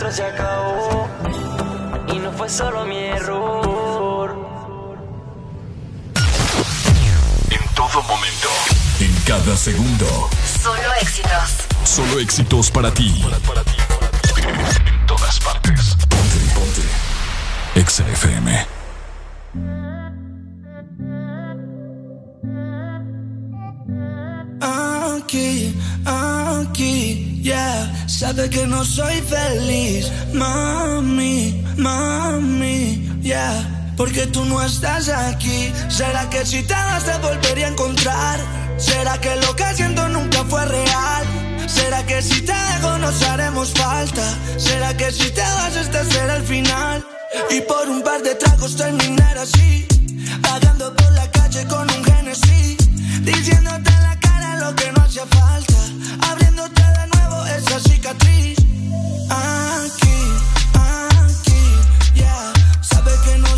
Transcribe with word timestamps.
nuestro 0.00 0.12
se 0.12 0.24
acabó. 0.24 1.08
Y 2.12 2.18
no 2.18 2.32
fue 2.32 2.48
solo 2.48 2.84
mi 2.84 2.96
error. 2.96 4.34
En 7.50 7.74
todo 7.74 8.02
momento, 8.02 8.48
en 9.00 9.14
cada 9.26 9.56
segundo. 9.56 10.30
Solo 10.62 10.94
éxitos. 11.00 11.66
Solo 11.84 12.18
éxitos 12.20 12.70
para 12.70 12.92
ti. 12.92 13.22
En 13.22 15.06
todas 15.06 15.40
partes. 15.40 15.96
Ponte, 16.08 16.38
ponte. 16.54 16.82
Exa 17.74 18.06
FM. 18.08 18.66
Aquí, 26.62 27.40
yeah. 27.42 28.06
Sabe 28.06 28.48
que 28.50 28.66
no 28.66 28.84
soy 28.84 29.20
feliz, 29.22 30.10
mami, 30.32 31.64
mami, 31.76 33.08
yeah. 33.22 33.92
Porque 33.96 34.26
tú 34.26 34.44
no 34.44 34.62
estás 34.64 35.08
aquí. 35.08 35.72
¿Será 35.88 36.28
que 36.30 36.44
si 36.46 36.62
te 36.62 36.74
vas 36.74 37.04
te 37.04 37.16
volvería 37.18 37.66
a 37.66 37.70
encontrar? 37.70 38.40
¿Será 38.78 39.18
que 39.20 39.36
lo 39.36 39.54
que 39.54 39.74
siento 39.74 40.08
nunca 40.08 40.44
fue 40.44 40.64
real? 40.64 41.24
¿Será 41.66 42.04
que 42.06 42.22
si 42.22 42.40
te 42.40 42.52
dejo 42.52 42.98
nos 42.98 43.22
haremos 43.22 43.72
falta? 43.72 44.22
¿Será 44.56 44.96
que 44.96 45.12
si 45.12 45.30
te 45.30 45.42
vas 45.42 45.76
este 45.76 46.04
será 46.04 46.36
el 46.36 46.44
final? 46.44 47.04
Y 47.50 47.60
por 47.60 47.88
un 47.88 48.02
par 48.02 48.22
de 48.22 48.34
tragos 48.34 48.76
terminar 48.76 49.38
así, 49.38 49.86
pagando 50.42 50.94
por 50.96 51.12
la 51.12 51.30
calle 51.30 51.64
con 51.66 51.88
un 51.90 52.04
Genesis, 52.04 52.78
diciéndote 53.22 53.90
la 53.90 54.09
que 54.74 54.92
no 54.92 55.02
hacía 55.02 55.26
falta, 55.26 56.30
abriéndote 56.30 56.82
de 56.82 57.06
nuevo 57.08 57.46
esa 57.46 57.80
cicatriz. 57.80 58.58
Aquí, 59.30 60.18
aquí, 60.74 61.62
yeah, 62.14 62.52
sabe 62.80 63.12
que 63.24 63.38
no 63.38 63.49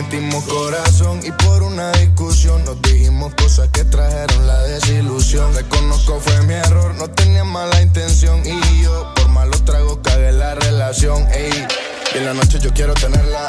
Le 0.00 0.06
metimos 0.06 0.44
corazón 0.44 1.20
y 1.22 1.30
por 1.30 1.62
una 1.62 1.92
discusión 1.92 2.64
nos 2.64 2.80
dijimos 2.80 3.34
cosas 3.34 3.68
que 3.68 3.84
trajeron 3.84 4.46
la 4.46 4.58
desilusión. 4.62 5.54
Reconozco 5.54 6.18
fue 6.20 6.40
mi 6.46 6.54
error, 6.54 6.94
no 6.94 7.10
tenía 7.10 7.44
mala 7.44 7.82
intención 7.82 8.40
y 8.46 8.82
yo 8.82 9.12
por 9.14 9.28
malos 9.28 9.62
tragos 9.66 9.98
cagué 10.02 10.32
la 10.32 10.54
relación. 10.54 11.26
Ey, 11.32 11.66
y 12.14 12.18
en 12.18 12.24
la 12.24 12.32
noche 12.32 12.58
yo 12.60 12.72
quiero 12.72 12.94
tenerla, 12.94 13.46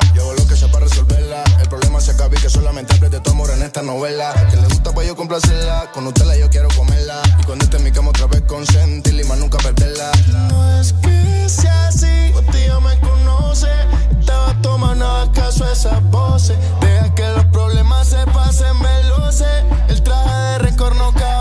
problema 1.71 2.01
se 2.01 2.11
acaba 2.11 2.35
y 2.35 2.41
que 2.41 2.49
solamente 2.49 2.93
hable 2.95 3.09
de 3.09 3.21
tu 3.21 3.31
amor 3.31 3.49
en 3.51 3.63
esta 3.63 3.81
novela. 3.81 4.33
Que 4.49 4.57
le 4.57 4.67
gusta 4.67 4.91
para 4.93 5.07
yo 5.07 5.15
complacerla, 5.15 5.89
con 5.93 6.05
usted 6.05 6.25
yo 6.37 6.49
quiero 6.49 6.67
comerla. 6.75 7.21
Y 7.39 7.43
cuando 7.45 7.63
esté 7.63 7.77
en 7.77 7.83
mi 7.85 7.91
cama 7.93 8.09
otra 8.09 8.27
vez 8.27 8.41
consentirla 8.41 9.21
y 9.21 9.23
más 9.23 9.37
nunca 9.37 9.57
perderla. 9.57 10.11
No 10.49 10.81
es 10.81 10.91
que 10.91 11.47
sea 11.47 11.87
así, 11.87 12.33
usted 12.35 12.67
ya 12.67 12.79
me 12.81 12.99
conoce. 12.99 13.69
Estaba 14.19 14.53
tomando 14.61 15.07
acaso 15.07 15.65
esas 15.71 16.03
voces. 16.11 16.57
Deja 16.81 17.15
que 17.15 17.27
los 17.29 17.45
problemas 17.45 18.05
se 18.05 18.25
pasen 18.33 18.77
veloces. 18.77 19.63
El 19.87 20.03
traje 20.03 20.29
de 20.29 20.57
récord 20.59 20.97
no 20.97 21.13
cabe 21.13 21.40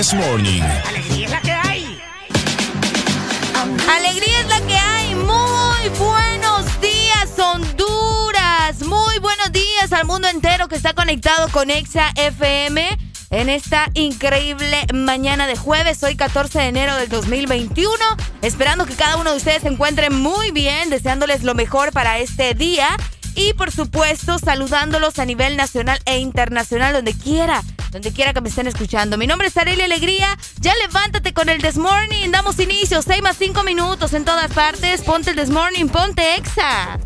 This 0.00 0.14
Morning. 0.14 0.62
Alegría 0.62 1.26
es 1.26 1.30
la 1.30 1.40
que 1.42 1.52
hay. 1.52 2.00
Alegría 3.86 4.40
es 4.40 4.48
la 4.48 4.60
que 4.62 4.74
hay. 4.74 5.14
Muy 5.14 5.98
buenos 5.98 6.80
días, 6.80 7.38
Honduras. 7.38 8.82
Muy 8.86 9.18
buenos 9.18 9.52
días 9.52 9.92
al 9.92 10.06
mundo 10.06 10.26
entero 10.28 10.68
que 10.68 10.76
está 10.76 10.94
conectado 10.94 11.50
con 11.50 11.68
Exa 11.68 12.12
FM 12.16 12.88
en 13.28 13.50
esta 13.50 13.90
increíble 13.92 14.86
mañana 14.94 15.46
de 15.46 15.56
jueves, 15.56 16.02
hoy 16.02 16.16
14 16.16 16.60
de 16.60 16.68
enero 16.68 16.96
del 16.96 17.10
2021. 17.10 17.92
Esperando 18.40 18.86
que 18.86 18.94
cada 18.94 19.18
uno 19.18 19.32
de 19.32 19.36
ustedes 19.36 19.60
se 19.60 19.68
encuentre 19.68 20.08
muy 20.08 20.50
bien, 20.50 20.88
deseándoles 20.88 21.42
lo 21.42 21.54
mejor 21.54 21.92
para 21.92 22.20
este 22.20 22.54
día. 22.54 22.88
Y 23.34 23.52
por 23.52 23.70
supuesto, 23.70 24.38
saludándolos 24.38 25.18
a 25.18 25.26
nivel 25.26 25.58
nacional 25.58 26.00
e 26.06 26.18
internacional, 26.20 26.94
donde 26.94 27.12
quiera, 27.12 27.62
donde 27.90 28.12
quiera 28.12 28.32
que 28.32 28.40
me 28.40 28.48
estén 28.48 28.66
escuchando. 28.66 29.18
Mi 29.18 29.26
nombre 29.26 29.48
es 29.48 29.56
Arely 29.56 29.82
Alegría. 29.82 30.36
Ya 30.60 30.74
levántate 30.76 31.32
con 31.32 31.48
el 31.48 31.62
This 31.62 31.76
Morning. 31.76 32.30
Damos 32.30 32.58
inicio, 32.58 33.02
6 33.02 33.22
más 33.22 33.36
5 33.36 33.62
minutos 33.62 34.14
en 34.14 34.24
todas 34.24 34.52
partes. 34.52 35.02
Ponte 35.02 35.30
el 35.30 35.36
This 35.36 35.50
Morning, 35.50 35.86
ponte 35.86 36.36
Exa. 36.36 36.98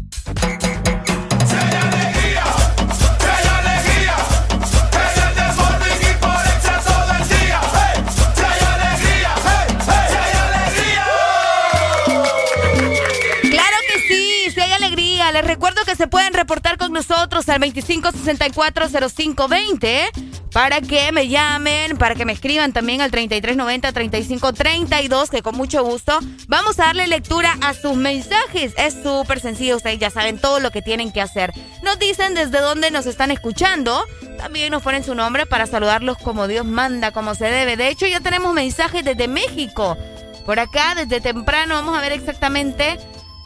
Les 15.32 15.44
recuerdo 15.44 15.84
que 15.84 15.96
se 15.96 16.06
pueden 16.06 16.32
reportar 16.32 16.78
con 16.78 16.92
nosotros 16.92 17.48
al 17.48 17.60
25640520 17.62 20.23
para 20.54 20.80
que 20.80 21.10
me 21.10 21.28
llamen, 21.28 21.98
para 21.98 22.14
que 22.14 22.24
me 22.24 22.32
escriban 22.32 22.72
también 22.72 23.00
al 23.00 23.10
3390-3532, 23.10 25.28
que 25.28 25.42
con 25.42 25.56
mucho 25.56 25.82
gusto 25.84 26.16
vamos 26.46 26.78
a 26.78 26.84
darle 26.84 27.08
lectura 27.08 27.58
a 27.60 27.74
sus 27.74 27.96
mensajes. 27.96 28.72
Es 28.76 28.94
súper 29.02 29.40
sencillo, 29.40 29.78
ustedes 29.78 29.98
ya 29.98 30.10
saben 30.10 30.38
todo 30.38 30.60
lo 30.60 30.70
que 30.70 30.80
tienen 30.80 31.10
que 31.10 31.20
hacer. 31.20 31.52
Nos 31.82 31.98
dicen 31.98 32.34
desde 32.34 32.60
dónde 32.60 32.92
nos 32.92 33.06
están 33.06 33.32
escuchando. 33.32 34.04
También 34.38 34.70
nos 34.70 34.84
ponen 34.84 35.02
su 35.02 35.16
nombre 35.16 35.44
para 35.44 35.66
saludarlos 35.66 36.18
como 36.18 36.46
Dios 36.46 36.64
manda, 36.64 37.10
como 37.10 37.34
se 37.34 37.46
debe. 37.46 37.76
De 37.76 37.88
hecho, 37.88 38.06
ya 38.06 38.20
tenemos 38.20 38.54
mensajes 38.54 39.04
desde 39.04 39.26
México. 39.26 39.98
Por 40.46 40.60
acá, 40.60 40.94
desde 40.94 41.20
temprano, 41.20 41.74
vamos 41.74 41.98
a 41.98 42.00
ver 42.00 42.12
exactamente 42.12 43.00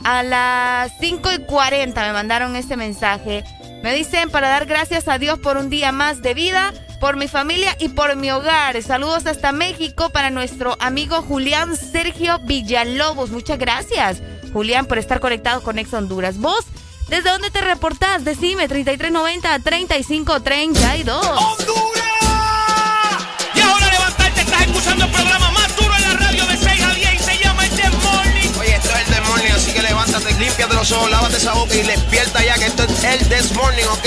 a 0.04 0.22
las 0.22 0.92
5 1.00 1.32
y 1.32 1.38
40 1.38 2.06
me 2.06 2.12
mandaron 2.12 2.54
este 2.54 2.76
mensaje. 2.76 3.44
Me 3.82 3.94
dicen 3.94 4.30
para 4.30 4.50
dar 4.50 4.66
gracias 4.66 5.08
a 5.08 5.18
Dios 5.18 5.38
por 5.38 5.56
un 5.56 5.70
día 5.70 5.90
más 5.90 6.20
de 6.20 6.34
vida, 6.34 6.74
por 7.00 7.16
mi 7.16 7.26
familia 7.28 7.74
y 7.78 7.88
por 7.90 8.16
mi 8.16 8.30
hogar. 8.30 8.82
Saludos 8.82 9.26
hasta 9.26 9.52
México 9.52 10.08
para 10.10 10.30
nuestro 10.30 10.76
amigo 10.80 11.22
Julián 11.22 11.76
Sergio 11.76 12.38
Villalobos. 12.40 13.30
Muchas 13.30 13.58
gracias, 13.58 14.18
Julián, 14.52 14.86
por 14.86 14.98
estar 14.98 15.20
conectado 15.20 15.62
con 15.62 15.78
Ex 15.78 15.92
Honduras. 15.94 16.38
¿Vos 16.38 16.64
desde 17.08 17.30
dónde 17.30 17.50
te 17.50 17.60
reportás? 17.60 18.24
Decime, 18.24 18.68
3390-3532. 18.68 21.22
Y 23.54 23.60
ahora 23.60 23.86
levantarte, 23.90 24.40
estás 24.40 24.62
escuchando 24.62 25.04
el 25.04 25.10
programa 25.10 25.50
más 25.52 25.76
duro 25.76 25.94
en 25.94 26.02
la 26.02 26.14
radio 26.14 26.46
de 26.46 26.56
6 26.56 26.82
a 26.82 26.94
10 26.94 27.14
y 27.14 27.18
se 27.18 27.38
llama 27.42 27.64
el 27.64 27.70
The 27.70 27.90
Morning. 27.90 28.50
Oye, 28.60 28.74
esto 28.74 28.88
es 28.90 28.96
el 28.96 29.04
This 29.14 29.28
Morning, 29.28 29.50
así 29.54 29.72
que 29.72 29.82
levántate, 29.82 30.34
límpiate 30.34 30.74
los 30.74 30.90
ojos, 30.92 31.10
lávate 31.10 31.36
esa 31.36 31.52
boca 31.54 31.74
y 31.74 31.82
despierta 31.82 32.44
ya 32.44 32.54
que 32.58 32.66
esto 32.66 32.82
es 32.82 33.04
el 33.04 33.28
This 33.28 33.52
Morning, 33.54 33.84
¿ok? 33.84 34.06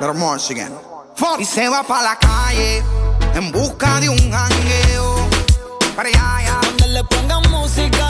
More 0.00 0.40
again. 0.48 0.72
Y 1.38 1.44
se 1.44 1.68
va 1.68 1.82
pa' 1.82 2.02
la 2.02 2.16
calle 2.18 2.82
en 3.34 3.52
busca 3.52 4.00
de 4.00 4.08
un 4.08 4.16
jangueo. 4.16 5.28
Para 5.94 6.08
allá, 6.08 6.36
allá. 6.36 6.60
Donde 6.62 6.88
le 6.88 7.04
pongan 7.04 7.42
música 7.50 8.09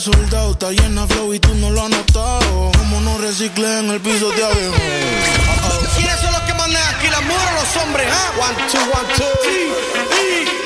soldado, 0.00 0.52
está 0.52 0.70
llena 0.72 1.06
flow 1.06 1.34
y 1.34 1.38
tú 1.38 1.54
no 1.56 1.70
lo 1.70 1.82
has 1.82 1.90
notado. 1.90 2.72
Como 2.78 3.00
no 3.02 3.18
recicle 3.18 3.80
en 3.80 3.90
el 3.90 4.00
piso 4.00 4.30
de 4.30 4.44
abajo. 4.44 4.58
¿Quiénes 5.96 6.20
son 6.20 6.32
los 6.32 6.40
que 6.42 6.54
mandan 6.54 6.82
aquí 6.94 7.08
las 7.08 7.22
mujeres 7.22 7.54
los 7.54 7.82
hombres? 7.82 8.08
ah? 8.10 8.32
One, 8.40 8.56
two, 8.70 8.80
one, 8.80 9.14
two. 9.16 9.26
Si 9.44 10.59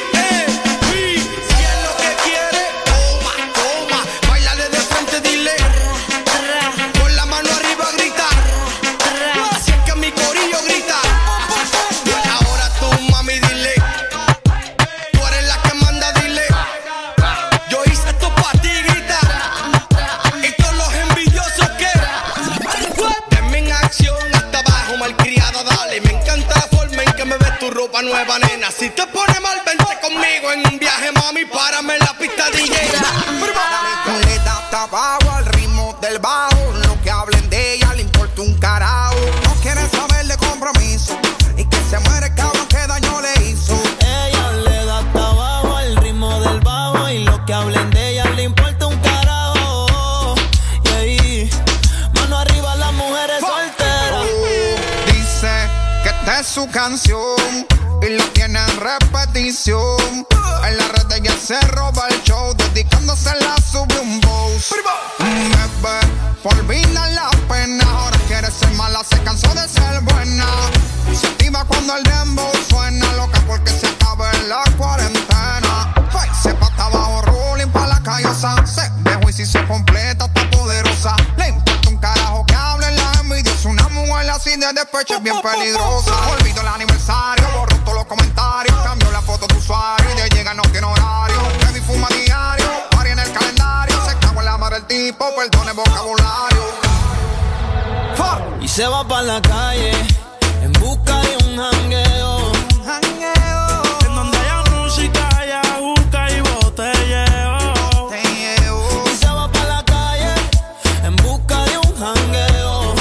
nueva, 28.15 28.39
nena. 28.39 28.71
Si 28.71 28.89
te 28.91 29.07
pone 29.09 29.41
mal, 29.41 29.61
vente 29.67 29.99
conmigo 30.01 30.53
en 30.53 30.61
un 30.73 30.79
viaje, 30.79 31.11
mami. 31.13 31.45
Párame 31.47 31.95
en 31.95 32.01
la 32.01 32.17
pista 32.17 32.45
DJ. 32.51 32.77
Le 34.27 34.39
da 34.39 34.53
hasta 34.59 34.83
abajo 34.85 35.31
al 35.33 35.47
ritmo 35.47 35.97
del 36.01 36.19
bajo. 36.21 36.73
Lo 36.87 37.01
que 37.03 37.11
hablen 37.11 37.51
de 37.51 37.75
ella 37.75 37.93
le 37.95 38.03
importa 38.03 38.43
un 38.43 38.55
carajo. 38.59 39.17
No 39.45 39.55
quiere 39.63 39.83
saber 39.89 40.27
de 40.27 40.37
compromiso. 40.37 41.19
Y 41.57 41.65
que 41.65 41.77
se 41.91 41.99
muere 42.01 42.27
el 42.27 42.35
cabrón 42.35 42.67
que 42.69 42.87
daño 42.87 43.21
le 43.21 43.35
hizo. 43.49 43.77
Ella 44.01 44.53
le 44.67 44.85
da 44.85 44.99
hasta 44.99 45.31
abajo 45.31 45.77
al 45.77 45.97
ritmo 45.97 46.41
del 46.41 46.61
bajo 46.61 47.09
y 47.09 47.25
lo 47.25 47.45
que 47.45 47.53
hablen 47.53 47.91
de 47.91 48.11
ella 48.11 48.25
le 48.37 48.43
importa 48.45 48.87
un 48.87 48.99
carajo. 49.01 50.35
Y 50.85 50.89
ahí, 50.89 51.51
mano 52.15 52.39
arriba 52.39 52.77
las 52.77 52.93
mujeres 52.93 53.41
solteras. 53.41 54.27
Dice 55.07 55.53
que 56.05 56.09
esta 56.11 56.41
es 56.41 56.47
su 56.47 56.69
canción 56.71 57.74
y 58.35 58.41
lo 58.41 58.47
tiene 58.49 58.59
en 58.59 58.81
repetición. 58.81 60.27
En 60.67 60.79
la 60.79 60.89
red 60.89 61.13
ella 61.17 61.37
se 61.37 61.61
roba 61.69 62.07
el 62.11 62.23
show, 62.23 62.55
dedicándose 62.55 63.31
la 63.41 63.57
sube 63.71 64.01
un 64.01 64.21
boss. 64.21 64.75
Bebé, 65.19 66.01
por 66.43 66.55
olvidar 66.55 67.11
la 67.13 67.31
pena, 67.49 67.85
ahora 67.85 68.19
quiere 68.27 68.51
ser 68.51 68.71
mala, 68.73 69.03
se 69.05 69.21
cansó 69.23 69.49
de 69.55 69.69
ser 69.69 70.01
buena. 70.03 70.47
Se 71.19 71.27
activa 71.27 71.65
cuando 71.65 71.97
el 71.97 72.03
dembow 72.05 72.51
suena, 72.69 73.13
loca 73.13 73.41
porque 73.47 73.71
se 73.71 73.87
acaba 73.87 74.31
en 74.33 74.49
la 74.49 74.63
cuarentena. 74.77 75.95
Ay, 76.19 76.31
se 76.43 76.55
pata 76.55 76.87
abajo, 76.87 77.23
rolling 77.23 77.71
pa' 77.71 77.87
la 77.87 78.01
callosa. 78.03 78.55
Se 78.67 78.91
dejó 79.03 79.29
y 79.29 79.33
si 79.33 79.47
se 79.47 79.65
completa, 79.67 80.27
está 80.27 80.51
poderosa. 80.51 81.17
Le 81.37 81.49
importa 81.49 81.89
un 81.89 81.97
carajo 81.99 82.45
que 82.47 82.55
hable 82.55 82.91
la 82.93 83.13
envidia. 83.21 83.53
Es 83.53 83.65
una 83.65 83.89
mujer 83.91 84.31
así 84.31 84.57
de 84.57 84.73
despecho, 84.73 85.17
es 85.17 85.23
bien 85.23 85.41
peligrosa. 85.43 86.13
Olvido 86.31 86.61
el 86.63 86.69
aniversario, 86.69 87.67
perdone 95.51 95.73
vocabulario. 95.73 96.65
Y 98.61 98.69
se 98.69 98.87
va 98.87 99.07
para 99.07 99.23
la 99.23 99.43
calle 99.43 99.93
en 100.63 100.73
busca 100.73 101.21
de 101.21 101.37
un 101.45 101.57
jangueo. 101.57 102.53
En 104.07 104.15
donde 104.15 104.39
haya 104.39 104.63
música, 104.71 105.29
haya 105.39 105.61
juca 105.79 106.31
y 106.31 106.41
botelleo. 106.41 107.59
Y 109.13 109.17
se 109.17 109.27
va 109.27 109.51
para 109.53 109.69
la 109.69 109.85
calle 109.85 110.35
en 111.05 111.17
busca 111.17 111.63
de 111.65 111.79
un 111.79 111.95
jangueo. 111.95 112.95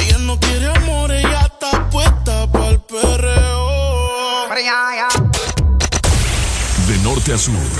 Ella 0.00 0.18
no 0.18 0.38
quiere 0.38 0.70
amor, 0.76 1.10
ella 1.10 1.40
está 1.40 1.90
puesta 1.90 2.46
para 2.52 2.68
el 2.68 2.80
perreo. 2.80 4.48
De 6.86 6.98
norte 6.98 7.32
a 7.32 7.38
sur. 7.38 7.79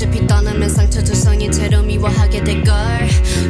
어차피 0.00 0.26
떠나면 0.26 0.66
상처 0.70 1.04
조성인 1.04 1.52
채로 1.52 1.82
미워하게 1.82 2.42
될걸. 2.42 2.74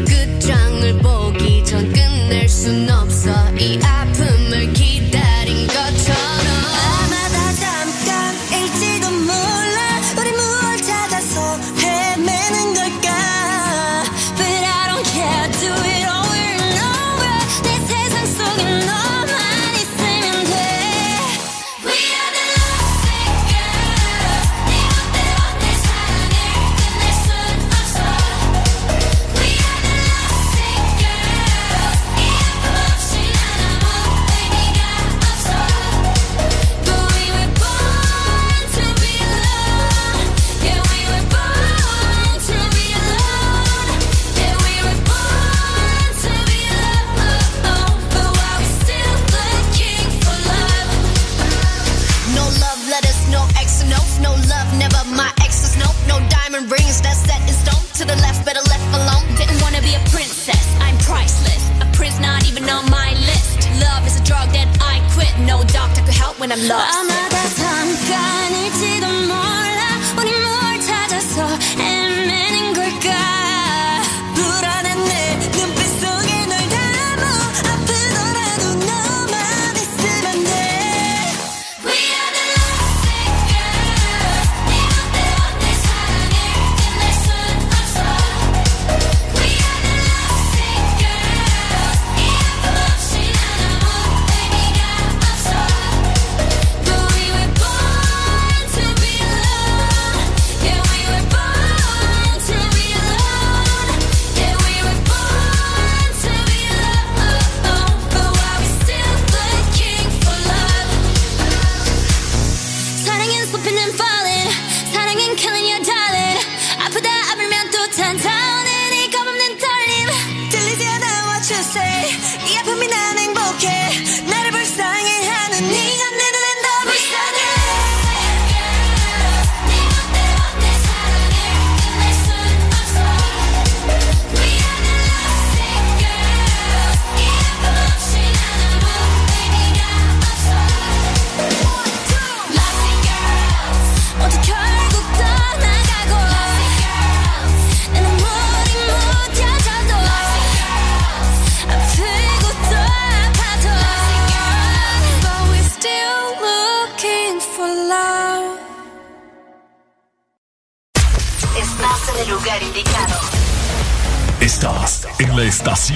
끝장을 0.05 0.99
보기 0.99 1.65
전 1.65 1.93
끝낼 1.93 2.49
순 2.49 2.91
없어. 2.91 3.31
이 3.57 3.79
아픔 3.81 4.40
when 66.41 66.51
I'm 66.51 66.67
lost. 66.67 66.97
아 66.97 67.20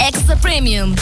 Extra 0.00 0.36
Premium. 0.36 0.94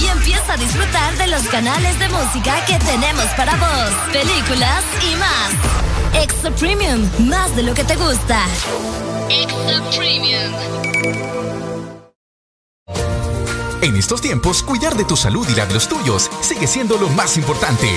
Y 0.00 0.06
empieza 0.06 0.52
a 0.52 0.56
disfrutar 0.56 1.16
de 1.16 1.26
los 1.28 1.42
canales 1.44 1.98
de 1.98 2.08
música 2.08 2.64
que 2.66 2.78
tenemos 2.78 3.24
para 3.36 3.56
vos, 3.56 3.90
películas 4.12 4.84
y 5.02 5.16
más. 5.16 6.22
Extra 6.22 6.50
Premium, 6.52 7.08
más 7.20 7.54
de 7.56 7.62
lo 7.62 7.74
que 7.74 7.84
te 7.84 7.96
gusta. 7.96 8.40
Extra 9.28 9.82
Premium. 9.96 10.52
En 13.82 13.96
estos 13.96 14.20
tiempos, 14.22 14.62
cuidar 14.62 14.96
de 14.96 15.04
tu 15.04 15.16
salud 15.16 15.46
y 15.48 15.54
la 15.54 15.66
de 15.66 15.74
los 15.74 15.88
tuyos 15.88 16.30
sigue 16.40 16.66
siendo 16.66 16.96
lo 16.96 17.08
más 17.10 17.36
importante. 17.36 17.90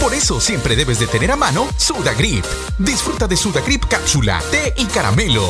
Por 0.00 0.12
eso 0.12 0.40
siempre 0.40 0.76
debes 0.76 0.98
de 0.98 1.06
tener 1.06 1.30
a 1.30 1.36
mano 1.36 1.68
Sudagrip. 1.76 2.44
Disfruta 2.78 3.26
de 3.28 3.36
Sudagrip 3.36 3.84
cápsula, 3.86 4.42
té 4.50 4.74
y 4.76 4.84
caramelo. 4.86 5.48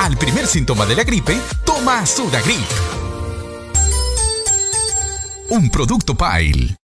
Al 0.00 0.16
primer 0.18 0.46
síntoma 0.46 0.84
de 0.86 0.96
la 0.96 1.04
gripe, 1.04 1.40
toma 1.64 2.04
Sudagrip. 2.04 2.58
Un 5.48 5.70
producto 5.70 6.14
Pile. 6.14 6.76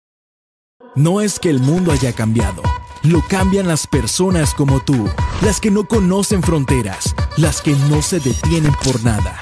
No 0.94 1.20
es 1.20 1.38
que 1.38 1.50
el 1.50 1.60
mundo 1.60 1.92
haya 1.92 2.12
cambiado. 2.12 2.62
Lo 3.02 3.22
cambian 3.26 3.66
las 3.66 3.86
personas 3.86 4.54
como 4.54 4.80
tú, 4.80 5.08
las 5.42 5.60
que 5.60 5.70
no 5.70 5.86
conocen 5.86 6.42
fronteras, 6.42 7.14
las 7.36 7.62
que 7.62 7.72
no 7.72 8.02
se 8.02 8.20
detienen 8.20 8.74
por 8.84 9.02
nada, 9.04 9.40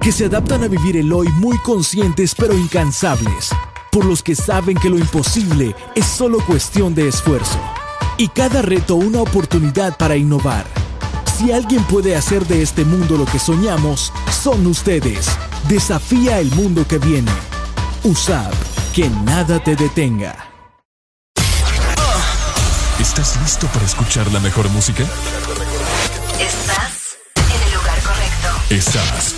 que 0.00 0.12
se 0.12 0.26
adaptan 0.26 0.64
a 0.64 0.68
vivir 0.68 0.96
el 0.96 1.12
hoy 1.12 1.28
muy 1.28 1.56
conscientes 1.58 2.34
pero 2.34 2.54
incansables, 2.54 3.50
por 3.90 4.04
los 4.04 4.22
que 4.22 4.34
saben 4.34 4.76
que 4.76 4.90
lo 4.90 4.98
imposible 4.98 5.74
es 5.94 6.06
solo 6.06 6.44
cuestión 6.44 6.94
de 6.94 7.08
esfuerzo, 7.08 7.58
y 8.18 8.28
cada 8.28 8.62
reto 8.62 8.96
una 8.96 9.20
oportunidad 9.20 9.96
para 9.96 10.16
innovar 10.16 10.66
si 11.36 11.52
alguien 11.52 11.84
puede 11.84 12.16
hacer 12.16 12.46
de 12.46 12.62
este 12.62 12.84
mundo 12.84 13.16
lo 13.16 13.26
que 13.26 13.38
soñamos, 13.38 14.12
son 14.30 14.66
ustedes. 14.66 15.28
Desafía 15.68 16.38
el 16.38 16.50
mundo 16.52 16.86
que 16.88 16.98
viene. 16.98 17.30
Usad, 18.04 18.52
que 18.94 19.10
nada 19.10 19.62
te 19.62 19.76
detenga. 19.76 20.34
¿Estás 22.98 23.38
listo 23.42 23.66
para 23.68 23.84
escuchar 23.84 24.30
la 24.32 24.40
mejor 24.40 24.68
música? 24.70 25.04
Estás 26.40 27.18
en 27.36 27.62
el 27.62 27.74
lugar 27.74 28.00
correcto. 28.00 28.48
Estás. 28.70 29.34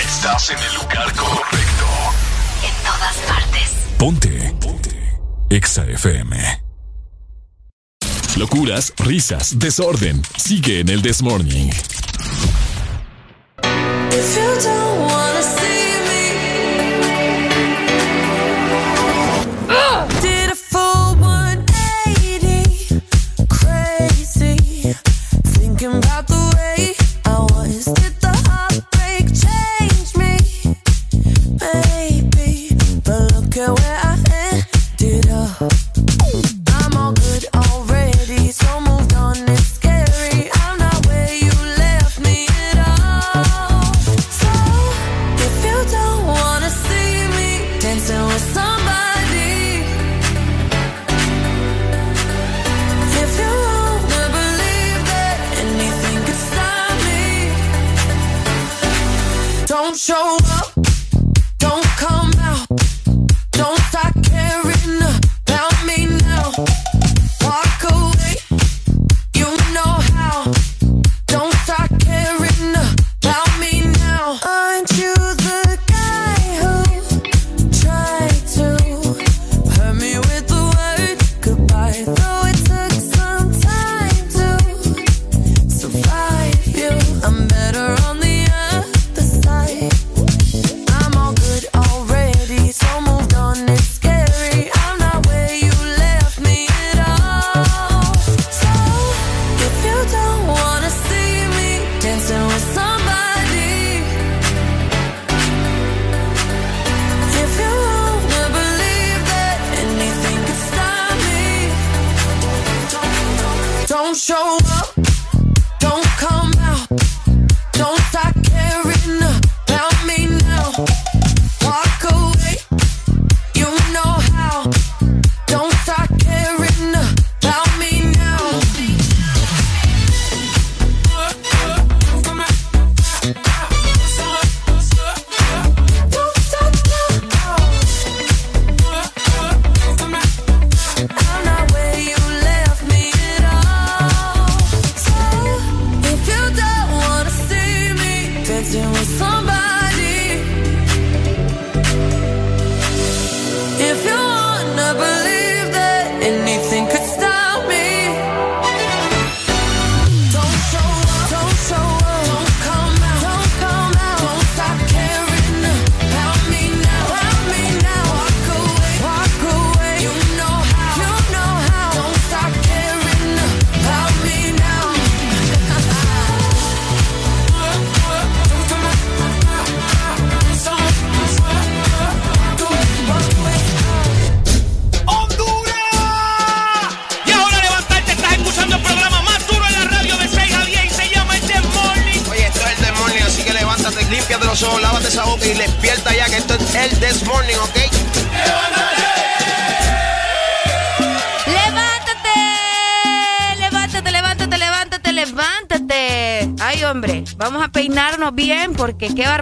Estás 0.00 0.50
en 0.50 0.58
el 0.58 0.74
lugar 0.74 1.12
correcto. 1.14 1.86
En 2.64 2.84
todas 2.84 3.16
partes. 3.28 3.72
Ponte. 3.98 4.54
Ponte. 4.58 5.20
Exa 5.50 5.84
FM. 5.84 6.61
Locuras, 8.36 8.94
risas, 8.96 9.58
desorden. 9.58 10.22
Sigue 10.36 10.80
en 10.80 10.88
el 10.88 11.02
This 11.02 11.22
Morning. 11.22 11.70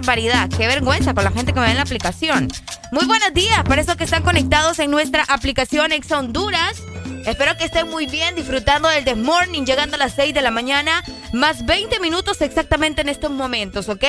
Barbaridad, 0.01 0.49
qué 0.49 0.65
vergüenza 0.65 1.13
con 1.13 1.23
la 1.23 1.31
gente 1.31 1.53
que 1.53 1.59
me 1.59 1.67
ve 1.67 1.71
en 1.71 1.77
la 1.77 1.83
aplicación. 1.83 2.47
Muy 2.91 3.05
buenos 3.05 3.33
días 3.35 3.63
para 3.63 3.81
esos 3.81 3.95
que 3.97 4.03
están 4.03 4.23
conectados 4.23 4.79
en 4.79 4.89
nuestra 4.89 5.23
aplicación 5.23 5.91
Ex 5.91 6.11
Honduras. 6.11 6.81
Espero 7.27 7.55
que 7.55 7.65
estén 7.65 7.87
muy 7.87 8.07
bien 8.07 8.33
disfrutando 8.33 8.89
del 8.89 9.05
The 9.05 9.13
Morning, 9.13 9.63
llegando 9.63 9.97
a 9.97 9.99
las 9.99 10.13
6 10.13 10.33
de 10.33 10.41
la 10.41 10.49
mañana, 10.49 11.03
más 11.33 11.67
20 11.67 11.99
minutos 11.99 12.41
exactamente 12.41 13.01
en 13.01 13.09
estos 13.09 13.29
momentos, 13.29 13.89
¿ok? 13.89 14.03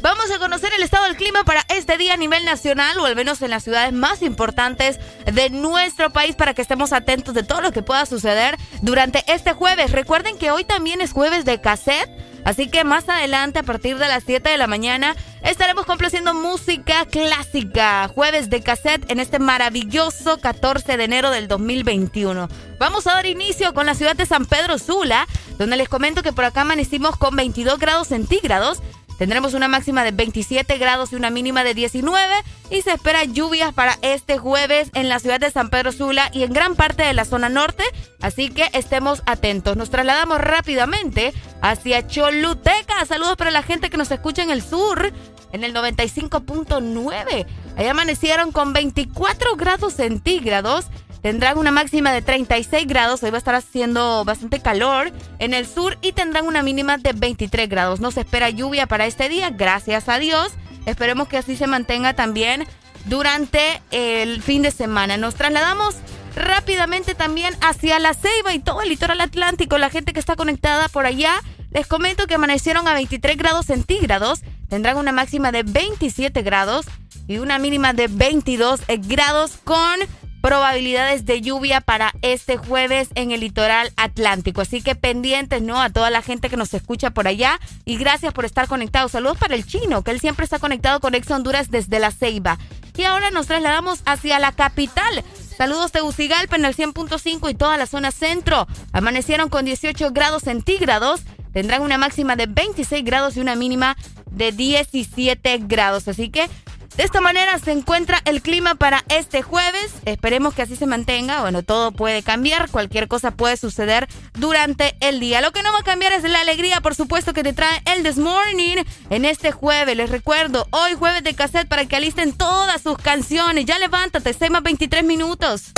Vamos 0.00 0.30
a 0.30 0.38
conocer 0.38 0.72
el 0.76 0.84
estado 0.84 1.06
del 1.06 1.16
clima 1.16 1.42
para 1.42 1.64
este 1.74 1.98
día 1.98 2.14
a 2.14 2.16
nivel 2.16 2.44
nacional, 2.44 3.00
o 3.00 3.06
al 3.06 3.16
menos 3.16 3.42
en 3.42 3.50
las 3.50 3.64
ciudades 3.64 3.92
más 3.92 4.22
importantes 4.22 5.00
de 5.26 5.50
nuestro 5.50 6.10
país, 6.10 6.36
para 6.36 6.54
que 6.54 6.62
estemos 6.62 6.92
atentos 6.92 7.34
de 7.34 7.42
todo 7.42 7.62
lo 7.62 7.72
que 7.72 7.82
pueda 7.82 8.06
suceder 8.06 8.56
durante 8.80 9.24
este 9.26 9.54
jueves. 9.54 9.90
Recuerden 9.90 10.38
que 10.38 10.52
hoy 10.52 10.62
también 10.62 11.00
es 11.00 11.10
jueves 11.10 11.44
de 11.44 11.60
cassette. 11.60 12.10
Así 12.44 12.68
que 12.68 12.82
más 12.82 13.08
adelante, 13.08 13.60
a 13.60 13.62
partir 13.62 13.98
de 13.98 14.08
las 14.08 14.24
7 14.24 14.48
de 14.50 14.58
la 14.58 14.66
mañana, 14.66 15.14
estaremos 15.42 15.86
complaciendo 15.86 16.34
música 16.34 17.06
clásica. 17.06 18.08
Jueves 18.08 18.50
de 18.50 18.62
cassette 18.62 19.10
en 19.10 19.20
este 19.20 19.38
maravilloso 19.38 20.38
14 20.38 20.96
de 20.96 21.04
enero 21.04 21.30
del 21.30 21.48
2021. 21.48 22.48
Vamos 22.78 23.06
a 23.06 23.14
dar 23.14 23.26
inicio 23.26 23.74
con 23.74 23.86
la 23.86 23.94
ciudad 23.94 24.16
de 24.16 24.26
San 24.26 24.46
Pedro 24.46 24.78
Sula, 24.78 25.26
donde 25.58 25.76
les 25.76 25.88
comento 25.88 26.22
que 26.22 26.32
por 26.32 26.44
acá 26.44 26.62
amanecimos 26.62 27.16
con 27.16 27.36
22 27.36 27.78
grados 27.78 28.08
centígrados. 28.08 28.82
Tendremos 29.18 29.54
una 29.54 29.68
máxima 29.68 30.04
de 30.04 30.10
27 30.10 30.78
grados 30.78 31.12
y 31.12 31.16
una 31.16 31.30
mínima 31.30 31.64
de 31.64 31.74
19 31.74 32.34
y 32.70 32.82
se 32.82 32.92
espera 32.92 33.24
lluvias 33.24 33.72
para 33.72 33.98
este 34.02 34.38
jueves 34.38 34.90
en 34.94 35.08
la 35.08 35.18
ciudad 35.18 35.40
de 35.40 35.50
San 35.50 35.70
Pedro 35.70 35.92
Sula 35.92 36.30
y 36.32 36.42
en 36.42 36.52
gran 36.52 36.74
parte 36.74 37.02
de 37.02 37.12
la 37.12 37.24
zona 37.24 37.48
norte, 37.48 37.84
así 38.20 38.48
que 38.48 38.68
estemos 38.72 39.22
atentos. 39.26 39.76
Nos 39.76 39.90
trasladamos 39.90 40.40
rápidamente 40.40 41.32
hacia 41.60 42.06
Choluteca. 42.06 43.04
Saludos 43.06 43.36
para 43.36 43.50
la 43.50 43.62
gente 43.62 43.90
que 43.90 43.96
nos 43.96 44.10
escucha 44.10 44.42
en 44.42 44.50
el 44.50 44.62
sur, 44.62 45.12
en 45.52 45.64
el 45.64 45.74
95.9. 45.74 47.46
Ahí 47.76 47.86
amanecieron 47.86 48.52
con 48.52 48.72
24 48.72 49.56
grados 49.56 49.94
centígrados 49.94 50.86
Tendrán 51.22 51.56
una 51.56 51.70
máxima 51.70 52.12
de 52.12 52.20
36 52.20 52.84
grados, 52.88 53.22
hoy 53.22 53.30
va 53.30 53.36
a 53.36 53.38
estar 53.38 53.54
haciendo 53.54 54.24
bastante 54.24 54.60
calor 54.60 55.12
en 55.38 55.54
el 55.54 55.68
sur 55.68 55.96
y 56.02 56.10
tendrán 56.12 56.46
una 56.46 56.64
mínima 56.64 56.98
de 56.98 57.12
23 57.12 57.68
grados. 57.68 58.00
No 58.00 58.10
se 58.10 58.20
espera 58.20 58.50
lluvia 58.50 58.88
para 58.88 59.06
este 59.06 59.28
día, 59.28 59.50
gracias 59.50 60.08
a 60.08 60.18
Dios. 60.18 60.52
Esperemos 60.84 61.28
que 61.28 61.38
así 61.38 61.54
se 61.56 61.68
mantenga 61.68 62.14
también 62.14 62.66
durante 63.04 63.80
el 63.92 64.42
fin 64.42 64.62
de 64.62 64.72
semana. 64.72 65.16
Nos 65.16 65.36
trasladamos 65.36 65.94
rápidamente 66.34 67.14
también 67.14 67.54
hacia 67.60 68.00
la 68.00 68.14
Ceiba 68.14 68.52
y 68.52 68.58
todo 68.58 68.82
el 68.82 68.88
litoral 68.88 69.20
atlántico. 69.20 69.78
La 69.78 69.90
gente 69.90 70.12
que 70.12 70.18
está 70.18 70.34
conectada 70.34 70.88
por 70.88 71.06
allá, 71.06 71.40
les 71.70 71.86
comento 71.86 72.26
que 72.26 72.34
amanecieron 72.34 72.88
a 72.88 72.94
23 72.94 73.36
grados 73.36 73.66
centígrados, 73.66 74.40
tendrán 74.68 74.96
una 74.96 75.12
máxima 75.12 75.52
de 75.52 75.62
27 75.62 76.42
grados 76.42 76.86
y 77.28 77.38
una 77.38 77.60
mínima 77.60 77.92
de 77.92 78.08
22 78.08 78.80
grados 79.06 79.52
con 79.62 80.00
probabilidades 80.42 81.24
de 81.24 81.40
lluvia 81.40 81.80
para 81.80 82.12
este 82.20 82.56
jueves 82.56 83.08
en 83.14 83.30
el 83.30 83.40
litoral 83.40 83.92
atlántico. 83.96 84.60
Así 84.60 84.82
que 84.82 84.94
pendientes, 84.94 85.62
¿no? 85.62 85.80
A 85.80 85.90
toda 85.90 86.10
la 86.10 86.20
gente 86.20 86.50
que 86.50 86.56
nos 86.56 86.74
escucha 86.74 87.10
por 87.10 87.28
allá 87.28 87.60
y 87.84 87.96
gracias 87.96 88.34
por 88.34 88.44
estar 88.44 88.66
conectados. 88.66 89.12
Saludos 89.12 89.38
para 89.38 89.54
el 89.54 89.64
chino, 89.64 90.02
que 90.02 90.10
él 90.10 90.20
siempre 90.20 90.44
está 90.44 90.58
conectado 90.58 91.00
con 91.00 91.14
Ex 91.14 91.30
Honduras 91.30 91.70
desde 91.70 92.00
la 92.00 92.10
Ceiba. 92.10 92.58
Y 92.96 93.04
ahora 93.04 93.30
nos 93.30 93.46
trasladamos 93.46 94.00
hacia 94.04 94.38
la 94.40 94.52
capital. 94.52 95.24
Saludos 95.56 95.92
de 95.92 96.02
Ucigalpa 96.02 96.56
en 96.56 96.64
el 96.64 96.74
100.5 96.74 97.48
y 97.48 97.54
toda 97.54 97.76
la 97.78 97.86
zona 97.86 98.10
centro. 98.10 98.66
Amanecieron 98.92 99.48
con 99.48 99.64
18 99.64 100.10
grados 100.10 100.42
centígrados. 100.42 101.20
Tendrán 101.52 101.82
una 101.82 101.98
máxima 101.98 102.34
de 102.34 102.46
26 102.46 103.04
grados 103.04 103.36
y 103.36 103.40
una 103.40 103.54
mínima 103.54 103.96
de 104.32 104.50
17 104.50 105.58
grados. 105.58 106.08
Así 106.08 106.30
que 106.30 106.48
de 106.96 107.04
esta 107.04 107.20
manera 107.20 107.58
se 107.58 107.72
encuentra 107.72 108.20
el 108.24 108.42
clima 108.42 108.74
para 108.74 109.04
este 109.08 109.42
jueves. 109.42 109.92
Esperemos 110.04 110.54
que 110.54 110.62
así 110.62 110.76
se 110.76 110.86
mantenga. 110.86 111.40
Bueno, 111.40 111.62
todo 111.62 111.92
puede 111.92 112.22
cambiar, 112.22 112.70
cualquier 112.70 113.08
cosa 113.08 113.30
puede 113.30 113.56
suceder 113.56 114.08
durante 114.34 114.94
el 115.00 115.20
día. 115.20 115.40
Lo 115.40 115.52
que 115.52 115.62
no 115.62 115.72
va 115.72 115.78
a 115.78 115.84
cambiar 115.84 116.12
es 116.12 116.22
la 116.24 116.40
alegría, 116.40 116.80
por 116.80 116.94
supuesto, 116.94 117.32
que 117.32 117.42
te 117.42 117.52
trae 117.52 117.82
el 117.86 118.02
This 118.02 118.18
Morning 118.18 118.84
en 119.10 119.24
este 119.24 119.52
jueves. 119.52 119.96
Les 119.96 120.10
recuerdo, 120.10 120.66
hoy 120.70 120.94
jueves 120.94 121.24
de 121.24 121.34
cassette 121.34 121.68
para 121.68 121.86
que 121.86 121.96
alisten 121.96 122.32
todas 122.32 122.82
sus 122.82 122.98
canciones. 122.98 123.64
Ya 123.64 123.78
levántate, 123.78 124.32
6 124.32 124.50
más 124.50 124.62
23 124.62 125.04
minutos. 125.04 125.72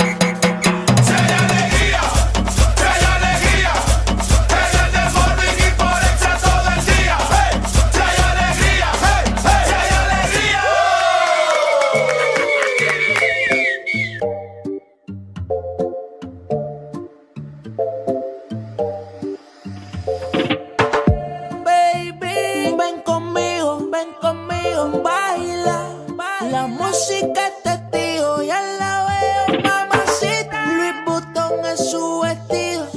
Música 26.95 27.47
es 27.47 27.63
testigo, 27.63 28.41
ya 28.41 28.61
la 28.79 29.05
veo, 29.05 29.61
mamacita. 29.63 30.65
Luis 30.75 30.95
Butón 31.05 31.65
es 31.65 31.91
su 31.91 32.21
vestido, 32.21 32.87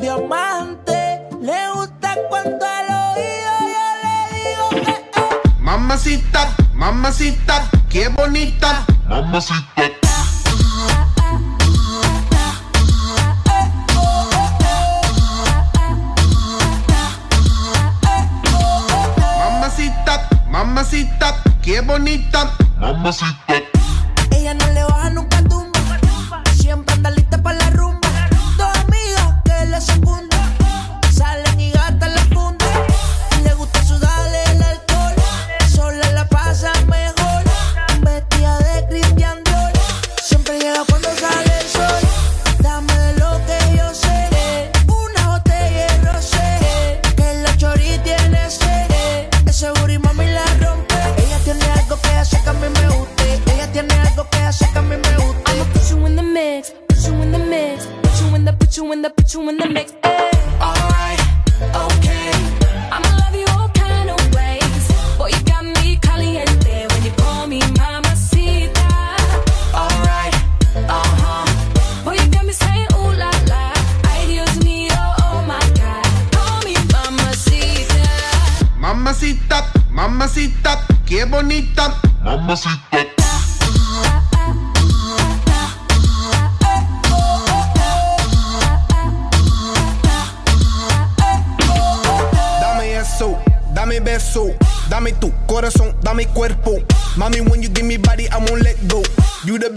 diamante. 0.00 1.20
Le 1.42 1.68
gusta 1.74 2.16
cuando 2.30 2.64
al 2.64 2.88
oído 2.88 3.52
yo 3.74 3.86
le 4.02 4.16
digo 4.34 4.68
que 4.84 4.90
eh. 4.90 5.04
Mamacita, 5.58 6.56
mamacita, 6.72 7.68
qué 7.90 8.08
bonita. 8.08 8.86
Mamacita, 19.38 20.28
mamacita, 20.48 21.42
qué 21.62 21.80
bonita. 21.82 22.54
Mamacita. 22.84 23.73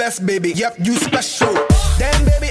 Best, 0.07 0.25
baby. 0.25 0.51
Yep, 0.53 0.75
you 0.83 0.95
special. 0.95 1.53
Damn, 1.99 2.23
baby, 2.23 2.46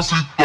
Mamacita. 0.00 0.39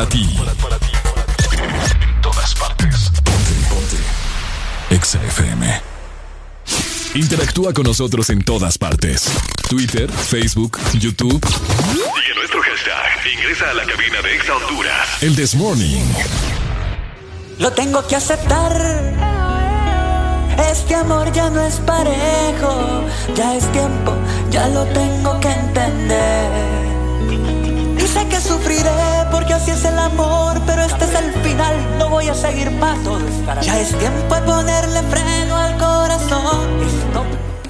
para 0.00 0.08
ti. 0.08 0.38
En 2.00 2.20
todas 2.22 2.54
partes. 2.54 3.10
Ponte, 3.22 3.52
ponte. 3.68 3.96
Exa 4.94 5.20
Interactúa 7.14 7.74
con 7.74 7.84
nosotros 7.84 8.30
en 8.30 8.42
todas 8.42 8.78
partes. 8.78 9.30
Twitter, 9.68 10.10
Facebook, 10.10 10.78
YouTube. 10.94 11.44
Y 11.44 12.30
en 12.30 12.36
nuestro 12.36 12.62
hashtag, 12.62 13.26
ingresa 13.34 13.70
a 13.70 13.74
la 13.74 13.84
cabina 13.84 14.22
de 14.22 14.36
Exa 14.36 14.56
Honduras. 14.56 15.22
El 15.22 15.36
This 15.36 15.54
Morning. 15.54 16.06
Lo 17.58 17.70
tengo 17.72 18.06
que 18.06 18.16
aceptar. 18.16 18.72
Este 20.70 20.94
amor 20.94 21.30
ya 21.32 21.50
no 21.50 21.60
es 21.66 21.74
parejo, 21.74 23.04
ya 23.34 23.54
es 23.56 23.70
tiempo, 23.72 24.14
ya 24.50 24.66
lo 24.68 24.84
tengo 24.86 25.38
que 25.40 25.48
entender. 25.50 26.50
Y 27.98 28.06
sé 28.06 28.26
que 28.28 28.40
sufriré 28.40 29.09
que 29.50 29.54
así 29.54 29.70
es 29.72 29.84
el 29.84 29.98
amor, 29.98 30.60
pero 30.64 30.82
este 30.82 31.04
es 31.06 31.12
el 31.12 31.32
final, 31.42 31.98
no 31.98 32.08
voy 32.08 32.28
a 32.28 32.34
seguir 32.34 32.70
más. 32.70 32.98
Ya 33.62 33.80
es 33.80 33.88
tiempo 33.98 34.32
de 34.36 34.42
ponerle 34.42 35.02
freno 35.02 35.56
al 35.56 35.76
corazón. 35.76 36.68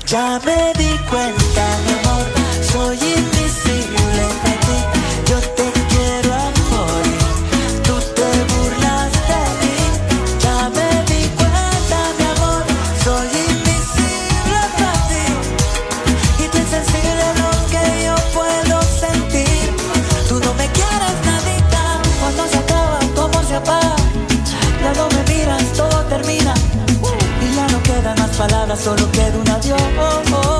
Ya 0.06 0.38
me 0.44 0.74
di 0.74 0.90
cuenta, 1.08 1.64
mi 1.86 1.92
amor, 2.00 2.26
soy 2.70 2.96
inmediato. 2.98 3.39
solo 28.76 29.10
queda 29.10 29.36
un 29.38 29.48
adiós. 29.48 30.59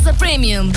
Extra 0.00 0.16
Premium. 0.16 0.72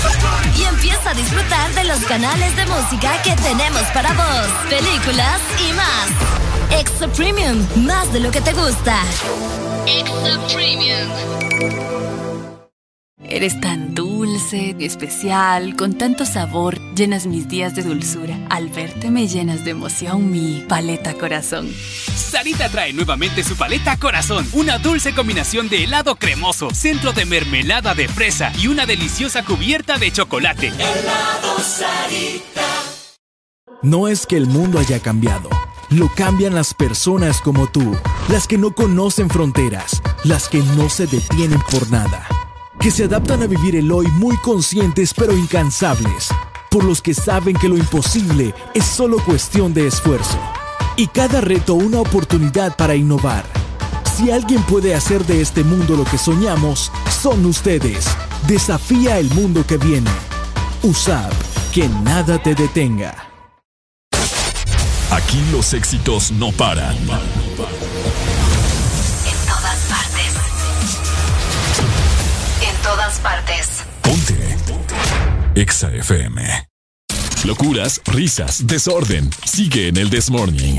Y 0.54 0.64
empieza 0.64 1.08
a 1.08 1.14
disfrutar 1.14 1.72
de 1.72 1.84
los 1.84 1.98
canales 2.00 2.54
de 2.56 2.66
música 2.66 3.22
que 3.22 3.34
tenemos 3.36 3.80
para 3.94 4.12
vos, 4.12 4.46
películas 4.68 5.40
y 5.66 5.72
más. 5.72 6.78
Extra 6.78 7.08
Premium, 7.08 7.66
más 7.86 8.12
de 8.12 8.20
lo 8.20 8.30
que 8.30 8.42
te 8.42 8.52
gusta. 8.52 9.02
Extra 9.86 10.38
Premium. 10.52 11.08
Eres 13.26 13.58
tan 13.62 13.94
dulce, 13.94 14.76
especial, 14.78 15.74
con 15.74 15.94
tanto 15.94 16.26
sabor, 16.26 16.78
llenas 16.94 17.26
mis 17.26 17.48
días 17.48 17.74
de 17.74 17.82
dulzura. 17.82 18.36
Al 18.50 18.68
verte 18.68 19.10
me 19.10 19.26
llenas 19.26 19.64
de 19.64 19.70
emoción 19.70 20.30
mi 20.30 20.66
paleta 20.68 21.14
corazón. 21.14 21.72
Sarita 22.44 22.68
trae 22.68 22.92
nuevamente 22.92 23.42
su 23.42 23.56
paleta 23.56 23.96
corazón, 23.96 24.46
una 24.52 24.76
dulce 24.76 25.14
combinación 25.14 25.70
de 25.70 25.84
helado 25.84 26.16
cremoso, 26.16 26.68
centro 26.74 27.14
de 27.14 27.24
mermelada 27.24 27.94
de 27.94 28.06
fresa 28.06 28.52
y 28.58 28.66
una 28.66 28.84
deliciosa 28.84 29.42
cubierta 29.46 29.96
de 29.96 30.12
chocolate. 30.12 30.66
Helado 30.68 31.58
Sarita. 31.58 32.66
No 33.80 34.08
es 34.08 34.26
que 34.26 34.36
el 34.36 34.46
mundo 34.46 34.78
haya 34.78 35.00
cambiado, 35.00 35.48
lo 35.88 36.10
cambian 36.14 36.54
las 36.54 36.74
personas 36.74 37.40
como 37.40 37.66
tú, 37.66 37.96
las 38.28 38.46
que 38.46 38.58
no 38.58 38.74
conocen 38.74 39.30
fronteras, 39.30 40.02
las 40.22 40.50
que 40.50 40.58
no 40.58 40.90
se 40.90 41.06
detienen 41.06 41.62
por 41.70 41.90
nada 41.90 42.28
que 42.80 42.90
se 42.90 43.04
adaptan 43.04 43.42
a 43.42 43.46
vivir 43.46 43.76
el 43.76 43.90
hoy 43.90 44.06
muy 44.08 44.36
conscientes 44.36 45.14
pero 45.14 45.32
incansables, 45.32 46.28
por 46.70 46.84
los 46.84 47.00
que 47.00 47.14
saben 47.14 47.56
que 47.56 47.68
lo 47.68 47.78
imposible 47.78 48.54
es 48.74 48.84
solo 48.84 49.24
cuestión 49.24 49.72
de 49.72 49.86
esfuerzo, 49.86 50.38
y 50.96 51.06
cada 51.08 51.40
reto 51.40 51.74
una 51.74 52.00
oportunidad 52.00 52.76
para 52.76 52.94
innovar. 52.94 53.44
Si 54.16 54.30
alguien 54.30 54.62
puede 54.62 54.94
hacer 54.94 55.24
de 55.26 55.40
este 55.40 55.64
mundo 55.64 55.96
lo 55.96 56.04
que 56.04 56.18
soñamos, 56.18 56.92
son 57.22 57.44
ustedes. 57.46 58.06
Desafía 58.46 59.18
el 59.18 59.30
mundo 59.30 59.66
que 59.66 59.76
viene. 59.76 60.10
USAP, 60.82 61.32
que 61.72 61.88
nada 61.88 62.42
te 62.42 62.54
detenga. 62.54 63.14
Aquí 65.10 65.42
los 65.52 65.74
éxitos 65.74 66.30
no 66.30 66.52
paran. 66.52 66.96
todas 72.84 73.18
partes. 73.20 73.84
Ponte. 74.02 74.56
Exa 75.54 75.88
FM. 75.90 76.73
Locuras, 77.44 78.00
risas, 78.06 78.66
desorden. 78.66 79.28
Sigue 79.44 79.88
en 79.88 79.98
el 79.98 80.08
This 80.08 80.30
Morning. 80.30 80.78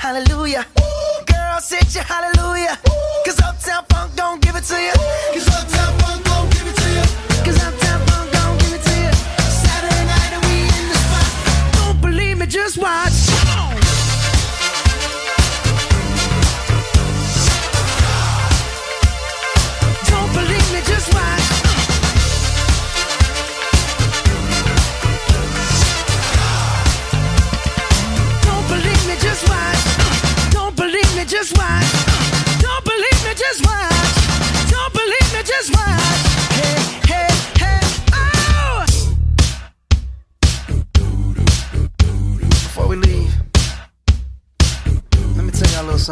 Hallelujah. 0.00 0.64
Girls 1.26 1.68
hit 1.68 1.94
you, 1.94 2.00
hallelujah. 2.00 2.78
Cause 3.26 3.38
Uptown 3.40 3.84
Funk 3.90 4.16
don't 4.16 4.40
give 4.40 4.56
it 4.56 4.64
to 4.64 4.80
you. 4.80 4.92
Cause 5.34 5.46
Uptown 5.48 5.92
Funk 5.98 6.24
don't 6.24 6.50
give 6.50 6.66
it 6.66 6.74
to 6.74 6.88
you. 6.88 7.04
Cause 7.44 7.62
Uptown 7.62 8.00
Funk 8.06 8.32
don't 8.32 8.58
give 8.60 8.72
it 8.72 8.82
to 8.82 8.94
you. 8.96 9.12
Saturday 9.44 10.04
night 10.06 10.32
and 10.32 10.44
we 10.46 10.62
in 10.62 10.88
the 10.88 10.96
spot. 11.04 11.74
Don't 11.74 12.00
believe 12.00 12.38
me, 12.38 12.46
just 12.46 12.78
watch. 12.78 13.09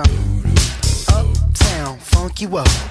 Something. 0.05 0.45
Uptown, 1.09 1.99
funk 1.99 2.41
you 2.41 2.57
up. 2.57 2.88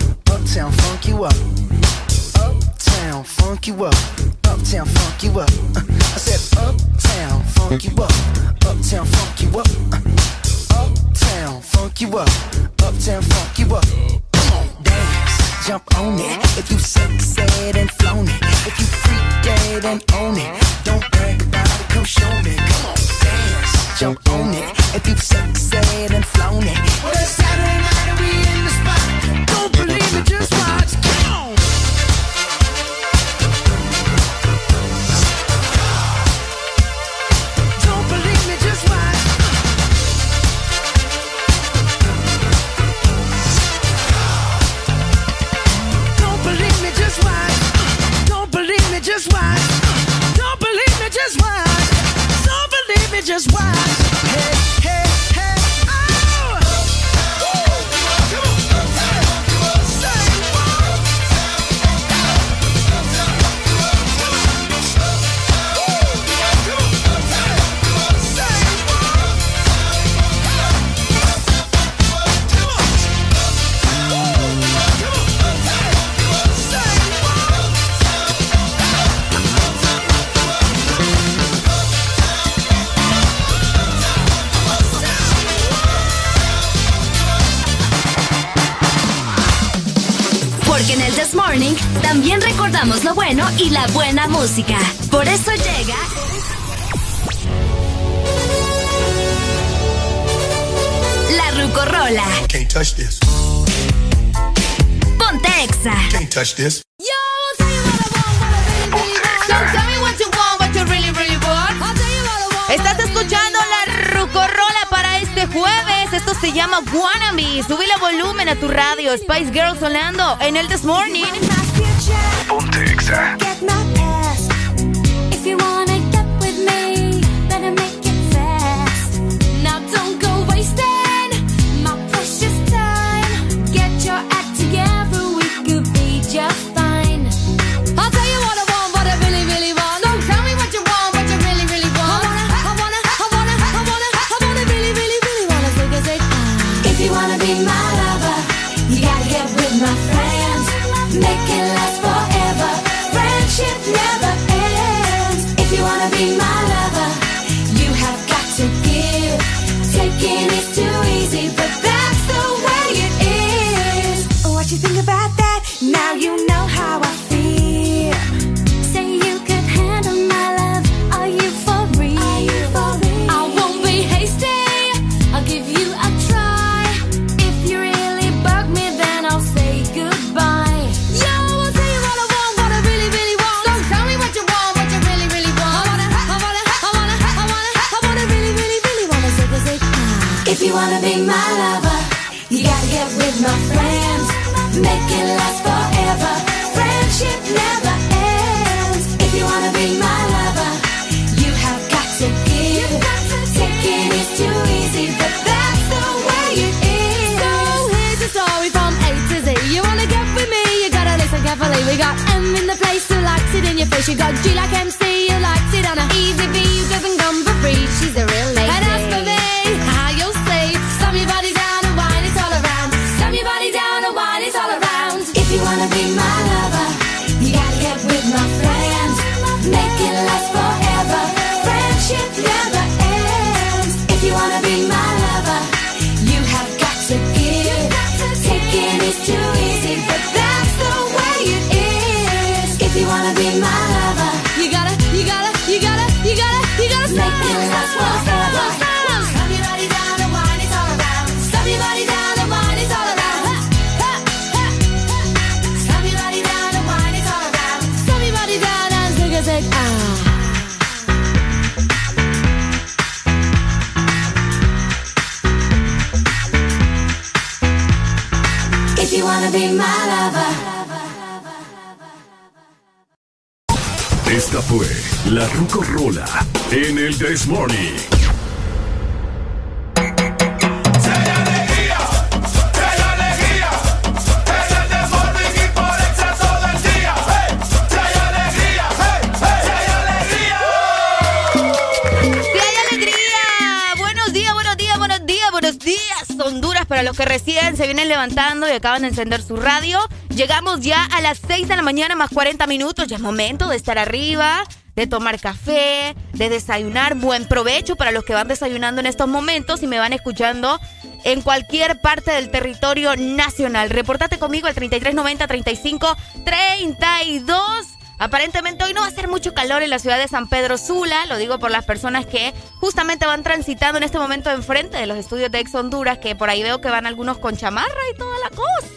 Encender 299.17 299.41
su 299.41 299.55
radio. 299.55 299.99
Llegamos 300.29 300.81
ya 300.81 301.03
a 301.03 301.21
las 301.21 301.39
6 301.47 301.67
de 301.67 301.75
la 301.75 301.81
mañana 301.81 302.15
más 302.15 302.29
40 302.29 302.67
minutos. 302.67 303.07
Ya 303.07 303.15
es 303.15 303.21
momento 303.21 303.67
de 303.67 303.75
estar 303.75 303.97
arriba, 303.97 304.63
de 304.95 305.07
tomar 305.07 305.39
café, 305.39 306.15
de 306.33 306.49
desayunar. 306.49 307.15
Buen 307.15 307.47
provecho 307.47 307.95
para 307.95 308.11
los 308.11 308.23
que 308.23 308.33
van 308.33 308.47
desayunando 308.47 309.01
en 309.01 309.07
estos 309.07 309.27
momentos 309.27 309.81
y 309.81 309.87
me 309.87 309.97
van 309.97 310.13
escuchando 310.13 310.79
en 311.23 311.41
cualquier 311.41 311.99
parte 311.99 312.29
del 312.29 312.51
territorio 312.51 313.15
nacional. 313.15 313.89
Reportate 313.89 314.37
conmigo 314.37 314.67
al 314.67 314.75
3390 314.75 315.47
35 315.47 316.15
32. 316.45 317.97
Aparentemente 318.19 318.83
hoy 318.83 318.93
no 318.93 319.01
va 319.01 319.07
a 319.07 319.11
ser 319.11 319.27
mucho 319.27 319.53
calor 319.53 319.83
en 319.83 319.91
la 319.91 319.99
ciudad 319.99 320.17
de 320.17 320.27
San 320.27 320.49
Pedro 320.49 320.77
Sula, 320.77 321.27
lo 321.27 321.37
digo 321.37 321.59
por 321.59 321.69
las 321.69 321.85
personas 321.85 322.25
que 322.25 322.51
justamente 322.79 323.27
van 323.27 323.43
transitando 323.43 323.97
en 323.97 324.03
este 324.03 324.17
momento 324.17 324.49
enfrente 324.49 324.97
de 324.97 325.05
los 325.05 325.17
estudios 325.17 325.51
de 325.51 325.59
Ex 325.59 325.75
Honduras, 325.75 326.17
que 326.17 326.35
por 326.35 326.49
ahí 326.49 326.63
veo 326.63 326.81
que 326.81 326.89
van 326.89 327.05
algunos 327.05 327.37
con 327.37 327.55
chamarra 327.55 328.01
y 328.11 328.17
toda 328.17 328.26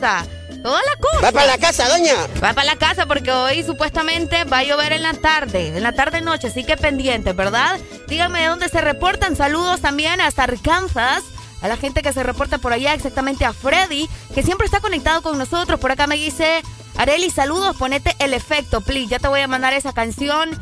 la 0.01 0.25
cosa. 0.25 0.27
Toda 0.63 0.81
la 0.83 0.97
cosa. 0.97 1.25
Va 1.25 1.33
para 1.33 1.47
la 1.47 1.59
casa, 1.59 1.89
doña. 1.89 2.15
Va 2.43 2.53
para 2.53 2.65
la 2.65 2.77
casa 2.77 3.07
porque 3.07 3.33
hoy 3.33 3.63
supuestamente 3.63 4.45
va 4.45 4.59
a 4.59 4.65
llover 4.65 4.93
en 4.93 5.03
la 5.03 5.15
tarde, 5.15 5.69
en 5.69 5.83
la 5.83 5.93
tarde 5.93 6.21
noche, 6.21 6.49
así 6.49 6.65
que 6.65 6.77
pendiente, 6.77 7.33
¿verdad? 7.33 7.79
Díganme 8.09 8.41
de 8.41 8.47
dónde 8.49 8.69
se 8.69 8.81
reportan. 8.81 9.37
Saludos 9.37 9.81
también 9.81 10.21
hasta 10.21 10.45
Arkansas. 10.45 11.23
A 11.63 11.69
la 11.69 11.77
gente 11.77 12.01
que 12.03 12.13
se 12.13 12.23
reporta 12.23 12.57
por 12.57 12.73
allá, 12.73 12.95
exactamente 12.95 13.45
a 13.45 13.53
Freddy, 13.53 14.09
que 14.35 14.43
siempre 14.43 14.65
está 14.65 14.81
conectado 14.81 15.21
con 15.21 15.37
nosotros. 15.37 15.79
Por 15.79 15.93
acá 15.93 16.07
me 16.07 16.17
dice, 16.17 16.63
Areli, 16.97 17.31
saludos, 17.31 17.77
ponete 17.77 18.17
el 18.19 18.33
efecto, 18.33 18.81
please. 18.81 19.09
Ya 19.09 19.19
te 19.19 19.29
voy 19.29 19.41
a 19.41 19.49
mandar 19.49 19.75
esa 19.75 19.93
canción 19.93 20.59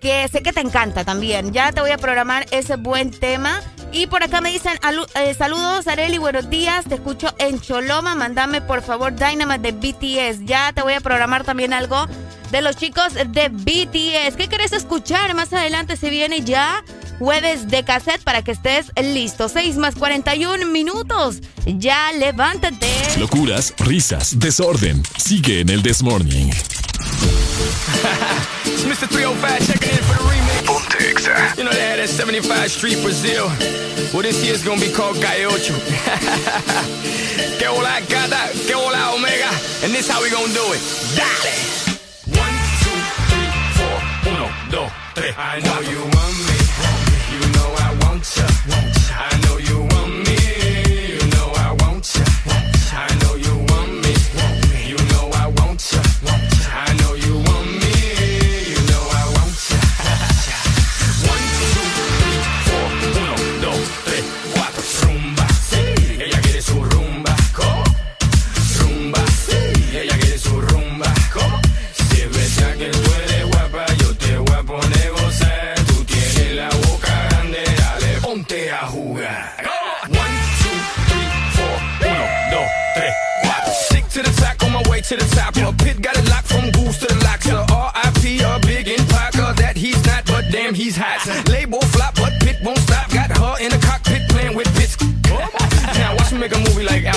que 0.00 0.28
sé 0.28 0.42
que 0.42 0.52
te 0.52 0.60
encanta 0.60 1.04
también. 1.04 1.52
Ya 1.52 1.72
te 1.72 1.80
voy 1.80 1.90
a 1.90 1.98
programar 1.98 2.46
ese 2.52 2.76
buen 2.76 3.10
tema. 3.10 3.60
Y 3.96 4.06
por 4.06 4.22
acá 4.22 4.42
me 4.42 4.52
dicen, 4.52 4.78
eh, 5.14 5.32
saludos 5.32 5.86
Areli, 5.86 6.18
buenos 6.18 6.50
días, 6.50 6.84
te 6.84 6.96
escucho 6.96 7.34
en 7.38 7.58
Choloma, 7.58 8.14
mándame 8.14 8.60
por 8.60 8.82
favor 8.82 9.16
Dynamite 9.16 9.72
de 9.72 9.72
BTS. 9.72 10.44
Ya 10.44 10.70
te 10.74 10.82
voy 10.82 10.92
a 10.92 11.00
programar 11.00 11.44
también 11.44 11.72
algo 11.72 12.06
de 12.50 12.60
los 12.60 12.76
chicos 12.76 13.14
de 13.14 13.48
BTS. 13.48 14.36
¿Qué 14.36 14.48
querés 14.50 14.74
escuchar? 14.74 15.34
Más 15.34 15.50
adelante 15.54 15.96
se 15.96 16.10
viene 16.10 16.42
ya 16.42 16.84
jueves 17.18 17.68
de 17.68 17.84
cassette 17.84 18.22
para 18.22 18.44
que 18.44 18.52
estés 18.52 18.92
listo. 19.02 19.48
6 19.48 19.78
más 19.78 19.94
41 19.94 20.66
minutos. 20.66 21.38
Ya 21.64 22.12
levántate. 22.12 22.92
Locuras, 23.18 23.72
risas, 23.78 24.38
desorden. 24.38 25.02
Sigue 25.16 25.60
en 25.60 25.70
el 25.70 25.82
This 25.82 26.02
Morning. 26.02 26.50
it's 28.66 28.84
Mr. 28.84 29.08
305 29.08 30.45
remix. 30.98 31.26
Ponte 31.26 31.28
eh? 31.28 31.54
You 31.56 31.64
know 31.64 31.72
they 31.72 31.80
had 31.80 31.98
that 31.98 32.08
75 32.08 32.70
Street 32.70 33.02
Brazil. 33.02 33.46
Well, 34.12 34.22
this 34.22 34.44
year's 34.44 34.62
gonna 34.62 34.80
be 34.80 34.92
called 34.92 35.16
Gaiocho. 35.16 35.74
que 37.58 37.66
hola 37.66 38.00
gata, 38.08 38.50
que 38.66 38.74
hola 38.74 39.14
omega. 39.14 39.50
And 39.82 39.92
this 39.92 40.08
how 40.08 40.22
we 40.22 40.30
gonna 40.30 40.52
do 40.52 40.72
it. 40.72 40.80
Dale. 41.16 41.52
One, 42.36 42.56
two, 42.82 42.98
three, 43.30 43.50
four. 43.76 43.96
Uno, 44.32 44.46
dos, 44.70 44.90
tres. 45.14 45.34
I 45.36 45.60
know 45.60 45.80
you 45.80 46.00
want 46.00 46.36
me. 46.46 46.56
You 47.32 47.40
know 47.52 47.68
I 47.78 47.90
want 48.04 48.24
you. 48.36 48.95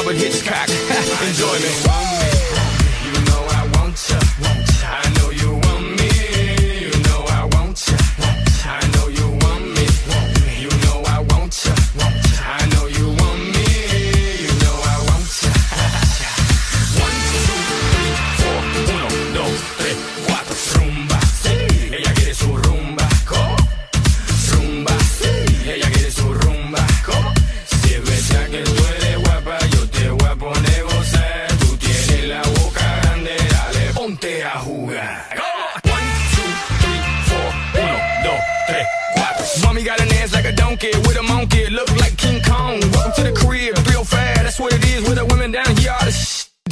with 0.09 0.17
Hitchcock. 0.17 0.67
Enjoy 1.27 1.59
me. 1.59 1.88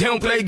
Don't 0.08 0.20
play 0.22 0.47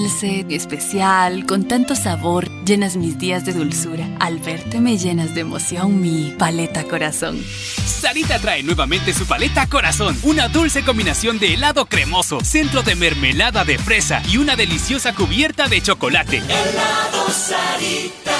dulce, 0.00 0.46
especial, 0.48 1.44
con 1.44 1.68
tanto 1.68 1.94
sabor, 1.94 2.48
llenas 2.64 2.96
mis 2.96 3.18
días 3.18 3.44
de 3.44 3.52
dulzura. 3.52 4.08
Al 4.18 4.38
verte 4.38 4.80
me 4.80 4.96
llenas 4.96 5.34
de 5.34 5.42
emoción 5.42 6.00
mi 6.00 6.34
paleta 6.38 6.84
corazón. 6.84 7.44
Sarita 7.84 8.38
trae 8.38 8.62
nuevamente 8.62 9.12
su 9.12 9.26
paleta 9.26 9.66
corazón, 9.66 10.18
una 10.22 10.48
dulce 10.48 10.82
combinación 10.84 11.38
de 11.38 11.52
helado 11.52 11.84
cremoso, 11.84 12.40
centro 12.42 12.82
de 12.82 12.94
mermelada 12.94 13.66
de 13.66 13.76
fresa 13.76 14.22
y 14.26 14.38
una 14.38 14.56
deliciosa 14.56 15.14
cubierta 15.14 15.68
de 15.68 15.82
chocolate. 15.82 16.38
Helado 16.38 17.28
Sarita. 17.30 18.36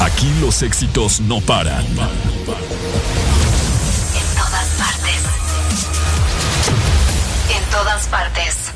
Aquí 0.00 0.28
los 0.40 0.62
éxitos 0.62 1.20
no 1.20 1.40
paran. 1.40 1.86
En 1.86 1.96
todas 4.36 4.68
partes. 4.76 5.22
En 7.56 7.70
todas 7.70 8.08
partes. 8.08 8.71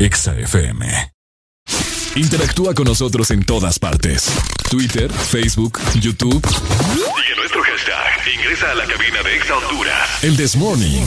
EXA 0.00 0.38
FM. 0.38 1.12
Interactúa 2.14 2.72
con 2.72 2.84
nosotros 2.84 3.30
en 3.32 3.44
todas 3.44 3.80
partes. 3.80 4.32
Twitter, 4.70 5.10
Facebook, 5.12 5.80
YouTube. 6.00 6.46
Sigue 6.46 7.36
nuestro 7.36 7.62
hashtag. 7.62 8.34
Ingresa 8.34 8.70
a 8.70 8.74
la 8.76 8.86
cabina 8.86 9.22
de 9.24 9.36
Exa 9.36 9.56
Honduras. 9.56 10.22
El 10.22 10.36
This 10.36 10.54
Morning. 10.54 11.06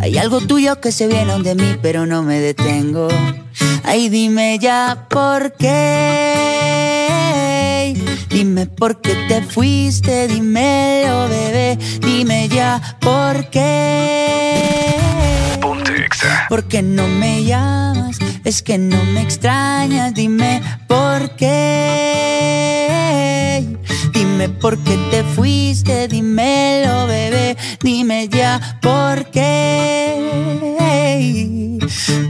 Hay 0.00 0.18
algo 0.18 0.40
tuyo 0.40 0.80
que 0.80 0.92
se 0.92 1.06
viene 1.06 1.38
de 1.40 1.54
mí, 1.54 1.76
pero 1.80 2.06
no 2.06 2.22
me 2.22 2.40
detengo. 2.40 3.08
Ay, 3.84 4.08
dime 4.08 4.58
ya 4.58 5.06
por 5.08 5.52
qué. 5.52 6.72
Dime 8.28 8.66
por 8.66 9.00
qué 9.00 9.14
te 9.28 9.42
fuiste, 9.42 10.26
dímelo, 10.28 11.28
bebé. 11.28 11.78
Dime 12.00 12.48
ya 12.48 12.96
por 13.00 13.48
qué. 13.50 14.92
¿Por 16.48 16.64
qué 16.64 16.82
no 16.82 17.06
me 17.08 17.44
llamas? 17.44 18.18
Es 18.44 18.62
que 18.62 18.78
no 18.78 19.02
me 19.04 19.22
extrañas, 19.22 20.14
dime 20.14 20.62
por 20.86 21.36
qué. 21.36 22.82
Dime 24.12 24.48
por 24.48 24.78
qué 24.78 24.96
te 25.10 25.22
fuiste, 25.22 26.08
dímelo, 26.08 27.06
bebé. 27.06 27.56
Dime 27.82 28.28
ya 28.28 28.78
por 28.80 29.30
qué. 29.30 30.62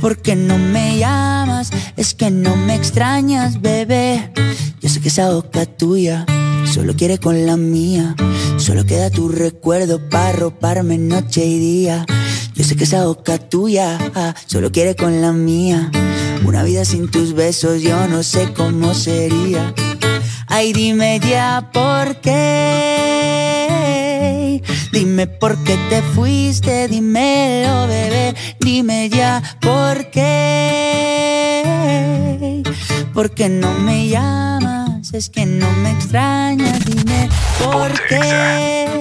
¿Por 0.01 0.17
qué 0.19 0.35
no 0.37 0.59
me 0.59 0.99
llamas? 0.99 1.71
Es 1.97 2.15
que 2.15 2.31
no 2.31 2.57
me 2.57 2.75
extrañas, 2.75 3.61
bebé. 3.61 4.33
Yo 4.81 4.89
sé 4.89 5.01
que 5.01 5.09
esa 5.09 5.31
boca 5.31 5.67
tuya 5.67 6.27
solo 6.73 6.95
quiere 6.97 7.19
con 7.19 7.47
la 7.47 7.57
mía. 7.57 8.17
Solo 8.57 8.85
queda 8.85 9.11
tu 9.11 9.29
recuerdo 9.29 10.09
para 10.09 10.33
roparme 10.33 10.99
noche 10.99 11.45
y 11.45 11.59
día. 11.59 12.07
Yo 12.63 12.69
sé 12.69 12.77
que 12.77 12.85
esa 12.85 13.05
boca 13.07 13.39
tuya 13.39 13.99
ah, 14.15 14.37
solo 14.47 14.71
quiere 14.71 14.95
con 14.95 15.21
la 15.21 15.33
mía. 15.33 15.91
Una 16.47 16.63
vida 16.63 16.85
sin 16.85 17.11
tus 17.11 17.33
besos 17.35 17.83
yo 17.83 18.07
no 18.07 18.23
sé 18.23 18.53
cómo 18.53 18.95
sería. 18.95 19.75
Ay, 20.47 20.73
dime 20.73 21.19
ya 21.19 21.71
por 21.73 22.21
qué. 22.21 23.03
Dime 24.93 25.27
por 25.27 25.59
qué 25.65 25.77
te 25.91 26.03
fuiste, 26.03 26.87
dímelo, 26.87 27.89
bebé. 27.89 28.37
Dime 28.61 29.09
ya 29.09 29.43
por 29.61 30.09
qué. 30.13 31.65
¿Por 33.13 33.33
qué 33.35 33.49
no 33.49 33.73
me 33.81 34.07
llamas? 34.07 35.13
Es 35.13 35.31
que 35.31 35.47
no 35.47 35.69
me 35.79 35.91
extrañas, 35.91 36.79
dime 36.85 37.29
por 37.59 37.91
qué. 38.07 38.92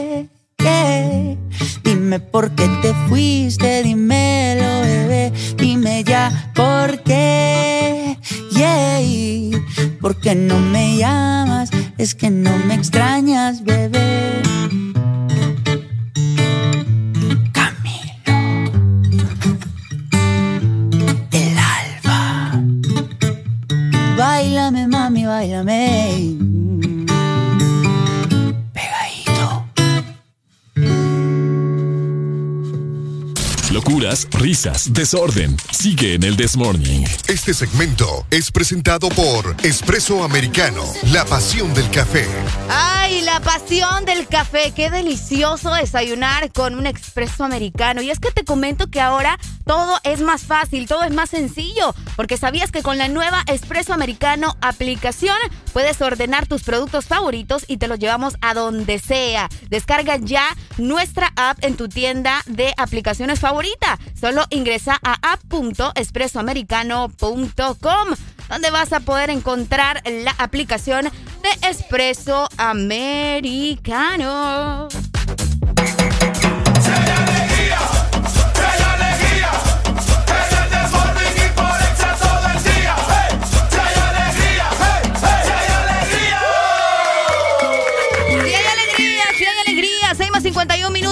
Dime 1.84 2.20
por 2.20 2.51
qué 2.51 2.68
te 2.82 2.93
fuiste, 3.07 3.84
dímelo, 3.84 4.82
bebé. 4.82 5.32
Dime 5.57 6.03
ya 6.03 6.51
por 6.53 7.01
qué. 7.03 8.18
Yeah. 8.51 8.91
¿Por 10.01 10.20
qué 10.20 10.36
no 10.36 10.59
me 10.59 10.97
llamas? 10.97 11.70
Es 11.97 12.16
que 12.16 12.30
no 12.30 12.57
me 12.66 12.74
extrañas, 12.74 13.64
bebé. 13.64 14.41
Camilo. 17.51 18.39
El 21.32 21.57
alba. 21.57 22.62
Báilame, 24.18 24.88
mami, 24.88 25.26
báilame. 25.26 26.41
Locuras, 33.72 34.28
risas, 34.32 34.91
desorden. 34.91 35.55
Sigue 35.72 36.15
en 36.15 36.24
el 36.24 36.36
This 36.36 36.57
Morning. 36.57 37.05
Este 37.30 37.53
segmento 37.53 38.26
es 38.30 38.51
presentado 38.51 39.07
por 39.07 39.55
Espresso 39.63 40.26
Americano, 40.26 40.84
la 41.13 41.24
pasión 41.24 41.74
del 41.74 41.89
café. 41.89 42.28
Ay, 42.69 43.22
la 43.22 43.39
pasión 43.39 44.03
del 44.03 44.28
café. 44.28 44.74
Qué 44.76 44.89
delicioso 44.89 45.74
desayunar 45.74 46.51
con 46.51 46.76
un 46.76 46.86
expreso 46.86 47.45
americano. 47.45 48.01
Y 48.01 48.11
es 48.11 48.19
que 48.19 48.32
te 48.32 48.43
comento 48.43 48.88
que 48.88 48.99
ahora 48.99 49.39
todo 49.65 49.99
es 50.03 50.19
más 50.19 50.41
fácil, 50.41 50.86
todo 50.86 51.03
es 51.03 51.13
más 51.13 51.30
sencillo. 51.30 51.95
Porque 52.17 52.36
sabías 52.36 52.72
que 52.72 52.84
con 52.84 52.97
la 52.97 53.07
nueva 53.07 53.43
Espresso 53.47 53.93
Americano 53.93 54.57
aplicación 54.59 55.38
puedes 55.72 56.01
ordenar 56.01 56.45
tus 56.45 56.63
productos 56.63 57.05
favoritos 57.05 57.63
y 57.67 57.78
te 57.78 57.88
los 57.88 57.99
llevamos 57.99 58.36
a 58.41 58.53
donde 58.53 58.99
sea. 58.99 59.47
Descarga 59.69 60.17
ya 60.17 60.45
nuestra 60.78 61.32
app 61.38 61.63
en 61.63 61.78
tu 61.78 61.88
tienda 61.88 62.43
de 62.47 62.74
aplicaciones 62.76 63.39
favorita. 63.62 63.99
Solo 64.20 64.43
ingresa 64.49 64.99
a 65.03 65.34
app.espressoamericano.com 65.34 68.07
donde 68.49 68.72
vas 68.72 68.91
a 68.91 69.01
poder 69.01 69.30
encontrar 69.30 70.01
la 70.05 70.32
aplicación 70.38 71.05
de 71.05 71.70
Espresso 71.70 72.49
Americano. 72.57 74.89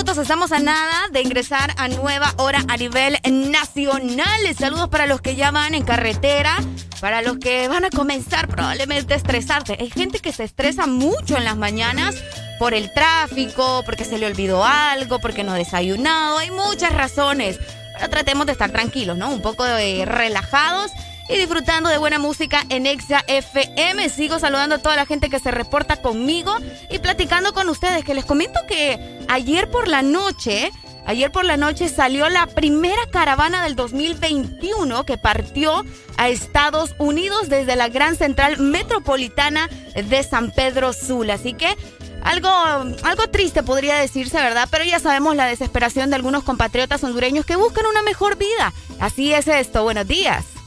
Minutos, 0.09 0.23
estamos 0.23 0.51
a 0.51 0.59
nada 0.59 1.07
de 1.11 1.21
ingresar 1.21 1.71
a 1.77 1.87
nueva 1.87 2.33
hora 2.37 2.63
a 2.67 2.77
nivel 2.77 3.17
nacional. 3.51 4.55
Saludos 4.57 4.89
para 4.89 5.05
los 5.05 5.21
que 5.21 5.35
ya 5.35 5.51
van 5.51 5.75
en 5.75 5.83
carretera, 5.83 6.57
para 6.99 7.21
los 7.21 7.37
que 7.37 7.67
van 7.67 7.85
a 7.85 7.91
comenzar 7.91 8.47
probablemente 8.47 9.13
a 9.13 9.17
estresarse. 9.17 9.77
Hay 9.79 9.91
gente 9.91 10.17
que 10.19 10.31
se 10.31 10.45
estresa 10.45 10.87
mucho 10.87 11.37
en 11.37 11.43
las 11.43 11.57
mañanas 11.57 12.15
por 12.57 12.73
el 12.73 12.91
tráfico, 12.91 13.83
porque 13.85 14.03
se 14.03 14.17
le 14.17 14.25
olvidó 14.25 14.65
algo, 14.65 15.19
porque 15.19 15.43
no 15.43 15.51
ha 15.51 15.55
desayunado. 15.55 16.39
Hay 16.39 16.49
muchas 16.49 16.91
razones. 16.91 17.59
Pero 17.93 18.09
tratemos 18.09 18.47
de 18.47 18.53
estar 18.53 18.71
tranquilos, 18.71 19.15
¿no? 19.15 19.29
Un 19.29 19.43
poco 19.43 19.65
eh, 19.67 20.05
relajados 20.05 20.91
y 21.29 21.37
disfrutando 21.37 21.89
de 21.89 21.97
buena 21.97 22.17
música 22.17 22.63
en 22.69 22.87
Exa 22.87 23.23
FM. 23.27 24.09
Sigo 24.09 24.39
saludando 24.39 24.75
a 24.75 24.79
toda 24.79 24.95
la 24.95 25.05
gente 25.05 25.29
que 25.29 25.39
se 25.39 25.51
reporta 25.51 25.97
conmigo 25.97 26.55
y 26.89 26.99
platicando 26.99 27.53
con 27.53 27.69
ustedes, 27.69 28.03
que 28.03 28.15
les 28.15 28.25
comento 28.25 28.59
que 28.67 29.19
ayer 29.27 29.69
por 29.69 29.87
la 29.87 30.01
noche, 30.01 30.71
ayer 31.05 31.31
por 31.31 31.45
la 31.45 31.55
noche 31.55 31.87
salió 31.87 32.27
la 32.29 32.47
primera 32.47 33.05
caravana 33.11 33.63
del 33.63 33.75
2021 33.75 35.05
que 35.05 35.17
partió 35.17 35.85
a 36.17 36.29
Estados 36.29 36.95
Unidos 36.97 37.47
desde 37.47 37.75
la 37.75 37.89
Gran 37.89 38.15
Central 38.15 38.57
Metropolitana 38.57 39.69
de 39.93 40.23
San 40.23 40.49
Pedro 40.49 40.93
Sula. 40.93 41.35
Así 41.35 41.53
que 41.53 41.77
algo, 42.23 42.49
algo 42.49 43.29
triste 43.31 43.61
podría 43.61 43.95
decirse, 43.95 44.37
¿verdad? 44.37 44.67
Pero 44.71 44.83
ya 44.83 44.99
sabemos 44.99 45.35
la 45.35 45.45
desesperación 45.45 46.09
de 46.09 46.15
algunos 46.15 46.43
compatriotas 46.43 47.03
hondureños 47.03 47.45
que 47.45 47.55
buscan 47.55 47.85
una 47.85 48.01
mejor 48.01 48.35
vida. 48.35 48.73
Así 48.99 49.31
es 49.31 49.47
esto. 49.47 49.83
Buenos 49.83 50.07
días. 50.07 50.58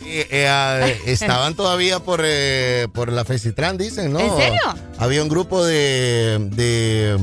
Sí, 0.00 0.06
eh, 0.08 0.48
ah, 0.48 0.86
estaban 1.06 1.54
todavía 1.54 2.00
por, 2.00 2.22
eh, 2.24 2.88
por 2.92 3.12
la 3.12 3.24
Fecitran, 3.24 3.76
dicen, 3.78 4.12
¿no? 4.12 4.20
¿En 4.20 4.36
serio? 4.36 4.60
Había 4.98 5.22
un 5.22 5.28
grupo 5.28 5.64
de, 5.64 6.38
de, 6.52 7.18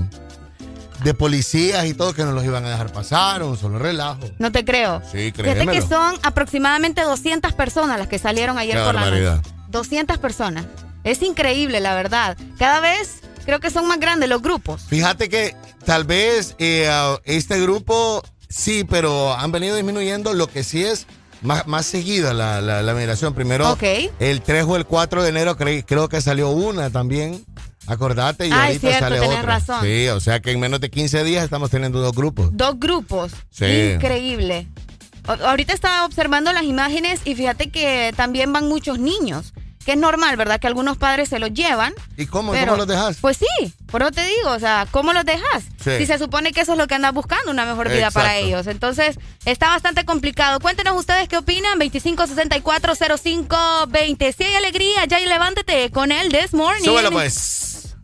de 1.04 1.14
policías 1.14 1.86
y 1.86 1.94
todo 1.94 2.14
que 2.14 2.24
no 2.24 2.32
los 2.32 2.44
iban 2.46 2.64
a 2.66 2.70
dejar 2.70 2.92
pasar, 2.94 3.44
un 3.44 3.58
solo 3.58 3.80
relajo. 3.80 4.20
No 4.40 4.52
te 4.52 4.64
creo. 4.64 5.02
Sí, 5.12 5.32
Fíjate 5.32 5.44
que 5.44 5.52
créemelo. 5.66 5.88
son 5.88 6.16
aproximadamente 6.24 7.02
200 7.02 7.54
personas 7.54 7.98
las 7.98 8.08
que 8.08 8.20
salieron 8.20 8.58
ayer 8.58 8.78
Qué 8.78 8.84
por 8.84 8.96
la 8.96 9.10
noche. 9.10 9.50
200 9.70 10.18
personas. 10.20 10.66
Es 11.04 11.22
increíble, 11.22 11.80
la 11.80 11.96
verdad. 11.96 12.38
Cada 12.60 12.80
vez 12.80 13.22
creo 13.46 13.60
que 13.60 13.70
son 13.70 13.88
más 13.88 14.00
grandes 14.00 14.30
los 14.30 14.42
grupos. 14.42 14.84
Fíjate 14.88 15.30
que 15.30 15.56
tal 15.86 16.04
vez 16.04 16.56
eh, 16.60 16.90
este 17.24 17.60
grupo 17.62 18.24
sí, 18.50 18.84
pero 18.84 19.34
han 19.34 19.52
venido 19.52 19.76
disminuyendo. 19.76 20.34
Lo 20.34 20.48
que 20.48 20.64
sí 20.64 20.84
es 20.84 21.08
más, 21.42 21.68
más 21.68 21.86
seguida 21.86 22.34
la, 22.34 22.62
la, 22.62 22.82
la 22.82 22.94
migración. 22.94 23.34
Primero, 23.34 23.78
el 24.20 24.42
3 24.42 24.66
o 24.68 24.76
el 24.76 24.86
4 24.86 25.24
de 25.24 25.30
enero 25.30 25.58
cre- 25.58 25.84
creo 25.88 26.10
que 26.10 26.22
salió 26.22 26.50
una 26.50 26.90
también. 26.90 27.44
Acordate, 27.90 28.48
y 28.48 28.52
Ah, 28.52 28.66
ahorita 28.66 28.80
cierto, 28.90 29.00
sale 29.00 29.20
otra. 29.22 29.42
razón. 29.44 29.82
Sí, 29.82 30.08
o 30.10 30.20
sea 30.20 30.42
que 30.42 30.52
en 30.52 30.60
menos 30.60 30.82
de 30.82 30.90
15 30.90 31.24
días 31.24 31.44
estamos 31.46 31.70
teniendo 31.70 32.00
dos 32.02 32.14
grupos. 32.14 32.50
Dos 32.52 32.78
grupos. 32.80 33.32
Sí. 33.50 33.94
Increíble. 33.96 34.68
Ahorita 35.26 35.74
estaba 35.74 36.06
observando 36.06 36.52
las 36.52 36.64
imágenes 36.64 37.22
y 37.24 37.36
fíjate 37.36 37.70
que 37.70 38.14
también 38.18 38.52
van 38.52 38.68
muchos 38.68 39.00
niños. 39.00 39.54
Que 39.88 39.94
es 39.94 39.98
normal, 39.98 40.36
¿verdad? 40.36 40.60
Que 40.60 40.68
algunos 40.68 40.98
padres 40.98 41.30
se 41.30 41.40
los 41.40 41.54
llevan. 41.54 41.94
¿Y 42.18 42.26
cómo? 42.26 42.52
pero- 42.52 42.66
¿Cómo 42.66 42.78
los 42.80 42.88
dejas? 42.88 43.20
Pues 43.22 43.38
sí, 43.38 43.46
por 43.90 44.02
eso 44.02 44.12
te 44.12 44.22
digo, 44.28 44.50
o 44.52 44.60
sea, 44.60 44.86
¿cómo 44.92 45.14
los 45.14 45.24
dejas? 45.24 45.64
Sí. 45.82 45.92
Si 46.00 46.06
se 46.06 46.18
supone 46.20 46.52
que 46.52 46.60
eso 46.60 46.74
es 46.74 46.78
lo 46.78 46.88
que 46.88 46.96
andas 46.96 47.14
buscando, 47.14 47.52
una 47.52 47.66
mejor 47.66 47.88
vida 47.90 48.12
para 48.12 48.36
ellos. 48.36 48.68
Entonces, 48.68 49.18
está 49.46 49.70
bastante 49.70 50.04
complicado. 50.04 50.60
Cuéntenos 50.60 51.00
ustedes 51.00 51.30
qué 51.30 51.38
opinan. 51.38 51.80
25640520. 51.80 54.34
Si 54.34 54.44
hay 54.44 54.56
alegría, 54.56 55.06
ya 55.06 55.22
y 55.22 55.26
levántate 55.26 55.90
con 55.90 56.12
el 56.12 56.34
This 56.34 56.54
Morning. 56.54 56.84
Súbelo 56.84 57.10
pues. 57.10 57.96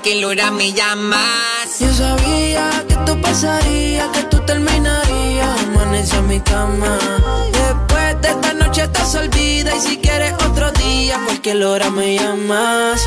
cualquier 0.00 0.24
hora 0.24 0.50
me 0.50 0.72
llamas. 0.72 1.78
Yo 1.78 1.92
sabía 1.92 2.70
que 2.88 2.94
esto 2.94 3.20
pasaría, 3.20 4.10
que 4.12 4.22
tú 4.30 4.38
terminarías. 4.46 5.60
Amanece 5.68 6.16
en 6.16 6.26
mi 6.26 6.40
cama. 6.40 6.98
Después 7.52 8.20
de 8.22 8.28
esta 8.28 8.54
noche 8.54 8.82
estás 8.84 9.14
olvida. 9.14 9.76
Y 9.76 9.80
si 9.80 9.98
quieres 9.98 10.32
otro 10.32 10.72
día, 10.72 11.20
cualquier 11.26 11.62
hora 11.64 11.90
me 11.90 12.16
llamas. 12.16 13.02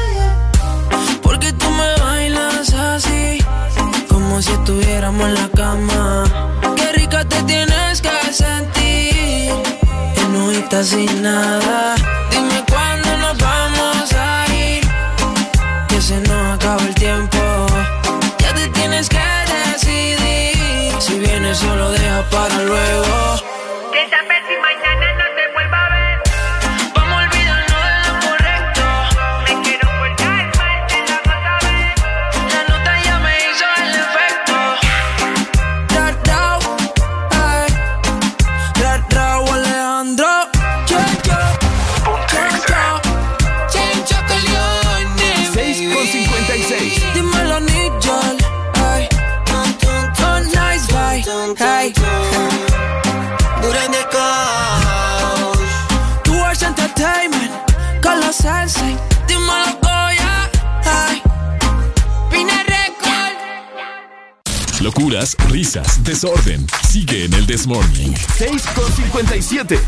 Porque 1.24 1.52
tú 1.54 1.68
me 1.72 2.00
bailas 2.04 2.72
así, 2.74 3.40
como 4.08 4.40
si 4.42 4.52
estuviéramos 4.52 5.30
en 5.30 5.34
la 5.34 5.50
cama. 5.50 6.26
Qué 6.76 6.92
rica 6.92 7.28
te 7.28 7.42
tienes 7.44 8.02
que 8.02 8.34
sentir, 8.34 9.52
enojita 10.16 10.84
sin 10.84 11.24
nada 11.24 12.13
gonna 22.50 22.66
run 22.70 22.93
risas, 65.54 66.04
desorden. 66.04 66.66
Sigue 66.90 67.26
en 67.26 67.34
el 67.34 67.46
Desmorning. 67.46 68.16
6 68.38 68.64
con 68.74 68.92
57. 68.92 69.80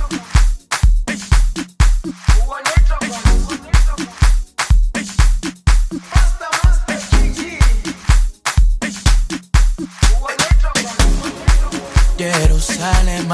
Jerusalén, 12.18 13.28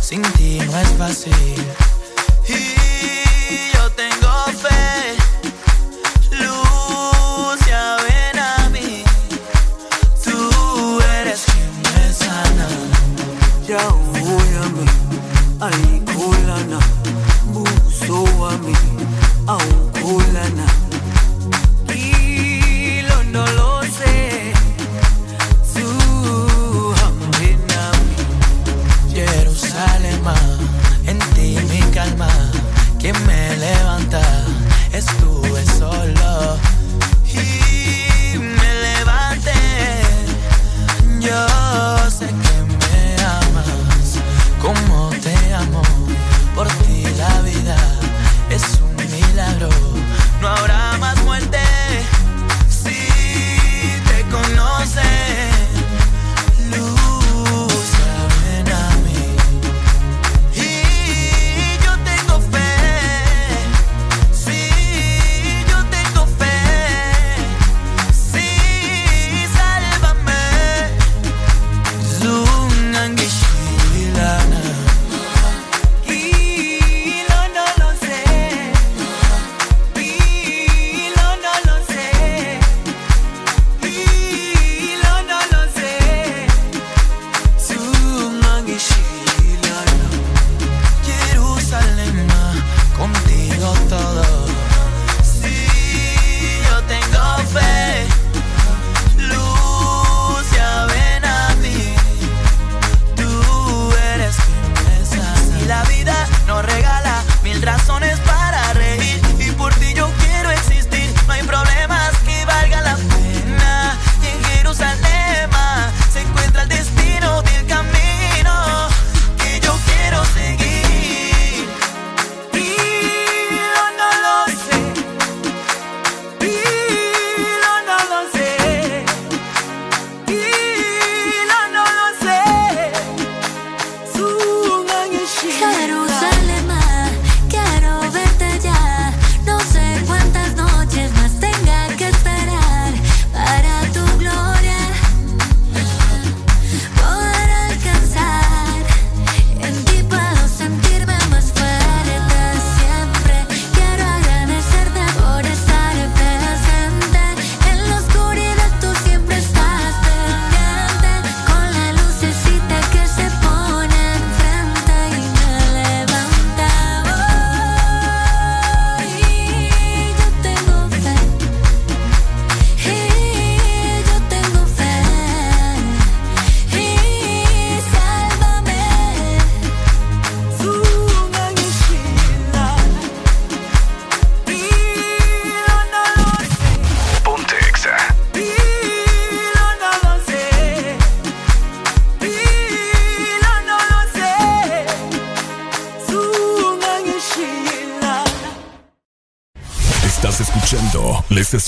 sin 0.00 0.22
ti 0.22 0.58
no 0.66 0.78
es 0.78 0.88
fácil. 0.98 1.81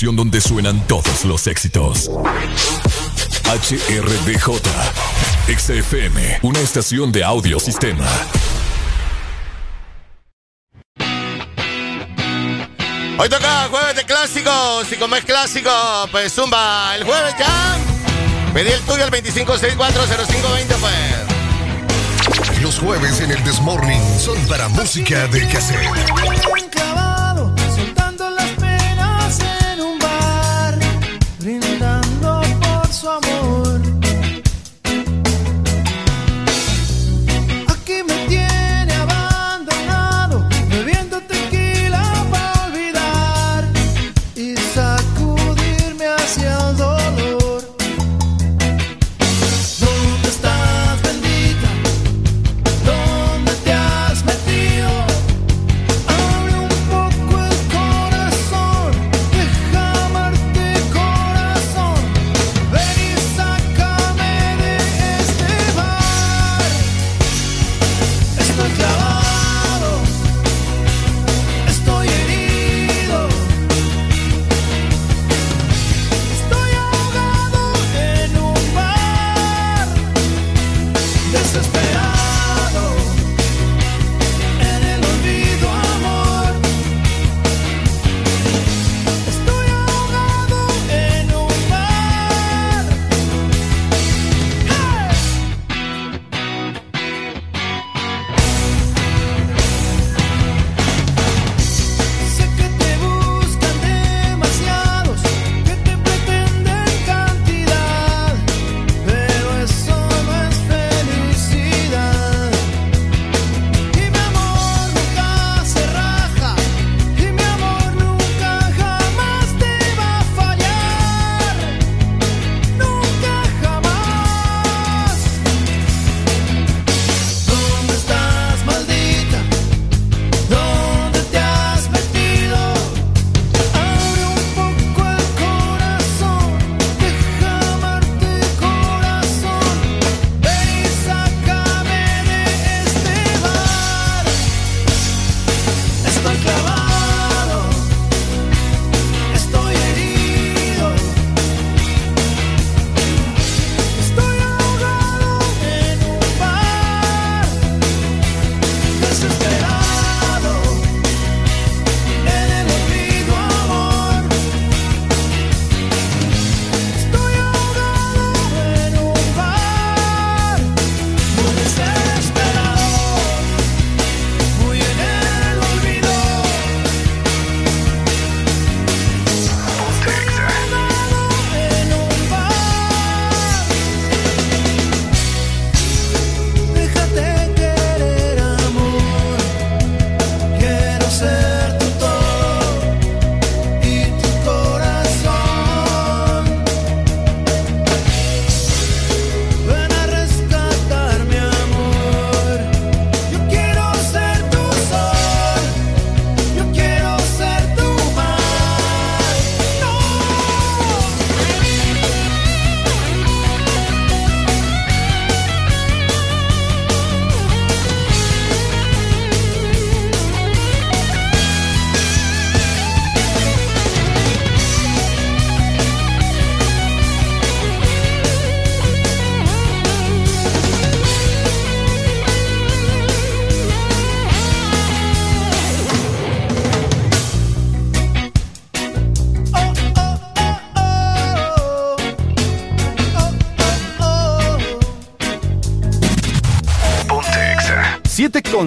donde 0.02 0.40
suenan 0.40 0.84
todos 0.88 1.24
los 1.24 1.46
éxitos. 1.46 2.10
HRDJ, 3.44 4.60
XFM, 5.56 6.40
una 6.42 6.58
estación 6.58 7.12
de 7.12 7.22
audio 7.22 7.60
sistema. 7.60 8.04
Hoy 13.18 13.28
toca 13.28 13.68
jueves 13.70 13.94
de 13.94 14.04
clásicos 14.04 14.90
y 14.90 14.96
como 14.96 15.14
es 15.14 15.24
clásico, 15.24 15.70
pues 16.10 16.32
zumba, 16.32 16.96
el 16.96 17.04
jueves 17.04 17.34
ya. 17.38 17.76
Pedí 18.52 18.72
el 18.72 18.80
tuyo 18.80 19.04
al 19.04 19.10
25640520, 19.12 20.76
pues. 20.80 22.60
Los 22.62 22.78
jueves 22.80 23.20
en 23.20 23.30
el 23.30 23.44
Desmorning 23.44 24.18
son 24.18 24.36
para 24.48 24.68
música 24.68 25.28
de 25.28 25.46
cassette. 25.48 26.73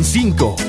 5 0.07 0.66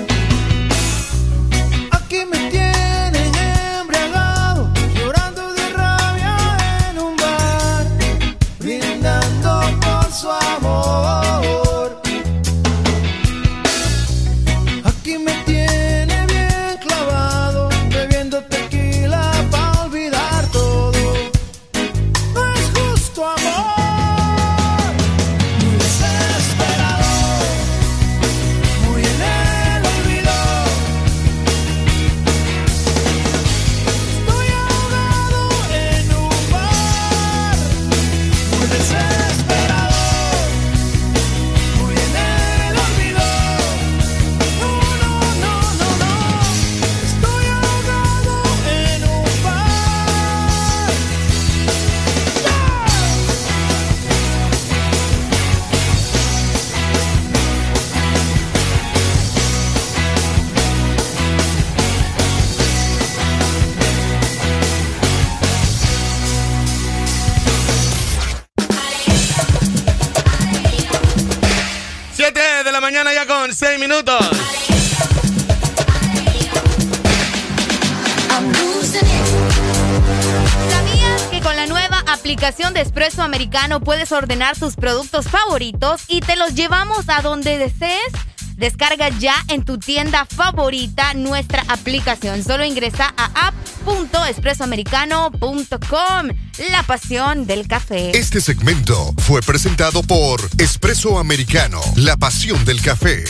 Puedes 83.85 84.11
ordenar 84.13 84.57
tus 84.59 84.77
productos 84.77 85.27
favoritos 85.29 86.03
y 86.07 86.21
te 86.21 86.37
los 86.37 86.55
llevamos 86.55 87.09
a 87.09 87.23
donde 87.23 87.57
desees. 87.57 88.13
Descarga 88.57 89.09
ya 89.09 89.35
en 89.49 89.65
tu 89.65 89.79
tienda 89.79 90.27
favorita 90.27 91.15
nuestra 91.15 91.65
aplicación. 91.69 92.45
Solo 92.45 92.65
ingresa 92.65 93.15
a 93.17 93.49
app.expresoamericano.com. 93.49 96.29
La 96.71 96.83
pasión 96.83 97.47
del 97.47 97.67
café. 97.67 98.19
Este 98.19 98.43
segmento 98.43 99.15
fue 99.19 99.41
presentado 99.41 100.03
por 100.03 100.41
Espresso 100.59 101.19
Americano, 101.19 101.81
la 101.97 102.17
pasión 102.17 102.65
del 102.65 102.81
café. 102.83 103.25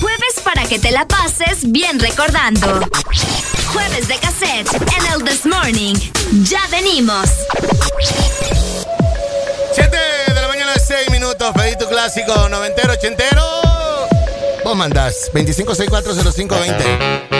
Jueves 0.00 0.40
para 0.42 0.64
que 0.64 0.78
te 0.80 0.90
la 0.90 1.06
pases 1.06 1.70
bien 1.70 2.00
recordando. 2.00 2.80
Jueves 3.72 4.08
de 4.08 4.18
cassette 4.18 4.74
en 4.74 5.06
el 5.14 5.22
This 5.24 5.46
Morning. 5.46 5.94
Ya 6.42 6.66
venimos. 6.70 7.30
7 9.72 9.96
de 10.26 10.40
la 10.40 10.48
mañana, 10.48 10.72
6 10.76 11.10
minutos. 11.10 11.52
Pedí 11.54 11.76
tu 11.76 11.88
clásico 11.88 12.48
noventero, 12.48 12.92
ochentero. 12.92 13.42
Vos 14.64 14.76
mandás 14.76 15.30
25640520. 15.32 17.39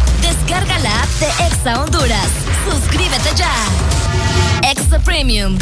Descarga 0.21 0.79
la 0.79 1.01
app 1.01 1.09
de 1.19 1.27
Exa 1.47 1.81
Honduras. 1.81 2.27
Suscríbete 2.69 3.35
ya. 3.35 3.51
Extra 4.69 4.99
Premium. 4.99 5.57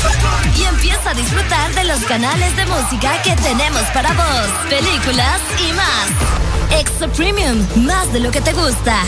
Y 0.57 0.63
empieza 0.63 1.11
a 1.11 1.13
disfrutar 1.13 1.73
de 1.73 1.83
los 1.85 1.99
canales 2.01 2.55
de 2.55 2.65
música 2.65 3.21
que 3.21 3.35
tenemos 3.37 3.81
para 3.93 4.11
vos, 4.13 4.47
películas 4.69 5.41
y 5.59 5.73
más. 5.73 6.79
Extra 6.79 7.07
Premium, 7.07 7.65
más 7.77 8.11
de 8.13 8.19
lo 8.19 8.31
que 8.31 8.41
te 8.41 8.53
gusta. 8.53 9.01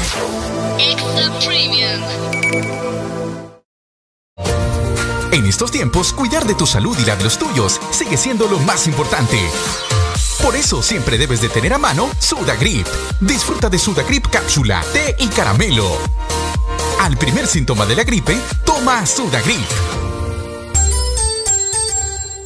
Extra 0.80 1.30
Premium. 1.46 2.02
En 5.32 5.46
estos 5.46 5.72
tiempos, 5.72 6.12
cuidar 6.14 6.46
de 6.46 6.56
tu 6.56 6.68
salud 6.68 6.98
y 7.00 7.06
la 7.06 7.16
de 7.16 7.24
los 7.24 7.38
tuyos 7.38 7.80
sigue 7.92 8.18
siendo 8.18 8.48
lo 8.48 8.60
más 8.60 8.86
importante. 8.88 9.40
Por 10.42 10.56
eso 10.56 10.82
siempre 10.82 11.18
debes 11.18 11.40
de 11.42 11.50
tener 11.50 11.74
a 11.74 11.78
mano 11.78 12.10
Sudagrip. 12.20 12.88
Disfruta 13.20 13.70
de 13.70 13.78
Sudagrip 13.78 14.28
cápsula, 14.28 14.84
té 14.92 15.16
y 15.20 15.28
caramelo. 15.28 15.98
Al 17.00 17.18
primer 17.18 17.48
síntoma 17.48 17.86
de 17.86 17.96
la 17.96 18.04
gripe, 18.04 18.38
toma 18.66 19.06
Sudagrip. 19.06 19.68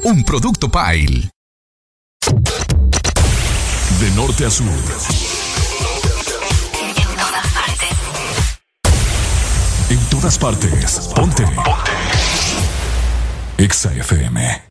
Un 0.04 0.24
producto 0.24 0.70
Pile. 0.70 1.30
De 4.00 4.12
norte 4.12 4.46
a 4.46 4.52
sur. 4.52 4.68
En 9.90 10.00
todas 10.10 10.38
partes. 10.38 11.10
Ponte. 11.16 11.44
Ponte. 11.44 11.86
Exa 13.58 13.94
FM. 13.94 14.65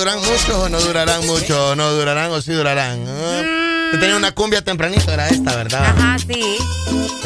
Durán 0.00 0.18
mucho 0.20 0.62
o 0.62 0.68
no 0.70 0.80
durarán 0.80 1.26
mucho, 1.26 1.76
no 1.76 1.90
durarán 1.92 2.30
o 2.30 2.40
sí 2.40 2.52
durarán. 2.52 3.04
Te 3.92 3.98
tenía 3.98 4.16
una 4.16 4.32
cumbia 4.32 4.62
tempranito, 4.62 5.12
era 5.12 5.28
esta, 5.28 5.54
¿verdad? 5.56 5.84
Ajá, 5.94 6.16
sí. 6.18 6.56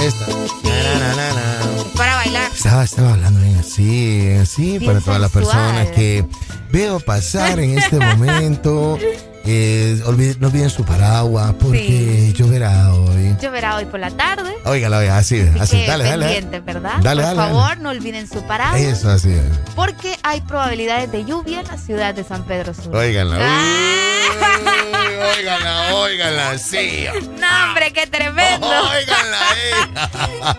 Esta. 0.01 0.27
Na, 0.27 1.15
na, 1.15 1.33
na. 1.35 1.85
Para 1.97 2.17
bailar. 2.17 2.51
Estaba, 2.53 2.83
estaba 2.83 3.13
hablando 3.13 3.39
bien 3.41 3.57
así, 3.59 4.29
así, 4.43 4.79
Bien 4.79 4.87
para 4.87 5.01
todas 5.01 5.21
las 5.21 5.31
personas 5.31 5.87
que 5.93 6.27
veo 6.73 6.99
pasar 6.99 7.61
en 7.61 7.79
este 7.79 7.97
momento. 8.17 8.99
Eh, 9.47 10.01
olviden- 10.07 10.39
no 10.41 10.49
olviden 10.49 10.71
su 10.71 10.85
paraguas 10.85 11.55
porque 11.61 12.33
lloverá 12.35 12.95
hoy. 12.95 13.37
Lloverá 13.41 13.77
hoy 13.77 13.85
por 13.85 14.01
la 14.01 14.11
tarde. 14.11 14.51
Óigala, 14.65 14.99
oiga, 14.99 15.19
así, 15.19 15.39
así, 15.61 15.77
que 15.83 15.87
dale, 15.87 16.05
dale. 16.05 16.41
¿verdad? 16.65 16.95
Dale, 17.03 17.23
por 17.23 17.37
dale, 17.37 17.53
favor, 17.53 17.79
no 17.79 17.91
olviden 17.91 18.27
su 18.27 18.43
paraguas. 18.47 18.81
Eso, 18.81 19.11
así 19.11 19.31
es. 19.31 19.43
Porque 19.77 20.14
hay 20.25 20.41
probabilidades 20.41 21.13
de 21.13 21.25
lluvia 21.25 21.61
en 21.61 21.69
la 21.69 21.77
ciudad 21.79 22.15
de 22.15 22.25
San 22.25 22.45
Pedro 22.45 22.73
Sur. 22.75 22.97
Óiganla. 22.97 23.37
Ah. 23.41 25.37
Óiganla, 25.37 25.95
óiganla, 25.95 26.59
sí. 26.59 27.07
No, 27.39 27.47
hombre, 27.69 27.93
qué 27.93 28.07
tremendo. 28.07 28.67
Óiganla, 28.91 29.39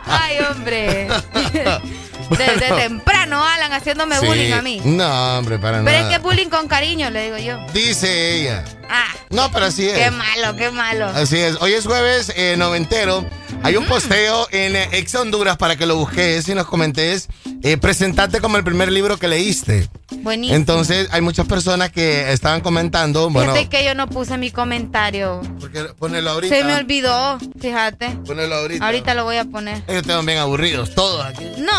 Ay, 0.06 0.38
hombre. 0.50 1.08
Desde 2.30 2.72
temprano, 2.76 3.44
Alan, 3.46 3.72
haciéndome 3.74 4.18
Sí. 4.20 4.26
bullying 4.26 4.52
a 4.54 4.62
mí. 4.62 4.82
No, 4.84 5.38
hombre, 5.38 5.60
para 5.60 5.84
Pero 5.84 5.90
es 5.98 6.04
nada. 6.06 6.10
que 6.12 6.18
bullying 6.24 6.48
con 6.50 6.68
cariño, 6.68 7.10
le 7.12 7.26
digo 7.26 7.38
yo. 7.38 7.58
Dice 7.72 8.36
ella. 8.36 8.64
Ah, 8.90 9.14
No, 9.30 9.52
pero 9.52 9.66
así 9.66 9.88
es. 9.88 9.98
qué 9.98 10.12
malo, 10.12 10.56
qué 10.56 10.72
malo. 10.72 11.06
Así 11.08 11.38
es. 11.40 11.58
Hoy 11.62 11.74
es 11.74 11.86
jueves 11.86 12.32
eh, 12.36 12.56
noventero. 12.58 13.26
Hay 13.64 13.76
un 13.78 13.86
posteo 13.86 14.48
en 14.52 14.76
eh, 14.76 14.90
Ex 14.94 15.14
Honduras 15.16 15.58
para 15.58 15.76
que 15.76 15.86
lo 15.86 15.98
busques 15.98 16.48
y 16.50 16.56
nos 16.56 16.66
comentes. 16.68 17.28
Eh, 17.68 17.78
presentarte 17.78 18.42
como 18.42 18.58
el 18.58 18.64
primer 18.64 18.92
libro 18.92 19.18
que 19.18 19.28
leíste. 19.28 19.90
Buenísimo. 20.18 20.56
Entonces, 20.56 21.08
hay 21.12 21.22
muchas 21.22 21.48
personas 21.48 21.92
que 21.92 22.32
estaban 22.32 22.62
comentando. 22.62 23.28
Bueno, 23.32 23.54
Fíjate 23.56 23.70
que 23.76 23.84
yo 23.84 23.96
no 23.96 24.08
puse 24.08 24.38
mi 24.38 24.52
comentario. 24.52 25.42
porque 25.60 25.86
ponelo 25.98 26.30
ahorita. 26.30 26.56
Se 26.56 26.64
me 26.64 26.76
olvidó, 26.76 27.40
fíjate. 27.60 28.12
Ponelo 28.24 28.54
ahorita. 28.54 28.86
Ahorita 28.86 29.16
lo 29.16 29.24
voy 29.24 29.38
a 29.38 29.46
poner. 29.46 29.78
Ellos 29.88 30.04
están 30.04 30.24
bien 30.28 30.38
aburridos, 30.38 30.94
todos 30.94 31.26
aquí. 31.26 31.44
No, 31.58 31.72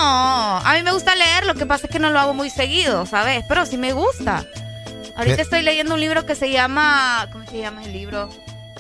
a 0.59 0.75
mí 0.77 0.83
me 0.83 0.91
gusta 0.91 1.15
leer, 1.15 1.47
lo 1.47 1.55
que 1.55 1.67
pasa 1.67 1.87
es 1.87 1.93
que 1.93 2.01
no 2.01 2.11
lo 2.11 2.19
hago 2.19 2.35
muy 2.35 2.51
seguido, 2.51 3.07
¿sabes? 3.07 3.45
Pero 3.49 3.65
sí 3.65 3.77
me 3.79 3.93
gusta. 3.93 4.45
Ahorita 5.17 5.37
¿Qué? 5.37 5.43
estoy 5.43 5.63
leyendo 5.63 5.95
un 5.95 6.01
libro 6.01 6.27
que 6.27 6.35
se 6.35 6.51
llama, 6.51 7.29
¿cómo 7.31 7.49
se 7.49 7.59
llama 7.59 7.85
el 7.85 7.93
libro? 7.93 8.29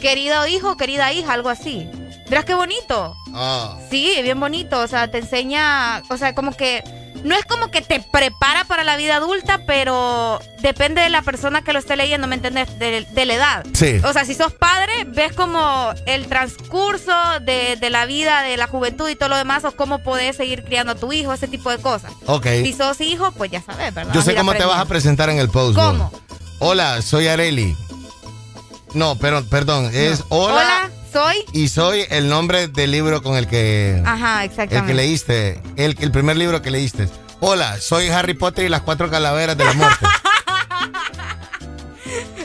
Querido 0.00 0.44
hijo, 0.48 0.76
querida 0.76 1.12
hija, 1.12 1.34
algo 1.34 1.50
así. 1.50 1.88
Verás 2.28 2.44
qué 2.44 2.54
bonito. 2.54 3.16
Ah. 3.34 3.78
Sí, 3.90 4.12
bien 4.22 4.40
bonito, 4.40 4.80
o 4.80 4.88
sea, 4.88 5.10
te 5.10 5.18
enseña, 5.18 6.02
o 6.08 6.16
sea, 6.16 6.34
como 6.34 6.56
que 6.56 6.82
no 7.24 7.34
es 7.34 7.44
como 7.44 7.70
que 7.70 7.82
te 7.82 8.00
prepara 8.00 8.64
para 8.64 8.84
la 8.84 8.96
vida 8.96 9.16
adulta, 9.16 9.62
pero 9.66 10.40
depende 10.60 11.02
de 11.02 11.08
la 11.08 11.22
persona 11.22 11.62
que 11.62 11.72
lo 11.72 11.78
esté 11.78 11.96
leyendo, 11.96 12.26
¿me 12.26 12.36
entendés? 12.36 12.78
De, 12.78 13.06
de 13.10 13.26
la 13.26 13.34
edad. 13.34 13.66
Sí. 13.74 14.00
O 14.04 14.12
sea, 14.12 14.24
si 14.24 14.34
sos 14.34 14.52
padre, 14.52 15.04
ves 15.08 15.32
como 15.32 15.92
el 16.06 16.26
transcurso 16.26 17.12
de, 17.40 17.76
de 17.76 17.90
la 17.90 18.06
vida, 18.06 18.42
de 18.42 18.56
la 18.56 18.66
juventud 18.66 19.08
y 19.08 19.16
todo 19.16 19.28
lo 19.28 19.36
demás, 19.36 19.64
o 19.64 19.72
cómo 19.72 20.02
podés 20.02 20.36
seguir 20.36 20.64
criando 20.64 20.92
a 20.92 20.94
tu 20.94 21.12
hijo, 21.12 21.32
ese 21.32 21.48
tipo 21.48 21.70
de 21.70 21.78
cosas. 21.78 22.12
Ok. 22.26 22.46
Si 22.62 22.72
sos 22.72 23.00
hijo, 23.00 23.32
pues 23.32 23.50
ya 23.50 23.62
sabes, 23.62 23.92
¿verdad? 23.94 24.14
Yo 24.14 24.22
sé 24.22 24.34
cómo 24.34 24.54
te 24.54 24.64
vas 24.64 24.78
a 24.78 24.84
presentar 24.84 25.28
en 25.30 25.38
el 25.38 25.48
post. 25.48 25.76
¿Cómo? 25.76 26.12
Hola, 26.58 27.02
soy 27.02 27.26
Areli. 27.28 27.76
No, 28.94 29.16
pero, 29.18 29.44
perdón, 29.44 29.90
es 29.92 30.22
hola, 30.28 30.54
Hola, 30.54 30.90
soy. 31.16 31.44
y 31.52 31.68
soy 31.68 32.04
el 32.10 32.28
nombre 32.28 32.68
del 32.68 32.90
libro 32.90 33.22
con 33.22 33.36
el 33.38 33.46
que, 33.46 34.02
Ajá, 34.04 34.42
el 34.44 34.50
que 34.50 34.54
exactamente. 34.54 34.92
leíste, 34.94 35.62
el, 35.76 35.96
el 35.98 36.10
primer 36.10 36.36
libro 36.36 36.60
que 36.60 36.70
leíste. 36.70 37.08
Hola, 37.40 37.80
soy 37.80 38.08
Harry 38.08 38.34
Potter 38.34 38.66
y 38.66 38.68
las 38.68 38.82
cuatro 38.82 39.08
calaveras 39.10 39.56
de 39.56 39.64
la 39.64 39.72
muerte. 39.72 40.06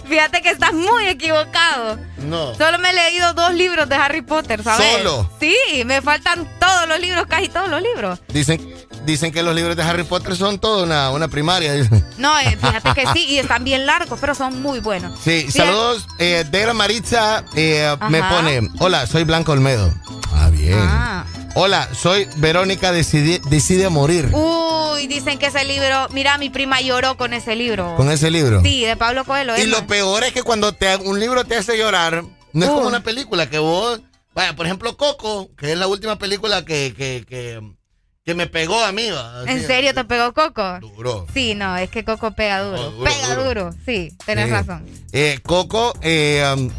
Fíjate 0.08 0.42
que 0.42 0.50
estás 0.50 0.74
muy 0.74 1.08
equivocado. 1.08 1.98
No. 2.18 2.54
Solo 2.56 2.80
me 2.80 2.90
he 2.90 2.94
leído 2.94 3.34
dos 3.34 3.54
libros 3.54 3.88
de 3.88 3.96
Harry 3.96 4.22
Potter, 4.22 4.64
¿sabes? 4.64 4.98
¿Solo? 4.98 5.30
Sí, 5.40 5.56
me 5.86 6.02
faltan 6.02 6.48
todos 6.60 6.88
los 6.88 7.00
libros, 7.00 7.26
casi 7.28 7.48
todos 7.48 7.70
los 7.70 7.82
libros. 7.82 8.20
Dicen, 8.28 8.60
dicen 9.06 9.32
que 9.32 9.44
los 9.44 9.56
libros 9.56 9.76
de 9.76 9.84
Harry 9.84 10.04
Potter 10.04 10.36
son 10.36 10.60
toda 10.60 10.84
una, 10.84 11.12
una 11.12 11.28
primaria. 11.28 11.74
No, 12.18 12.38
eh, 12.40 12.58
fíjate 12.62 12.94
que 12.94 13.08
sí, 13.14 13.26
y 13.28 13.38
están 13.40 13.64
bien 13.64 13.86
largos, 13.86 14.20
pero 14.20 14.36
son 14.36 14.62
muy 14.62 14.80
buenos. 14.80 15.18
Sí, 15.24 15.46
Fíjate- 15.48 15.52
saludos. 15.52 16.08
Eh, 16.20 16.46
Dera 16.50 16.74
Maritza 16.74 17.44
eh, 17.56 17.96
me 18.10 18.22
pone, 18.24 18.70
hola, 18.80 19.08
soy 19.08 19.24
Blanco 19.24 19.52
Olmedo. 19.52 19.94
Ah, 20.34 20.50
bien. 20.52 20.78
Ah. 20.80 21.26
Hola, 21.56 21.90
soy 21.94 22.28
Verónica 22.38 22.92
Decide, 22.92 23.42
Decide 23.50 23.90
Morir. 23.90 24.30
Uy, 24.32 25.08
dicen 25.08 25.38
que 25.38 25.48
ese 25.48 25.66
libro, 25.66 26.08
mira, 26.12 26.38
mi 26.38 26.50
prima 26.50 26.80
lloró 26.80 27.18
con 27.18 27.34
ese 27.34 27.56
libro. 27.56 27.96
Con 27.98 28.10
ese 28.10 28.32
libro. 28.32 28.62
Sí, 28.62 28.86
de 28.86 28.96
Pablo 28.96 29.26
Coelho. 29.26 29.58
Y 29.58 29.66
lo 29.66 29.86
peor 29.86 30.24
es 30.24 30.32
que 30.32 30.44
cuando 30.44 30.72
te, 30.74 30.96
un 30.98 31.20
libro 31.20 31.44
te 31.44 31.58
hace 31.58 31.78
llorar, 31.78 32.24
no 32.54 32.66
es 32.66 32.72
como 32.72 32.88
una 32.88 33.04
película 33.04 33.50
que 33.50 33.60
vos. 33.60 34.00
Vaya, 34.34 34.56
por 34.56 34.66
ejemplo, 34.66 34.96
Coco, 34.96 35.50
que 35.58 35.74
es 35.74 35.78
la 35.78 35.88
última 35.88 36.18
película 36.18 36.64
que, 36.64 36.94
que, 36.98 37.26
que, 37.28 37.60
que 38.24 38.36
me 38.36 38.48
pegó 38.48 38.80
a 38.84 38.92
mí. 38.92 39.10
va, 39.10 39.44
¿En 39.48 39.66
serio 39.66 39.94
te 39.94 40.04
pegó 40.04 40.34
Coco? 40.34 40.80
Duro. 40.80 41.26
Sí, 41.34 41.56
no, 41.56 41.76
es 41.78 41.90
que 41.90 42.04
Coco 42.04 42.32
pega 42.32 42.62
duro. 42.62 42.92
Duro, 42.92 43.04
pega 43.04 43.36
duro. 43.36 43.44
duro. 43.66 43.76
sí, 43.86 44.12
tenés 44.26 44.50
razón. 44.50 44.86
Eh, 45.12 45.40
Coco, 45.44 45.94
eh, 46.02 46.44
um, 46.56 46.70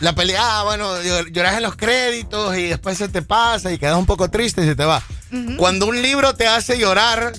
la 0.00 0.14
pelea, 0.14 0.40
ah, 0.60 0.62
bueno, 0.64 0.96
llor- 1.02 1.30
lloras 1.32 1.56
en 1.56 1.62
los 1.62 1.76
créditos 1.76 2.56
y 2.56 2.64
después 2.68 2.96
se 2.96 3.08
te 3.08 3.20
pasa 3.22 3.70
y 3.72 3.78
quedas 3.78 3.96
un 3.98 4.06
poco 4.06 4.30
triste 4.30 4.62
y 4.62 4.66
se 4.66 4.74
te 4.76 4.84
va. 4.84 5.02
Cuando 5.58 5.86
un 5.86 6.00
libro 6.00 6.34
te 6.34 6.46
hace 6.46 6.78
llorar, 6.78 7.32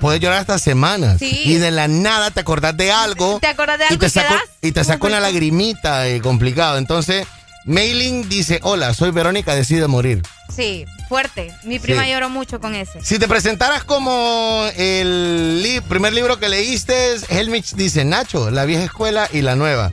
puedes 0.00 0.18
llorar 0.20 0.38
hasta 0.38 0.58
semanas. 0.58 1.18
Sí. 1.18 1.42
Y 1.44 1.54
de 1.56 1.70
la 1.70 1.88
nada 1.88 2.30
te 2.30 2.40
acordás 2.40 2.74
de 2.78 2.92
algo. 2.92 3.38
¿Te 3.40 3.46
acordás 3.48 3.78
de 3.78 3.84
y 3.84 3.88
algo 3.88 4.00
te 4.00 4.06
y 4.06 4.10
saco, 4.10 4.28
quedás? 4.28 4.42
y 4.62 4.72
te 4.72 4.84
saca 4.84 5.06
una 5.06 5.20
lagrimita 5.20 6.08
eh, 6.08 6.20
complicado. 6.22 6.78
Entonces, 6.78 7.26
Mailing 7.64 8.28
dice, 8.28 8.60
hola, 8.62 8.92
soy 8.94 9.10
Verónica, 9.10 9.54
decide 9.54 9.86
morir. 9.86 10.22
Sí, 10.54 10.84
fuerte. 11.08 11.50
Mi 11.64 11.78
prima 11.78 12.04
Sí. 12.04 12.10
lloró 12.10 12.28
mucho 12.28 12.60
con 12.60 12.74
ese. 12.74 13.00
Si 13.02 13.18
te 13.18 13.26
presentaras 13.26 13.84
como 13.84 14.66
el 14.76 15.62
li- 15.62 15.80
primer 15.80 16.12
libro 16.12 16.38
que 16.38 16.48
leíste, 16.50 17.16
Helmich 17.30 17.72
dice, 17.74 18.04
Nacho, 18.04 18.50
la 18.50 18.66
vieja 18.66 18.84
escuela 18.84 19.28
y 19.32 19.40
la 19.40 19.56
nueva. 19.56 19.92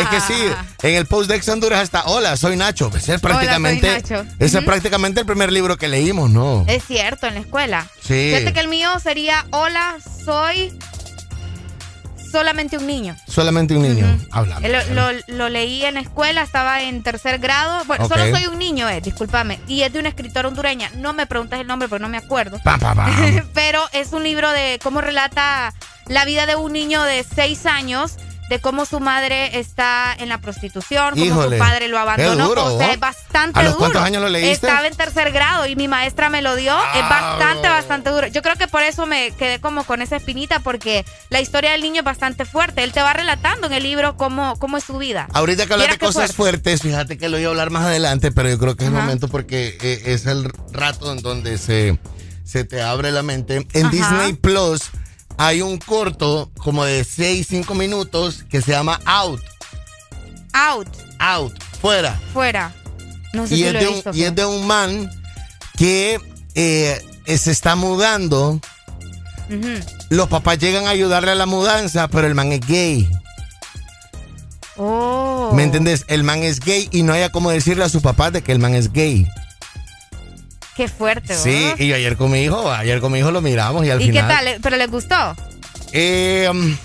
es 0.00 0.08
que 0.08 0.20
sí, 0.22 0.40
en 0.82 0.94
el 0.94 1.04
post 1.06 1.28
de 1.28 1.36
Ex 1.36 1.48
Honduras 1.50 1.82
está, 1.82 2.04
hola, 2.06 2.36
soy 2.38 2.56
Nacho. 2.56 2.90
Ese 2.96 3.14
es 3.16 3.20
prácticamente, 3.20 3.86
Nacho. 3.90 4.24
ese 4.38 4.58
es 4.60 4.64
prácticamente 4.64 5.20
el 5.20 5.26
primer 5.26 5.52
libro 5.52 5.76
que 5.76 5.88
leímos, 5.88 6.30
¿no? 6.30 6.64
Es 6.68 6.84
cierto, 6.86 7.26
en 7.26 7.34
la 7.34 7.40
escuela. 7.40 7.86
Sí. 8.00 8.30
Fíjate 8.34 8.54
que 8.54 8.60
el 8.60 8.68
mío 8.68 8.88
sería, 9.02 9.44
hola, 9.50 9.96
soy 10.24 10.72
solamente 12.30 12.76
un 12.76 12.86
niño. 12.86 13.16
Solamente 13.26 13.76
un 13.76 13.82
niño. 13.82 14.18
Hablando. 14.30 14.66
Eh, 14.68 14.84
Lo, 14.90 15.12
lo- 15.12 15.18
lo 15.28 15.48
leí 15.48 15.84
en 15.84 15.94
la 15.94 16.00
escuela, 16.00 16.42
estaba 16.42 16.82
en 16.82 17.02
tercer 17.02 17.38
grado. 17.38 17.84
Bueno, 17.86 18.06
solo 18.08 18.28
soy 18.30 18.46
un 18.46 18.58
niño, 18.58 18.88
eh, 18.88 19.00
discúlpame. 19.00 19.58
Y 19.66 19.82
es 19.82 19.92
de 19.92 19.98
una 20.00 20.08
escritora 20.10 20.48
hondureña. 20.48 20.90
No 20.96 21.12
me 21.12 21.26
preguntes 21.26 21.58
el 21.60 21.66
nombre 21.66 21.88
porque 21.88 22.02
no 22.02 22.08
me 22.08 22.18
acuerdo. 22.18 22.60
Pa, 22.64 22.78
pa, 22.78 22.94
pa. 22.94 23.10
Pero 23.54 23.82
es 23.92 24.12
un 24.12 24.22
libro 24.22 24.50
de 24.50 24.78
cómo 24.82 25.00
relata 25.00 25.72
la 26.06 26.24
vida 26.24 26.46
de 26.46 26.56
un 26.56 26.72
niño 26.72 27.02
de 27.02 27.24
seis 27.24 27.66
años, 27.66 28.16
de 28.48 28.60
cómo 28.60 28.84
su 28.86 29.00
madre 29.00 29.58
está 29.58 30.14
en 30.18 30.28
la 30.28 30.38
prostitución, 30.40 31.10
cómo 31.10 31.24
Híjole, 31.24 31.56
su 31.58 31.62
padre 31.62 31.88
lo 31.88 31.98
abandonó. 31.98 32.48
duro, 32.48 32.64
o 32.74 32.78
sea, 32.78 32.92
es 32.92 33.00
bastante 33.00 33.58
¿A 33.58 33.62
los 33.62 33.72
duro. 33.72 33.80
cuántos 33.80 34.02
años 34.02 34.22
lo 34.22 34.28
leíste? 34.28 34.66
Estaba 34.66 34.86
en 34.86 34.96
tercer 34.96 35.32
grado 35.32 35.66
y 35.66 35.76
mi 35.76 35.88
maestra 35.88 36.30
me 36.30 36.42
lo 36.42 36.56
dio. 36.56 36.74
es 36.94 37.02
bastante, 37.08 37.68
bastante 37.68 38.10
duro. 38.10 38.26
Yo 38.28 38.42
creo 38.42 38.56
que 38.56 38.68
por 38.68 38.82
eso 38.82 39.06
me 39.06 39.32
quedé 39.32 39.60
como 39.60 39.84
con 39.84 40.02
esa 40.02 40.16
espinita, 40.16 40.60
porque 40.60 41.04
la 41.30 41.40
historia 41.40 41.72
del 41.72 41.82
niño 41.82 42.00
es 42.00 42.04
bastante 42.04 42.44
fuerte. 42.44 42.82
Él 42.84 42.92
te 42.92 43.02
va 43.02 43.12
relatando 43.12 43.66
en 43.66 43.72
el 43.72 43.82
libro 43.82 44.16
cómo, 44.16 44.58
cómo 44.58 44.76
es 44.78 44.84
su 44.84 44.98
vida. 44.98 45.28
Ahorita 45.32 45.66
que 45.66 45.72
hablas 45.74 45.90
de 45.90 45.98
cosas 45.98 46.32
fuerte. 46.34 46.62
fuertes, 46.70 46.82
fíjate 46.82 47.18
que 47.18 47.28
lo 47.28 47.38
iba 47.38 47.48
a 47.48 47.50
hablar 47.50 47.70
más 47.70 47.84
adelante, 47.84 48.32
pero 48.32 48.48
yo 48.48 48.58
creo 48.58 48.76
que 48.76 48.84
es 48.84 48.88
el 48.90 48.94
momento 48.96 49.28
porque 49.28 49.76
eh, 49.80 50.02
es 50.06 50.26
el 50.26 50.50
rato 50.72 51.12
en 51.12 51.20
donde 51.22 51.58
se, 51.58 51.98
se 52.44 52.64
te 52.64 52.82
abre 52.82 53.12
la 53.12 53.22
mente. 53.22 53.66
En 53.74 53.86
Ajá. 53.86 53.90
Disney 53.94 54.32
Plus 54.34 54.90
hay 55.38 55.62
un 55.62 55.78
corto 55.78 56.50
como 56.58 56.84
de 56.84 57.04
6, 57.04 57.46
5 57.48 57.74
minutos 57.74 58.44
que 58.50 58.60
se 58.60 58.72
llama 58.72 59.00
Out. 59.04 59.40
Out, 60.52 60.88
Out, 61.20 61.54
fuera. 61.80 62.20
fuera. 62.32 62.74
No 63.32 63.46
sé 63.46 63.54
y, 63.54 63.58
si 63.58 63.64
es 63.64 63.72
lo 63.72 63.78
de 63.80 63.88
un, 63.88 63.94
visto. 63.94 64.10
y 64.14 64.22
es 64.24 64.34
de 64.34 64.44
un 64.44 64.66
man 64.66 65.10
que 65.76 66.20
eh, 66.54 67.00
se 67.26 67.50
está 67.50 67.76
mudando. 67.76 68.60
Los 70.10 70.28
papás 70.28 70.58
llegan 70.58 70.86
a 70.86 70.90
ayudarle 70.90 71.30
a 71.30 71.34
la 71.34 71.46
mudanza, 71.46 72.08
pero 72.08 72.26
el 72.26 72.34
man 72.34 72.52
es 72.52 72.60
gay. 72.66 73.08
Oh. 74.76 75.52
¿Me 75.54 75.62
entendés? 75.62 76.04
El 76.08 76.22
man 76.22 76.42
es 76.42 76.60
gay 76.60 76.88
y 76.92 77.02
no 77.02 77.12
haya 77.12 77.30
como 77.30 77.50
decirle 77.50 77.84
a 77.84 77.88
su 77.88 78.02
papá 78.02 78.30
de 78.30 78.42
que 78.42 78.52
el 78.52 78.58
man 78.58 78.74
es 78.74 78.92
gay. 78.92 79.26
Qué 80.78 80.86
fuerte, 80.86 81.34
Sí, 81.34 81.50
¿verdad? 81.50 81.80
y 81.80 81.92
ayer 81.92 82.16
con 82.16 82.30
mi 82.30 82.40
hijo, 82.40 82.70
ayer 82.70 83.00
con 83.00 83.10
mi 83.10 83.18
hijo 83.18 83.32
lo 83.32 83.40
miramos 83.40 83.84
y 83.84 83.90
al 83.90 84.00
¿Y 84.00 84.06
qué 84.06 84.12
final. 84.12 84.28
tal? 84.28 84.58
¿Pero 84.62 84.76
les 84.76 84.88
gustó? 84.88 85.34
Eh, 85.90 86.46
um, 86.48 86.72
¿Qué 86.72 86.78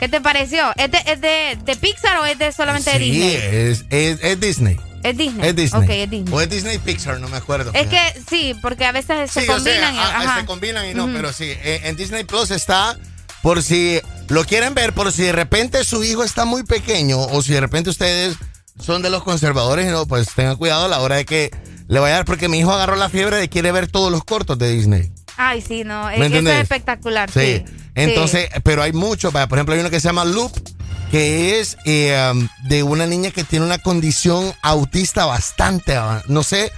¿Qué 0.00 0.08
te 0.08 0.22
pareció? 0.22 0.72
¿Es 0.76 0.90
de, 0.90 1.58
de, 1.62 1.76
Pixar 1.76 2.16
o 2.20 2.24
es 2.24 2.38
de 2.38 2.52
solamente 2.52 2.90
de 2.92 2.98
Disney? 3.00 3.30
Sí, 3.30 3.36
es, 3.36 3.84
es, 4.22 4.40
Disney. 4.40 4.80
Es 5.02 5.18
Disney. 5.18 5.46
Es 5.46 5.54
Disney. 5.54 5.82
Ok, 5.82 5.90
es 5.90 6.10
Disney. 6.10 6.34
O 6.34 6.40
es 6.40 6.48
Disney 6.48 6.78
Pixar, 6.78 7.20
no 7.20 7.28
me 7.28 7.36
acuerdo. 7.36 7.70
Es 7.74 7.86
que 7.88 8.00
sí, 8.26 8.54
porque 8.62 8.86
a 8.86 8.92
veces 8.92 9.30
se 9.30 9.44
combinan. 9.44 9.94
y, 9.94 10.40
se 10.40 10.46
combinan 10.46 10.88
y 10.88 10.94
no, 10.94 11.12
pero 11.12 11.30
sí. 11.34 11.50
Eh, 11.50 11.82
en 11.84 11.96
Disney 11.96 12.24
Plus 12.24 12.50
está 12.50 12.98
por 13.42 13.62
si 13.62 14.00
lo 14.28 14.46
quieren 14.46 14.72
ver, 14.72 14.94
por 14.94 15.12
si 15.12 15.20
de 15.20 15.32
repente 15.32 15.84
su 15.84 16.02
hijo 16.02 16.24
está 16.24 16.46
muy 16.46 16.62
pequeño 16.62 17.20
o 17.20 17.42
si 17.42 17.52
de 17.52 17.60
repente 17.60 17.90
ustedes 17.90 18.36
son 18.80 19.02
de 19.02 19.10
los 19.10 19.22
conservadores 19.22 19.92
no, 19.92 20.06
pues 20.06 20.28
tengan 20.34 20.56
cuidado 20.56 20.86
a 20.86 20.88
la 20.88 21.00
hora 21.00 21.16
de 21.16 21.26
que 21.26 21.50
le 21.88 22.00
vaya 22.00 22.14
a 22.14 22.18
dar, 22.18 22.24
porque 22.24 22.48
mi 22.48 22.58
hijo 22.58 22.72
agarró 22.72 22.96
la 22.96 23.08
fiebre 23.08 23.36
de 23.36 23.48
quiere 23.48 23.72
ver 23.72 23.88
todos 23.88 24.10
los 24.10 24.24
cortos 24.24 24.58
de 24.58 24.70
Disney. 24.70 25.12
Ay, 25.36 25.60
sí, 25.60 25.84
no, 25.84 26.08
es, 26.10 26.20
eso 26.20 26.48
es 26.48 26.62
espectacular. 26.62 27.30
Sí. 27.30 27.64
Entonces, 27.94 28.48
pero 28.62 28.82
hay 28.82 28.92
muchos, 28.92 29.32
por 29.32 29.58
ejemplo, 29.58 29.74
hay 29.74 29.80
uno 29.80 29.90
que 29.90 30.00
se 30.00 30.08
llama 30.08 30.24
Loop, 30.24 30.52
que 31.10 31.60
es 31.60 31.76
eh, 31.84 32.30
um, 32.32 32.48
de 32.68 32.82
una 32.82 33.06
niña 33.06 33.30
que 33.30 33.44
tiene 33.44 33.64
una 33.64 33.78
condición 33.78 34.52
autista 34.62 35.26
bastante, 35.26 35.96
no 36.26 36.42
sé, 36.42 36.72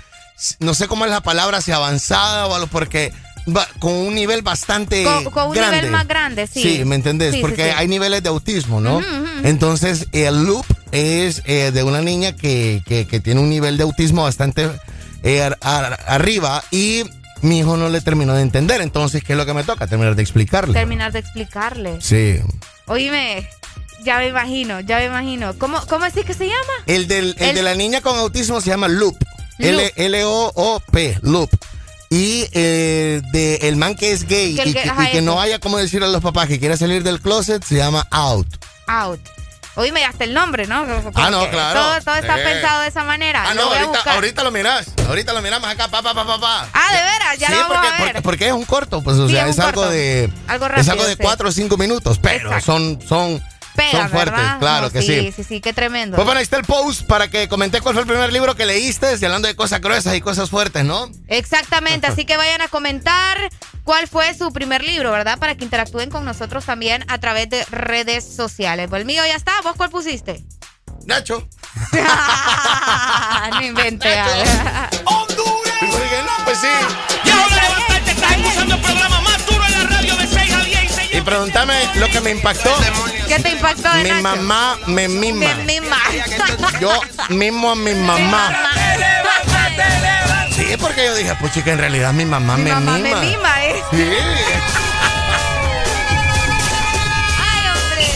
no 0.59 0.75
sé 0.75 0.89
cómo 0.89 1.05
es 1.05 1.11
la 1.11 1.23
palabra, 1.23 1.61
si 1.61 1.73
avanzada 1.73 2.47
o 2.47 2.55
algo, 2.55 2.67
porque 2.67 3.13
con 3.79 3.93
un 3.93 4.15
nivel 4.15 4.43
bastante 4.43 5.05
con, 5.31 5.49
un 5.49 5.55
nivel 5.55 5.91
más 5.91 6.09
grande, 6.09 6.47
sí. 6.47 6.63
Sí, 6.63 6.85
¿me 6.85 6.97
entendés? 6.97 7.37
Porque 7.37 7.73
hay 7.73 7.87
niveles 7.87 8.23
de 8.23 8.29
autismo, 8.29 8.81
¿no? 8.81 9.01
Entonces, 9.45 10.09
el 10.13 10.45
loop 10.45 10.67
es 10.93 11.43
eh, 11.47 11.71
de 11.73 11.83
una 11.83 12.01
niña 12.01 12.33
que, 12.35 12.83
que, 12.87 13.21
tiene 13.21 13.41
un 13.41 13.49
nivel 13.49 13.77
de 13.77 13.85
autismo 13.85 14.25
bastante 14.25 14.69
eh, 15.27 15.51
arriba 15.61 16.63
y 16.71 17.03
mi 17.43 17.59
hijo 17.59 17.77
no 17.77 17.89
le 17.89 18.01
terminó 18.01 18.35
de 18.35 18.43
entender. 18.43 18.81
Entonces, 18.81 19.25
¿qué 19.25 19.33
es 19.33 19.37
lo 19.37 19.45
que 19.45 19.55
me 19.55 19.65
toca? 19.65 19.87
Terminar 19.87 20.15
de 20.15 20.23
explicarle. 20.23 20.73
Terminar 20.73 21.13
de 21.13 21.19
explicarle. 21.19 21.99
Sí. 22.01 22.41
Oíme, 22.87 23.49
ya 24.05 24.19
me 24.19 24.29
imagino, 24.29 24.81
ya 24.81 24.99
me 24.99 25.07
imagino. 25.07 25.59
¿Cómo, 25.59 25.85
cómo 25.87 26.07
es 26.07 26.15
que 26.15 26.33
se 26.33 26.47
llama? 26.47 26.73
El, 26.87 27.09
del, 27.09 27.35
el, 27.39 27.55
de 27.57 27.63
la 27.63 27.75
niña 27.75 28.01
con 28.01 28.17
autismo 28.17 28.61
se 28.61 28.71
llama 28.71 28.87
Loop. 28.89 29.17
L-O-O-P, 29.59 31.19
Loop. 31.23 31.51
Y 32.09 32.47
eh, 32.53 33.21
de 33.33 33.57
el 33.63 33.75
man 33.75 33.97
que 33.97 34.13
es 34.13 34.29
gay 34.29 34.57
y, 34.65 34.75
que, 35.11 35.23
no 35.23 35.41
haya 35.41 35.59
como 35.59 35.77
decir 35.77 36.05
a 36.05 36.07
los 36.07 36.23
papás 36.23 36.47
que 36.47 36.61
quiera 36.61 36.77
salir 36.77 37.03
del 37.03 37.21
closet 37.21 37.65
se 37.65 37.75
llama 37.75 38.07
Out. 38.13 38.47
Out. 38.87 39.21
Oíme, 39.77 40.05
hasta 40.05 40.25
el 40.25 40.33
nombre, 40.33 40.67
¿no? 40.67 40.87
ah, 41.15 41.31
no, 41.31 41.49
claro. 41.51 41.81
Todo, 42.03 42.17
está 42.17 42.35
pensado 42.37 42.81
de 42.83 42.89
esa 42.89 43.05
manera. 43.05 43.45
Ah, 43.47 43.55
no, 43.55 43.63
ahorita, 43.63 44.13
ahorita, 44.13 44.45
lo 44.45 44.51
miras. 44.51 44.87
Ahorita 45.07 45.35
lo 45.35 45.43
miramos 45.43 45.69
acá, 45.69 45.89
pa, 45.89 46.03
pa, 46.03 46.15
pa, 46.15 46.41
pa, 46.41 46.69
Ah, 46.73 46.95
de 46.95 47.03
veras, 47.03 47.39
ya 47.39 47.49
sí, 47.49 47.55
lo 47.55 47.61
vamos 47.61 47.77
porque, 47.77 47.89
a 47.89 47.91
ver. 47.91 47.99
Porque, 48.07 48.23
porque, 48.23 48.47
es 48.49 48.53
un 48.55 48.65
corto, 48.65 49.03
pues, 49.03 49.19
o 49.19 49.29
sea, 49.29 49.49
es, 49.49 49.59
algo 49.59 49.87
de. 49.87 50.31
Algo 50.49 50.69
rápido, 50.69 50.83
Es 50.83 50.89
algo 50.89 51.05
de 51.05 51.17
cuatro 51.17 51.51
o 51.51 51.53
cinco 51.53 51.77
minutos, 51.77 52.19
pero 52.19 52.59
son, 52.63 52.99
son 53.07 53.43
son 53.91 54.11
fuertes, 54.11 54.45
claro 54.59 54.91
que 54.91 55.03
sí. 55.03 55.21
Sí, 55.21 55.33
sí, 55.37 55.45
sí, 55.45 55.61
qué 55.61 55.73
tremendo. 55.73 56.17
Pues 56.17 56.25
bueno, 56.25 56.39
ahí 56.39 56.45
está 56.45 56.57
el 56.57 56.65
post 56.65 57.07
para 57.07 57.29
que 57.29 57.49
comenté 57.49 57.81
cuál 57.81 57.95
fue 57.95 58.03
el 58.03 58.09
primer 58.09 58.33
libro 58.33 58.55
que 58.55 58.67
leíste, 58.67 59.17
y 59.21 59.25
hablando 59.25 59.49
de 59.49 59.57
cosas 59.57 59.81
gruesas 59.81 60.15
y 60.15 60.21
cosas 60.21 60.51
fuertes, 60.51 60.85
¿no? 60.85 61.11
Exactamente, 61.29 62.07
así 62.09 62.25
que 62.25 62.37
vayan 62.37 62.61
a 62.63 62.69
comentar 62.69 63.39
cuál 63.85 64.09
fue 64.09 64.35
su 64.35 64.53
primer 64.53 64.83
libro, 64.83 65.11
¿verdad? 65.11 65.39
Para 65.39 65.55
que 65.55 65.65
interactúen 65.65 66.11
con 66.11 66.25
nosotros 66.25 66.65
también 66.65 67.05
a 67.09 67.19
través 67.19 67.49
de 67.49 67.65
redes 67.67 68.25
sociales. 68.25 68.89
Pues 68.89 69.01
el 69.01 69.07
mío 69.07 69.23
ya 69.27 69.37
está, 69.37 69.53
¿vos 69.63 69.75
cuál 69.77 69.91
pusiste? 69.91 70.45
Nacho. 71.07 71.49
no 73.53 73.63
invente. 73.63 74.09
¡Honduras! 75.05 75.81
No, 75.81 76.45
pues 76.45 76.59
sí. 76.59 76.67
Ahora 77.33 77.63
estás 78.07 78.33
escuchando 78.33 78.75
el 78.75 78.81
programa 78.81 79.21
pregúntame 81.27 81.75
lo 81.97 82.07
que 82.09 82.21
me 82.21 82.31
impactó. 82.31 82.71
¿Qué 83.27 83.39
te 83.41 83.51
impactó 83.51 83.89
Mi 84.03 84.13
mamá 84.23 84.79
me 84.87 85.09
mima. 85.09 85.55
Me 85.57 85.81
mima. 85.81 85.99
Yo 86.81 86.93
mismo 87.29 87.73
a 87.73 87.75
mi 87.75 87.95
mamá. 87.95 88.57
Sí, 90.55 90.77
porque 90.81 91.05
yo 91.05 91.15
dije, 91.17 91.35
pues 91.41 91.53
chica, 91.53 91.73
en 91.73 91.79
realidad 91.79 92.13
mi 92.15 92.25
mamá 92.25 92.57
me 92.57 92.71
mamá 92.71 92.97
mima. 92.99 93.21
me 93.21 93.27
mima, 93.27 93.65
¿eh? 93.65 93.83
Sí. 93.91 94.09
Ay, 97.41 97.67
hombre. 97.75 98.07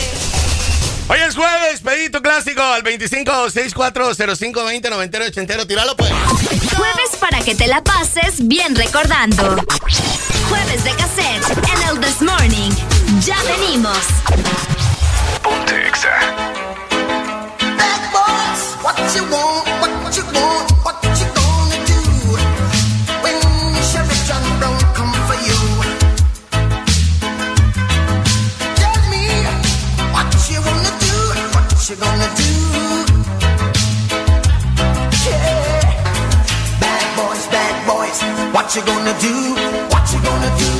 Hoy 1.08 1.18
es 1.28 1.34
jueves, 1.34 1.80
pedito 1.80 2.22
clásico 2.22 2.62
al 2.62 2.82
25 2.82 3.50
64 3.50 4.36
05 4.36 4.64
20 4.64 4.90
90 4.90 5.18
80. 5.18 5.66
Tíralo 5.66 5.96
pues. 5.96 6.12
Jueves 6.76 7.16
para 7.18 7.40
que 7.40 7.54
te 7.56 7.66
la 7.66 7.82
pases 7.82 8.46
bien 8.46 8.76
recordando. 8.76 9.56
Jueves 10.48 10.84
de 10.84 10.94
cassette 10.94 11.58
en 11.74 11.88
el 11.88 12.00
This 12.00 12.22
Morning. 12.22 12.89
Ya 13.26 13.36
venimos. 13.44 14.06
Ponte 15.42 15.74
Exa. 15.88 16.08
Bad 17.76 18.02
boys, 18.14 18.62
what 18.82 18.96
you 19.14 19.24
want, 19.24 19.68
what 19.82 20.16
you 20.16 20.24
want, 20.32 20.70
what 20.82 21.04
you 21.04 21.26
gonna 21.36 21.78
do 21.84 22.00
when 23.20 23.36
Sherry 23.90 24.16
John 24.26 24.42
Brown 24.58 24.80
come 24.94 25.12
for 25.28 25.36
you? 25.46 25.60
Tell 28.80 29.00
me 29.12 29.24
what 30.14 30.32
you 30.48 30.60
wanna 30.62 30.92
do, 31.04 31.16
what 31.52 31.68
you 31.90 31.96
gonna 31.96 32.28
do? 32.40 32.50
Yeah. 35.26 35.84
Bad 36.80 37.06
boys, 37.16 37.46
bad 37.48 37.86
boys, 37.86 38.22
what 38.54 38.74
you 38.74 38.82
gonna 38.82 39.14
do? 39.20 39.54
What 39.90 40.10
you 40.10 40.20
gonna 40.22 40.58
do 40.58 40.79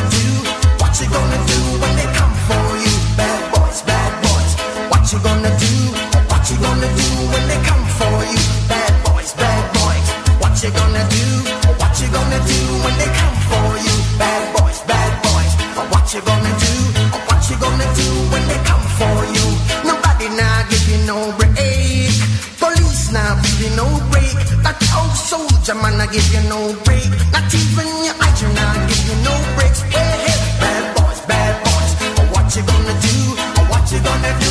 soldier 25.63 25.81
man 25.81 26.01
I 26.01 26.07
give 26.07 26.27
you 26.33 26.41
no 26.49 26.73
break. 26.83 27.09
Not 27.31 27.53
even 27.53 27.87
your 28.05 28.15
eyes 28.21 28.41
now 28.43 28.87
give 28.87 29.03
you 29.07 29.15
no 29.23 29.33
breaks. 29.55 29.81
Hey, 29.81 30.13
hey, 30.25 30.59
bad 30.59 30.95
boys, 30.95 31.21
bad 31.21 31.53
boys. 31.63 31.91
What 32.33 32.55
you 32.55 32.63
gonna 32.63 32.95
do? 33.01 33.15
What 33.69 33.91
you 33.91 33.99
gonna 33.99 34.39
do 34.39 34.50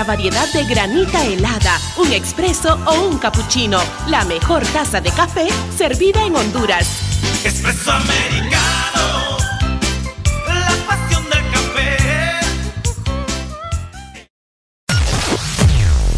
variedad 0.00 0.50
de 0.52 0.64
granita 0.64 1.22
helada, 1.24 1.78
un 1.98 2.10
expreso 2.12 2.78
o 2.86 2.94
un 2.94 3.18
cappuccino. 3.18 3.78
La 4.08 4.24
mejor 4.24 4.64
taza 4.68 5.00
de 5.00 5.10
café 5.10 5.46
servida 5.76 6.24
en 6.24 6.34
Honduras. 6.34 6.88
Espresso 7.44 7.92
americano. 7.92 9.36
La 10.48 10.74
pasión 10.86 11.22
del 11.24 11.50
café. 11.50 12.40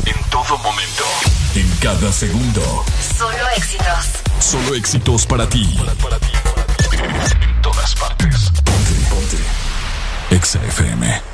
En 0.06 0.30
todo 0.30 0.56
momento. 0.58 1.04
En 1.56 1.68
cada 1.80 2.12
segundo. 2.12 2.84
Solo 3.18 3.48
éxitos. 3.56 4.06
Solo 4.38 4.74
éxitos 4.76 5.26
para 5.26 5.48
ti. 5.48 5.76
En 6.92 7.62
todas 7.62 7.94
partes. 7.96 8.50
Ponte, 8.64 8.92
ponte. 9.10 9.38
Exa 10.30 10.60
FM. 10.64 11.33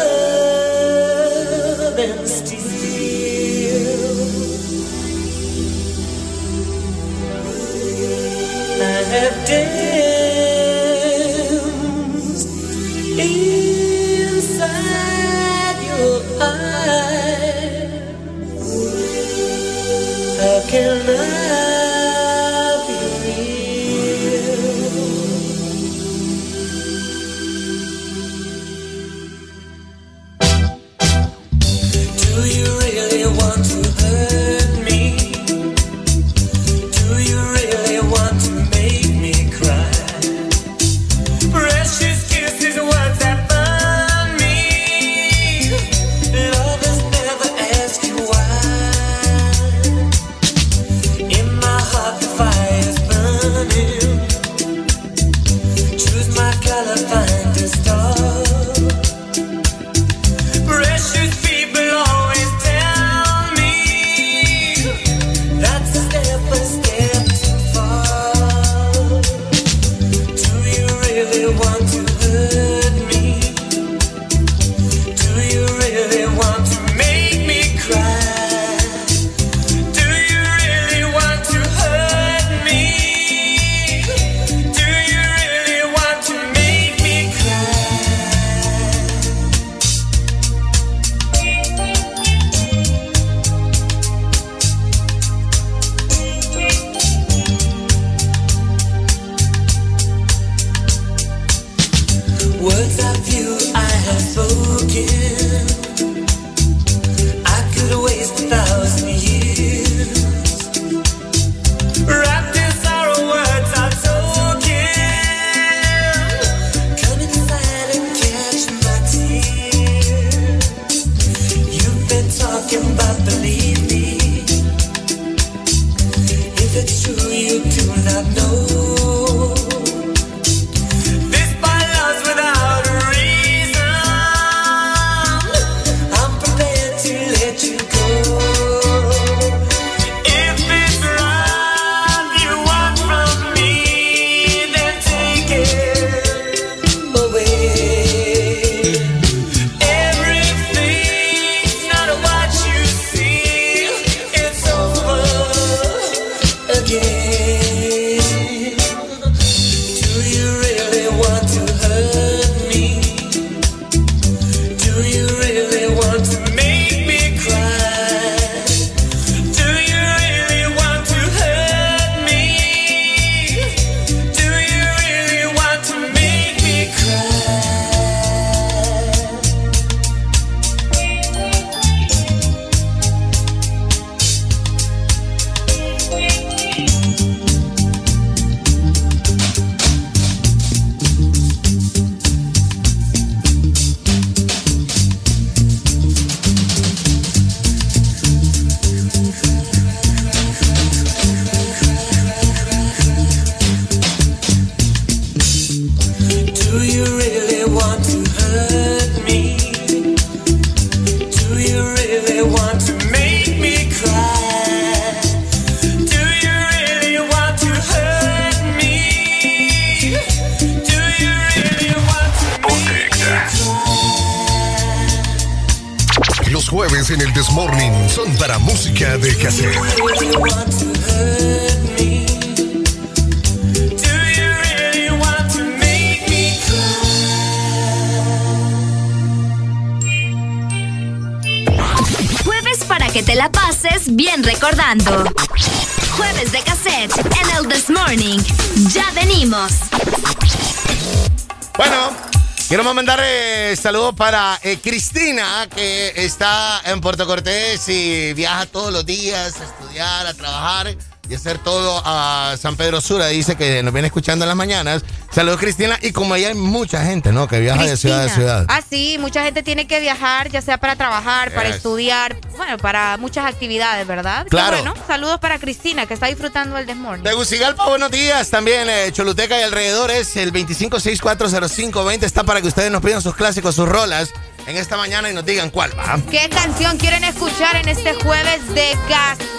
Cortés 257.31 257.87
y 257.87 258.33
viaja 258.33 258.65
todos 258.65 258.91
los 258.91 259.05
días 259.05 259.53
a 259.61 259.63
estudiar, 259.63 260.27
a 260.27 260.33
trabajar 260.33 260.93
y 261.29 261.33
hacer 261.33 261.59
todo 261.59 262.01
a 262.03 262.57
San 262.61 262.75
Pedro 262.75 262.99
Sura. 262.99 263.27
Dice 263.27 263.55
que 263.55 263.81
nos 263.83 263.93
viene 263.93 264.07
escuchando 264.07 264.43
en 264.43 264.49
las 264.49 264.57
mañanas. 264.57 265.01
Saludos, 265.33 265.57
Cristina. 265.61 265.97
Y 266.01 266.11
como 266.11 266.33
allá 266.33 266.49
hay 266.49 266.55
mucha 266.55 267.05
gente, 267.05 267.31
¿no? 267.31 267.47
Que 267.47 267.61
viaja 267.61 267.85
de 267.85 267.95
ciudad 267.95 268.25
a 268.25 268.27
ciudad. 268.29 268.65
Ah, 268.67 268.81
sí, 268.81 269.15
mucha 269.17 269.45
gente 269.45 269.63
tiene 269.63 269.87
que 269.87 270.01
viajar, 270.01 270.49
ya 270.49 270.61
sea 270.61 270.77
para 270.77 270.97
trabajar, 270.97 271.53
para 271.53 271.69
Yes. 271.69 271.77
estudiar, 271.77 272.35
bueno, 272.57 272.77
para 272.79 273.15
muchas 273.15 273.45
actividades, 273.45 274.05
¿verdad? 274.05 274.45
Claro. 274.49 274.75
bueno, 274.75 274.93
saludos 275.07 275.39
para 275.39 275.57
Cristina, 275.57 276.05
que 276.07 276.15
está 276.15 276.27
disfrutando 276.27 276.77
el 276.77 276.85
desmorning. 276.85 277.23
Tegucigalpa, 277.23 277.87
buenos 277.87 278.11
días. 278.11 278.49
También 278.49 278.89
eh, 278.89 279.09
Choluteca 279.13 279.57
y 279.57 279.63
alrededores. 279.63 280.35
El 280.35 280.51
25640520 280.51 282.23
está 282.23 282.43
para 282.43 282.59
que 282.61 282.67
ustedes 282.67 282.91
nos 282.91 283.01
pidan 283.01 283.21
sus 283.21 283.35
clásicos, 283.35 283.73
sus 283.75 283.87
rolas 283.87 284.33
en 284.67 284.77
esta 284.77 284.97
mañana 284.97 285.29
y 285.29 285.33
nos 285.33 285.45
digan 285.45 285.69
cuál 285.69 285.97
va. 285.97 286.19
¿Qué 286.29 286.49
canción 286.49 286.97
quieren 286.97 287.23
escuchar 287.23 287.75
en 287.75 287.89
este 287.89 288.13
jueves 288.15 288.67
de 288.73 288.97
cassette? 289.07 289.49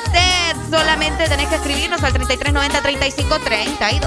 Solamente 0.71 1.29
tenés 1.29 1.49
que 1.49 1.57
escribirnos 1.57 2.03
al 2.03 2.13
3390-3532. 2.15 4.01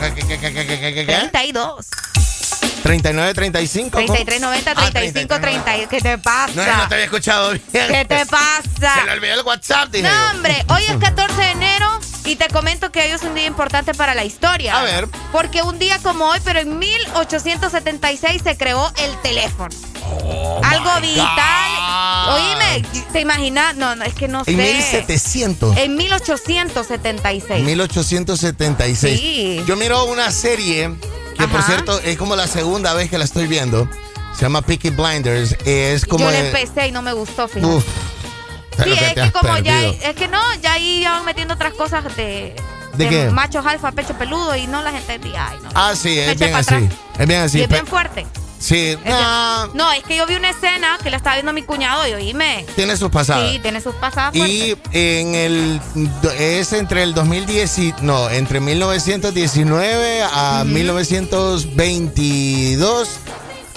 ¿Qué, 0.00 0.14
qué, 0.14 0.26
qué, 0.26 0.38
qué, 0.38 0.66
qué, 0.66 0.94
qué, 0.94 1.06
qué? 1.06 1.28
32. 1.32 1.86
3935. 2.82 3.98
3390-3532. 4.00 5.88
¿Qué 5.88 6.00
te 6.00 6.18
pasa? 6.18 6.52
No, 6.54 6.76
no 6.76 6.88
te 6.88 6.94
había 6.94 7.04
escuchado 7.04 7.50
bien. 7.52 7.62
¿Qué 7.70 8.04
te 8.04 8.26
pasa? 8.26 8.94
Se 8.94 9.04
le 9.06 9.12
olvidó 9.12 9.34
el 9.34 9.42
WhatsApp, 9.46 9.90
dije 9.90 10.08
No, 10.08 10.30
hombre, 10.30 10.64
hoy 10.68 10.82
es 10.88 10.96
14 10.96 11.34
de 11.34 11.50
enero 11.52 12.00
y 12.24 12.36
te 12.36 12.48
comento 12.48 12.90
que 12.90 13.00
hoy 13.00 13.10
es 13.10 13.22
un 13.22 13.34
día 13.34 13.46
importante 13.46 13.94
para 13.94 14.14
la 14.14 14.24
historia. 14.24 14.78
A 14.78 14.82
ver. 14.82 15.08
Porque 15.30 15.62
un 15.62 15.78
día 15.78 15.98
como 16.02 16.26
hoy, 16.26 16.40
pero 16.44 16.60
en 16.60 16.78
1876 16.78 18.42
se 18.42 18.56
creó 18.56 18.92
el 18.98 19.16
teléfono. 19.22 19.74
Algo 20.62 20.90
Oh 20.96 21.00
my 21.00 21.06
vital. 21.08 21.26
God. 22.26 22.34
Oíme, 22.34 22.82
¿te 23.12 23.20
imaginas? 23.20 23.76
No, 23.76 23.96
no, 23.96 24.04
es 24.04 24.14
que 24.14 24.28
no 24.28 24.40
En 24.46 24.56
sé. 24.56 24.74
1700. 24.74 25.76
En 25.76 25.96
1876. 25.96 27.64
1876. 27.64 29.18
Sí. 29.20 29.62
Yo 29.66 29.76
miro 29.76 30.04
una 30.04 30.30
serie 30.30 30.90
que, 31.38 31.48
por 31.48 31.60
Ajá. 31.60 31.66
cierto, 31.66 31.98
es 32.00 32.16
como 32.16 32.36
la 32.36 32.46
segunda 32.46 32.94
vez 32.94 33.10
que 33.10 33.18
la 33.18 33.24
estoy 33.24 33.46
viendo. 33.46 33.88
Se 34.36 34.42
llama 34.42 34.62
Peaky 34.62 34.90
Blinders. 34.90 35.56
Es 35.64 36.04
como. 36.06 36.24
Yo 36.24 36.30
la 36.30 36.38
de- 36.42 36.46
empecé 36.48 36.88
y 36.88 36.92
no 36.92 37.02
me 37.02 37.12
gustó, 37.12 37.48
fíjate. 37.48 37.66
Uf. 37.74 37.84
Sí, 38.82 38.84
que 38.84 38.92
es 39.06 39.12
que 39.14 39.32
como 39.32 39.58
ya, 39.58 39.72
perdido. 39.74 39.92
es 40.02 40.14
que 40.16 40.28
no, 40.28 40.40
ya 40.62 40.72
ahí 40.72 41.00
ya 41.02 41.12
van 41.12 41.24
metiendo 41.26 41.52
otras 41.54 41.74
cosas 41.74 42.04
de, 42.16 42.56
¿De 42.94 43.08
qué? 43.08 43.28
machos 43.30 43.66
alfa, 43.66 43.92
pecho 43.92 44.14
peludo 44.14 44.56
y 44.56 44.66
no 44.66 44.82
las 44.82 44.94
entendía. 44.94 45.48
Ay, 45.50 45.58
no. 45.62 45.68
Ah, 45.74 45.92
sí, 45.94 46.18
es 46.18 46.38
bien 46.38 46.54
así. 46.54 46.74
atrás. 46.74 46.92
Es 47.18 47.26
bien 47.28 47.40
así. 47.42 47.58
y 47.58 47.62
es 47.62 47.68
bien 47.68 47.86
fuerte. 47.86 48.26
Sí, 48.62 48.96
bien- 49.04 49.16
No, 49.74 49.90
es 49.92 50.04
que 50.04 50.16
yo 50.16 50.24
vi 50.26 50.36
una 50.36 50.50
escena 50.50 50.96
que 51.02 51.10
la 51.10 51.16
estaba 51.16 51.34
viendo 51.36 51.52
mi 51.52 51.62
cuñado 51.62 52.06
y 52.06 52.12
oíme. 52.12 52.64
tiene 52.76 52.96
sus 52.96 53.10
pasadas. 53.10 53.50
Sí, 53.50 53.58
tiene 53.58 53.80
sus 53.80 53.94
pasadas 53.96 54.34
Y 54.36 54.76
en 54.92 55.34
el 55.34 55.80
es 56.38 56.72
entre 56.72 57.02
el 57.02 57.12
2010 57.12 57.78
y- 57.78 57.92
no, 58.02 58.30
entre 58.30 58.60
1919 58.60 60.22
a 60.32 60.62
1922 60.64 63.08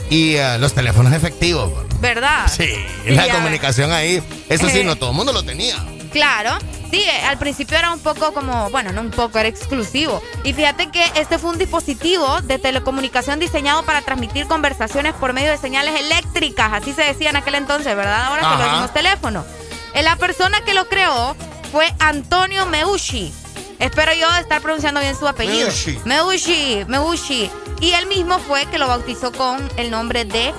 y 0.09 0.35
eh, 0.35 0.57
los 0.59 0.73
teléfonos 0.73 1.13
efectivos. 1.13 1.71
¿verdad? 1.99 2.51
Sí, 2.55 2.69
Y 3.07 3.11
la 3.11 3.27
comunicación 3.29 3.91
ahí. 3.91 4.21
Eso 4.49 4.69
sí, 4.69 4.83
no 4.87 4.95
todo 4.97 5.09
el 5.11 5.15
mundo 5.15 5.31
lo 5.33 5.43
tenía. 5.43 5.77
Claro. 6.11 6.57
Sí, 6.95 7.01
eh, 7.01 7.21
al 7.25 7.37
principio 7.37 7.77
era 7.77 7.91
un 7.91 7.99
poco 7.99 8.31
como, 8.33 8.69
bueno, 8.69 8.93
no 8.93 9.01
un 9.01 9.11
poco, 9.11 9.37
era 9.37 9.49
exclusivo. 9.49 10.21
Y 10.45 10.53
fíjate 10.53 10.89
que 10.91 11.03
este 11.15 11.37
fue 11.37 11.49
un 11.49 11.57
dispositivo 11.57 12.39
de 12.41 12.57
telecomunicación 12.57 13.37
diseñado 13.39 13.83
para 13.83 14.01
transmitir 14.01 14.47
conversaciones 14.47 15.13
por 15.13 15.33
medio 15.33 15.51
de 15.51 15.57
señales 15.57 15.99
eléctricas, 15.99 16.71
así 16.71 16.93
se 16.93 17.03
decía 17.03 17.31
en 17.31 17.35
aquel 17.35 17.55
entonces, 17.55 17.95
¿verdad? 17.97 18.23
Ahora 18.27 18.41
que 18.43 18.47
lo 18.47 18.53
Ajá. 18.53 18.65
decimos 18.65 18.93
teléfono. 18.93 19.45
Eh, 19.93 20.03
La 20.03 20.15
persona 20.15 20.61
que 20.63 20.73
lo 20.73 20.87
creó 20.87 21.35
fue 21.71 21.93
Antonio 21.99 22.65
Meucci. 22.65 23.33
Espero 23.79 24.13
yo 24.13 24.33
estar 24.37 24.61
pronunciando 24.61 25.01
bien 25.01 25.17
su 25.17 25.27
apellido. 25.27 25.67
Meucci. 25.67 25.99
Meucci, 26.05 26.85
Meucci. 26.87 27.51
Y 27.81 27.91
él 27.91 28.07
mismo 28.07 28.39
fue 28.39 28.65
que 28.67 28.77
lo 28.77 28.87
bautizó 28.87 29.33
con 29.33 29.69
el 29.75 29.91
nombre 29.91 30.23
de 30.23 30.53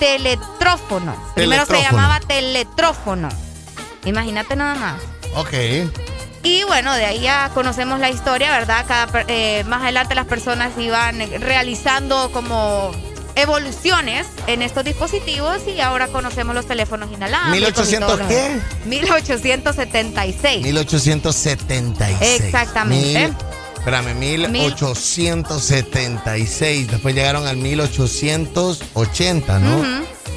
teletrófono. 0.00 1.14
Primero 1.36 1.64
se 1.66 1.72
Teletrófono. 1.72 1.82
llamaba 2.02 2.20
teletrófono. 2.26 3.28
Imagínate 4.04 4.56
nada 4.56 4.74
más. 4.74 4.94
Ok. 5.34 5.52
Y 6.44 6.64
bueno, 6.64 6.92
de 6.94 7.04
ahí 7.06 7.20
ya 7.20 7.50
conocemos 7.54 8.00
la 8.00 8.10
historia, 8.10 8.50
¿verdad? 8.50 8.84
Cada, 8.88 9.24
eh, 9.28 9.62
más 9.68 9.82
adelante 9.82 10.16
las 10.16 10.26
personas 10.26 10.72
iban 10.76 11.20
realizando 11.40 12.32
como 12.32 12.90
evoluciones 13.34 14.26
en 14.46 14.60
estos 14.60 14.84
dispositivos 14.84 15.62
y 15.66 15.80
ahora 15.80 16.08
conocemos 16.08 16.54
los 16.54 16.66
teléfonos 16.66 17.10
inalámbricos. 17.12 17.88
y 17.88 17.96
1800 17.96 18.06
todo 18.08 18.16
lo 18.18 18.28
qué? 18.28 18.34
demás. 18.34 18.62
1876. 18.86 20.62
1876. 20.64 22.40
Exactamente. 22.42 23.28
Mil- 23.28 23.34
espérame, 23.78 24.14
1876. 24.16 26.90
Después 26.90 27.14
llegaron 27.14 27.46
al 27.46 27.56
1880, 27.56 29.58
¿no? 29.60 29.78
Ujú. 29.78 29.86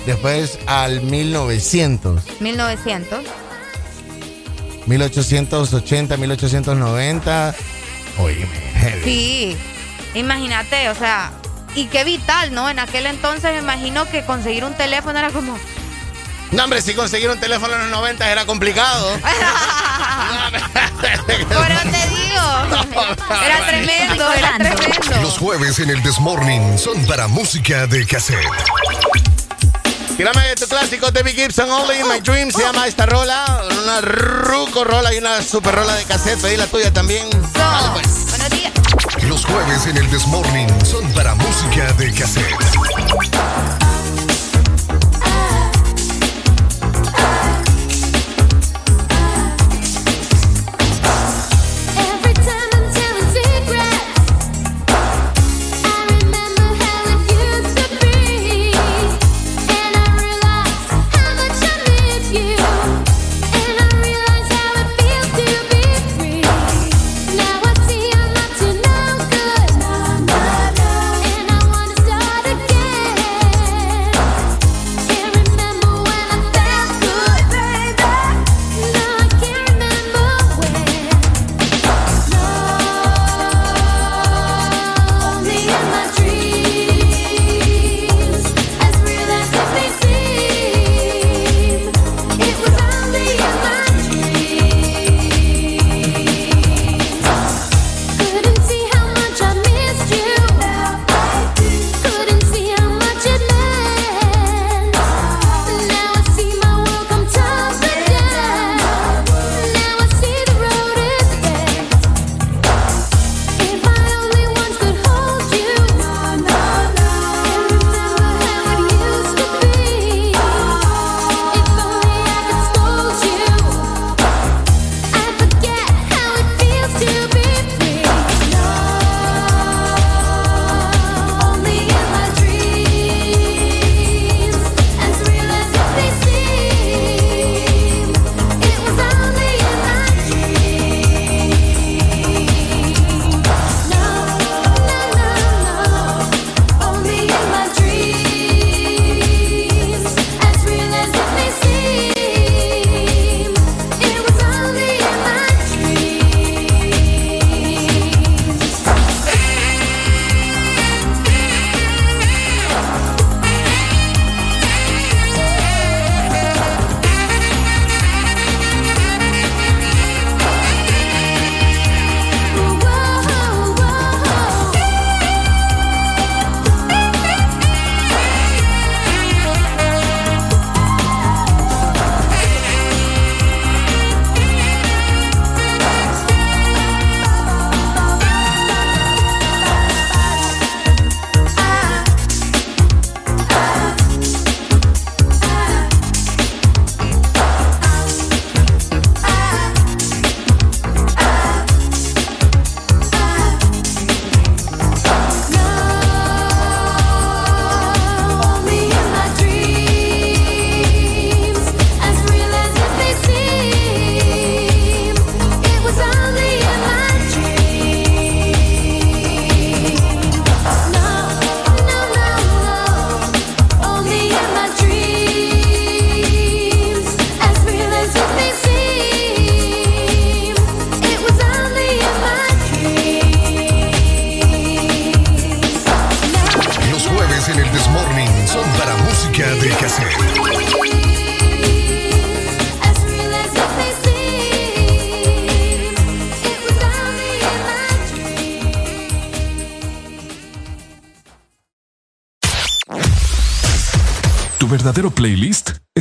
Después 0.05 0.57
al 0.67 1.01
1900. 1.01 2.22
1900. 2.39 3.26
1880, 4.86 6.18
1890. 6.18 7.56
Oye, 8.20 8.48
heavy. 8.76 9.03
Sí. 9.03 9.57
Imagínate, 10.14 10.90
o 10.90 10.95
sea, 10.95 11.32
y 11.76 11.86
qué 11.88 12.03
vital, 12.03 12.53
¿no? 12.53 12.70
En 12.70 12.80
aquel 12.80 13.06
entonces 13.06 13.52
me 13.52 13.60
imagino 13.60 14.10
que 14.10 14.24
conseguir 14.26 14.64
un 14.64 14.74
teléfono 14.74 15.20
era 15.20 15.30
como... 15.32 15.57
No, 16.52 16.64
hombre, 16.64 16.82
si 16.82 16.94
conseguir 16.94 17.30
un 17.30 17.40
teléfono 17.40 17.74
en 17.74 17.82
los 17.82 17.90
90 17.90 18.32
era 18.32 18.45
complicado. 18.45 19.20
Por 21.02 21.72
eso 21.72 21.82
te 21.84 22.07
digo. 22.10 22.36
Era 23.45 23.66
tremendo, 23.68 24.34
era 24.34 24.57
tremendo. 24.57 25.22
Los 25.22 25.38
jueves 25.38 25.80
en 25.80 25.90
el 25.90 26.02
Desmorning 26.03 26.78
son 26.78 27.06
para 27.06 27.28
música 27.28 27.88
de 27.88 28.06
cassette. 28.06 28.45
Tírame 30.17 30.55
tu 30.55 30.65
clásico 30.67 31.11
de 31.11 31.23
Big 31.23 31.35
Gibson 31.35 31.69
Only 31.69 31.99
in 31.99 32.07
My 32.07 32.21
Dream. 32.21 32.49
Se 32.49 32.61
llama 32.61 32.87
esta 32.87 33.05
rola. 33.05 33.61
Una 33.83 33.99
ruco 33.99 34.85
rola 34.85 35.13
y 35.13 35.17
una 35.17 35.41
super 35.41 35.75
rola 35.75 35.93
de 35.95 36.05
cassette. 36.05 36.41
Pedí 36.41 36.55
la 36.55 36.67
tuya 36.67 36.91
también. 36.93 37.29
Buenos 37.29 38.49
días. 38.49 38.71
Los 39.27 39.45
jueves 39.45 39.87
en 39.87 39.97
el 39.97 40.09
Desmorning 40.09 40.69
son 40.85 41.11
para 41.11 41.35
música 41.35 41.91
de 41.93 42.13
cassette. 42.13 42.55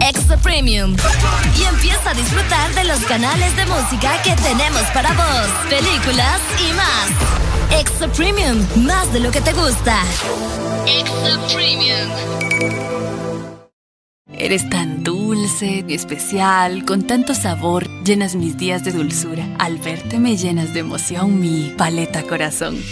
Extra 0.00 0.36
Premium. 0.38 0.96
Y 1.58 1.64
empieza 1.64 2.10
a 2.10 2.14
disfrutar 2.14 2.74
de 2.74 2.84
los 2.84 3.00
canales 3.00 3.54
de 3.56 3.66
música 3.66 4.20
que 4.22 4.34
tenemos 4.36 4.82
para 4.94 5.12
vos, 5.12 5.48
películas 5.68 6.40
y 6.58 6.72
más. 6.74 7.80
Extra 7.80 8.08
Premium, 8.08 8.58
más 8.76 9.12
de 9.12 9.20
lo 9.20 9.30
que 9.30 9.40
te 9.40 9.52
gusta. 9.52 10.02
Extra 10.86 11.38
Premium. 11.52 12.10
Eres 14.32 14.68
tan 14.70 15.04
dulce, 15.04 15.84
especial, 15.88 16.84
con 16.86 17.06
tanto 17.06 17.34
sabor, 17.34 17.86
llenas 18.04 18.36
mis 18.36 18.56
días 18.56 18.82
de 18.84 18.92
dulzura. 18.92 19.46
Al 19.58 19.76
verte 19.78 20.18
me 20.18 20.36
llenas 20.36 20.72
de 20.72 20.80
emoción 20.80 21.38
mi 21.40 21.74
paleta 21.76 22.22
corazón. 22.22 22.82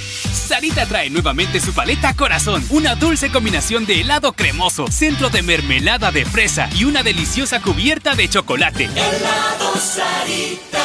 Sarita 0.49 0.87
trae 0.87 1.11
nuevamente 1.11 1.61
su 1.61 1.75
paleta 1.75 2.15
Corazón, 2.15 2.65
una 2.70 2.95
dulce 2.95 3.31
combinación 3.31 3.85
de 3.85 4.01
helado 4.01 4.33
cremoso, 4.33 4.87
centro 4.91 5.29
de 5.29 5.43
mermelada 5.43 6.11
de 6.11 6.25
fresa 6.25 6.70
y 6.75 6.85
una 6.85 7.03
deliciosa 7.03 7.61
cubierta 7.61 8.15
de 8.15 8.31
chocolate. 8.31 8.85
Helado 8.85 9.77
Sarita. 9.77 10.85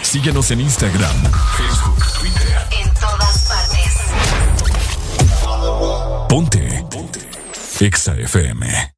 Síguenos 0.00 0.48
en 0.52 0.60
Instagram, 0.60 1.16
Facebook, 1.56 2.04
Twitter. 2.20 2.56
En 2.80 2.94
todas 2.94 3.48
partes. 3.48 3.94
Ponte. 6.28 6.84
Ponte. 6.88 7.20
Exa 7.80 8.14
FM. 8.14 8.97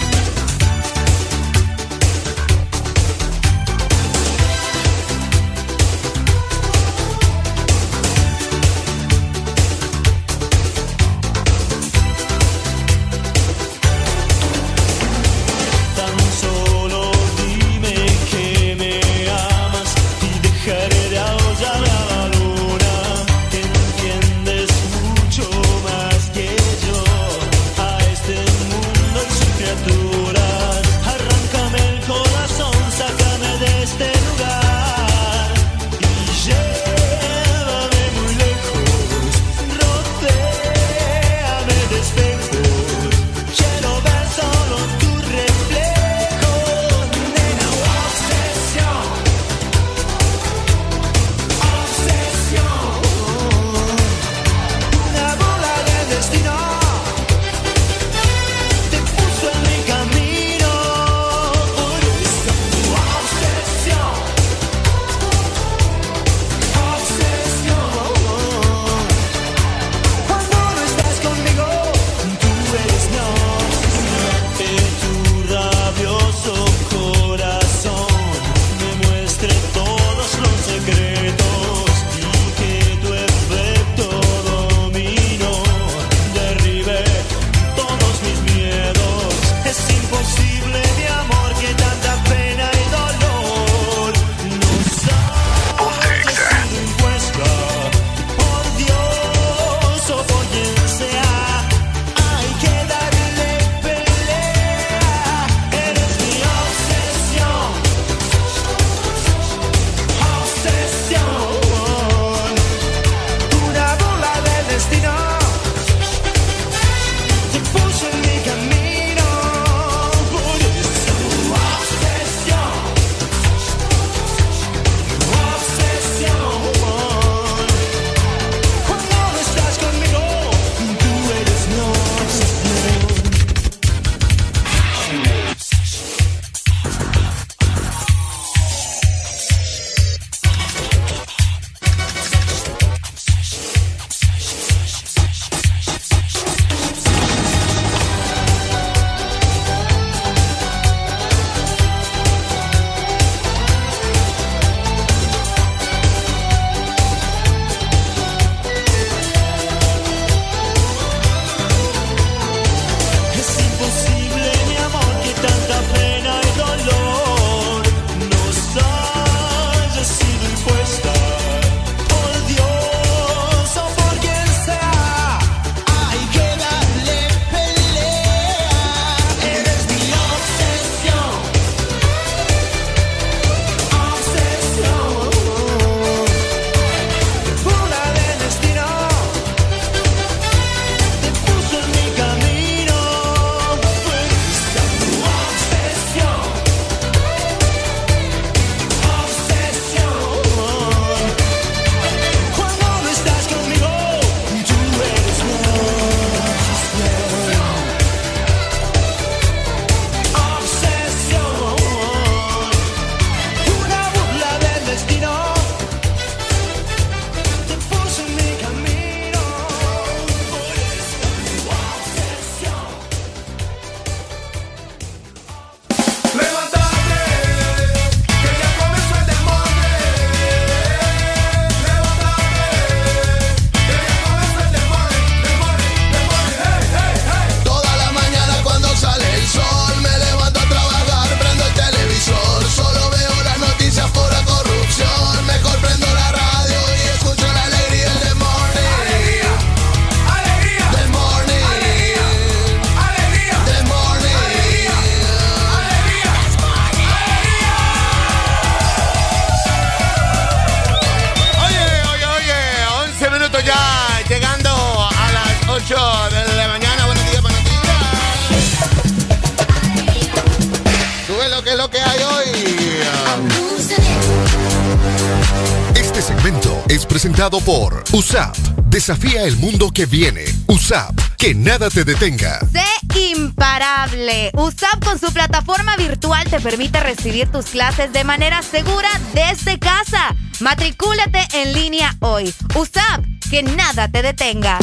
Presentado 277.41 277.59
por 277.61 278.03
USAP. 278.11 278.55
Desafía 278.85 279.43
el 279.43 279.57
mundo 279.57 279.89
que 279.91 280.05
viene. 280.05 280.45
USAP. 280.67 281.17
Que 281.37 281.55
nada 281.55 281.89
te 281.89 282.03
detenga. 282.03 282.59
Sé 282.71 282.85
imparable. 283.31 284.51
USAP 284.53 285.03
con 285.03 285.19
su 285.19 285.33
plataforma 285.33 285.95
virtual 285.97 286.47
te 286.47 286.59
permite 286.59 286.99
recibir 286.99 287.51
tus 287.51 287.65
clases 287.65 288.13
de 288.13 288.23
manera 288.23 288.61
segura 288.61 289.09
desde 289.33 289.79
casa. 289.79 290.35
Matricúlate 290.59 291.47
en 291.53 291.73
línea 291.73 292.15
hoy. 292.19 292.53
USAP, 292.75 293.25
que 293.49 293.63
nada 293.63 294.07
te 294.07 294.21
detenga. 294.21 294.77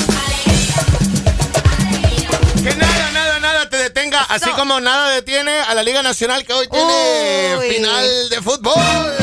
Que 2.65 2.75
nada, 2.75 3.11
nada, 3.13 3.39
nada 3.39 3.71
te 3.71 3.77
detenga, 3.77 4.23
así 4.23 4.51
como 4.51 4.81
nada 4.81 5.11
detiene 5.11 5.61
a 5.61 5.75
la 5.75 5.85
Liga 5.85 6.03
Nacional 6.03 6.45
que 6.45 6.55
hoy 6.55 6.67
tiene 6.69 7.57
Uy. 7.57 7.71
final 7.71 8.29
de 8.31 8.43
fútbol. 8.43 9.18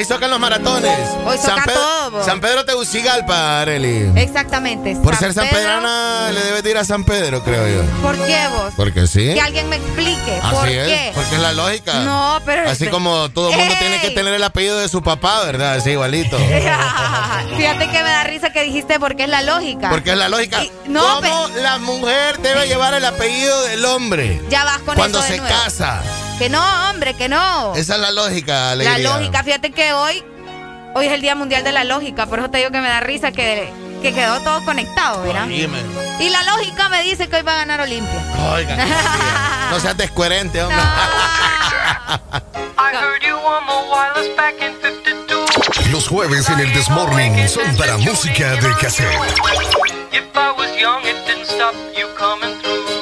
Y 0.00 0.04
socan 0.04 0.30
los 0.30 0.38
maratones. 0.40 0.96
Hoy 1.26 1.36
San 1.38 1.62
Pedro, 1.64 1.80
todo. 1.80 2.24
San 2.24 2.40
Pedro 2.40 2.64
Tegucigalpa, 2.64 3.60
Areli. 3.60 4.10
Exactamente. 4.16 4.96
Por 4.96 5.16
ser 5.16 5.32
San 5.34 5.48
Pedro. 5.48 5.58
Pedrana 5.58 6.30
le 6.32 6.40
debes 6.42 6.62
de 6.62 6.70
ir 6.70 6.78
a 6.78 6.84
San 6.84 7.04
Pedro, 7.04 7.42
creo 7.42 7.66
yo. 7.68 7.82
¿Por 8.02 8.16
qué 8.16 8.38
vos? 8.50 8.72
Porque 8.76 9.06
sí. 9.06 9.34
Que 9.34 9.40
alguien 9.40 9.68
me 9.68 9.76
explique. 9.76 10.40
¿Por 10.50 10.64
Así 10.66 10.72
es, 10.74 10.86
qué? 10.88 11.12
porque 11.14 11.34
es 11.34 11.40
la 11.40 11.52
lógica. 11.52 11.94
No, 12.00 12.40
pero- 12.44 12.68
Así 12.70 12.86
como 12.88 13.30
todo 13.30 13.50
el 13.50 13.56
mundo 13.58 13.74
tiene 13.78 14.00
que 14.00 14.10
tener 14.10 14.34
el 14.34 14.44
apellido 14.44 14.78
de 14.78 14.88
su 14.88 15.02
papá, 15.02 15.44
¿verdad? 15.44 15.74
Así 15.74 15.90
igualito. 15.90 16.38
Fíjate 17.56 17.86
que 17.90 18.02
me 18.02 18.10
da 18.10 18.24
risa 18.24 18.50
que 18.52 18.62
dijiste 18.62 18.98
porque 19.00 19.24
es 19.24 19.28
la 19.28 19.42
lógica. 19.42 19.90
Porque 19.90 20.10
es 20.12 20.16
la 20.16 20.28
lógica. 20.28 20.62
Y- 20.62 20.72
no, 20.86 21.02
¿Cómo 21.20 21.48
la 21.60 21.78
mujer 21.78 22.38
debe 22.38 22.66
llevar 22.66 22.94
el 22.94 23.04
apellido 23.04 23.62
del 23.64 23.84
hombre? 23.84 24.40
Ya 24.48 24.64
vas 24.64 24.78
con 24.78 24.94
Cuando 24.96 25.18
eso 25.18 25.26
de 25.28 25.34
se 25.34 25.40
nuevo. 25.40 25.54
casa. 25.64 26.02
Que 26.38 26.48
no, 26.48 26.90
hombre, 26.90 27.14
que 27.14 27.28
no. 27.28 27.74
Esa 27.74 27.94
es 27.96 28.00
la 28.00 28.10
lógica, 28.12 28.52
La 28.52 28.70
alegría. 28.72 28.98
lógica, 28.98 29.42
fíjate 29.42 29.72
que 29.72 29.92
hoy, 29.92 30.22
hoy 30.94 31.06
es 31.06 31.12
el 31.12 31.20
Día 31.20 31.34
Mundial 31.34 31.64
de 31.64 31.72
la 31.72 31.84
Lógica, 31.84 32.26
por 32.26 32.38
eso 32.38 32.48
te 32.50 32.58
digo 32.58 32.70
que 32.70 32.80
me 32.80 32.88
da 32.88 33.00
risa 33.00 33.32
que, 33.32 33.72
que 34.02 34.14
quedó 34.14 34.38
todo 34.40 34.64
conectado, 34.64 35.22
¿verdad? 35.22 35.46
Dime. 35.46 35.78
Y 36.20 36.28
la 36.30 36.42
lógica 36.44 36.88
me 36.88 37.02
dice 37.02 37.28
que 37.28 37.36
hoy 37.36 37.42
va 37.42 37.54
a 37.54 37.56
ganar 37.56 37.80
Olimpia. 37.80 38.20
Oigan, 38.54 38.78
no 39.70 39.80
seas 39.80 39.96
descoherente, 39.96 40.62
hombre. 40.62 40.78
Los 45.90 46.06
jueves 46.06 46.48
en 46.50 46.60
el 46.60 46.72
Desmorning 46.72 47.48
son 47.48 47.76
para 47.76 47.96
música 47.96 48.52
de 48.52 48.74
cassette. 48.76 49.08
If 50.12 50.22
I 50.34 50.50
was 50.56 50.68
young, 50.78 51.02
it 51.04 51.16
didn't 51.26 51.46
stop 51.46 51.74
you 51.96 52.06
coming 52.16 52.56
through. 52.60 52.97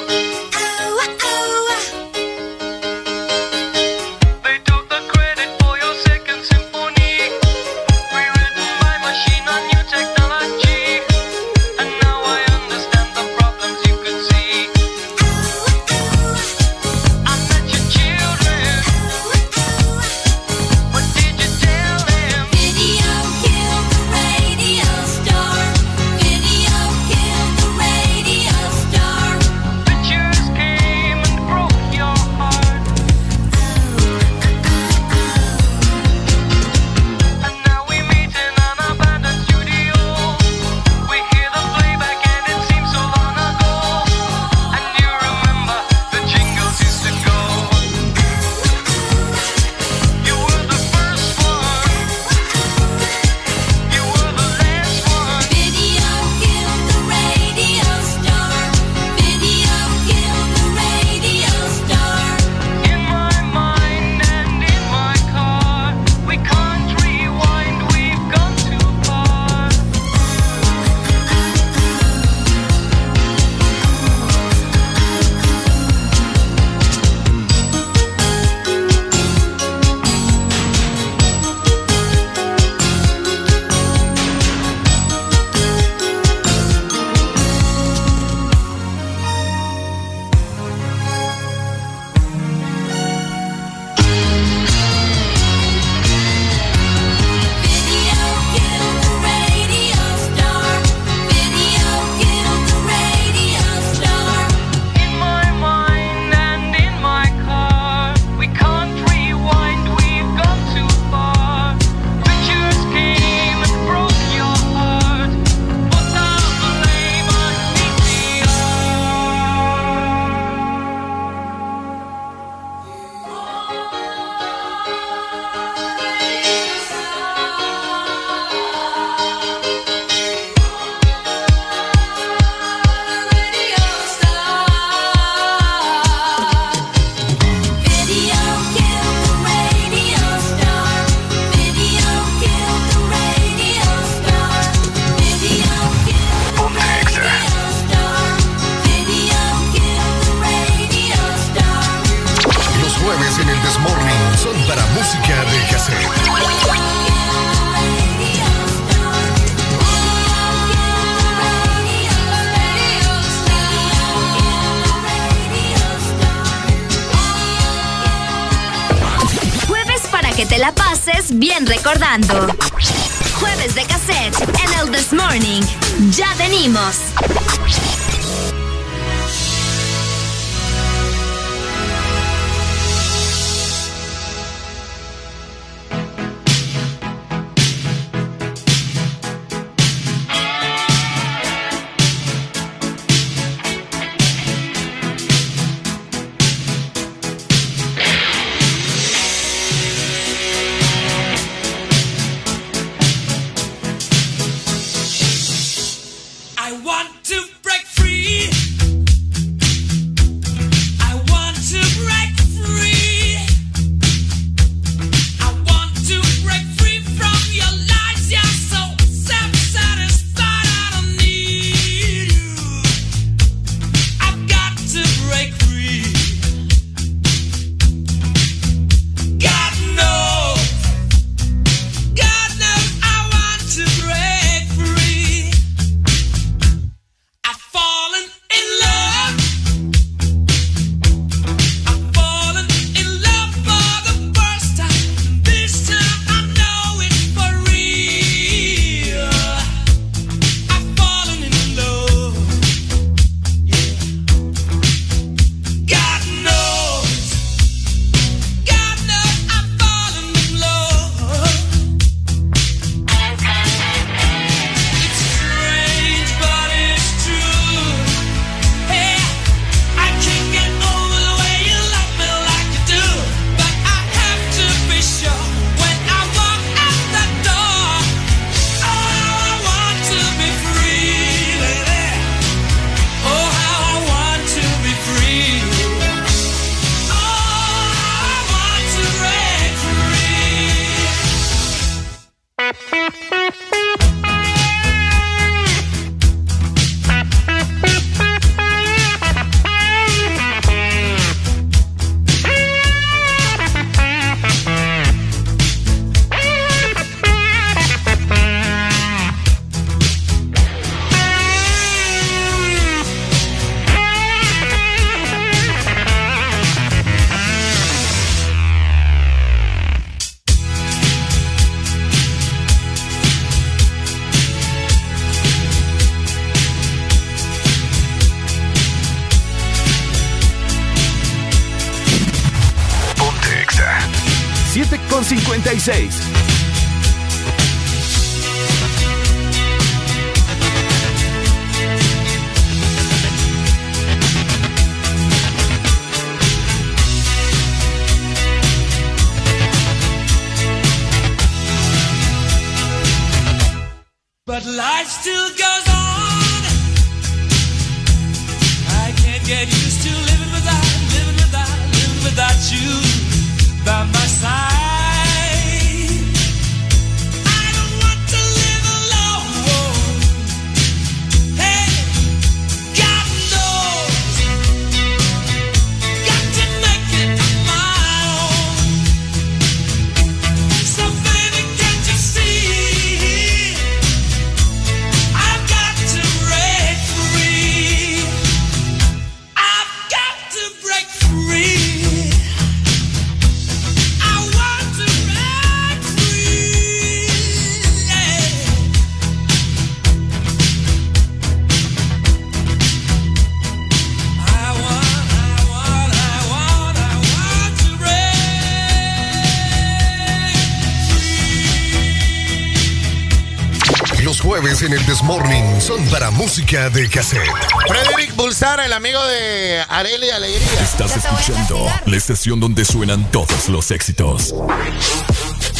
Música 416.77 416.89
de 416.89 417.09
cassette. 417.09 417.49
Frederick 417.87 418.35
Bulsara, 418.35 418.85
el 418.85 418.93
amigo 418.93 419.23
de 419.25 419.83
Areli 419.89 420.29
Alegría. 420.29 420.81
Estás 420.81 421.15
escuchando 421.17 421.87
la 422.05 422.17
estación 422.17 422.59
donde 422.59 422.85
suenan 422.85 423.29
todos 423.31 423.69
los 423.69 423.91
éxitos. 423.91 424.53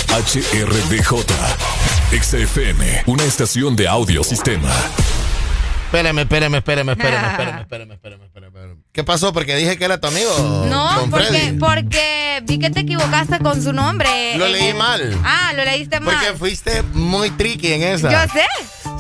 HRDJ, 0.10 1.26
XFM, 2.22 3.03
una 3.06 3.24
estación 3.24 3.76
de 3.76 3.88
audio 3.88 4.24
sistema. 4.24 4.72
Espérame, 5.86 6.19
espérame, 6.19 6.56
espérame, 6.56 6.90
espérame, 6.91 7.26
espérame, 7.32 7.61
espérame, 7.61 7.91
espérame, 7.94 8.24
espérame. 8.24 8.78
¿Qué 8.91 9.03
pasó? 9.03 9.32
Porque 9.32 9.56
dije 9.56 9.78
que 9.78 9.86
era 9.86 9.99
tu 9.99 10.07
amigo. 10.07 10.65
No, 10.69 11.07
porque, 11.11 11.56
porque 11.60 12.41
vi 12.44 12.57
que 12.60 12.69
te 12.72 12.80
equivocaste 12.82 13.40
con 13.40 13.61
su 13.61 13.72
nombre. 13.72 14.36
Lo 14.38 14.48
leí 14.48 14.68
el- 14.69 14.76
mal. 14.76 15.18
Ah, 15.24 15.52
lo 15.56 15.64
leíste 15.64 15.99
mal. 15.99 16.15
Porque 16.15 16.38
fuiste 16.38 16.82
muy 16.94 17.30
tricky 17.32 17.74
en 17.74 17.84
esa. 17.84 18.11
Yo 18.11 18.34
sé. 18.34 18.45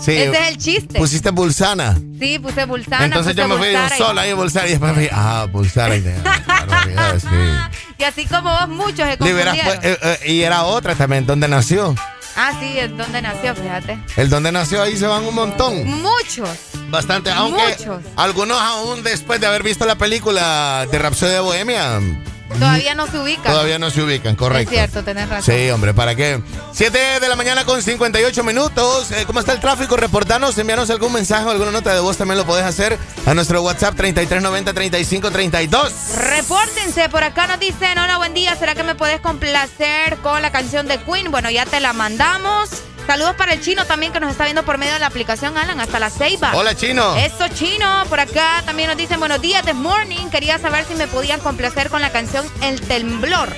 Sí. 0.07 0.17
Ese 0.17 0.31
es 0.41 0.47
el 0.47 0.57
chiste. 0.57 0.97
Pusiste 0.97 1.31
Bulsana. 1.31 1.97
Sí, 2.17 2.39
puse 2.39 2.63
Bulsana. 2.63 3.05
Entonces 3.05 3.33
puse 3.33 3.41
yo 3.41 3.47
me 3.49 3.57
fui 3.57 3.75
un 3.75 3.89
solo 3.97 4.21
ahí, 4.21 4.31
Bulsara. 4.31 4.67
Y 4.67 4.69
después 4.71 4.95
me 4.95 5.01
fui, 5.01 5.09
ah, 5.11 5.47
Bulsara. 5.51 5.97
Y 5.97 6.01
sí. 7.21 8.03
Así 8.05 8.25
como 8.25 8.49
vos, 8.51 8.69
muchos 8.69 9.05
se 9.09 9.17
confundieron. 9.17 9.55
eh, 9.83 9.97
eh, 10.01 10.19
y 10.27 10.41
era 10.43 10.63
otra 10.63 10.95
también, 10.95 11.25
donde 11.25 11.49
nació. 11.49 11.93
Ah, 12.37 12.53
sí, 12.57 12.77
es 12.79 12.95
donde 12.95 13.21
nació, 13.21 13.53
fíjate. 13.53 13.99
El 14.15 14.29
donde 14.29 14.51
nació 14.51 14.81
ahí 14.81 14.95
se 14.95 15.07
van 15.07 15.25
un 15.25 15.35
montón. 15.35 15.83
Muchos. 15.85 16.47
Bastante, 16.89 17.29
aunque 17.31 17.75
Muchos. 17.77 18.01
algunos 18.15 18.61
aún 18.61 19.03
después 19.03 19.41
de 19.41 19.47
haber 19.47 19.63
visto 19.63 19.85
la 19.85 19.95
película 19.95 20.87
de 20.89 20.99
Rhapsody 20.99 21.31
de 21.31 21.39
Bohemia, 21.41 21.99
Todavía 22.47 22.95
no 22.95 23.07
se 23.07 23.19
ubican. 23.19 23.43
todavía 23.43 23.77
no 23.77 23.89
se 23.89 24.01
ubican, 24.01 24.35
correcto. 24.35 24.71
Es 24.71 24.77
cierto, 24.77 25.03
tenés 25.03 25.27
razón. 25.27 25.53
Sí, 25.53 25.69
hombre, 25.69 25.93
¿para 25.93 26.15
qué? 26.15 26.41
7 26.77 27.19
de 27.19 27.27
la 27.27 27.35
mañana 27.35 27.65
con 27.65 27.81
58 27.81 28.43
minutos. 28.43 29.09
Eh, 29.09 29.23
¿Cómo 29.25 29.39
está 29.39 29.51
el 29.51 29.59
tráfico? 29.59 29.97
Reportanos, 29.97 30.55
envianos 30.59 30.91
algún 30.91 31.11
mensaje 31.11 31.43
o 31.45 31.49
alguna 31.49 31.71
nota 31.71 31.91
de 31.91 31.99
voz 32.01 32.17
también 32.17 32.37
lo 32.37 32.45
podés 32.45 32.65
hacer 32.65 32.99
a 33.25 33.33
nuestro 33.33 33.63
WhatsApp 33.63 33.95
3390-3532. 33.95 35.91
Repórtense, 36.17 37.09
por 37.09 37.23
acá 37.23 37.47
nos 37.47 37.59
dicen, 37.59 37.97
hola, 37.97 38.17
buen 38.19 38.35
día, 38.35 38.55
¿será 38.57 38.75
que 38.75 38.83
me 38.83 38.93
puedes 38.93 39.19
complacer 39.21 40.17
con 40.17 40.39
la 40.43 40.51
canción 40.51 40.87
de 40.87 40.99
Queen? 40.99 41.31
Bueno, 41.31 41.49
ya 41.49 41.65
te 41.65 41.79
la 41.79 41.93
mandamos. 41.93 42.69
Saludos 43.07 43.33
para 43.37 43.53
el 43.53 43.61
chino 43.61 43.85
también 43.85 44.13
que 44.13 44.19
nos 44.19 44.29
está 44.29 44.43
viendo 44.43 44.61
por 44.61 44.77
medio 44.77 44.93
de 44.93 44.99
la 44.99 45.07
aplicación 45.07 45.57
Alan 45.57 45.79
hasta 45.79 45.99
la 45.99 46.11
Ceiba. 46.11 46.51
Hola, 46.53 46.75
Chino. 46.75 47.15
Eso, 47.15 47.47
chino. 47.55 48.03
Por 48.07 48.19
acá 48.19 48.61
también 48.67 48.87
nos 48.87 48.97
dicen, 48.97 49.19
buenos 49.19 49.41
días, 49.41 49.65
this 49.65 49.73
morning. 49.73 50.29
Quería 50.29 50.59
saber 50.59 50.85
si 50.85 50.93
me 50.93 51.07
podían 51.07 51.39
complacer 51.39 51.89
con 51.89 52.03
la 52.03 52.11
canción 52.11 52.45
El 52.61 52.79
Temblor. 52.81 53.49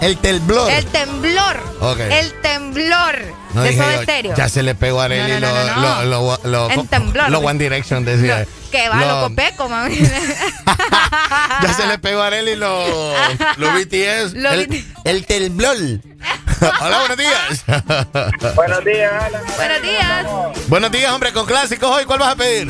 El 0.00 0.16
temblor. 0.18 0.70
El 0.70 0.86
Temblor. 0.86 1.60
El 2.10 2.32
Temblor. 2.40 3.16
No, 3.52 3.62
de 3.62 3.76
Soda 3.76 4.02
Stereo. 4.02 4.34
Ya 4.34 4.48
se 4.48 4.62
le 4.62 4.74
pegó 4.74 5.00
a 5.00 5.04
Arely 5.04 5.40
No, 5.40 5.40
no, 5.40 5.52
no, 5.52 5.64
lo, 5.64 5.80
no, 5.80 6.02
lo, 6.04 6.38
lo, 6.44 6.50
lo- 6.50 6.70
En 6.70 6.86
temblor. 6.86 7.28
lo 7.30 7.38
One 7.40 7.58
Direction 7.58 8.04
decía. 8.04 8.46
Que 8.70 8.88
va, 8.88 8.96
Lo- 9.00 9.20
loco 9.22 9.34
peco, 9.34 9.68
mami. 9.68 9.98
Ya 11.62 11.74
se 11.74 11.86
le 11.86 11.98
pegó 11.98 12.22
a 12.22 12.28
Arely 12.28 12.56
lo, 12.56 12.86
lo 13.56 13.72
BTS. 13.72 14.32
Lo 14.34 14.50
el, 14.52 14.66
BTS. 14.68 14.84
el 15.04 15.26
temblor. 15.26 15.76
Hola, 16.80 16.98
buenos 17.00 17.16
días. 17.18 17.64
Buenos 18.54 18.84
días, 18.84 19.12
Alan. 19.22 19.42
Buenos 19.56 19.82
días. 19.82 20.26
buenos 20.68 20.90
días, 20.92 21.12
hombre, 21.12 21.32
con 21.32 21.46
clásicos 21.46 21.90
hoy. 21.90 22.04
¿Cuál 22.04 22.20
vas 22.20 22.32
a 22.32 22.36
pedir? 22.36 22.68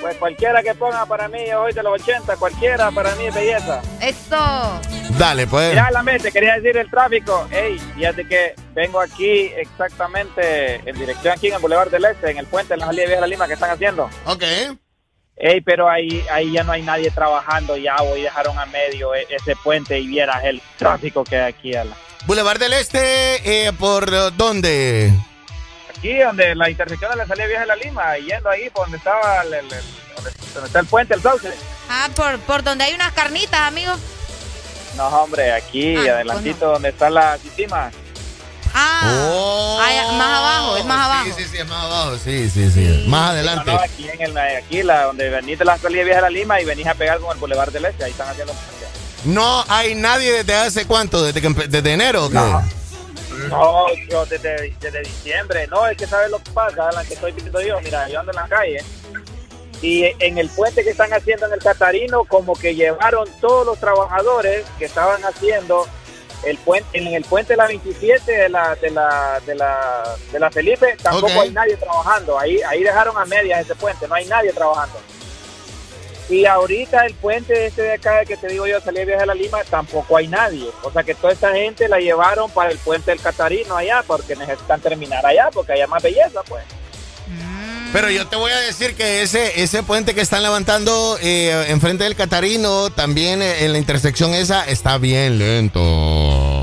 Pues 0.00 0.16
cualquiera 0.16 0.62
que 0.62 0.74
ponga 0.74 1.04
para 1.04 1.28
mí 1.28 1.52
hoy 1.52 1.72
de 1.72 1.82
los 1.82 2.00
80, 2.00 2.36
cualquiera 2.36 2.90
para 2.90 3.14
mí 3.16 3.26
es 3.26 3.34
belleza. 3.34 3.82
Esto. 4.00 4.80
Dale, 5.18 5.46
pues. 5.46 5.70
Mira, 5.70 5.90
la 5.90 6.02
mente, 6.02 6.32
quería 6.32 6.54
decir 6.54 6.76
el 6.78 6.90
tráfico. 6.90 7.46
Ey, 7.50 7.78
fíjate 7.94 8.26
que 8.26 8.54
vengo 8.72 9.00
aquí 9.00 9.50
exactamente 9.56 10.76
en 10.88 10.98
dirección 10.98 11.34
aquí 11.34 11.48
en 11.48 11.54
el 11.54 11.60
Boulevard 11.60 11.90
del 11.90 12.04
Este, 12.06 12.30
en 12.30 12.38
el 12.38 12.46
puente 12.46 12.72
de 12.74 12.78
la 12.78 12.86
salida 12.86 13.02
vieja 13.04 13.16
de 13.16 13.20
la 13.20 13.26
Lima 13.26 13.46
que 13.46 13.54
están 13.54 13.70
haciendo. 13.70 14.08
Ok. 14.24 14.42
Ey, 15.36 15.60
pero 15.60 15.88
ahí, 15.88 16.24
ahí 16.30 16.52
ya 16.52 16.64
no 16.64 16.72
hay 16.72 16.82
nadie 16.82 17.10
trabajando 17.10 17.76
ya, 17.76 17.96
hoy 17.96 18.22
dejaron 18.22 18.58
a 18.58 18.66
medio 18.66 19.14
e- 19.14 19.26
ese 19.30 19.54
puente 19.56 19.98
y 19.98 20.06
vieras 20.06 20.44
el 20.44 20.60
tráfico 20.76 21.24
que 21.24 21.36
hay 21.36 21.52
aquí. 21.52 21.72
Boulevard 22.26 22.58
del 22.58 22.72
Este, 22.74 23.66
eh, 23.66 23.72
¿por 23.72 24.36
dónde? 24.36 25.12
Aquí 26.00 26.18
donde 26.18 26.54
la 26.54 26.70
intersección 26.70 27.10
de 27.10 27.16
la 27.18 27.26
salida 27.26 27.46
vieja 27.46 27.60
de 27.60 27.66
la 27.68 27.76
Lima, 27.76 28.16
yendo 28.16 28.48
ahí 28.48 28.70
por 28.70 28.84
donde 28.84 28.96
estaba 28.96 29.42
el, 29.42 29.52
el- 29.52 29.64
el- 29.72 29.84
donde, 30.16 30.30
donde 30.54 30.66
está 30.66 30.80
el 30.80 30.86
puente, 30.86 31.14
el 31.14 31.22
sauce. 31.22 31.52
Ah, 31.90 32.08
por, 32.16 32.38
por 32.40 32.62
donde 32.64 32.84
hay 32.84 32.94
unas 32.94 33.12
carnitas, 33.12 33.60
amigo. 33.60 33.92
No, 34.96 35.06
hombre, 35.08 35.52
aquí, 35.52 35.94
Ah, 35.96 36.14
adelantito 36.14 36.70
donde 36.72 36.88
está 36.88 37.10
la 37.10 37.36
Cicima. 37.38 37.90
Ah, 38.72 39.78
ah, 39.82 40.12
más 40.12 40.38
abajo, 40.38 40.76
es 40.78 40.84
más 40.86 41.04
abajo. 41.06 41.26
Oh, 41.28 41.34
Sí, 41.36 41.42
sí, 41.44 41.48
sí, 41.50 41.58
es 41.58 41.68
más 41.68 41.84
abajo. 41.84 42.16
Sí, 42.18 42.48
sí, 42.50 42.70
sí. 42.70 43.04
Más 43.08 43.30
adelante. 43.30 43.64
No, 43.70 43.76
no, 43.76 43.82
aquí 43.82 44.08
en 44.08 44.20
el, 44.22 44.38
aquí 44.38 44.82
la, 44.82 45.02
donde 45.04 45.28
venís 45.28 45.58
de 45.58 45.64
la 45.66 45.76
salida 45.76 46.02
vieja 46.04 46.16
de 46.18 46.22
la 46.22 46.30
Lima 46.30 46.60
y 46.60 46.64
venís 46.64 46.86
a 46.86 46.94
pegar 46.94 47.18
con 47.18 47.32
el 47.32 47.38
Boulevard 47.38 47.72
del 47.72 47.84
Este, 47.84 48.04
ahí 48.04 48.12
están 48.12 48.28
haciendo 48.28 48.54
No 49.24 49.64
hay 49.68 49.94
nadie 49.96 50.32
desde 50.32 50.54
hace 50.54 50.86
cuánto, 50.86 51.22
desde, 51.22 51.42
que 51.42 51.48
desde 51.68 51.92
enero. 51.92 52.30
No, 53.48 53.86
yo 54.08 54.26
desde, 54.26 54.74
desde 54.80 55.00
diciembre. 55.00 55.66
No, 55.68 55.86
es 55.86 55.96
que 55.96 56.06
sabes 56.06 56.30
lo 56.30 56.38
que 56.38 56.50
pasa, 56.50 56.88
Alan, 56.88 57.06
que 57.06 57.14
estoy 57.14 57.32
viendo 57.32 57.60
yo. 57.60 57.80
Mira, 57.80 58.08
yo 58.08 58.20
ando 58.20 58.32
en 58.32 58.36
la 58.36 58.48
calle 58.48 58.84
y 59.82 60.04
en 60.18 60.38
el 60.38 60.48
puente 60.50 60.84
que 60.84 60.90
están 60.90 61.12
haciendo 61.12 61.46
en 61.46 61.54
el 61.54 61.60
Catarino, 61.60 62.24
como 62.24 62.54
que 62.54 62.74
llevaron 62.74 63.26
todos 63.40 63.64
los 63.64 63.78
trabajadores 63.78 64.66
que 64.78 64.84
estaban 64.84 65.24
haciendo 65.24 65.86
el 66.44 66.56
puente 66.58 66.98
en 66.98 67.06
el 67.08 67.24
puente 67.24 67.52
de 67.52 67.58
la 67.58 67.66
27 67.66 68.32
de 68.32 68.48
la 68.48 68.74
de 68.74 68.90
la 68.90 69.40
de 69.46 69.54
la, 69.54 70.16
de 70.32 70.38
la 70.38 70.50
Felipe, 70.50 70.96
tampoco 71.02 71.40
hay 71.40 71.50
nadie 71.50 71.76
trabajando. 71.76 72.38
Ahí 72.38 72.60
ahí 72.62 72.82
dejaron 72.82 73.16
a 73.16 73.24
medias 73.24 73.60
ese 73.60 73.74
puente, 73.74 74.06
no 74.06 74.14
hay 74.14 74.26
nadie 74.26 74.52
trabajando. 74.52 74.98
Y 76.30 76.46
ahorita 76.46 77.06
el 77.06 77.14
puente 77.14 77.66
este 77.66 77.82
de 77.82 77.92
acá 77.94 78.24
que 78.24 78.36
te 78.36 78.46
digo 78.46 78.64
yo, 78.64 78.80
salí 78.80 78.98
de 78.98 79.06
viaje 79.06 79.24
a 79.24 79.26
la 79.26 79.34
Lima, 79.34 79.58
tampoco 79.68 80.16
hay 80.16 80.28
nadie. 80.28 80.68
O 80.84 80.92
sea 80.92 81.02
que 81.02 81.14
toda 81.14 81.32
esta 81.32 81.52
gente 81.52 81.88
la 81.88 81.98
llevaron 81.98 82.48
para 82.52 82.70
el 82.70 82.78
puente 82.78 83.10
del 83.10 83.20
Catarino 83.20 83.76
allá, 83.76 84.04
porque 84.06 84.36
necesitan 84.36 84.80
terminar 84.80 85.26
allá, 85.26 85.50
porque 85.52 85.72
hay 85.72 85.86
más 85.88 86.02
belleza, 86.02 86.40
pues. 86.48 86.62
Pero 87.92 88.08
yo 88.10 88.28
te 88.28 88.36
voy 88.36 88.52
a 88.52 88.58
decir 88.60 88.94
que 88.94 89.22
ese, 89.22 89.60
ese 89.60 89.82
puente 89.82 90.14
que 90.14 90.20
están 90.20 90.44
levantando 90.44 91.18
eh, 91.20 91.66
enfrente 91.68 92.04
del 92.04 92.14
Catarino, 92.14 92.90
también 92.90 93.42
eh, 93.42 93.64
en 93.64 93.72
la 93.72 93.78
intersección 93.78 94.32
esa, 94.32 94.64
está 94.64 94.98
bien 94.98 95.38
lento. 95.38 96.59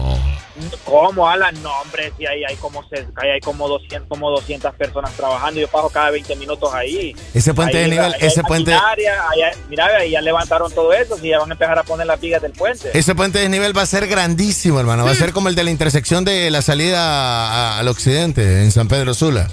¿Cómo, 0.86 1.28
Alan? 1.30 1.56
No, 1.62 1.72
hombre, 1.82 2.12
si 2.18 2.26
ahí 2.26 2.44
hay 2.44 2.56
como, 2.56 2.82
ahí 3.16 3.30
hay 3.30 3.40
como 3.42 3.68
200, 3.68 4.08
como 4.08 4.30
200 4.32 4.74
personas 4.76 5.12
trabajando. 5.14 5.60
Yo 5.60 5.68
paso 5.68 5.90
cada 5.90 6.10
20 6.12 6.36
minutos 6.36 6.74
ahí. 6.74 7.16
Ese 7.34 7.54
puente 7.54 7.78
Ahí, 7.78 7.84
de 7.84 7.90
nivel, 7.90 8.14
ahí 8.14 8.20
hay 8.22 8.28
ese 8.28 8.44
puente, 8.44 8.74
hay- 8.74 9.58
mira, 9.70 9.86
ahí 9.98 10.12
ya 10.12 10.22
levantaron 10.22 10.72
todo 10.72 10.94
eso, 10.94 11.18
si 11.18 11.30
ya 11.30 11.40
van 11.40 11.50
a 11.52 11.54
empezar 11.54 11.78
a 11.80 11.84
poner 11.84 12.08
las 12.08 12.20
vigas 12.20 12.42
del 12.42 12.52
puente. 12.54 12.90
ese 12.98 13.16
puente 13.16 13.40
de 13.40 13.50
nivel 13.50 13.76
va 13.78 13.84
a 13.84 13.86
ser 13.86 14.08
grandísimo, 14.08 14.80
hermano. 14.80 15.06
Va 15.06 15.12
a 15.12 15.16
ser 15.16 15.34
como 15.34 15.50
el 15.50 15.56
de 15.56 15.64
la 15.64 15.72
intersección 15.72 16.26
de 16.26 16.50
la 16.52 16.62
salida 16.62 17.00
a- 17.02 17.80
al 17.80 17.88
occidente 17.88 18.64
en 18.64 18.72
San 18.72 18.88
Pedro 18.88 19.14
Sula. 19.14 19.48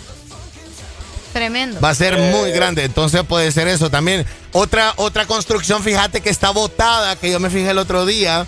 Tremendo. 1.33 1.81
Va 1.81 1.91
a 1.91 1.95
ser 1.97 2.17
muy 2.17 2.53
grande, 2.53 2.85
entonces 2.85 3.23
puede 3.25 3.51
ser 3.51 3.67
eso 3.67 3.91
también. 3.91 4.25
Otra, 4.53 4.93
otra 4.97 5.27
construcción, 5.27 5.83
fíjate 5.83 6.21
que 6.21 6.31
está 6.31 6.51
botada, 6.51 7.17
que 7.17 7.31
yo 7.33 7.41
me 7.41 7.51
fijé 7.51 7.71
el 7.71 7.79
otro 7.79 8.07
día. 8.07 8.47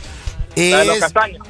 La 0.55 0.79
de 0.79 0.85
los 0.85 0.95
es- 0.97 1.03
castaños. 1.03 1.47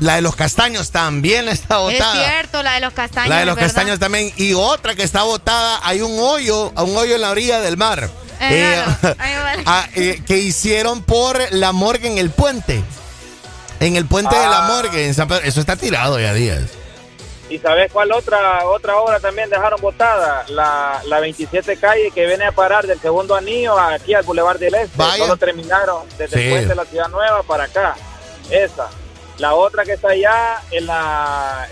La 0.00 0.16
de 0.16 0.22
los 0.22 0.36
castaños 0.36 0.90
también 0.90 1.48
está 1.48 1.76
Es 1.76 1.80
botada. 1.98 2.12
cierto, 2.14 2.62
la 2.62 2.74
de 2.74 2.80
los 2.80 2.92
castaños. 2.92 3.28
La 3.28 3.38
de 3.40 3.46
los 3.46 3.54
¿verdad? 3.56 3.68
castaños 3.68 3.98
también. 3.98 4.32
Y 4.36 4.54
otra 4.54 4.94
que 4.94 5.02
está 5.02 5.22
botada, 5.22 5.80
hay 5.82 6.00
un 6.02 6.18
hoyo, 6.18 6.70
un 6.76 6.96
hoyo 6.96 7.14
en 7.16 7.20
la 7.20 7.30
orilla 7.30 7.60
del 7.60 7.76
mar. 7.76 8.08
Eh, 8.40 8.82
Eh, 9.02 9.14
ah, 9.66 9.86
eh, 9.94 10.22
que 10.26 10.38
hicieron 10.38 11.02
por 11.02 11.38
la 11.52 11.72
morgue 11.72 12.08
en 12.08 12.18
el 12.18 12.30
puente. 12.30 12.82
En 13.80 13.96
el 13.96 14.06
puente 14.06 14.34
de 14.36 14.46
la 14.46 14.64
Ah. 14.66 14.68
morgue 14.68 15.06
en 15.06 15.14
San 15.14 15.28
Pedro. 15.28 15.44
Eso 15.44 15.60
está 15.60 15.76
tirado 15.76 16.18
ya 16.18 16.32
días. 16.32 16.62
¿Y 17.48 17.58
sabes 17.60 17.92
cuál 17.92 18.10
otra 18.10 18.64
otra 18.66 18.96
obra 18.96 19.20
también 19.20 19.48
dejaron 19.48 19.80
botada? 19.80 20.44
La, 20.48 21.00
la 21.06 21.20
27 21.20 21.76
calle 21.76 22.10
que 22.12 22.26
viene 22.26 22.44
a 22.46 22.50
parar 22.52 22.86
del 22.88 22.98
segundo 23.00 23.36
anillo 23.36 23.78
aquí 23.78 24.14
al 24.14 24.24
Boulevard 24.24 24.58
del 24.58 24.74
Este. 24.74 24.90
Vaya. 24.96 25.18
Solo 25.18 25.36
terminaron 25.36 26.08
desde 26.18 26.36
Sí. 26.36 26.42
el 26.42 26.50
puente 26.50 26.68
de 26.70 26.74
la 26.74 26.84
Ciudad 26.86 27.08
Nueva 27.08 27.42
para 27.44 27.64
acá. 27.64 27.94
Esa. 28.50 28.88
La 29.38 29.54
otra 29.54 29.84
que 29.84 29.92
está 29.92 30.10
allá 30.10 30.62
en 30.70 30.86
la 30.86 31.68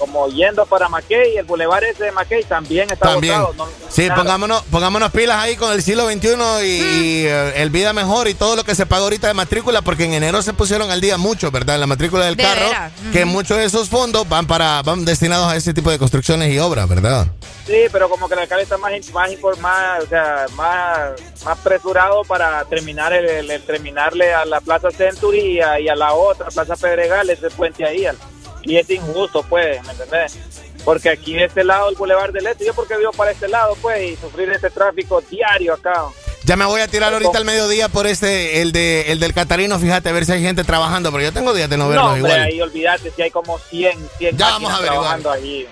como 0.00 0.26
yendo 0.28 0.66
para 0.66 0.88
Mackay, 0.88 1.36
el 1.36 1.44
Boulevard 1.44 1.84
ese 1.84 2.04
de 2.04 2.10
Mackay 2.12 2.42
también 2.42 2.90
está 2.90 3.10
También. 3.12 3.38
botado. 3.40 3.54
no- 3.66 3.68
Sí, 3.88 4.02
nada. 4.08 4.16
pongámonos, 4.16 4.62
pongámonos 4.70 5.10
pilas 5.12 5.36
ahí 5.42 5.54
con 5.56 5.70
el 5.72 5.82
siglo 5.82 6.06
XXI 6.10 6.28
y, 6.62 6.66
y, 6.66 7.26
eh, 7.26 7.52
el 7.62 7.70
vida 7.70 7.92
mejor 7.92 8.26
y 8.28 8.34
todo 8.34 8.56
lo 8.56 8.64
que 8.64 8.74
se 8.74 8.86
paga 8.86 9.02
ahorita 9.04 9.28
de 9.28 9.34
matrícula, 9.34 9.82
porque 9.82 10.04
en 10.04 10.14
enero 10.14 10.42
se 10.42 10.52
pusieron 10.52 10.90
al 10.90 11.00
día 11.00 11.18
mucho, 11.18 11.50
¿verdad? 11.52 11.78
La 11.78 11.86
matrícula 11.86 12.24
del 12.24 12.36
De 12.36 12.42
carro, 12.42 12.66
que 13.12 13.24
muchos 13.24 13.56
de 13.58 13.64
esos 13.64 13.88
fondos 13.88 14.28
van 14.28 14.46
para 14.46 14.82
van 14.82 15.04
destinados 15.04 15.52
a 15.52 15.56
ese 15.56 15.74
tipo 15.74 15.90
de 15.90 15.98
construcciones 15.98 16.50
y 16.52 16.58
obras, 16.58 16.88
¿verdad? 16.88 17.26
Sí, 17.66 17.82
pero 17.92 18.08
como 18.08 18.26
que 18.28 18.34
el 18.34 18.40
alcalde 18.40 18.64
está 18.64 18.78
más, 18.78 18.92
más 19.12 19.30
informado, 19.30 20.04
o 20.04 20.08
sea, 20.08 20.46
más, 20.56 21.10
más 21.44 21.58
apresurado 21.58 22.22
para 22.24 22.64
terminar 22.64 23.12
el, 23.12 23.26
el- 23.28 23.50
el 23.50 23.62
terminarle 23.62 24.32
a 24.32 24.44
la 24.44 24.60
Plaza 24.60 24.90
Century 24.90 25.56
y 25.56 25.60
a, 25.60 25.78
y 25.78 25.88
a 25.88 25.94
la 25.94 26.12
otra, 26.14 26.48
Plaza 26.48 26.74
Pedregal, 26.76 27.28
ese 27.30 27.50
puente 27.50 27.84
ahí. 27.84 28.06
al- 28.06 28.16
Y 28.62 28.76
es 28.76 28.88
injusto, 28.90 29.42
pues, 29.48 29.82
¿me 29.84 29.92
entendés? 29.92 30.38
Porque 30.84 31.10
aquí 31.10 31.34
de 31.34 31.44
este 31.44 31.64
lado, 31.64 31.88
el 31.90 31.96
Boulevard 31.96 32.32
del 32.32 32.46
Este, 32.46 32.64
yo 32.66 32.74
porque 32.74 32.96
vivo 32.96 33.12
para 33.12 33.30
este 33.32 33.48
lado, 33.48 33.76
pues, 33.82 34.10
y 34.12 34.16
sufrir 34.16 34.50
este 34.50 34.70
tráfico 34.70 35.20
diario 35.30 35.74
acá. 35.74 36.04
Ya 36.44 36.56
me 36.56 36.64
voy 36.64 36.80
a 36.80 36.88
tirar 36.88 37.12
ahorita 37.12 37.36
al 37.36 37.44
mediodía 37.44 37.88
por 37.90 38.06
este, 38.06 38.62
el 38.62 38.72
de 38.72 39.12
el 39.12 39.20
del 39.20 39.34
Catarino, 39.34 39.78
fíjate, 39.78 40.08
a 40.08 40.12
ver 40.12 40.24
si 40.24 40.32
hay 40.32 40.42
gente 40.42 40.64
trabajando, 40.64 41.12
pero 41.12 41.22
yo 41.22 41.32
tengo 41.32 41.52
días 41.52 41.68
de 41.68 41.76
no 41.76 41.88
verlos 41.88 42.06
No, 42.06 42.12
hombre, 42.14 42.30
igual. 42.32 42.42
ahí 42.46 42.60
olvídate, 42.62 43.10
si 43.14 43.22
hay 43.22 43.30
como 43.30 43.58
100, 43.58 43.98
100 44.18 44.36
Ya 44.38 44.46
vamos 44.52 44.72
a 44.72 44.76
averiguar. 44.76 45.00
trabajando 45.20 45.30
allí. 45.32 45.66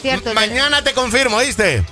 Cierto. 0.00 0.32
Mañana 0.32 0.82
te 0.82 0.92
confirmo, 0.94 1.36
¿oíste? 1.36 1.84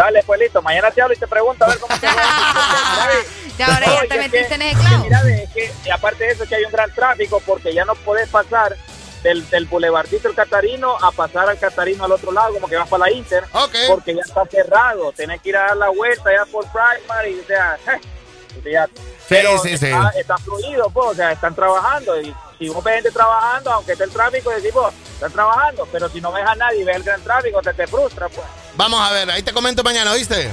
Dale, 0.00 0.22
pues 0.24 0.40
listo, 0.40 0.62
mañana 0.62 0.90
te 0.90 1.02
hablo 1.02 1.14
y 1.14 1.18
te 1.18 1.26
pregunto 1.28 1.62
a 1.62 1.68
ver 1.68 1.78
cómo 1.78 1.94
te 1.98 2.06
va. 2.06 2.12
Ya 3.58 3.66
ahora 3.66 3.86
ya 3.86 4.00
te 4.00 4.08
que- 4.08 4.18
metiste 4.18 4.54
en 4.54 4.62
ese 4.62 4.80
clavo. 4.80 5.04
Mira, 5.04 5.20
es 5.28 5.50
que 5.50 5.70
y 5.84 5.90
aparte 5.90 6.24
de 6.24 6.30
eso 6.30 6.46
que 6.48 6.54
hay 6.54 6.64
un 6.64 6.72
gran 6.72 6.90
tráfico 6.94 7.42
porque 7.44 7.74
ya 7.74 7.84
no 7.84 7.94
podés 7.96 8.26
pasar 8.30 8.74
del, 9.22 9.46
del 9.50 9.66
Boulevardito 9.66 10.28
el 10.28 10.34
Catarino 10.34 10.96
a 10.96 11.12
pasar 11.12 11.50
al 11.50 11.58
Catarino 11.58 12.06
al 12.06 12.12
otro 12.12 12.32
lado, 12.32 12.54
como 12.54 12.66
que 12.66 12.76
vas 12.76 12.88
para 12.88 13.04
la 13.04 13.12
Inter, 13.12 13.44
porque 13.88 14.14
ya 14.14 14.22
está 14.24 14.46
cerrado. 14.46 15.12
Tenés 15.12 15.42
que 15.42 15.50
ir 15.50 15.56
a 15.58 15.66
dar 15.66 15.76
la 15.76 15.90
vuelta 15.90 16.30
ya 16.32 16.46
por 16.50 16.64
Primary, 16.72 17.38
o 17.38 17.46
sea, 17.46 17.76
o 18.58 18.62
sea, 18.62 18.88
pero 19.28 19.58
sí, 19.58 19.76
sí. 19.76 19.84
está, 19.88 20.08
está 20.18 20.38
fluido, 20.38 20.88
pues, 20.88 21.06
o 21.08 21.14
sea, 21.14 21.32
están 21.32 21.54
trabajando 21.54 22.18
y 22.22 22.34
si 22.60 22.68
vos 22.68 22.84
ves 22.84 22.94
gente 22.96 23.10
trabajando, 23.10 23.72
aunque 23.72 23.92
esté 23.92 24.04
el 24.04 24.10
tráfico, 24.10 24.50
decimos, 24.50 24.92
están 25.14 25.32
trabajando, 25.32 25.88
pero 25.90 26.10
si 26.10 26.20
no 26.20 26.30
ves 26.30 26.46
a 26.46 26.54
nadie 26.56 26.82
y 26.82 26.84
ves 26.84 26.96
el 26.96 27.02
gran 27.02 27.22
tráfico, 27.22 27.62
te, 27.62 27.72
te 27.72 27.86
frustra, 27.86 28.28
pues. 28.28 28.46
Vamos 28.74 29.00
a 29.00 29.10
ver, 29.12 29.30
ahí 29.30 29.42
te 29.42 29.54
comento 29.54 29.82
mañana, 29.82 30.12
¿oíste? 30.12 30.52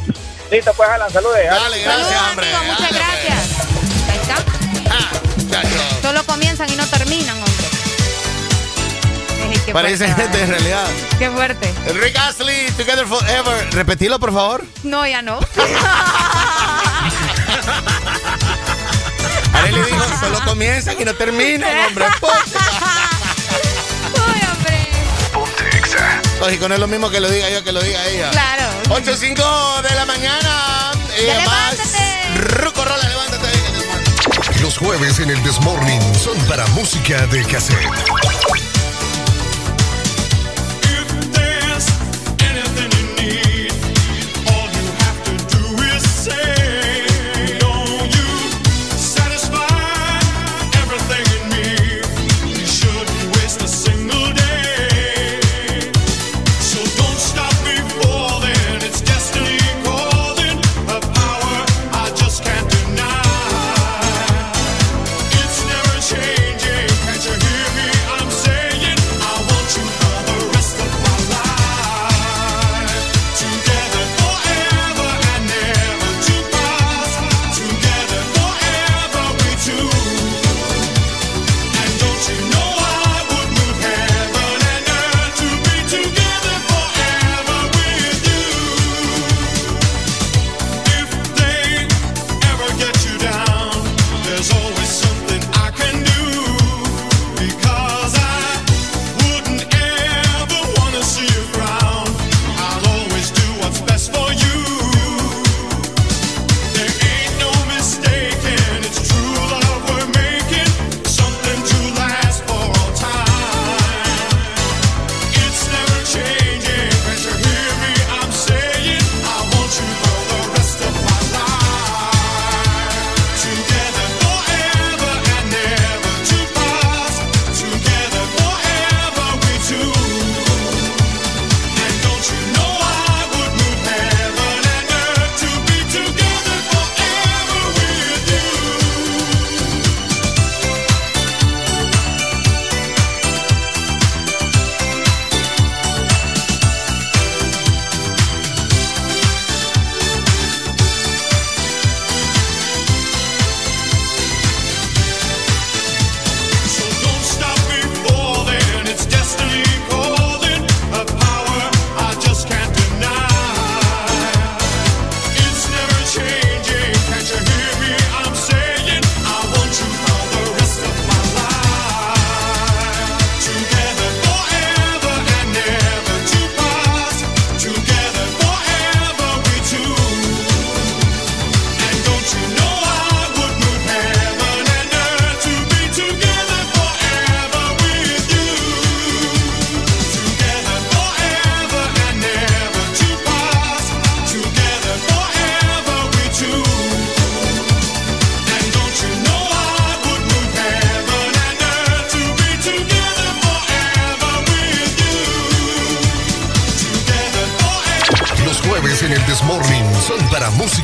Listo, 0.49 0.71
pues, 0.73 0.89
Alan, 0.89 1.11
saludes. 1.11 1.49
Dale, 1.49 1.81
gracias, 1.81 2.21
hombre. 2.29 2.47
Muchas 2.65 2.93
gracias. 2.93 3.39
Ahí 4.09 4.19
está. 4.21 4.38
Solo 6.01 6.23
comienzan 6.23 6.71
y 6.71 6.77
no 6.77 6.88
terminan, 6.88 7.35
hombre. 7.38 7.53
Qué 9.65 9.73
Parece 9.73 10.05
fuerte, 10.05 10.21
gente 10.21 10.43
en 10.43 10.49
realidad. 10.49 10.88
Qué 11.19 11.29
fuerte. 11.29 11.73
Rick 11.93 12.17
Astley, 12.17 12.71
Together 12.71 13.05
Forever. 13.05 13.73
Repetilo, 13.73 14.17
por 14.17 14.34
favor. 14.34 14.63
No, 14.84 15.05
ya 15.05 15.21
no. 15.21 15.39
Arely 19.53 19.82
dijo, 19.84 20.19
solo 20.19 20.40
comienzan 20.45 20.99
y 20.99 21.06
no 21.06 21.14
terminan, 21.15 21.88
hombre. 21.88 22.06
Uy, 24.14 24.41
hombre. 24.52 24.91
Lógico, 26.40 26.68
no 26.68 26.76
es 26.76 26.80
lo 26.80 26.88
mismo 26.88 27.10
que 27.10 27.19
lo 27.19 27.30
diga 27.30 27.49
yo 27.49 27.64
que 27.64 27.72
lo 27.72 27.82
diga 27.82 28.06
ella. 28.07 28.32
Claro. 28.32 28.64
8.05 28.90 29.82
de 29.82 29.95
la 29.95 30.06
mañana. 30.06 30.91
Y 31.24 31.30
además, 31.30 31.76
Ruco 32.36 32.86
Rola, 32.86 33.07
levántate. 33.07 33.48
Los 34.61 34.78
jueves 34.78 35.19
en 35.19 35.30
el 35.32 35.41
Desmorning 35.44 36.02
son 36.15 36.38
para 36.45 36.65
música 36.68 37.26
de 37.28 37.44
cassette. 37.45 37.88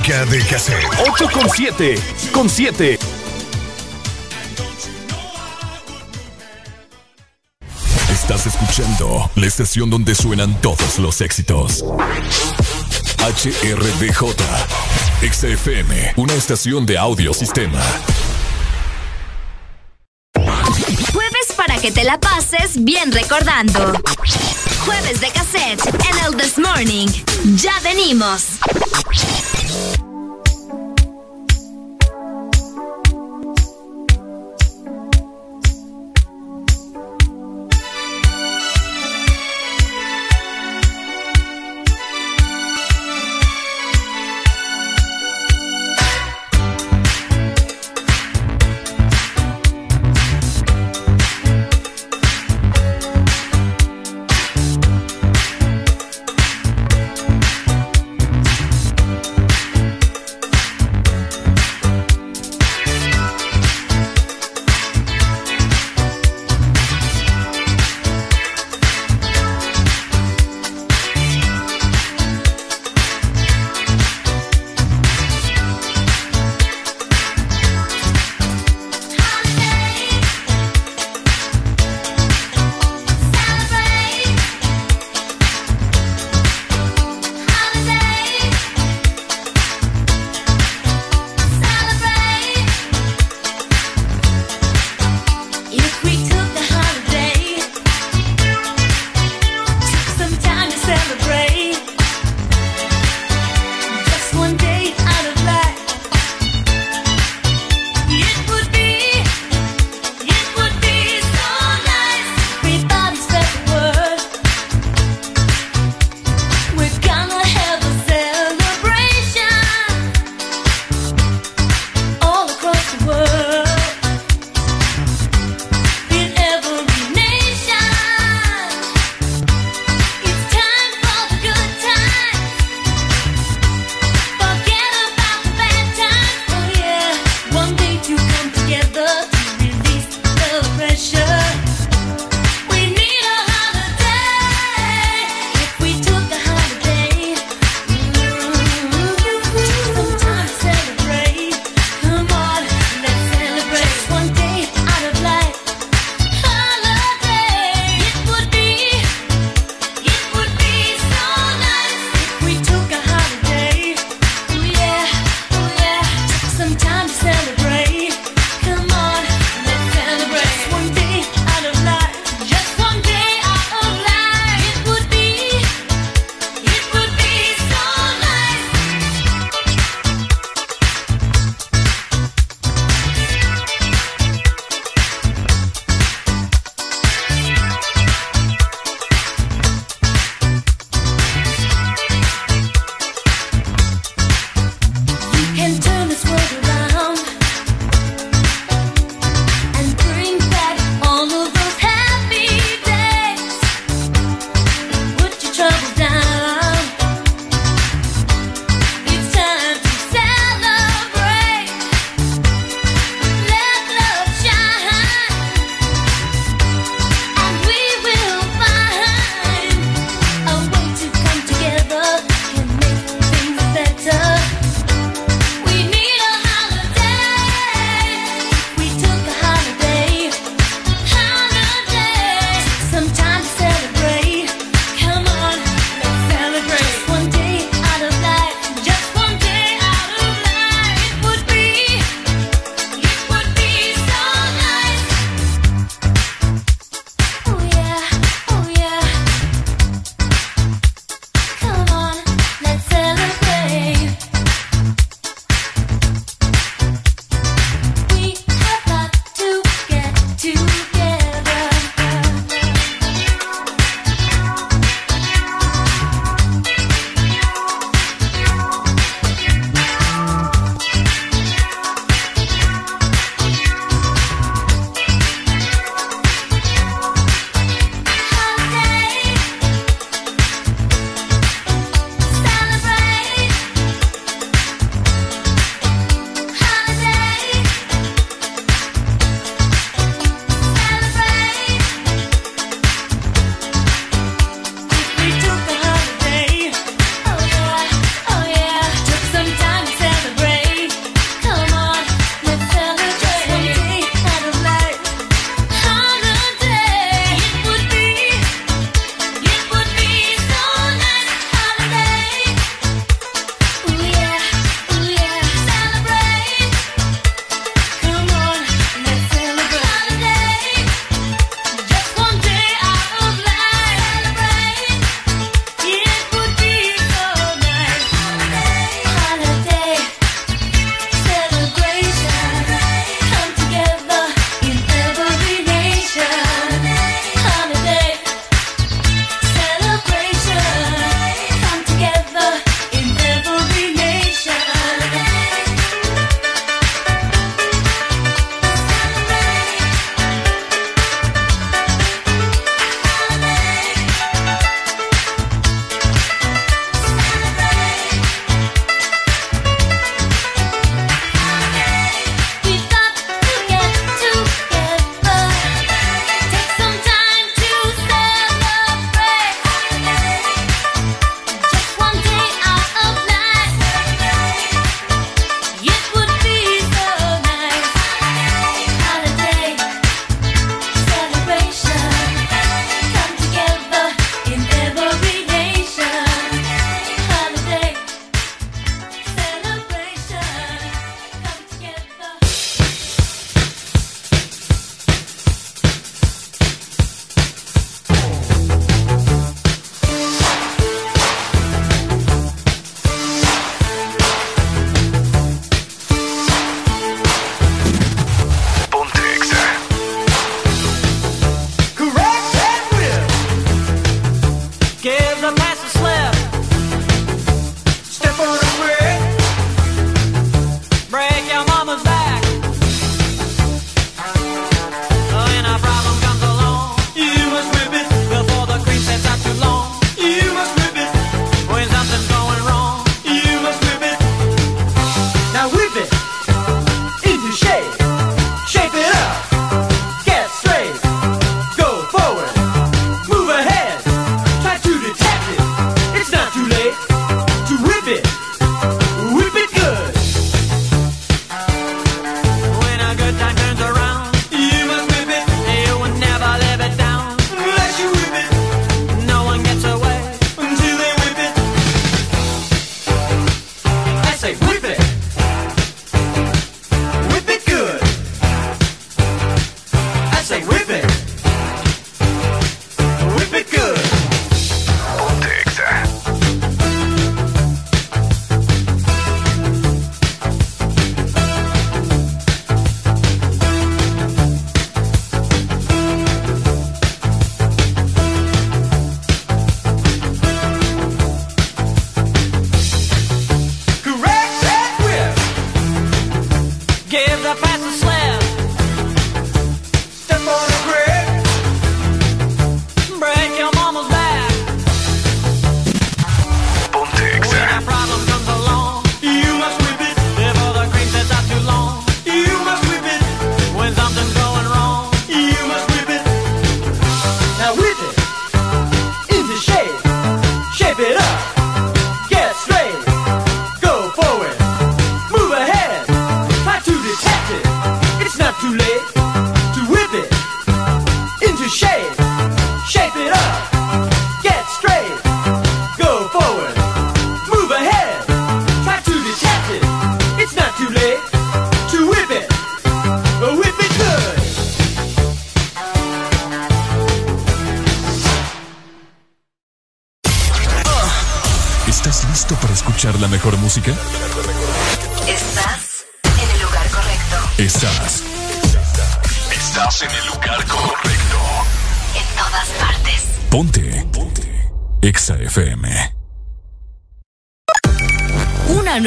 Música 0.03 0.25
de 0.25 0.39
cassette. 0.45 0.85
8 1.09 1.29
con 1.31 1.49
7. 1.49 1.95
Con 2.31 2.49
7. 2.49 2.99
Estás 8.11 8.47
escuchando 8.47 9.29
la 9.35 9.45
estación 9.45 9.89
donde 9.89 10.15
suenan 10.15 10.59
todos 10.61 10.99
los 10.99 11.21
éxitos. 11.21 11.83
HRDJ. 13.19 14.35
XFM, 15.21 16.13
una 16.17 16.33
estación 16.33 16.85
de 16.85 16.97
audio 16.97 17.33
sistema. 17.33 17.81
Jueves 21.13 21.53
para 21.55 21.77
que 21.79 21.91
te 21.93 22.03
la 22.03 22.19
pases 22.19 22.83
bien 22.83 23.11
recordando. 23.11 23.93
Jueves 24.85 25.21
de 25.21 25.29
cassette 25.29 25.85
en 25.87 26.25
el 26.25 26.35
This 26.35 26.57
Morning. 26.57 27.07
Ya 27.55 27.79
venimos. 27.81 28.59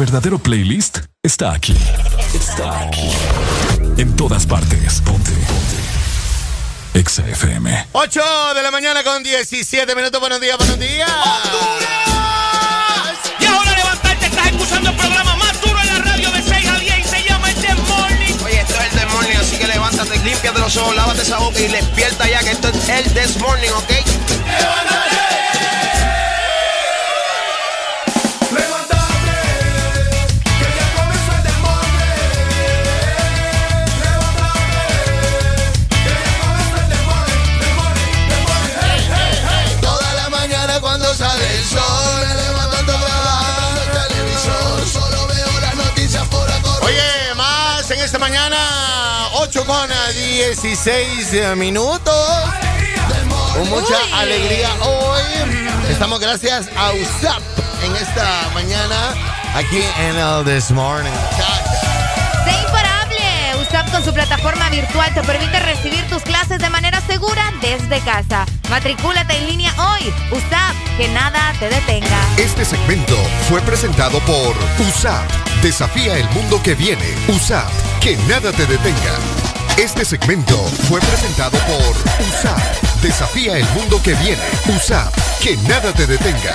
Verdadero 0.00 0.38
playlist 0.38 1.00
está 1.22 1.52
aquí. 1.52 1.76
Está 2.32 2.84
aquí. 2.84 3.10
En 3.98 4.16
todas 4.16 4.46
partes. 4.46 5.02
Ponte. 5.04 5.30
Ponte. 5.30 6.98
Exa 6.98 7.28
FM. 7.28 7.88
8 7.92 8.20
de 8.54 8.62
la 8.62 8.70
mañana 8.70 9.04
con 9.04 9.22
17 9.22 9.94
minutos. 9.94 10.18
Buenos 10.18 10.40
días, 10.40 10.56
buenos 10.56 10.78
días. 10.78 11.10
Y 13.40 13.44
ahora 13.44 13.76
levantarte, 13.76 14.24
estás 14.24 14.46
escuchando 14.46 14.88
el 14.88 14.96
programa 14.96 15.36
más 15.36 15.60
duro 15.60 15.78
en 15.78 15.86
la 15.88 15.98
radio 15.98 16.30
de 16.30 16.42
6 16.44 16.66
a 16.66 16.78
10 16.78 16.98
y 16.98 17.02
se 17.04 17.28
llama 17.28 17.50
el 17.50 17.56
The 17.56 17.74
Morning. 17.74 18.34
Oye, 18.42 18.60
esto 18.60 18.74
es 18.74 18.80
el 18.80 19.00
This 19.00 19.12
Morning, 19.12 19.36
así 19.38 19.58
que 19.58 19.66
levántate, 19.66 20.18
límpiate 20.20 20.60
los 20.60 20.76
ojos, 20.78 20.96
lávate 20.96 21.20
esa 21.20 21.36
boca 21.40 21.60
y 21.60 21.68
despierta 21.68 22.26
ya 22.26 22.40
que 22.40 22.52
esto 22.52 22.68
es 22.68 22.88
el 22.88 23.04
This 23.12 23.36
Morning, 23.36 23.68
¿ok? 23.68 23.92
Toda 24.58 25.49
16 50.30 51.56
minutos. 51.56 52.14
Con 53.52 53.68
mucha 53.68 53.94
Uy. 53.94 54.12
alegría 54.12 54.70
hoy. 54.80 55.22
Estamos 55.90 56.20
gracias 56.20 56.68
a 56.76 56.92
USAP 56.92 57.42
en 57.84 57.96
esta 57.96 58.48
mañana 58.54 59.12
aquí 59.56 59.82
en 59.98 60.16
el 60.16 60.44
This 60.44 60.70
Morning. 60.70 61.10
Sé 62.44 62.52
imparable. 62.62 63.60
USAP 63.60 63.90
con 63.90 64.04
su 64.04 64.14
plataforma 64.14 64.70
virtual 64.70 65.12
te 65.14 65.22
permite 65.22 65.58
recibir 65.60 66.08
tus 66.08 66.22
clases 66.22 66.60
de 66.60 66.70
manera 66.70 67.00
segura 67.08 67.52
desde 67.60 67.98
casa. 68.00 68.46
Matricúlate 68.70 69.36
en 69.36 69.48
línea 69.48 69.74
hoy. 69.78 70.14
USAP, 70.30 70.96
que 70.96 71.08
nada 71.08 71.52
te 71.58 71.68
detenga. 71.68 72.20
Este 72.36 72.64
segmento 72.64 73.16
fue 73.48 73.60
presentado 73.62 74.20
por 74.20 74.54
USAP. 74.78 75.28
Desafía 75.60 76.16
el 76.16 76.28
mundo 76.30 76.62
que 76.62 76.76
viene. 76.76 77.04
USAP. 77.26 77.68
Que 78.00 78.16
nada 78.28 78.52
te 78.52 78.64
detenga. 78.64 79.39
Este 79.80 80.04
segmento 80.04 80.58
fue 80.90 81.00
presentado 81.00 81.58
por 81.60 81.96
USAP. 82.28 83.00
Desafía 83.00 83.56
el 83.56 83.64
mundo 83.70 83.98
que 84.02 84.12
viene. 84.16 84.42
USAP. 84.76 85.10
Que 85.40 85.56
nada 85.56 85.90
te 85.94 86.06
detenga. 86.06 86.54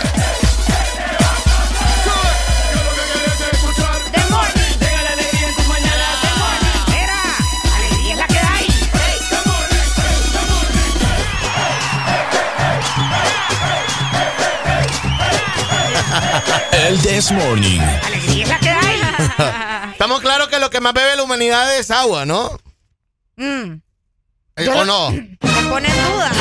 Alegría 7.75 8.13
es 8.13 8.17
la 8.19 8.27
que 8.27 8.37
hay. 8.37 8.67
El 16.87 17.01
This 17.01 17.31
Morning. 17.31 17.81
Alegría 18.03 18.43
es 18.43 18.49
la 18.49 18.59
que 18.59 18.69
hay. 18.69 19.01
Estamos 19.93 20.21
claros 20.21 20.47
que 20.49 20.59
lo 20.59 20.69
que 20.69 20.79
más 20.79 20.93
bebe 20.93 21.15
la 21.15 21.23
humanidad 21.23 21.75
es 21.75 21.89
agua, 21.89 22.27
¿no? 22.27 22.64
Mm, 23.37 23.81
Eh, 24.57 24.69
¿O 24.69 24.85
no? 24.85 25.11
me 25.11 25.37
pone 25.69 25.87
en 25.89 26.11
duda. 26.13 26.31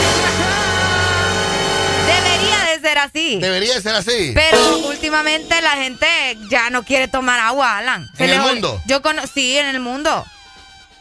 Debería 2.07 2.59
de 2.73 2.81
ser 2.81 2.99
así. 2.99 3.39
Debería 3.41 3.81
ser 3.81 3.95
así. 3.97 4.33
Pero 4.35 4.79
últimamente 4.89 5.61
la 5.63 5.73
gente 5.73 6.07
ya 6.49 6.71
no 6.71 6.85
quiere 6.85 7.09
tomar 7.09 7.41
agua, 7.41 7.79
Alan. 7.79 8.07
¿En 8.19 8.31
el 8.31 8.41
mundo? 8.41 8.81
Yo 8.87 9.03
cono- 9.03 9.27
sí, 9.27 9.59
en 9.59 9.67
el 9.67 9.81
mundo. 9.81 10.25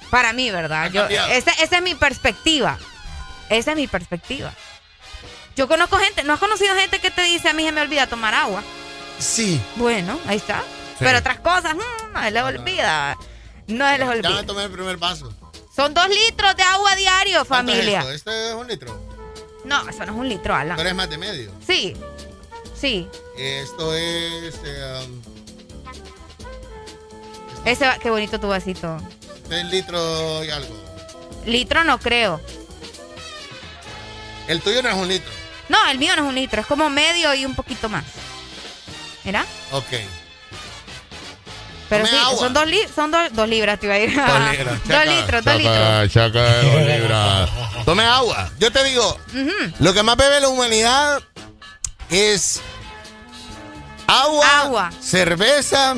Para 0.10 0.34
mí, 0.34 0.50
¿verdad? 0.52 0.92
Yo, 0.92 1.06
ese- 1.08 1.52
esa 1.62 1.78
es 1.78 1.82
mi 1.84 1.96
perspectiva. 1.96 2.78
Esa 3.50 3.72
es 3.72 3.78
mi 3.78 3.88
perspectiva. 3.88 4.54
Yo 5.56 5.68
conozco 5.68 5.98
gente, 5.98 6.24
¿no 6.24 6.34
has 6.34 6.40
conocido 6.40 6.74
gente 6.76 7.00
que 7.00 7.12
te 7.12 7.22
dice 7.24 7.50
a 7.50 7.54
mí 7.54 7.64
se 7.64 7.72
me 7.72 7.82
olvida 7.82 8.08
tomar 8.08 8.34
agua? 8.34 8.64
Sí. 9.20 9.62
Bueno, 9.76 10.20
ahí 10.26 10.38
está. 10.38 10.60
Sí. 10.98 11.00
Pero 11.06 11.20
otras 11.20 11.40
cosas, 11.40 11.76
mm, 11.76 12.14
no 12.14 12.24
se 12.24 12.32
les 12.32 12.44
olvida. 12.44 13.18
No 13.68 13.86
se 13.88 13.98
les 14.00 14.08
Ya 14.08 14.10
olvida. 14.14 14.30
me 14.32 14.44
tomé 14.44 14.64
el 14.64 14.72
primer 14.72 14.98
vaso. 14.98 15.32
Son 15.76 15.94
dos 15.94 16.08
litros 16.10 16.56
de 16.56 16.64
agua 16.64 16.96
diario, 16.96 17.46
¿Cuánto 17.46 17.72
es 17.72 17.78
familia. 17.80 18.00
esto? 18.00 18.12
¿Este 18.12 18.50
es 18.50 18.56
un 18.56 18.68
litro? 18.68 19.00
No, 19.66 19.90
eso 19.90 20.06
no 20.06 20.12
es 20.14 20.20
un 20.20 20.30
litro, 20.30 20.54
Alan. 20.56 20.78
Pero 20.78 20.90
es 20.90 20.96
más 20.96 21.10
de 21.10 21.18
medio. 21.18 21.52
Sí, 21.66 21.96
sí. 22.80 23.08
Esto 23.38 23.96
es. 23.96 24.56
eh, 24.66 25.06
um, 25.08 25.22
Ese, 27.66 27.90
qué 28.02 28.10
bonito 28.10 28.40
tu 28.40 28.48
vasito. 28.48 28.98
tres 29.48 29.66
litros 29.66 30.46
y 30.46 30.52
algo. 30.52 30.76
Litro 31.46 31.84
no 31.84 32.00
creo. 32.00 32.40
El 34.48 34.62
tuyo 34.62 34.84
no 34.84 34.90
es 34.90 34.96
un 34.96 35.08
litro. 35.08 35.32
No, 35.70 35.78
el 35.90 35.98
mío 35.98 36.14
no 36.18 36.24
es 36.24 36.30
un 36.30 36.36
litro, 36.36 36.62
es 36.62 36.68
como 36.68 36.90
medio 36.90 37.34
y 37.34 37.46
un 37.46 37.56
poquito 37.56 37.88
más. 37.90 38.04
¿Mira? 39.24 39.46
Ok. 39.72 39.94
Pero 41.98 42.08
sí, 42.08 42.16
agua. 42.16 42.40
son 42.40 42.54
dos, 42.54 42.68
li- 42.68 42.88
son 42.96 43.12
dos, 43.12 43.22
dos 43.34 43.48
libras, 43.50 43.80
te 43.80 43.86
iba 43.88 43.96
a 43.96 44.00
ir. 44.00 44.16
Dos 44.16 44.28
libras. 44.52 44.80
dos 44.80 44.88
Chaca, 44.88 45.06
litros, 45.06 45.46
dos 45.46 45.54
chaca, 45.54 46.04
litros. 46.04 46.12
chaca, 46.14 46.62
dos 46.64 46.82
libras. 46.98 47.50
Tome 47.86 48.04
agua. 48.06 48.50
Yo 48.60 48.72
te 48.72 48.84
digo, 48.84 49.18
Ujú. 49.30 49.74
lo 49.80 49.94
que 49.94 50.04
más 50.04 50.16
bebe 50.18 50.40
la 50.40 50.48
humanidad 50.50 51.22
es 52.10 52.62
agua, 54.08 54.46
Agua. 54.62 54.90
cerveza. 55.02 55.96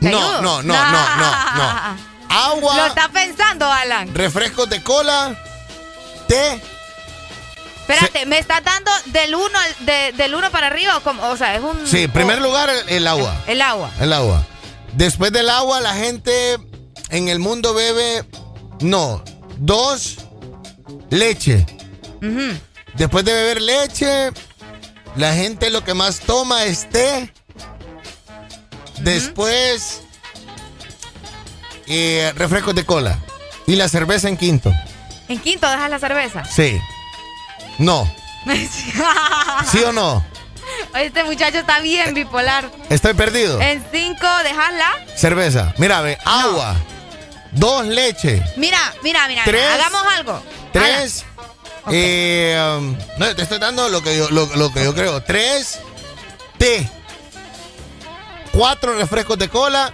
¿Te 0.00 0.10
No, 0.10 0.18
ayudo? 0.18 0.42
no, 0.42 0.62
no, 0.62 0.74
no, 0.74 1.16
no, 1.16 1.56
no. 1.56 1.96
Agua. 2.28 2.76
Lo 2.76 2.86
está 2.86 3.08
pensando, 3.08 3.70
Alan. 3.70 4.14
Refrescos 4.14 4.68
de 4.68 4.82
cola, 4.82 5.34
té. 6.28 6.60
Espérate, 7.88 8.26
¿me 8.26 8.38
estás 8.38 8.62
dando 8.64 8.90
del 9.06 9.34
uno, 9.34 9.58
al- 9.58 9.86
de- 9.86 10.12
del 10.16 10.34
uno 10.34 10.50
para 10.50 10.66
arriba 10.68 10.96
o 10.96 11.02
como? 11.02 11.22
O 11.28 11.36
sea, 11.36 11.54
es 11.54 11.62
un... 11.62 11.86
Sí, 11.86 12.02
en 12.04 12.10
primer 12.12 12.40
lugar 12.40 12.68
el, 12.88 13.06
agua. 13.06 13.42
El 13.46 13.62
agua. 13.62 13.90
El 14.00 14.12
agua. 14.12 14.44
Después 14.94 15.32
del 15.32 15.48
agua, 15.50 15.80
la 15.80 15.94
gente 15.94 16.58
en 17.10 17.28
el 17.28 17.38
mundo 17.38 17.74
bebe. 17.74 18.24
No. 18.80 19.22
Dos. 19.58 20.16
Leche. 21.10 21.64
Después 22.94 23.24
de 23.24 23.32
beber 23.32 23.62
leche, 23.62 24.30
la 25.16 25.32
gente 25.34 25.70
lo 25.70 25.84
que 25.84 25.94
más 25.94 26.20
toma 26.20 26.64
es 26.64 26.88
té. 26.90 27.32
Después, 28.98 30.02
eh, 31.86 32.32
refrescos 32.36 32.74
de 32.74 32.84
cola. 32.84 33.18
Y 33.66 33.76
la 33.76 33.88
cerveza 33.88 34.28
en 34.28 34.36
quinto. 34.36 34.72
En 35.28 35.38
quinto 35.40 35.68
dejas 35.68 35.90
la 35.90 35.98
cerveza. 35.98 36.44
Sí. 36.44 36.80
No. 37.78 38.10
¿Sí 39.70 39.82
o 39.84 39.92
no? 39.92 40.24
Este 40.94 41.24
muchacho 41.24 41.58
está 41.58 41.80
bien 41.80 42.14
bipolar. 42.14 42.70
Estoy 42.90 43.14
perdido. 43.14 43.60
En 43.60 43.84
cinco 43.92 44.26
dejas 44.42 44.72
la... 44.74 45.16
Cerveza. 45.16 45.74
Mira, 45.78 46.00
ve. 46.00 46.18
Agua. 46.24 46.76
Dos 47.52 47.86
leche. 47.86 48.42
Mira, 48.56 48.78
mira, 49.02 49.26
mira. 49.28 49.42
Tres. 49.44 49.66
Hagamos 49.66 50.02
algo. 50.14 50.42
Tres. 50.72 51.24
eh, 51.90 52.76
um, 52.78 52.96
no, 53.18 53.34
te 53.34 53.42
estoy 53.42 53.58
dando 53.58 53.88
lo 53.88 54.02
que 54.02 54.16
yo, 54.16 54.28
lo, 54.30 54.46
lo 54.56 54.72
que 54.72 54.84
yo 54.84 54.94
creo. 54.94 55.22
Tres. 55.22 55.80
Té. 56.58 56.88
Cuatro 58.52 58.94
refrescos 58.96 59.38
de 59.38 59.48
cola. 59.48 59.92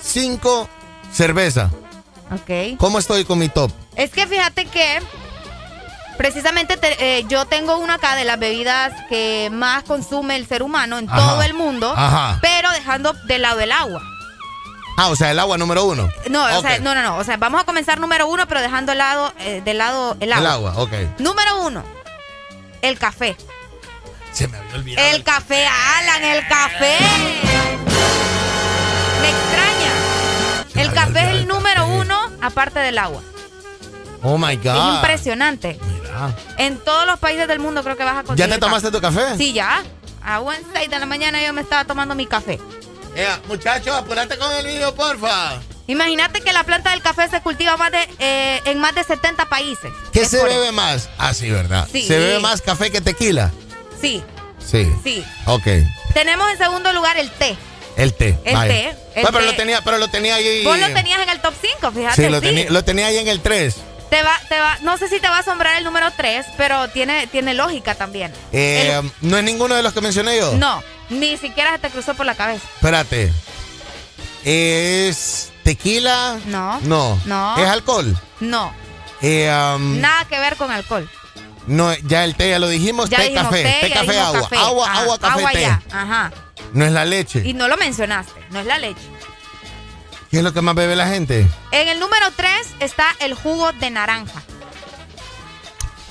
Cinco. 0.00 0.68
Cerveza. 1.12 1.70
Ok. 2.32 2.78
¿Cómo 2.78 2.98
estoy 2.98 3.24
con 3.24 3.38
mi 3.38 3.48
top? 3.48 3.70
Es 3.94 4.10
que 4.10 4.26
fíjate 4.26 4.66
que 4.66 5.00
Precisamente 6.16 6.76
te- 6.76 7.18
eh, 7.18 7.24
yo 7.28 7.44
tengo 7.44 7.76
una 7.78 7.94
acá 7.94 8.14
de 8.16 8.24
las 8.24 8.38
bebidas 8.38 8.92
que 9.08 9.48
más 9.52 9.82
consume 9.84 10.36
el 10.36 10.46
ser 10.46 10.62
humano 10.62 10.98
en 10.98 11.08
Ajá. 11.10 11.16
todo 11.18 11.42
el 11.42 11.52
mundo, 11.54 11.92
Ajá. 11.96 12.38
pero 12.40 12.70
dejando 12.70 13.12
de 13.26 13.38
lado 13.38 13.60
el 13.60 13.70
agua. 13.72 14.00
Ah, 14.98 15.08
o 15.08 15.16
sea, 15.16 15.30
el 15.30 15.38
agua 15.38 15.58
número 15.58 15.84
uno. 15.84 16.08
No, 16.30 16.44
o 16.56 16.60
sea, 16.62 16.78
no, 16.78 16.94
no, 16.94 17.02
no. 17.02 17.18
O 17.18 17.24
sea, 17.24 17.36
vamos 17.36 17.60
a 17.60 17.64
comenzar 17.64 18.00
número 18.00 18.26
uno, 18.28 18.48
pero 18.48 18.62
dejando 18.62 18.92
el 18.92 18.98
lado, 18.98 19.32
eh, 19.40 19.60
de 19.62 19.74
lado 19.74 20.16
el 20.20 20.32
agua. 20.32 20.40
El 20.48 20.52
agua, 20.54 20.72
ok. 20.78 20.92
Número 21.18 21.60
uno, 21.60 21.84
el 22.80 22.98
café. 22.98 23.36
Se 24.32 24.48
me 24.48 24.56
había 24.56 24.74
olvidado. 24.74 25.06
El 25.08 25.22
café, 25.22 25.66
Alan, 25.66 26.24
el 26.24 26.48
café. 26.48 26.96
Me 29.20 29.28
extraña. 29.28 30.82
El 30.82 30.92
café 30.92 31.20
es 31.24 31.28
el 31.40 31.48
número 31.48 31.86
uno 31.86 32.18
aparte 32.40 32.78
del 32.80 32.96
agua. 32.98 33.20
Oh 34.22 34.38
my 34.38 34.54
Es 34.54 34.62
God. 34.62 34.94
impresionante. 34.96 35.78
En 36.58 36.78
todos 36.78 37.06
los 37.06 37.18
países 37.18 37.46
del 37.48 37.58
mundo 37.58 37.82
creo 37.82 37.96
que 37.96 38.04
vas 38.04 38.14
a 38.18 38.20
¿Ya 38.22 38.24
conseguir. 38.24 38.54
te 38.54 38.58
tomaste 38.60 38.90
tu 38.90 39.00
café? 39.00 39.36
Sí, 39.36 39.52
ya. 39.52 39.82
A 40.22 40.38
buen 40.40 40.60
6 40.74 40.90
de 40.90 40.98
la 40.98 41.06
mañana 41.06 41.40
yo 41.44 41.52
me 41.52 41.60
estaba 41.62 41.84
tomando 41.84 42.14
mi 42.14 42.26
café. 42.26 42.58
Ea, 43.14 43.40
muchachos, 43.48 43.94
apúrate 43.96 44.36
con 44.36 44.52
el 44.52 44.66
video, 44.66 44.94
porfa. 44.94 45.58
Imagínate 45.86 46.40
que 46.40 46.52
la 46.52 46.64
planta 46.64 46.90
del 46.90 47.00
café 47.00 47.28
se 47.28 47.40
cultiva 47.40 47.76
más 47.76 47.92
de, 47.92 48.08
eh, 48.18 48.60
en 48.64 48.78
más 48.80 48.94
de 48.94 49.04
70 49.04 49.46
países. 49.48 49.92
¿Qué 50.12 50.22
Es 50.22 50.28
se 50.30 50.42
bebe 50.42 50.72
más? 50.72 51.08
Ah, 51.16 51.32
sí, 51.32 51.48
¿verdad? 51.48 51.86
Sí. 51.90 52.02
¿Se 52.06 52.18
bebe 52.18 52.40
más 52.40 52.60
café 52.60 52.90
que 52.90 53.00
tequila? 53.00 53.52
Sí, 54.00 54.22
Sí. 54.58 54.92
sí. 55.04 55.24
Ok. 55.46 55.62
Tenemos 56.12 56.50
en 56.50 56.58
segundo 56.58 56.92
lugar 56.92 57.16
el 57.18 57.30
té. 57.30 57.56
El 57.96 58.12
té. 58.12 58.36
El 58.44 58.54
vaya. 58.54 58.72
té, 58.72 58.88
el 59.14 59.22
Bueno, 59.22 59.28
pero 59.32 59.38
té. 59.38 59.50
lo 59.52 59.56
tenía, 59.56 59.80
pero 59.82 59.98
lo 59.98 60.08
tenía 60.08 60.34
ahí. 60.34 60.64
Vos 60.64 60.76
lo 60.78 60.92
tenías 60.92 61.20
en 61.22 61.28
el 61.30 61.40
top 61.40 61.54
5, 61.60 61.92
fíjate. 61.92 62.16
Sí, 62.24 62.28
lo, 62.28 62.40
sí. 62.40 62.46
Tenía, 62.46 62.70
lo 62.70 62.84
tenía 62.84 63.06
ahí 63.06 63.18
en 63.18 63.28
el 63.28 63.40
3. 63.40 63.76
Te 64.10 64.22
va, 64.22 64.38
te 64.48 64.58
va, 64.58 64.78
no 64.82 64.96
sé 64.98 65.08
si 65.08 65.18
te 65.18 65.28
va 65.28 65.38
a 65.38 65.40
asombrar 65.40 65.76
el 65.78 65.84
número 65.84 66.10
3, 66.16 66.46
pero 66.56 66.88
tiene, 66.88 67.26
tiene 67.26 67.54
lógica 67.54 67.94
también. 67.96 68.32
Eh, 68.52 69.02
¿No 69.20 69.36
es 69.38 69.42
ninguno 69.44 69.74
de 69.74 69.82
los 69.82 69.92
que 69.92 70.00
mencioné 70.00 70.38
yo? 70.38 70.52
No, 70.54 70.82
ni 71.10 71.36
siquiera 71.36 71.72
se 71.72 71.78
te 71.78 71.90
cruzó 71.90 72.14
por 72.14 72.24
la 72.24 72.34
cabeza. 72.36 72.64
Espérate. 72.76 73.32
¿Es 74.44 75.50
tequila? 75.64 76.38
No. 76.46 76.80
No. 76.82 77.20
No. 77.24 77.56
¿Es 77.58 77.68
alcohol? 77.68 78.16
No, 78.40 78.72
Eh, 79.22 79.50
um, 79.74 80.00
nada 80.00 80.24
que 80.26 80.38
ver 80.38 80.56
con 80.56 80.70
alcohol. 80.70 81.08
no, 81.66 81.92
ya 82.04 82.22
el 82.24 82.36
té, 82.36 82.50
ya 82.50 82.58
lo 82.58 82.68
dijimos. 82.68 83.08
Ya 83.10 83.16
té, 83.18 83.22
dijimos 83.24 83.44
café. 83.46 83.78
té, 83.80 83.90
café, 83.92 84.18
agua. 84.20 84.40
café. 84.42 84.56
Agua, 84.56 84.86
Ajá, 84.90 85.00
agua, 85.00 85.18
café, 85.18 85.38
agua 85.38 85.50
té. 85.52 85.60
ya, 85.62 85.82
ajá. 85.90 86.32
No 86.74 86.84
es 86.84 86.92
la 86.92 87.04
leche. 87.04 87.42
Y 87.44 87.54
no 87.54 87.66
lo 87.66 87.76
mencionaste, 87.76 88.40
no 88.50 88.60
es 88.60 88.66
la 88.66 88.78
leche. 88.78 89.00
¿Qué 90.36 90.40
es 90.40 90.44
lo 90.44 90.52
que 90.52 90.60
más 90.60 90.74
bebe 90.74 90.94
la 90.94 91.08
gente? 91.08 91.46
En 91.70 91.88
el 91.88 91.98
número 91.98 92.26
3 92.36 92.50
está 92.80 93.06
el 93.20 93.32
jugo 93.32 93.72
de 93.72 93.88
naranja. 93.88 94.42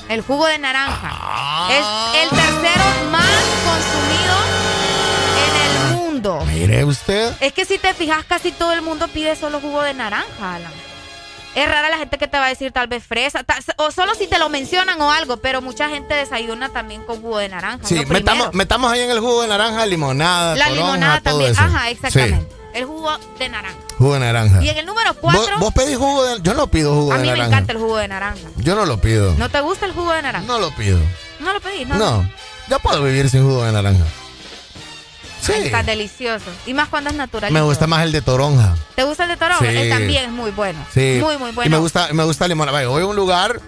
El 0.10 0.22
jugo 0.22 0.48
de 0.48 0.58
naranja. 0.58 1.12
Ah. 1.14 1.70
Es 1.70 2.24
el 2.24 2.30
tercero 2.30 2.86
más 3.12 3.44
consumido 3.64 4.36
en 5.46 5.62
el 5.62 5.96
mundo. 5.96 6.44
Mire 6.48 6.84
usted. 6.86 7.36
Es 7.40 7.54
que 7.54 7.66
si 7.66 7.78
te 7.78 7.94
fijas, 7.94 8.26
casi 8.26 8.52
todo 8.52 8.74
el 8.74 8.82
mundo 8.82 9.08
pide 9.10 9.36
solo 9.36 9.60
jugo 9.60 9.84
de 9.84 9.94
naranja, 9.94 10.56
Alan. 10.56 10.74
Es 11.56 11.68
rara 11.70 11.90
la 11.90 11.98
gente 11.98 12.18
que 12.18 12.28
te 12.28 12.38
va 12.38 12.46
a 12.48 12.50
decir 12.50 12.72
tal 12.74 12.88
vez 12.88 13.04
fresa, 13.04 13.44
ta- 13.44 13.58
o 13.78 13.90
solo 13.90 14.14
si 14.16 14.28
te 14.28 14.38
lo 14.38 14.50
mencionan 14.50 15.00
o 15.02 15.10
algo, 15.12 15.38
pero 15.38 15.62
mucha 15.62 15.88
gente 15.90 16.14
desayuna 16.14 16.70
también 16.70 17.02
con 17.04 17.22
jugo 17.22 17.38
de 17.38 17.48
naranja. 17.50 17.80
Sí, 17.88 18.06
metamos, 18.08 18.54
metamos 18.54 18.92
ahí 18.92 19.00
en 19.02 19.10
el 19.12 19.20
jugo 19.22 19.42
de 19.44 19.48
naranja, 19.48 19.86
limonada, 19.86 20.56
La 20.58 20.66
toronja, 20.66 20.86
limonada 20.86 21.22
también. 21.22 21.52
eso. 21.52 21.62
Ajá, 21.62 21.90
exactamente. 21.90 22.46
Sí, 22.50 22.58
El 22.74 22.86
jugo 22.86 23.10
de 23.40 23.48
naranja. 23.50 23.78
jugo 23.98 24.14
de 24.16 24.20
naranja. 24.20 24.62
Y 24.62 24.68
en 24.70 24.78
el 24.80 24.86
número 24.86 25.14
¿Vos, 25.14 25.34
4, 25.34 25.60
vos 25.60 25.74
pedís 25.74 25.98
jugo 25.98 26.26
de 26.26 26.42
Yo 26.42 26.54
no 26.56 26.68
pido 26.68 26.94
jugo 26.94 27.14
a 27.14 27.16
de 27.16 27.22
mí 27.22 27.30
me 27.30 27.38
naranja. 27.38 27.56
encanta 27.56 27.72
el 27.72 27.78
jugo 27.80 27.98
de 27.98 28.08
naranja. 28.10 28.48
Yo 28.58 28.76
no 28.76 28.86
lo 28.86 29.00
pido. 29.00 29.34
¿No 29.36 29.48
te 29.50 29.62
gusta 29.62 29.86
el 29.86 29.94
jugo 29.94 30.12
de 30.12 30.22
naranja? 30.24 30.46
No 30.46 30.60
lo 30.60 30.72
pido. 30.76 31.00
No 31.40 31.54
lo 31.54 31.62
pedís, 31.62 31.88
¿no? 31.88 31.96
No. 31.96 32.30
Yo 32.68 32.80
puedo 32.80 33.02
vivir 33.04 33.30
sin 33.30 33.44
jugo 33.44 33.64
de 33.64 33.72
naranja. 33.72 34.04
Sí. 35.46 35.54
Está 35.66 35.84
delicioso. 35.84 36.46
Y 36.66 36.74
más 36.74 36.90
cuando 36.90 37.10
es 37.10 37.16
natural. 37.16 37.52
Me 37.52 37.62
gusta 37.62 37.88
más 37.88 38.04
el 38.04 38.12
de 38.12 38.22
toronja. 38.22 38.76
¿Te 38.96 39.04
gusta 39.04 39.24
el 39.24 39.30
de 39.30 39.38
toronja? 39.38 39.70
Sí. 39.70 39.78
Él 39.78 39.90
también 39.90 40.26
es 40.26 40.32
muy 40.32 40.52
bueno. 40.52 40.80
Sí. 40.94 41.18
Muy, 41.22 41.38
muy 41.38 41.52
bueno. 41.52 41.68
Y 41.68 41.70
me 41.70 41.78
gusta, 41.78 42.10
me 42.14 42.24
gusta 42.24 42.48
limón. 42.48 42.72
Vaya, 42.72 42.88
voy 42.88 43.04
a 43.04 43.06
un 43.06 43.16
lugar, 43.16 43.62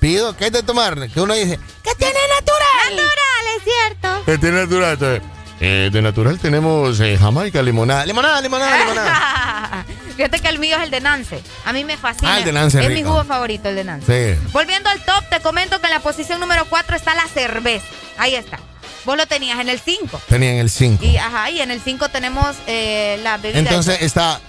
pido, 0.00 0.36
¿qué 0.36 0.46
es 0.46 0.52
de 0.52 0.62
tomar? 0.62 1.08
Que 1.10 1.20
uno 1.20 1.34
dice, 1.34 1.58
¿Qué 1.82 1.94
tiene 1.96 2.18
natural? 2.38 2.96
Natural, 2.96 3.44
es 3.56 3.64
cierto. 3.64 4.22
¿qué 4.24 4.38
tiene 4.38 4.60
natural? 4.60 5.22
Eh, 5.60 5.88
de 5.92 6.02
natural 6.02 6.38
tenemos 6.38 6.98
eh, 7.00 7.16
jamaica, 7.18 7.62
limonada. 7.62 8.04
Limonada, 8.04 8.40
limonada, 8.40 8.78
limonada. 8.78 9.86
Fíjate 10.16 10.38
que 10.40 10.48
el 10.48 10.58
mío 10.58 10.76
es 10.76 10.82
el 10.82 10.90
de 10.90 11.00
Nance. 11.00 11.42
A 11.64 11.72
mí 11.72 11.84
me 11.84 11.96
fascina. 11.96 12.34
Ah, 12.34 12.38
el 12.38 12.44
de 12.44 12.52
Nance 12.52 12.84
es 12.84 12.90
mi 12.90 13.02
jugo 13.02 13.24
favorito, 13.24 13.68
el 13.68 13.76
de 13.76 13.84
Nance. 13.84 14.36
Sí. 14.36 14.48
Volviendo 14.52 14.88
al 14.90 15.04
top, 15.04 15.24
te 15.30 15.40
comento 15.40 15.80
que 15.80 15.86
en 15.86 15.92
la 15.92 16.00
posición 16.00 16.40
número 16.40 16.64
4 16.68 16.96
está 16.96 17.14
la 17.14 17.26
cerveza. 17.28 17.86
Ahí 18.18 18.34
está. 18.34 18.58
Vos 19.04 19.16
lo 19.16 19.26
tenías 19.26 19.58
en 19.60 19.68
el 19.68 19.78
5. 19.80 20.20
Tenía 20.28 20.52
en 20.52 20.58
el 20.58 20.70
5. 20.70 21.04
Y, 21.04 21.16
ajá, 21.16 21.50
y 21.50 21.60
en 21.60 21.70
el 21.70 21.80
5 21.80 22.08
tenemos 22.08 22.56
eh, 22.66 23.18
la 23.22 23.36
bebida. 23.36 23.58
Entonces 23.58 24.00
está 24.02 24.40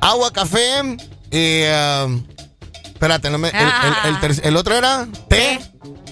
agua, 0.00 0.32
café 0.32 0.80
y... 1.30 1.62
um, 2.04 2.24
espérate, 2.84 3.28
no 3.30 3.38
me, 3.38 3.48
el, 3.48 3.54
el- 3.56 4.30
el 4.30 4.40
el 4.44 4.56
otro 4.56 4.74
era 4.76 5.06
té, 5.28 5.58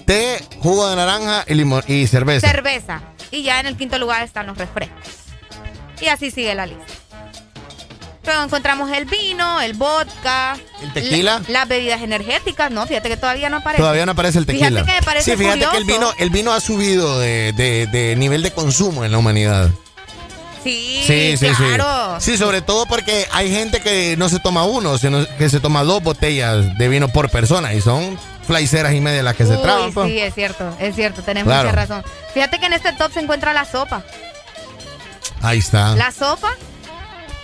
té, 0.05 0.43
jugo 0.59 0.87
de 0.89 0.95
naranja 0.95 1.43
y, 1.47 1.53
limón, 1.55 1.83
y 1.87 2.05
cerveza. 2.07 2.47
cerveza. 2.47 3.01
Y 3.31 3.43
ya 3.43 3.59
en 3.59 3.65
el 3.65 3.75
quinto 3.77 3.97
lugar 3.97 4.21
están 4.23 4.45
los 4.47 4.57
refrescos. 4.57 4.99
Y 6.01 6.07
así 6.07 6.29
sigue 6.31 6.53
la 6.53 6.65
lista. 6.65 6.85
Luego 8.25 8.43
encontramos 8.43 8.91
el 8.91 9.05
vino, 9.05 9.61
el 9.61 9.73
vodka. 9.73 10.57
¿El 10.81 10.93
tequila? 10.93 11.41
la- 11.47 11.59
las 11.59 11.67
bebidas 11.67 12.01
energéticas. 12.01 12.71
No, 12.71 12.85
fíjate 12.87 13.09
que 13.09 13.17
todavía 13.17 13.49
no 13.49 13.57
aparece. 13.57 13.81
Todavía 13.81 14.05
no 14.05 14.13
aparece 14.13 14.39
el 14.39 14.45
tequila. 14.45 14.69
Fíjate 14.69 14.85
que 14.85 14.93
me 14.99 15.01
parece 15.05 15.31
sí, 15.31 15.37
fíjate 15.37 15.65
que 15.71 15.77
el 15.77 15.83
vino, 15.85 16.11
el 16.17 16.29
vino 16.31 16.51
ha 16.53 16.59
subido 16.59 17.19
de, 17.19 17.53
de- 17.53 17.87
de 17.87 18.15
nivel 18.15 18.41
de 18.43 18.51
consumo 18.51 19.05
en 19.05 19.11
la 19.11 19.17
humanidad. 19.19 19.69
Sí, 20.63 21.03
Sí, 21.05 21.37
sí, 21.37 21.45
claro. 21.55 22.19
sí. 22.19 22.31
Sí, 22.31 22.37
sobre 22.39 22.63
todo 22.63 22.87
porque 22.87 23.27
hay 23.31 23.51
gente 23.51 23.81
que 23.81 24.15
no 24.17 24.29
se 24.29 24.39
toma 24.39 24.63
uno, 24.63 24.97
sino 24.97 25.23
que 25.37 25.47
se 25.47 25.59
toma 25.59 25.83
dos 25.83 26.01
botellas 26.01 26.75
de 26.79 26.87
vino 26.89 27.07
por 27.09 27.29
persona 27.29 27.75
y 27.75 27.81
son 27.81 28.17
flaiceras 28.47 28.93
y 28.93 28.99
media 29.01 29.21
las 29.21 29.35
que 29.35 29.45
se 29.45 29.57
traban. 29.57 29.93
sí, 29.93 30.17
es 30.19 30.33
cierto, 30.33 30.75
es 30.79 30.95
cierto, 30.95 31.21
tenés 31.21 31.43
Claro. 31.43 31.69
mucha 31.69 31.75
razón. 31.75 32.03
Fíjate 32.33 32.57
que 32.59 32.65
en 32.65 32.73
este 32.73 32.93
top 32.93 33.13
se 33.13 33.19
encuentra 33.19 33.53
la 33.53 33.65
sopa. 33.65 34.03
Ahí 35.41 35.59
está. 35.59 35.95
La 35.95 36.11
sopa 36.11 36.49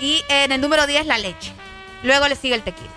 y 0.01 0.23
en 0.27 0.51
el 0.51 0.59
número 0.59 0.87
10 0.87 1.05
la 1.05 1.17
leche. 1.17 1.53
Luego 2.03 2.27
le 2.27 2.35
sigue 2.35 2.55
el 2.55 2.63
tequila. 2.63 2.89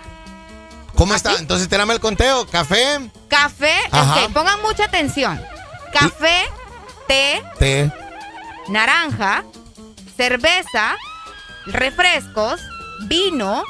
¿Cómo 0.95 1.13
está? 1.13 1.35
Entonces, 1.39 1.67
tírame 1.69 1.93
el 1.93 1.99
conteo. 1.99 2.47
Café, 2.47 2.99
Café, 3.27 3.73
Ajá. 3.91 4.25
ok, 4.25 4.31
pongan 4.33 4.61
mucha 4.61 4.85
atención. 4.85 5.41
Café, 5.93 6.45
té, 7.07 7.43
té, 7.59 7.91
naranja, 8.69 9.43
cerveza, 10.17 10.95
refrescos, 11.65 12.61
vino, 13.07 13.63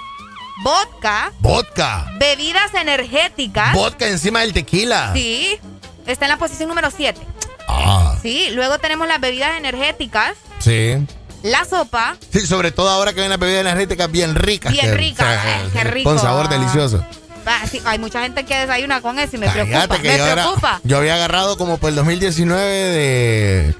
vodka, 0.63 1.31
vodka. 1.39 2.05
bebidas 2.17 2.73
energéticas. 2.75 3.73
Vodka 3.73 4.07
encima 4.07 4.41
del 4.41 4.53
tequila. 4.53 5.11
Sí, 5.13 5.59
está 6.05 6.25
en 6.25 6.31
la 6.31 6.37
posición 6.37 6.69
número 6.69 6.91
7. 6.91 7.19
Ah, 7.67 8.15
Sí, 8.21 8.49
luego 8.51 8.77
tenemos 8.79 9.07
las 9.07 9.19
bebidas 9.19 9.57
energéticas, 9.57 10.35
sí. 10.59 10.95
La 11.45 11.65
sopa, 11.65 12.17
Sí, 12.31 12.45
sobre 12.45 12.71
todo 12.71 12.89
ahora 12.89 13.13
que 13.13 13.21
hay 13.21 13.27
una 13.27 13.37
bebida 13.37 13.61
energética 13.61 14.07
bien 14.07 14.35
rica. 14.35 14.69
Bien 14.69 14.95
rica, 14.97 15.41
ay, 15.41 15.69
qué 15.73 15.83
rico. 15.83 16.09
Con 16.09 16.19
sabor 16.19 16.49
delicioso. 16.49 17.03
Ah, 17.45 17.61
sí, 17.69 17.79
hay 17.85 17.99
mucha 17.99 18.23
gente 18.23 18.43
que 18.43 18.57
desayuna 18.57 19.01
con 19.01 19.19
eso 19.19 19.35
y 19.35 19.39
me 19.39 19.45
Cállate 19.45 19.69
preocupa. 19.69 20.01
que 20.01 20.09
Me 20.09 20.17
yo, 20.17 20.25
era- 20.25 20.33
preocupa. 20.43 20.81
yo 20.83 20.97
había 20.97 21.13
agarrado 21.15 21.57
como 21.57 21.77
por 21.77 21.89
el 21.89 21.95
2019 21.95 22.63
de, 22.65 23.75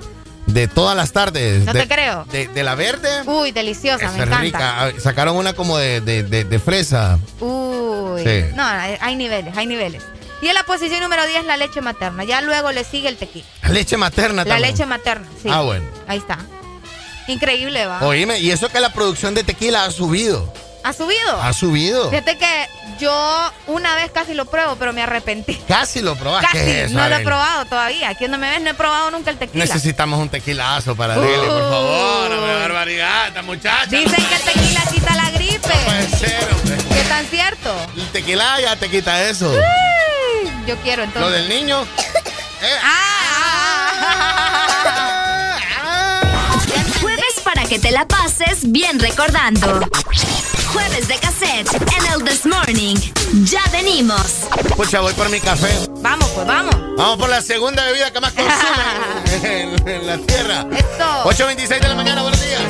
de 0.45 0.67
todas 0.67 0.95
las 0.95 1.11
tardes. 1.11 1.65
No 1.65 1.73
de, 1.73 1.81
te 1.81 1.87
creo. 1.87 2.25
De, 2.31 2.47
de 2.47 2.63
la 2.63 2.75
verde. 2.75 3.09
Uy, 3.25 3.51
deliciosa, 3.51 4.09
me 4.11 4.17
encanta. 4.17 4.37
rica. 4.39 4.83
Ah, 4.85 4.91
Sacaron 5.01 5.35
una 5.35 5.53
como 5.53 5.77
de, 5.79 5.99
de- 6.01 6.21
de- 6.23 6.43
de 6.43 6.59
fresa. 6.59 7.17
Uy. 7.39 8.21
Sí. 8.23 8.43
No, 8.55 8.63
hay 8.63 8.97
hay 9.01 9.15
niveles, 9.15 9.57
hay 9.57 9.65
niveles. 9.65 10.03
Y 10.43 10.47
en 10.47 10.53
la 10.53 10.63
posición 10.63 10.99
número 11.01 11.25
10 11.25 11.45
la 11.45 11.57
leche 11.57 11.81
materna. 11.81 12.23
Ya 12.23 12.41
luego 12.41 12.71
le 12.71 12.83
sigue 12.83 13.09
el 13.09 13.17
tequila. 13.17 13.45
La 13.63 13.69
leche 13.69 13.97
materna 13.97 14.43
La 14.43 14.49
también. 14.51 14.71
leche 14.71 14.85
materna, 14.85 15.25
sí. 15.41 15.49
Ah, 15.51 15.61
bueno. 15.61 15.85
Ahí 16.07 16.19
está. 16.19 16.37
Increíble, 17.27 17.85
va. 17.85 17.99
Oíme, 18.01 18.39
y 18.39 18.51
eso 18.51 18.69
que 18.69 18.79
la 18.79 18.91
producción 18.91 19.33
de 19.33 19.43
tequila 19.43 19.85
ha 19.85 19.91
subido. 19.91 20.51
¿Ha 20.83 20.93
subido? 20.93 21.41
Ha 21.41 21.51
subido. 21.51 22.09
Fíjate 22.11 22.37
que 22.37 22.67
yo 22.99 23.51
una 23.65 23.95
vez 23.95 24.11
casi 24.11 24.35
lo 24.35 24.45
pruebo, 24.45 24.75
pero 24.75 24.93
me 24.93 25.01
arrepentí. 25.01 25.55
Casi 25.67 26.01
lo 26.01 26.15
probaste. 26.15 26.45
Casi, 26.45 26.59
¿Qué 26.59 26.81
es 26.83 26.91
eso, 26.91 26.99
no 26.99 27.09
lo 27.09 27.15
he 27.15 27.23
probado 27.23 27.65
todavía. 27.65 28.09
Aquí 28.09 28.25
donde 28.25 28.37
me 28.37 28.51
ves 28.51 28.61
no 28.61 28.69
he 28.69 28.73
probado 28.75 29.09
nunca 29.09 29.31
el 29.31 29.37
tequila. 29.39 29.65
Necesitamos 29.65 30.19
un 30.19 30.29
tequilazo 30.29 30.95
para 30.95 31.15
Arely, 31.15 31.35
por 31.47 31.69
favor. 31.71 32.31
Una 32.31 32.53
barbaridad, 32.59 33.27
esta 33.29 33.41
muchacha. 33.41 33.87
Dicen 33.87 34.23
que 34.27 34.35
el 34.35 34.41
tequila 34.43 34.81
quita 34.93 35.15
la 35.15 35.31
gripe. 35.31 35.59
Puede 35.85 36.09
ser, 36.09 36.47
hombre. 36.53 36.77
¿Qué 36.93 37.03
tan 37.09 37.25
cierto? 37.25 37.75
El 37.97 38.07
tequila 38.11 38.61
ya 38.61 38.75
te 38.75 38.87
quita 38.87 39.23
eso. 39.27 39.51
Yo 40.67 40.75
quiero 40.83 41.01
Lo 41.01 41.07
entonces. 41.07 41.31
del 41.31 41.49
niño. 41.49 41.83
Para 42.59 43.24
que 47.67 47.79
te 47.79 47.91
la 47.91 48.07
pases 48.07 48.71
bien 48.71 48.99
recordando. 48.99 49.79
Jueves 50.71 51.07
de 51.07 51.15
cassette 51.17 51.67
en 51.73 52.13
el 52.13 52.23
This 52.23 52.45
Morning. 52.45 52.95
Ya 53.43 53.61
venimos. 53.71 54.21
Pucha, 54.75 54.99
voy 54.99 55.13
por 55.13 55.29
mi 55.29 55.39
café. 55.39 55.69
Vamos, 56.01 56.29
pues 56.29 56.45
vamos. 56.45 56.75
Vamos 56.97 57.17
por 57.17 57.29
la 57.29 57.41
segunda 57.41 57.83
bebida 57.85 58.11
que 58.11 58.19
más 58.19 58.33
consumen 58.33 59.43
en, 59.43 59.87
en 59.87 60.07
la 60.07 60.17
tierra. 60.17 60.65
Esto. 60.71 61.45
8.26 61.45 61.67
de 61.81 61.87
la 61.87 61.95
mañana, 61.95 62.21
buenos 62.21 62.41
días. 62.41 62.61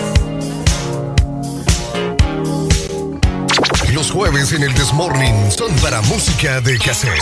Los 3.91 4.11
jueves 4.11 4.51
en 4.51 4.64
el 4.64 4.74
Desmorning 4.74 5.51
son 5.51 5.74
para 5.77 6.01
música 6.01 6.61
de 6.61 6.77
cassette. 6.77 7.22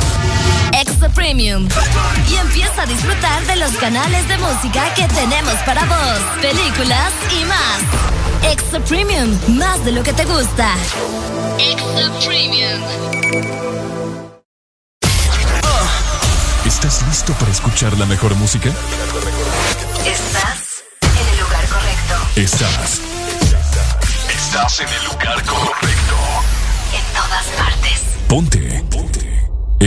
Extra 0.81 1.09
Premium. 1.09 1.69
Y 2.27 2.35
empieza 2.37 2.81
a 2.81 2.85
disfrutar 2.87 3.45
de 3.45 3.55
los 3.57 3.71
canales 3.73 4.27
de 4.27 4.35
música 4.39 4.91
que 4.95 5.07
tenemos 5.09 5.53
para 5.63 5.85
vos, 5.85 6.19
películas 6.41 7.13
y 7.39 7.45
más. 7.45 8.51
Extra 8.51 8.79
Premium, 8.79 9.37
más 9.59 9.85
de 9.85 9.91
lo 9.91 10.01
que 10.01 10.11
te 10.11 10.25
gusta. 10.25 10.73
Extra 11.59 12.09
Premium. 12.25 12.81
¿Estás 16.65 17.03
listo 17.07 17.33
para 17.33 17.51
escuchar 17.51 17.95
la 17.99 18.07
mejor 18.07 18.33
música? 18.35 18.69
Estás 20.03 20.83
en 21.01 21.27
el 21.27 21.39
lugar 21.41 21.67
correcto. 21.67 22.15
Estás. 22.35 23.01
Estás 24.29 24.79
en 24.79 24.87
el 24.87 25.05
lugar 25.05 25.45
correcto. 25.45 26.15
En 26.91 27.13
todas 27.13 27.45
partes. 27.55 28.01
Ponte. 28.27 28.83
Ponte. 28.89 29.00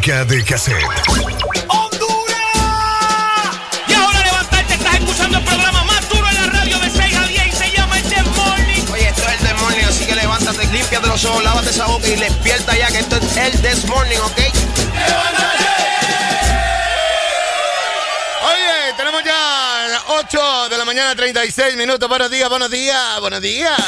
Música 0.00 0.24
de 0.24 0.42
cassette. 0.44 0.76
Y 3.86 3.92
ahora 3.92 4.24
levantarte, 4.24 4.74
estás 4.74 4.94
escuchando 4.94 5.38
el 5.38 5.44
programa 5.44 5.84
más 5.84 6.08
duro 6.08 6.26
en 6.26 6.34
la 6.36 6.46
radio 6.46 6.78
de 6.78 6.90
6 6.90 7.16
a 7.16 7.26
10 7.26 7.46
y 7.46 7.52
se 7.52 7.70
llama 7.72 7.98
el 7.98 8.04
The 8.04 8.22
Morning. 8.22 8.82
Oye, 8.92 9.08
esto 9.08 9.22
es 9.22 9.40
el 9.40 9.46
The 9.46 9.54
Morning, 9.54 9.84
así 9.84 10.06
que 10.06 10.14
levántate, 10.14 10.66
límpiate 10.68 11.06
los 11.06 11.24
ojos, 11.26 11.44
lávate 11.44 11.70
esa 11.70 11.86
boca 11.86 12.06
y 12.06 12.16
despierta 12.16 12.76
ya 12.78 12.88
que 12.88 12.98
esto 13.00 13.16
es 13.16 13.36
el 13.36 13.60
The 13.60 13.86
Morning, 13.88 14.18
¿ok? 14.18 14.38
Oye, 18.42 18.94
tenemos 18.96 19.22
ya 19.22 19.86
las 19.90 20.02
8 20.06 20.68
de 20.70 20.78
la 20.78 20.84
mañana, 20.86 21.14
36 21.14 21.76
minutos. 21.76 22.08
Buenos 22.08 22.30
días, 22.30 22.48
buenos 22.48 22.70
días, 22.70 23.20
buenos 23.20 23.42
días. 23.42 23.79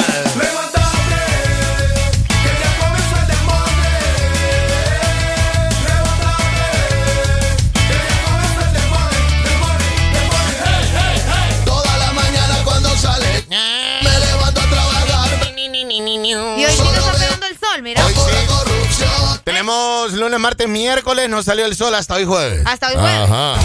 Salió 21.43 21.65
el 21.65 21.75
sol 21.75 21.93
hasta 21.95 22.15
hoy 22.15 22.25
jueves. 22.25 22.63
Hasta 22.65 22.87
hoy 22.87 22.95
jueves. 22.95 23.29
Ajá. 23.29 23.55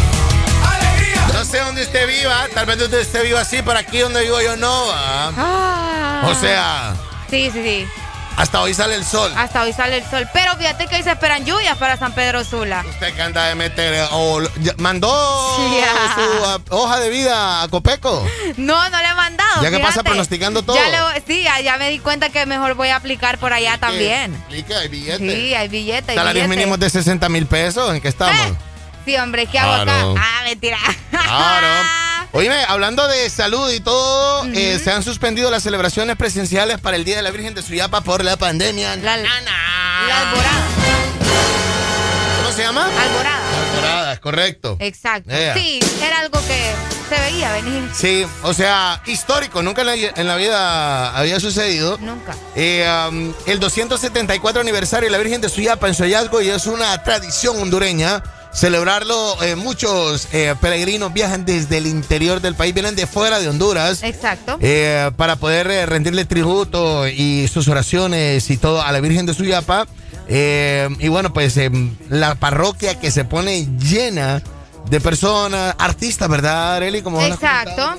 No 1.32 1.44
sé 1.44 1.58
dónde 1.60 1.82
usted 1.82 2.06
viva, 2.08 2.46
tal 2.54 2.66
vez 2.66 2.80
usted 2.82 2.98
esté 3.00 3.22
vivo 3.22 3.38
así, 3.38 3.62
por 3.62 3.76
aquí 3.76 3.98
donde 4.00 4.22
vivo 4.22 4.40
yo 4.40 4.56
no. 4.56 4.86
¿va? 4.88 5.32
Ah. 5.36 6.22
O 6.26 6.34
sea, 6.34 6.94
Sí, 7.30 7.50
sí, 7.52 7.62
sí. 7.62 7.86
hasta 8.36 8.60
hoy 8.60 8.74
sale 8.74 8.94
el 8.96 9.04
sol. 9.04 9.32
Hasta 9.36 9.62
hoy 9.62 9.72
sale 9.72 9.98
el 9.98 10.10
sol. 10.10 10.26
Pero 10.32 10.56
fíjate 10.56 10.86
que 10.88 10.96
hoy 10.96 11.02
se 11.02 11.12
esperan 11.12 11.44
lluvias 11.44 11.76
para 11.78 11.96
San 11.96 12.12
Pedro 12.12 12.42
Sula. 12.44 12.84
Usted 12.88 13.14
que 13.14 13.22
anda 13.22 13.44
de 13.44 13.54
meter. 13.54 14.08
o 14.12 14.40
mandó 14.78 15.08
su 16.14 16.74
hoja 16.74 16.98
de 16.98 17.08
vida 17.10 17.62
a 17.62 17.68
Copeco. 17.68 18.26
No, 18.56 18.88
no 18.90 18.98
le. 18.98 19.07
Ya 19.62 19.70
que 19.70 19.78
pasa 19.80 20.02
pronosticando 20.02 20.62
todo. 20.62 20.76
Ya 20.76 21.02
voy- 21.04 21.22
sí, 21.26 21.42
ya, 21.42 21.60
ya 21.60 21.76
me 21.78 21.90
di 21.90 21.98
cuenta 21.98 22.28
que 22.30 22.44
mejor 22.46 22.74
voy 22.74 22.88
a 22.88 22.96
aplicar 22.96 23.38
por 23.38 23.52
allá 23.52 23.78
también. 23.78 24.34
Explique, 24.34 24.74
hay 24.74 24.88
billetes. 24.88 25.32
Sí, 25.34 25.54
hay 25.54 25.68
billetes. 25.68 26.14
Salarios 26.14 26.48
mínimos 26.48 26.78
de 26.78 26.90
60 26.90 27.28
mil 27.28 27.46
pesos. 27.46 27.94
¿En 27.94 28.00
qué 28.00 28.08
estamos? 28.08 28.56
Sí, 29.04 29.16
hombre, 29.16 29.46
¿qué 29.46 29.58
hago 29.58 29.84
Claro. 29.84 30.12
acá? 30.12 30.20
Ah, 30.22 30.44
mentira. 30.44 30.78
Claro. 31.10 31.66
Oíme, 32.32 32.62
hablando 32.68 33.08
de 33.08 33.30
salud 33.30 33.70
y 33.72 33.80
todo, 33.80 34.44
eh, 34.52 34.78
se 34.84 34.92
han 34.92 35.02
suspendido 35.02 35.50
las 35.50 35.62
celebraciones 35.62 36.14
presenciales 36.16 36.78
para 36.78 36.96
el 36.96 37.04
Día 37.04 37.16
de 37.16 37.22
la 37.22 37.30
Virgen 37.30 37.54
de 37.54 37.62
Suyapa 37.62 38.02
por 38.02 38.22
la 38.22 38.36
pandemia. 38.36 38.96
La, 38.96 39.16
la 39.16 39.30
alborada. 40.20 40.66
¿Cómo 42.42 42.52
se 42.54 42.62
llama? 42.62 42.84
Alborada. 42.84 43.70
Alborada, 43.72 44.12
es 44.12 44.20
correcto. 44.20 44.76
Exacto. 44.80 45.30
Sí, 45.54 45.80
era 46.02 46.18
algo 46.20 46.38
que 46.46 46.72
se 47.08 47.20
veía 47.20 47.52
venir. 47.52 47.88
Sí, 47.94 48.24
o 48.42 48.52
sea, 48.52 49.00
histórico, 49.06 49.62
nunca 49.62 49.80
en 49.82 49.86
la, 49.86 49.94
en 49.94 50.26
la 50.26 50.36
vida 50.36 51.16
había 51.16 51.40
sucedido. 51.40 51.98
Nunca. 51.98 52.34
Eh, 52.54 52.86
um, 53.08 53.32
el 53.46 53.60
274 53.60 54.60
aniversario 54.60 55.06
de 55.08 55.12
la 55.12 55.18
Virgen 55.18 55.40
de 55.40 55.48
Suyapa 55.48 55.88
en 55.88 55.94
su 55.94 56.02
hallazgo 56.02 56.42
y 56.42 56.48
es 56.48 56.66
una 56.66 57.02
tradición 57.02 57.56
hondureña. 57.60 58.22
Celebrarlo, 58.52 59.40
eh, 59.42 59.56
muchos 59.56 60.26
eh, 60.32 60.54
peregrinos 60.60 61.12
viajan 61.12 61.44
desde 61.44 61.78
el 61.78 61.86
interior 61.86 62.40
del 62.40 62.54
país, 62.54 62.72
vienen 62.72 62.96
de 62.96 63.06
fuera 63.06 63.38
de 63.40 63.48
Honduras. 63.48 64.02
Exacto. 64.02 64.56
eh, 64.60 65.10
para 65.16 65.36
poder 65.36 65.70
eh, 65.70 65.86
rendirle 65.86 66.24
tributo 66.24 67.06
y 67.06 67.46
sus 67.48 67.68
oraciones 67.68 68.48
y 68.50 68.56
todo 68.56 68.82
a 68.82 68.90
la 68.90 69.00
Virgen 69.00 69.26
de 69.26 69.34
Suyapa. 69.34 69.86
Y 70.28 71.08
bueno, 71.08 71.32
pues 71.32 71.56
em, 71.56 71.94
la 72.08 72.34
parroquia 72.34 72.98
que 72.98 73.10
se 73.10 73.24
pone 73.24 73.66
llena 73.78 74.42
de 74.90 75.00
personas, 75.00 75.74
artistas, 75.78 76.28
¿verdad, 76.28 76.76
Areli? 76.76 77.02
Como 77.02 77.20
las 77.20 77.30
Exacto. 77.32 77.96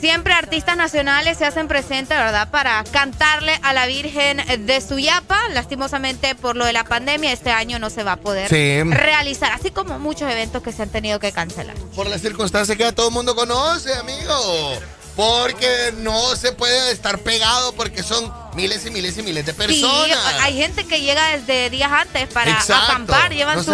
Siempre 0.00 0.34
artistas 0.34 0.76
nacionales 0.76 1.38
se 1.38 1.46
hacen 1.46 1.68
presentes, 1.68 2.16
¿verdad? 2.18 2.50
Para 2.50 2.84
cantarle 2.84 3.58
a 3.62 3.72
la 3.72 3.86
Virgen 3.86 4.42
de 4.66 4.80
Suyapa. 4.82 5.38
Lastimosamente, 5.54 6.34
por 6.34 6.54
lo 6.54 6.66
de 6.66 6.74
la 6.74 6.84
pandemia, 6.84 7.32
este 7.32 7.50
año 7.50 7.78
no 7.78 7.88
se 7.88 8.02
va 8.02 8.12
a 8.12 8.16
poder 8.16 8.48
Sí. 8.50 8.82
realizar. 8.90 9.52
Así 9.52 9.70
como 9.70 9.98
muchos 9.98 10.30
eventos 10.30 10.62
que 10.62 10.70
se 10.72 10.82
han 10.82 10.90
tenido 10.90 11.18
que 11.18 11.32
cancelar. 11.32 11.76
Por 11.94 12.08
la 12.08 12.18
circunstancia 12.18 12.76
que 12.76 12.92
todo 12.92 13.08
el 13.08 13.14
mundo 13.14 13.34
conoce, 13.34 13.94
amigo. 13.94 14.74
Porque 15.16 15.94
no 15.96 16.36
se 16.36 16.52
puede 16.52 16.92
estar 16.92 17.18
pegado 17.20 17.72
porque 17.72 18.02
son 18.02 18.30
miles 18.54 18.84
y 18.84 18.90
miles 18.90 19.16
y 19.16 19.22
miles 19.22 19.46
de 19.46 19.52
Sí, 19.52 19.58
personas. 19.58 20.18
hay 20.42 20.58
gente 20.58 20.84
que 20.86 21.00
llega 21.00 21.38
desde 21.38 21.70
días 21.70 21.90
antes 21.90 22.28
para 22.28 22.50
Exacto. 22.50 22.84
acampar, 22.92 23.32
llevan 23.32 23.56
no 23.56 23.62
su, 23.64 23.70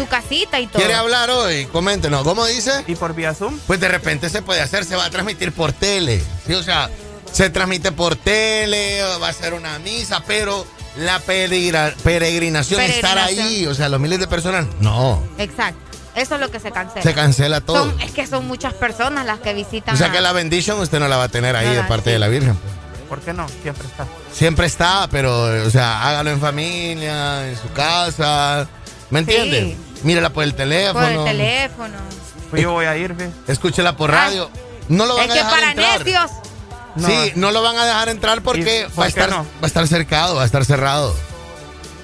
su 0.00 0.08
casita 0.08 0.58
y 0.60 0.66
todo. 0.66 0.78
¿Quiere 0.78 0.94
hablar 0.94 1.30
hoy? 1.30 1.66
Coméntenos. 1.66 2.22
¿Cómo 2.24 2.44
dice? 2.46 2.84
¿Y 2.86 2.94
por 2.96 3.14
vía 3.14 3.34
Zoom? 3.34 3.58
Pues 3.66 3.78
de 3.80 3.88
repente 3.88 4.28
se 4.30 4.42
puede 4.42 4.60
hacer, 4.60 4.84
se 4.84 4.96
va 4.96 5.04
a 5.04 5.10
transmitir 5.10 5.52
por 5.52 5.72
tele. 5.72 6.22
Sí, 6.46 6.54
o 6.54 6.62
sea, 6.62 6.88
se 7.32 7.50
transmite 7.50 7.92
por 7.92 8.16
tele, 8.16 9.02
va 9.22 9.28
a 9.28 9.32
ser 9.32 9.54
una 9.54 9.78
misa, 9.78 10.22
pero 10.26 10.66
la 10.96 11.18
peregrinación, 11.20 12.80
estar 12.80 13.18
ahí, 13.18 13.66
o 13.66 13.74
sea, 13.74 13.88
los 13.88 14.00
miles 14.00 14.18
de 14.20 14.26
personas, 14.26 14.66
no. 14.80 15.22
Exacto. 15.38 15.78
Eso 16.16 16.34
es 16.34 16.40
lo 16.40 16.50
que 16.50 16.58
se 16.58 16.72
cancela. 16.72 17.02
Se 17.02 17.14
cancela 17.14 17.60
todo. 17.60 17.76
Son- 17.90 18.00
es 18.00 18.10
que 18.10 18.26
son 18.26 18.46
muchas 18.48 18.74
personas 18.74 19.24
las 19.26 19.38
que 19.38 19.54
visitan. 19.54 19.94
O 19.94 19.98
sea 19.98 20.08
a- 20.08 20.12
que 20.12 20.20
la 20.20 20.32
bendición 20.32 20.80
usted 20.80 20.98
no 20.98 21.06
la 21.06 21.16
va 21.16 21.24
a 21.24 21.28
tener 21.28 21.54
ahí 21.54 21.66
No 21.68 21.74
de 21.74 21.82
parte 21.84 22.10
de 22.10 22.18
la 22.18 22.26
Virgen. 22.26 22.58
¿Por 23.08 23.20
qué 23.20 23.32
no? 23.32 23.46
Siempre 23.62 23.86
está. 23.86 24.06
Siempre 24.32 24.66
está, 24.66 25.08
pero, 25.10 25.64
o 25.66 25.70
sea, 25.70 26.02
hágalo 26.08 26.30
en 26.30 26.40
familia, 26.40 27.48
en 27.48 27.56
su 27.56 27.68
casa. 27.72 28.66
¿Me 29.10 29.20
entiende? 29.20 29.76
Mírela 30.02 30.30
por 30.30 30.44
el 30.44 30.54
teléfono. 30.54 31.00
por 31.00 31.10
el 31.10 31.24
teléfono. 31.36 31.94
Pues 32.50 32.62
yo 32.62 32.72
voy 32.72 32.86
a 32.86 32.96
ir. 32.96 33.14
Escúchela 33.46 33.96
por 33.96 34.10
radio. 34.10 34.50
No 34.88 35.06
lo 35.06 35.14
van 35.16 35.24
Es 35.26 35.30
a 35.30 35.34
que 35.34 35.38
dejar 35.38 35.54
para 35.54 35.70
entrar. 35.70 35.98
necios. 36.04 36.30
Sí, 37.06 37.32
no 37.36 37.52
lo 37.52 37.62
van 37.62 37.76
a 37.76 37.84
dejar 37.84 38.08
entrar 38.08 38.42
porque 38.42 38.88
¿Y 38.92 38.98
va, 38.98 39.04
a 39.04 39.08
estar, 39.08 39.30
no? 39.30 39.38
va 39.44 39.44
a 39.62 39.66
estar 39.66 39.86
cercado, 39.86 40.34
va 40.34 40.42
a 40.42 40.46
estar 40.46 40.64
cerrado. 40.64 41.14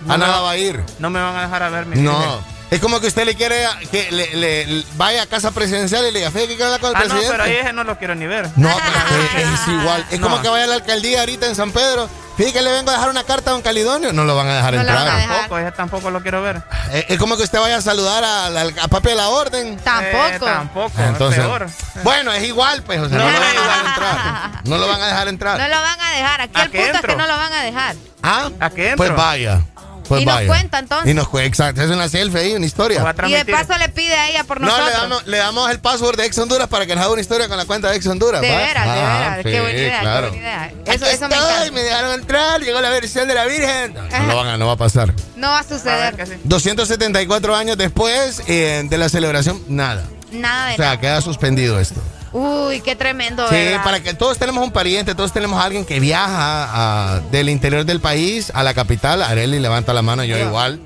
No 0.06 0.14
a 0.14 0.18
nada 0.18 0.36
va- 0.36 0.42
va 0.42 0.50
a 0.52 0.56
ir. 0.56 0.80
No 1.00 1.10
me 1.10 1.20
van 1.20 1.34
a 1.34 1.42
dejar 1.42 1.62
a 1.64 1.68
ver 1.70 1.86
mi 1.86 2.00
No. 2.00 2.40
Es 2.70 2.80
como 2.80 3.00
que 3.00 3.06
usted 3.06 3.24
le 3.24 3.36
quiere 3.36 3.64
que 3.92 4.10
le, 4.10 4.34
le- 4.34 4.66
le- 4.66 4.84
vaya 4.96 5.22
a 5.22 5.26
casa 5.26 5.52
presidencial 5.52 6.04
y 6.06 6.10
le 6.10 6.18
diga, 6.18 6.30
"Fíjate 6.32 6.48
que 6.48 6.56
quiero 6.56 6.66
hablar 6.74 6.80
con 6.80 6.90
el 6.90 6.96
Ah, 6.96 6.98
no, 7.00 7.04
presidente. 7.10 7.30
pero 7.32 7.44
ahí 7.44 7.56
ese 7.62 7.72
no 7.72 7.84
lo 7.84 7.96
quiero 7.96 8.14
ni 8.16 8.26
ver. 8.26 8.48
No, 8.56 8.76
pero 8.76 9.22
es, 9.38 9.60
es 9.60 9.68
igual. 9.68 10.04
Es 10.10 10.18
No. 10.18 10.28
como 10.28 10.42
que 10.42 10.48
vaya 10.48 10.64
a 10.64 10.66
la 10.66 10.74
alcaldía 10.74 11.20
ahorita 11.20 11.46
en 11.46 11.54
San 11.54 11.70
Pedro. 11.70 12.08
Fíjate 12.36 12.52
que 12.54 12.62
le 12.62 12.72
vengo 12.72 12.90
a 12.90 12.94
dejar 12.94 13.08
una 13.08 13.22
carta 13.24 13.50
a 13.50 13.52
don 13.54 13.62
Calidonio. 13.62 14.12
No 14.12 14.24
lo 14.24 14.34
van 14.36 14.48
a 14.48 14.56
dejar 14.56 14.74
entrar. 14.74 15.06
Tampoco, 15.28 15.58
ese 15.58 15.72
tampoco 15.72 16.10
lo 16.10 16.20
quiero 16.22 16.42
ver. 16.42 16.60
Es, 16.92 17.04
es 17.08 17.18
como 17.18 17.36
que 17.36 17.44
usted 17.44 17.58
vaya 17.60 17.76
a 17.76 17.80
saludar 17.80 18.24
a, 18.24 18.88
papi 18.88 19.08
de 19.10 19.14
la 19.14 19.28
orden. 19.28 19.76
Tampoco. 19.78 20.26
Eh, 20.26 20.38
tampoco, 20.40 20.92
Entonces, 21.02 21.38
es 21.38 21.46
peor. 21.46 21.66
bueno, 22.02 22.32
es 22.32 22.42
igual, 22.44 22.82
pues. 22.82 23.00
O 23.00 23.08
sea, 23.08 23.16
no, 23.16 23.24
lo 23.24 23.32
van 23.32 23.42
a 23.42 23.46
dejar 23.48 23.86
entrar. 23.86 24.60
No 24.64 24.76
lo 24.78 24.88
van 24.88 25.00
a 25.02 25.06
dejar 25.06 25.28
entrar. 25.28 25.58
No 25.60 25.68
lo 25.68 25.80
van 25.80 26.00
a 26.00 26.10
dejar. 26.10 26.40
Aquí 26.42 26.60
el 26.60 26.70
qué 26.70 26.78
punto 26.78 26.90
es 26.90 26.96
entro? 26.96 27.12
que 27.16 27.22
no 27.22 27.26
lo 27.28 27.36
van 27.38 27.52
a 27.52 27.62
dejar. 27.62 27.96
¿Ah? 28.22 28.50
¿A 28.60 28.70
qué 28.70 28.94
Pues 28.96 29.14
vaya. 29.14 29.60
Pues 30.08 30.22
Y 30.22 30.24
nos 30.26 30.40
cuenta, 30.42 30.78
entonces. 30.78 31.10
Y 31.10 31.14
nos 31.14 31.28
cuenta, 31.28 31.48
exacto. 31.48 31.82
Es 31.82 31.90
una 31.90 32.08
selfie 32.08 32.40
ahí, 32.40 32.54
una 32.54 32.66
historia. 32.66 33.14
Y 33.26 33.32
de 33.32 33.44
paso 33.44 33.76
le 33.78 33.88
pide 33.88 34.14
a 34.14 34.28
ella 34.30 34.44
por 34.44 34.60
No, 34.60 34.66
nosotros. 34.68 34.88
le 34.92 34.96
damos, 34.98 35.26
le 35.26 35.36
damos 35.38 35.70
el 35.70 35.80
password 35.80 36.16
de 36.16 36.26
Ex 36.26 36.38
Honduras 36.38 36.68
para 36.68 36.86
que 36.86 36.94
nos 36.94 37.04
haga 37.04 37.12
una 37.12 37.20
historia 37.22 37.48
con 37.48 37.56
la 37.56 37.64
cuenta 37.64 37.90
de 37.90 37.96
Ex 37.96 38.06
Honduras. 38.06 38.40
De 38.40 38.48
veras, 38.48 38.84
de 38.84 38.90
Ajá, 38.90 39.18
veras. 39.36 39.42
qué 39.42 39.60
buena 39.60 39.78
idea, 39.78 40.00
claro. 40.00 40.30
qué 40.32 40.38
buena 40.38 40.70
idea. 40.70 40.94
Eso, 40.94 41.06
eso 41.06 41.28
me 41.28 41.34
estoy, 41.34 41.50
encanta. 41.52 41.72
me 41.72 41.82
dejaron 41.82 42.12
entrar, 42.20 42.60
llegó 42.60 42.80
la 42.80 42.90
versión 42.90 43.28
de 43.28 43.34
la 43.34 43.44
Virgen. 43.46 43.94
No, 43.94 44.26
lo 44.26 44.36
van 44.36 44.46
a, 44.48 44.56
no 44.56 44.66
va 44.66 44.72
a 44.72 44.76
pasar. 44.76 45.12
No 45.36 45.48
va 45.48 45.58
a 45.60 45.64
suceder. 45.64 46.14
274 46.44 47.56
años 47.56 47.76
después 47.76 48.42
eh, 48.46 48.82
de 48.88 48.98
la 48.98 49.08
celebración, 49.08 49.62
nada. 49.68 50.04
Nada 50.32 50.68
de 50.68 50.74
O 50.74 50.76
sea, 50.76 50.98
queda 51.00 51.20
suspendido 51.20 51.78
esto. 51.80 52.00
Uy, 52.38 52.80
qué 52.82 52.94
tremendo, 52.94 53.48
Sí, 53.48 53.54
¿verdad? 53.54 53.82
para 53.82 54.00
que 54.02 54.12
todos 54.12 54.36
tenemos 54.36 54.62
un 54.62 54.70
pariente, 54.70 55.14
todos 55.14 55.32
tenemos 55.32 55.58
a 55.58 55.64
alguien 55.64 55.86
que 55.86 56.00
viaja 56.00 57.14
a- 57.16 57.20
del 57.30 57.48
interior 57.48 57.86
del 57.86 58.00
país 58.00 58.50
a 58.54 58.62
la 58.62 58.74
capital. 58.74 59.22
Areli 59.22 59.58
levanta 59.58 59.94
la 59.94 60.02
mano, 60.02 60.22
yo 60.22 60.36
igual. 60.38 60.80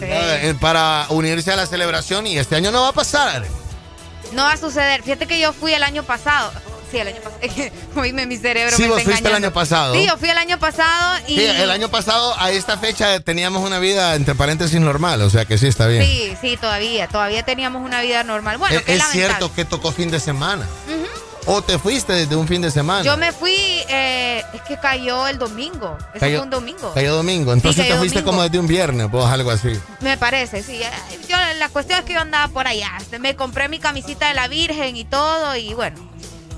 ¿verdad? 0.00 0.44
Eh, 0.44 0.54
Para 0.60 1.04
unirse 1.10 1.52
a 1.52 1.56
la 1.56 1.66
celebración 1.66 2.26
y 2.26 2.38
este 2.38 2.56
año 2.56 2.70
no 2.70 2.82
va 2.82 2.88
a 2.88 2.92
pasar. 2.92 3.28
Arely. 3.36 3.48
No 4.32 4.44
va 4.44 4.52
a 4.52 4.56
suceder. 4.56 5.02
Fíjate 5.02 5.26
que 5.26 5.38
yo 5.40 5.52
fui 5.52 5.74
el 5.74 5.82
año 5.82 6.04
pasado. 6.04 6.52
Sí, 6.90 6.98
el 6.98 7.08
año 7.08 7.20
pasado. 7.20 7.38
Que 7.94 8.00
oíme 8.00 8.26
mi 8.26 8.36
cerebro. 8.36 8.76
Sí, 8.76 8.82
me 8.82 8.88
vos 8.88 9.02
fuiste 9.02 9.28
el 9.28 9.34
año 9.34 9.52
pasado. 9.52 9.94
Sí, 9.94 10.06
yo 10.06 10.16
fui 10.16 10.28
el 10.30 10.38
año 10.38 10.58
pasado 10.58 11.18
y. 11.26 11.36
Sí, 11.36 11.44
el 11.44 11.70
año 11.70 11.88
pasado 11.88 12.34
a 12.38 12.50
esta 12.50 12.78
fecha 12.78 13.20
teníamos 13.20 13.64
una 13.66 13.78
vida 13.78 14.14
entre 14.14 14.34
paréntesis 14.34 14.80
normal, 14.80 15.20
o 15.22 15.30
sea 15.30 15.44
que 15.44 15.58
sí 15.58 15.66
está 15.66 15.86
bien. 15.86 16.04
Sí, 16.04 16.34
sí, 16.40 16.56
todavía. 16.56 17.08
Todavía 17.08 17.42
teníamos 17.42 17.84
una 17.84 18.00
vida 18.00 18.22
normal. 18.24 18.58
Bueno, 18.58 18.76
es 18.78 18.82
qué 18.84 18.94
es 18.96 19.04
cierto 19.10 19.52
que 19.54 19.64
tocó 19.64 19.92
fin 19.92 20.10
de 20.10 20.20
semana. 20.20 20.66
O 21.50 21.62
te 21.62 21.78
fuiste 21.78 22.12
desde 22.12 22.36
un 22.36 22.46
fin 22.46 22.60
de 22.60 22.70
semana. 22.70 23.02
Yo 23.02 23.16
me 23.16 23.32
fui, 23.32 23.56
eh, 23.88 24.42
es 24.52 24.60
que 24.62 24.76
cayó 24.76 25.26
el 25.28 25.38
domingo. 25.38 25.96
Eso 26.12 26.20
Cayó- 26.20 26.36
fue 26.40 26.44
un 26.44 26.50
domingo. 26.50 26.92
Cayó 26.92 27.14
domingo. 27.16 27.54
Entonces 27.54 27.84
cayó 27.84 27.94
te 27.94 27.98
fuiste 28.00 28.18
domingo. 28.18 28.32
como 28.32 28.42
desde 28.42 28.58
un 28.58 28.66
viernes, 28.66 29.08
pues 29.10 29.24
algo 29.24 29.50
así. 29.50 29.72
Me 30.00 30.18
parece, 30.18 30.62
sí. 30.62 30.82
Eh, 30.82 30.90
Yo, 31.26 31.36
la 31.58 31.70
cuestión 31.70 32.00
es 32.00 32.04
que 32.04 32.12
yo 32.12 32.20
andaba 32.20 32.48
por 32.52 32.66
allá. 32.66 32.90
Me 33.18 33.34
compré 33.34 33.70
mi 33.70 33.78
camisita 33.78 34.28
de 34.28 34.34
la 34.34 34.46
Virgen 34.46 34.94
y 34.96 35.06
todo 35.06 35.56
y 35.56 35.72
bueno. 35.72 35.96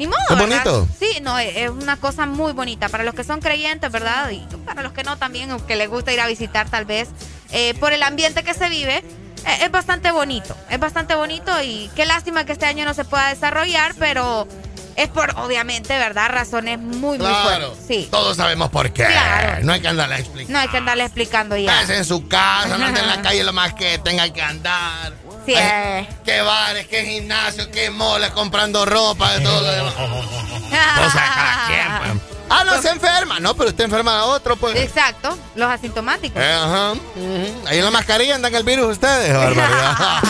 Ni 0.00 0.06
modo. 0.06 0.18
¿Es 0.30 0.38
¿verdad? 0.38 0.64
bonito? 0.64 0.88
Sí, 0.98 1.18
no, 1.20 1.38
es 1.38 1.68
una 1.68 1.98
cosa 1.98 2.24
muy 2.24 2.52
bonita. 2.54 2.88
Para 2.88 3.04
los 3.04 3.14
que 3.14 3.22
son 3.22 3.40
creyentes, 3.40 3.92
¿verdad? 3.92 4.30
Y 4.30 4.40
para 4.64 4.82
los 4.82 4.92
que 4.92 5.02
no 5.02 5.18
también, 5.18 5.52
o 5.52 5.66
que 5.66 5.76
les 5.76 5.90
gusta 5.90 6.10
ir 6.10 6.20
a 6.22 6.26
visitar 6.26 6.70
tal 6.70 6.86
vez, 6.86 7.10
eh, 7.50 7.74
por 7.74 7.92
el 7.92 8.02
ambiente 8.02 8.42
que 8.42 8.54
se 8.54 8.70
vive, 8.70 8.96
eh, 8.96 9.58
es 9.60 9.70
bastante 9.70 10.10
bonito. 10.10 10.56
Es 10.70 10.80
bastante 10.80 11.14
bonito 11.14 11.52
y 11.62 11.90
qué 11.96 12.06
lástima 12.06 12.46
que 12.46 12.52
este 12.52 12.64
año 12.64 12.86
no 12.86 12.94
se 12.94 13.04
pueda 13.04 13.28
desarrollar, 13.28 13.94
pero 13.98 14.48
es 14.96 15.08
por, 15.08 15.38
obviamente, 15.38 15.98
¿verdad? 15.98 16.30
Razones 16.30 16.78
muy, 16.78 17.18
muy 17.18 17.18
Claro. 17.18 17.42
fuertes. 17.74 17.84
Sí. 17.86 18.08
Todos 18.10 18.38
sabemos 18.38 18.70
por 18.70 18.90
qué. 18.94 19.04
Claro. 19.04 19.62
No 19.64 19.74
hay 19.74 19.82
que 19.82 19.88
andarle 19.88 20.16
explicando. 20.16 20.52
No 20.54 20.58
hay 20.60 20.68
que 20.68 20.76
andarle 20.78 21.04
explicando 21.04 21.56
ya. 21.58 21.74
Quédese 21.74 21.98
en 21.98 22.04
su 22.06 22.26
casa, 22.26 22.78
no 22.78 22.86
en 22.88 23.06
la 23.06 23.20
calle 23.20 23.44
lo 23.44 23.52
más 23.52 23.74
que 23.74 23.98
tenga 23.98 24.26
que 24.32 24.40
andar. 24.40 25.12
Sí, 25.50 25.56
Ay, 25.56 26.04
eh. 26.04 26.08
Qué 26.24 26.40
bares, 26.42 26.86
qué 26.86 27.04
gimnasio, 27.04 27.68
qué 27.72 27.90
moles 27.90 28.30
comprando 28.30 28.86
ropa, 28.86 29.32
de 29.32 29.40
todo 29.40 29.60
lo 29.60 29.72
demás. 29.72 29.94
O 30.00 31.10
sea, 31.10 31.32
cada 31.34 31.66
quien, 31.66 31.98
pues. 31.98 32.38
Ah, 32.48 32.62
no 32.64 32.80
se 32.80 32.90
enferma. 32.90 33.40
No, 33.40 33.54
pero 33.56 33.70
usted 33.70 33.84
enferma 33.84 34.20
a 34.20 34.24
otro, 34.26 34.54
pues. 34.54 34.76
Exacto, 34.76 35.36
los 35.56 35.68
asintomáticos. 35.68 36.40
Eh, 36.40 36.52
ajá. 36.52 36.92
Ahí 37.66 37.78
en 37.78 37.84
la 37.84 37.90
mascarilla 37.90 38.36
andan 38.36 38.54
el 38.54 38.62
virus 38.62 38.92
ustedes. 38.92 39.32
Barbaridad. 39.34 39.96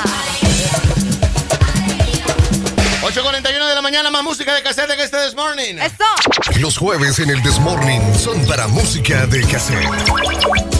8.41 3.02 3.68
de 3.68 3.74
la 3.74 3.82
mañana, 3.82 4.10
más 4.10 4.22
música 4.22 4.54
de 4.54 4.62
cassette 4.62 4.96
que 4.96 5.02
este 5.02 5.18
This 5.22 5.34
Morning. 5.34 5.76
Eso. 5.76 6.58
Los 6.60 6.78
jueves 6.78 7.18
en 7.18 7.28
el 7.28 7.42
Desmorning 7.42 8.18
son 8.18 8.46
para 8.46 8.68
música 8.68 9.26
de 9.26 9.42
cassette. 9.46 10.79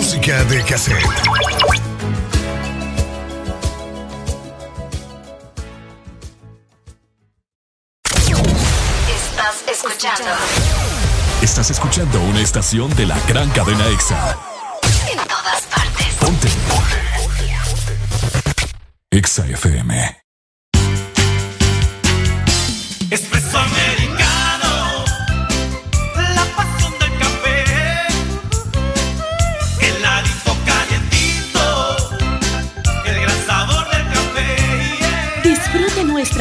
música 0.00 0.42
de 0.44 0.64
cassette. 0.64 0.96
Estás 9.06 9.62
escuchando. 9.68 10.30
Estás 11.42 11.70
escuchando 11.70 12.20
una 12.22 12.40
estación 12.40 12.96
de 12.96 13.04
la 13.04 13.18
gran 13.28 13.50
cadena 13.50 13.86
EXA. 13.88 14.38
En 15.12 15.18
todas 15.18 15.62
partes. 15.64 16.06
Ponte. 16.18 16.48
Ponte. 16.70 16.96
EXA 19.10 19.48
FM. 19.48 20.19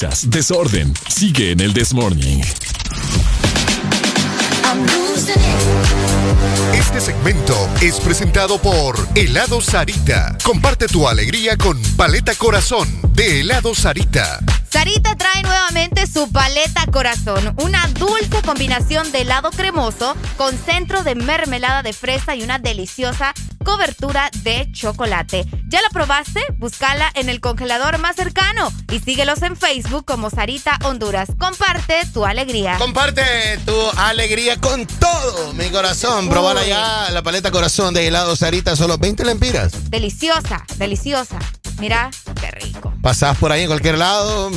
Risas, 0.00 0.30
desorden. 0.30 0.92
Sigue 1.08 1.52
en 1.52 1.60
el 1.60 1.74
This 1.74 1.92
Morning. 1.92 2.40
Este 6.74 7.00
segmento 7.00 7.54
es 7.80 8.00
presentado 8.00 8.58
por 8.60 8.96
Helado 9.14 9.60
Sarita. 9.60 10.36
Comparte 10.42 10.86
tu 10.86 11.08
alegría 11.08 11.56
con 11.56 11.80
Paleta 11.96 12.34
Corazón 12.34 12.88
de 13.12 13.40
Helado 13.40 13.74
Sarita. 13.74 14.40
Sarita 14.70 15.16
trae 15.16 15.42
nuevamente 15.42 16.06
su 16.06 16.30
paleta 16.30 16.86
corazón, 16.92 17.54
una 17.62 17.86
dulce 17.88 18.40
combinación 18.46 19.10
de 19.12 19.22
helado 19.22 19.50
cremoso 19.50 20.16
con 20.36 20.56
centro 20.56 21.02
de 21.02 21.16
mermelada 21.16 21.82
de 21.82 21.92
fresa 21.92 22.36
y 22.36 22.42
una 22.42 22.58
deliciosa 22.58 23.34
cobertura 23.64 24.30
de 24.42 24.70
chocolate. 24.72 25.44
¿Ya 25.70 25.80
la 25.82 25.88
probaste? 25.90 26.40
Búscala 26.58 27.12
en 27.14 27.28
el 27.28 27.40
congelador 27.40 27.98
más 27.98 28.16
cercano 28.16 28.72
y 28.90 28.98
síguelos 28.98 29.40
en 29.42 29.56
Facebook 29.56 30.04
como 30.04 30.28
Sarita 30.28 30.76
Honduras. 30.82 31.28
Comparte 31.38 31.94
tu 32.12 32.26
alegría. 32.26 32.76
Comparte 32.78 33.22
tu 33.64 33.76
alegría 33.96 34.56
con 34.60 34.84
todo 34.86 35.52
mi 35.52 35.68
corazón. 35.70 36.28
Probala 36.28 36.66
ya 36.66 37.10
la 37.12 37.22
paleta 37.22 37.52
corazón 37.52 37.94
de 37.94 38.08
helado 38.08 38.34
Sarita, 38.34 38.74
solo 38.74 38.98
20 38.98 39.24
lempiras. 39.24 39.90
Deliciosa, 39.90 40.64
deliciosa. 40.76 41.38
Mira, 41.78 42.10
qué 42.40 42.50
rico. 42.50 42.92
Pasás 43.00 43.36
por 43.38 43.52
ahí 43.52 43.62
en 43.62 43.68
cualquier 43.68 43.96
lado 43.96 44.50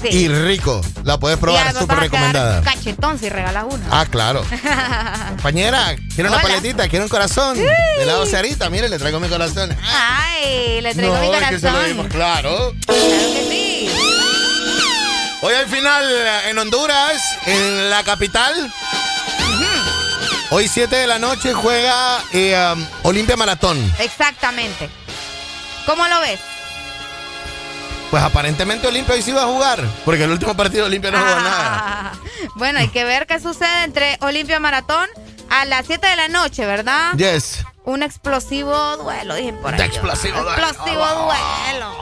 Sí. 0.00 0.08
y 0.08 0.28
rico. 0.28 0.80
La 1.08 1.18
puedes 1.18 1.38
probar, 1.38 1.72
súper 1.72 2.00
recomendada. 2.00 2.60
Cachetón 2.60 3.18
si 3.18 3.30
regalas 3.30 3.64
una. 3.66 3.82
Ah, 3.90 4.04
claro. 4.04 4.44
Compañera, 5.30 5.96
quiero 6.14 6.28
una 6.28 6.36
Hola. 6.38 6.48
paletita, 6.48 6.86
quiero 6.86 7.06
un 7.06 7.08
corazón. 7.08 7.56
Sí. 7.56 7.62
De 7.62 8.02
helado 8.02 8.26
Sarita, 8.26 8.68
mire, 8.68 8.90
le 8.90 8.98
traigo 8.98 9.18
mi 9.18 9.26
corazón. 9.30 9.74
Ay, 9.90 10.82
le 10.82 10.94
traigo 10.94 11.14
no, 11.14 11.20
mi 11.22 11.26
corazón. 11.28 11.48
que 11.48 11.60
se 11.60 11.70
lo 11.70 11.82
dimos 11.84 12.08
claro. 12.08 12.74
Claro 12.84 13.00
que 13.00 13.46
sí. 13.48 13.90
Hoy 15.40 15.54
al 15.54 15.66
final 15.68 16.04
en 16.50 16.58
Honduras, 16.58 17.22
en 17.46 17.88
la 17.88 18.02
capital. 18.02 18.70
Hoy 20.50 20.68
7 20.68 20.94
de 20.94 21.06
la 21.06 21.18
noche 21.18 21.54
juega 21.54 22.22
eh, 22.34 22.74
um, 22.74 22.84
Olimpia 23.04 23.34
Maratón. 23.34 23.78
Exactamente. 23.98 24.90
¿Cómo 25.86 26.06
lo 26.06 26.20
ves? 26.20 26.38
Pues 28.10 28.22
aparentemente 28.22 28.86
Olimpia 28.88 29.14
hoy 29.14 29.22
sí 29.22 29.32
va 29.32 29.42
a 29.42 29.46
jugar. 29.46 29.84
Porque 30.04 30.24
el 30.24 30.30
último 30.30 30.56
partido 30.56 30.86
Olimpia 30.86 31.10
no 31.10 31.18
jugó 31.18 31.30
nada. 31.40 31.52
Ah, 31.52 32.12
bueno, 32.56 32.78
hay 32.78 32.88
que 32.88 33.04
ver 33.04 33.26
qué 33.26 33.38
sucede 33.38 33.84
entre 33.84 34.16
Olimpia 34.20 34.58
Maratón 34.60 35.08
a 35.50 35.64
las 35.66 35.86
7 35.86 36.06
de 36.06 36.16
la 36.16 36.28
noche, 36.28 36.64
¿verdad? 36.66 37.12
Yes. 37.16 37.64
Un 37.84 38.02
explosivo 38.02 38.96
duelo, 38.98 39.34
dije 39.34 39.52
por 39.54 39.74
ahí. 39.74 39.80
Explosivo 39.80 40.42
duelo. 40.42 40.62
Explosivo 40.68 41.04
duelo. 41.06 41.96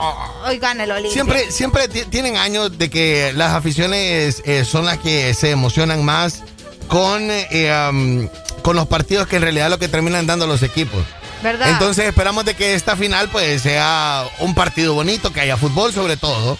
Hoy 0.45 0.59
gana 0.59 0.83
el 0.85 0.91
Olimpia. 0.91 1.11
Siempre, 1.13 1.51
siempre 1.51 1.87
ti- 1.87 2.03
tienen 2.05 2.35
años 2.37 2.77
de 2.77 2.89
que 2.89 3.31
las 3.35 3.53
aficiones 3.53 4.41
eh, 4.45 4.65
son 4.65 4.85
las 4.85 4.97
que 4.97 5.33
se 5.33 5.51
emocionan 5.51 6.03
más 6.03 6.43
con, 6.89 7.21
eh, 7.31 7.87
um, 7.89 8.27
con 8.63 8.75
los 8.75 8.87
partidos 8.87 9.27
que 9.27 9.37
en 9.37 9.41
realidad 9.43 9.69
lo 9.69 9.77
que 9.79 9.87
terminan 9.87 10.25
dando 10.27 10.45
los 10.47 10.61
equipos. 10.63 11.03
¿Verdad? 11.47 11.69
Entonces 11.71 12.05
esperamos 12.05 12.45
de 12.45 12.55
que 12.55 12.73
esta 12.75 12.95
final 12.95 13.29
pues 13.29 13.61
sea 13.61 14.23
un 14.39 14.53
partido 14.55 14.93
bonito, 14.93 15.31
que 15.33 15.41
haya 15.41 15.57
fútbol 15.57 15.93
sobre 15.93 16.17
todo. 16.17 16.57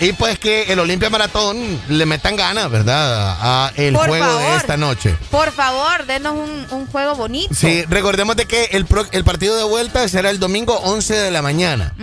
Y 0.00 0.12
pues 0.12 0.40
que 0.40 0.64
el 0.72 0.80
Olimpia 0.80 1.08
Maratón 1.08 1.80
le 1.88 2.04
metan 2.04 2.34
ganas, 2.34 2.68
¿verdad? 2.68 3.36
A 3.40 3.72
el 3.76 3.94
Por 3.94 4.08
juego 4.08 4.38
de 4.38 4.56
esta 4.56 4.76
noche. 4.76 5.16
Por 5.30 5.52
favor, 5.52 6.04
denos 6.06 6.34
un, 6.34 6.66
un 6.72 6.86
juego 6.88 7.14
bonito. 7.14 7.54
Sí, 7.54 7.84
recordemos 7.88 8.34
de 8.34 8.46
que 8.46 8.64
el, 8.72 8.86
pro- 8.86 9.06
el 9.12 9.22
partido 9.22 9.56
de 9.56 9.62
vuelta 9.64 10.06
será 10.08 10.30
el 10.30 10.40
domingo 10.40 10.74
11 10.82 11.14
de 11.14 11.30
la 11.30 11.42
mañana. 11.42 11.94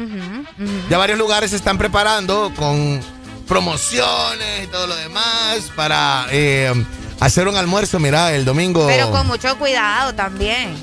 Ya 0.90 0.98
varios 0.98 1.19
lugares 1.19 1.50
se 1.51 1.58
están 1.58 1.77
preparando 1.77 2.53
con 2.56 3.01
promociones 3.45 4.64
y 4.64 4.67
todo 4.67 4.88
lo 4.88 4.95
demás 4.95 5.59
para 5.75 6.25
eh, 6.32 6.74
hacer 7.19 7.48
un 7.48 7.56
almuerzo, 7.58 8.00
mira, 8.00 8.33
el 8.33 8.45
domingo. 8.45 8.88
Pero 8.88 9.11
con 9.11 9.27
mucho 9.27 9.58
cuidado 9.58 10.14
también. 10.16 10.75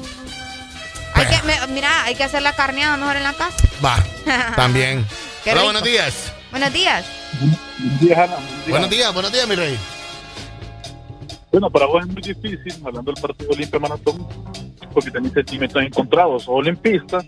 Hay 1.18 1.26
que, 1.26 1.42
me- 1.46 1.66
mira, 1.68 2.04
hay 2.04 2.14
que 2.14 2.24
hacer 2.24 2.42
la 2.42 2.54
carneada 2.54 2.96
mejor 2.96 3.16
en 3.16 3.22
la 3.24 3.32
casa. 3.34 3.56
Va, 3.84 4.02
también. 4.56 5.06
Qué 5.44 5.50
Hola, 5.52 5.60
rico. 5.60 5.64
buenos 5.72 5.82
días. 5.84 6.32
Buenos 6.50 6.72
días. 6.72 7.04
Buenos 8.68 8.90
días, 8.90 9.12
buenos 9.14 9.32
días, 9.32 9.48
mi 9.48 9.54
rey. 9.54 9.78
Bueno, 11.50 11.70
para 11.70 11.86
vos 11.86 12.02
es 12.02 12.08
muy 12.08 12.22
difícil, 12.22 12.74
hablando 12.86 13.12
del 13.12 13.20
partido 13.22 13.50
Olimpia 13.50 13.78
Maratón, 13.78 14.26
porque 14.92 15.10
tenés 15.10 15.32
sentimientos 15.32 15.82
encontrados. 15.82 16.44
Sos 16.44 16.54
olimpista, 16.54 17.18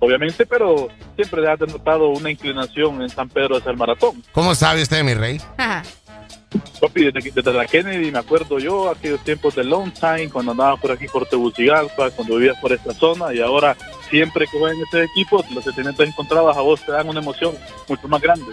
obviamente, 0.00 0.44
pero 0.46 0.88
siempre 1.16 1.48
has 1.50 1.58
denotado 1.58 2.08
una 2.08 2.30
inclinación 2.30 3.00
en 3.02 3.08
San 3.10 3.28
Pedro 3.28 3.56
hacia 3.56 3.70
el 3.70 3.76
maratón. 3.76 4.22
¿Cómo 4.32 4.54
sabe 4.54 4.82
usted, 4.82 5.02
mi 5.04 5.14
rey? 5.14 5.40
Papi, 6.80 7.10
desde, 7.10 7.30
desde 7.30 7.52
la 7.52 7.66
Kennedy 7.66 8.10
me 8.10 8.18
acuerdo 8.18 8.58
yo, 8.58 8.90
aquellos 8.90 9.22
tiempos 9.24 9.54
de 9.54 9.64
Long 9.64 9.92
Time, 9.92 10.28
cuando 10.30 10.52
andaba 10.52 10.76
por 10.76 10.92
aquí 10.92 11.06
por 11.06 11.26
Tegucigalpa, 11.26 12.10
cuando 12.10 12.36
vivías 12.36 12.58
por 12.60 12.72
esta 12.72 12.92
zona, 12.94 13.32
y 13.32 13.40
ahora 13.40 13.76
siempre 14.10 14.46
que 14.46 14.58
juegan 14.58 14.80
este 14.82 15.04
equipo, 15.04 15.44
los 15.50 15.64
sentimientos 15.64 16.06
encontrados 16.06 16.56
a 16.56 16.60
vos 16.60 16.80
te 16.84 16.92
dan 16.92 17.08
una 17.08 17.20
emoción 17.20 17.54
mucho 17.88 18.08
más 18.08 18.20
grande. 18.20 18.52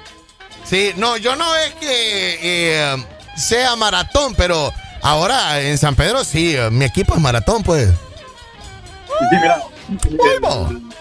Sí, 0.63 0.91
no, 0.97 1.17
yo 1.17 1.35
no 1.35 1.55
es 1.57 1.73
que 1.75 2.39
eh, 2.41 2.95
sea 3.35 3.75
maratón, 3.75 4.35
pero 4.35 4.71
ahora 5.01 5.61
en 5.61 5.77
San 5.77 5.95
Pedro 5.95 6.23
sí, 6.23 6.55
eh, 6.55 6.69
mi 6.71 6.85
equipo 6.85 7.15
es 7.15 7.21
maratón, 7.21 7.63
pues. 7.63 7.89
Sí, 7.89 9.35
mira. 9.41 9.61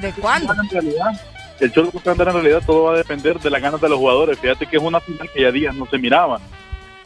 ¿Desde 0.00 0.12
cuándo? 0.20 0.52
En 0.52 0.70
realidad, 0.70 1.20
el 1.60 1.72
de 1.72 2.10
andar 2.10 2.28
en 2.28 2.34
realidad 2.34 2.62
todo 2.66 2.84
va 2.84 2.94
a 2.94 2.98
depender 2.98 3.38
de 3.38 3.50
las 3.50 3.60
ganas 3.62 3.80
de 3.80 3.88
los 3.88 3.98
jugadores. 3.98 4.38
Fíjate 4.38 4.66
que 4.66 4.76
es 4.76 4.82
una 4.82 5.00
final 5.00 5.28
que 5.32 5.42
ya 5.42 5.50
días 5.50 5.74
no 5.74 5.86
se 5.86 5.98
miraba. 5.98 6.40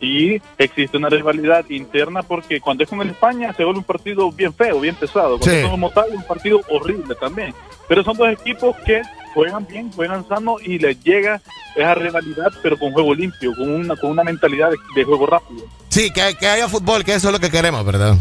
Y 0.01 0.43
existe 0.59 0.97
una 0.97 1.09
rivalidad 1.09 1.65
interna 1.71 2.23
porque 2.25 2.61
cuando 2.61 2.83
es 2.83 2.91
con 2.91 3.01
el 3.03 3.11
España 3.11 3.53
se 3.55 3.63
vuelve 3.65 3.79
un 3.79 3.85
partido 3.85 4.33
bien 4.33 4.53
feo, 4.53 4.81
bien 4.81 4.97
pesado. 4.97 5.39
Cuando 5.39 5.47
Sí. 5.47 5.57
es 5.65 5.69
con 5.69 5.79
Motagua 5.81 6.15
un 6.17 6.25
partido 6.25 6.61
horrible 6.71 7.15
también. 7.15 7.55
Pero 7.89 8.03
son 8.03 8.17
dos 8.17 8.29
equipos 8.31 8.75
que 8.85 9.01
juegan 9.33 9.65
bien, 9.67 9.93
juegan 9.93 10.27
sano 10.29 10.57
y 10.61 10.79
les 10.79 11.01
llega 11.05 11.41
esa 11.77 11.95
rivalidad, 11.95 12.49
pero 12.63 12.77
con 12.79 12.93
juego 12.93 13.15
limpio, 13.15 13.55
con 13.55 13.71
una, 13.71 13.95
con 13.97 14.11
una 14.11 14.25
mentalidad 14.25 14.71
de, 14.71 14.77
de 14.95 15.05
juego 15.05 15.27
rápido. 15.27 15.65
Sí, 15.89 16.11
que, 16.11 16.35
que 16.39 16.49
haya 16.49 16.69
fútbol, 16.69 17.05
que 17.05 17.15
eso 17.15 17.29
es 17.29 17.33
lo 17.33 17.39
que 17.41 17.51
queremos, 17.51 17.85
¿verdad? 17.85 18.17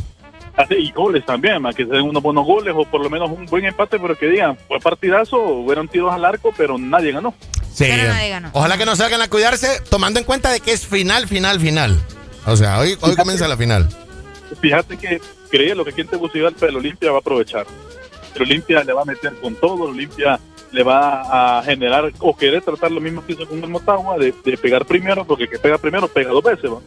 Y 0.70 0.92
goles 0.92 1.26
también, 1.26 1.62
más 1.62 1.76
que 1.76 1.86
se 1.86 1.92
den 1.92 2.04
unos 2.04 2.22
buenos 2.22 2.46
goles 2.46 2.74
o 2.78 2.86
por 2.86 3.02
lo 3.02 3.10
menos 3.10 3.30
un 3.30 3.46
buen 3.46 3.66
empate, 3.66 4.00
pero 4.00 4.18
que 4.18 4.28
digan, 4.28 4.58
fue 4.68 4.80
partidazo, 4.80 5.64
fueron 5.66 5.88
tiros 5.88 6.14
al 6.14 6.24
arco, 6.24 6.54
pero 6.56 6.78
nadie 6.78 7.12
ganó. 7.12 7.34
Sí. 7.74 7.90
Ojalá 8.54 8.78
que 8.78 8.86
no 8.86 8.96
salgan 8.96 9.22
a 9.22 9.30
cuidarse, 9.30 9.82
tomando 9.90 10.20
en 10.20 10.26
cuenta 10.26 10.52
de 10.52 10.60
que 10.60 10.72
es 10.72 10.86
final, 10.86 11.28
final, 11.28 11.60
final. 11.60 12.00
O 12.46 12.56
sea, 12.56 12.80
hoy, 12.80 12.98
hoy 13.02 13.16
comienza 13.16 13.48
la 13.48 13.58
final. 13.58 13.88
Fíjate 14.60 14.98
que 14.98 15.22
creía 15.50 15.76
lo 15.76 15.84
que 15.84 15.92
aquí 15.92 16.02
en 16.02 16.08
Tegucigalpa 16.08 16.66
el 16.68 16.76
Olimpia 16.76 17.12
va 17.12 17.18
a 17.18 17.22
aprovechar. 17.22 17.66
El 18.36 18.42
Olimpia 18.44 18.84
le 18.84 18.94
va 18.94 19.02
a 19.02 19.06
meter 19.06 19.34
con 19.42 19.56
todo, 19.56 19.86
el 19.86 19.96
Olimpia 19.96 20.40
le 20.72 20.84
va 20.84 21.60
a 21.60 21.64
generar 21.64 22.12
o 22.20 22.36
querer 22.36 22.62
tratar 22.62 22.92
lo 22.92 23.02
mismo 23.02 23.26
que 23.26 23.34
hizo 23.34 23.48
con 23.48 23.62
el 23.64 23.70
Motagua, 23.70 24.18
de, 24.18 24.34
de 24.44 24.58
pegar 24.58 24.86
primero, 24.86 25.26
porque 25.26 25.44
el 25.44 25.50
que 25.50 25.60
pega 25.60 25.78
primero 25.78 26.08
pega 26.08 26.32
dos 26.32 26.44
veces. 26.44 26.72
¿va? 26.72 26.80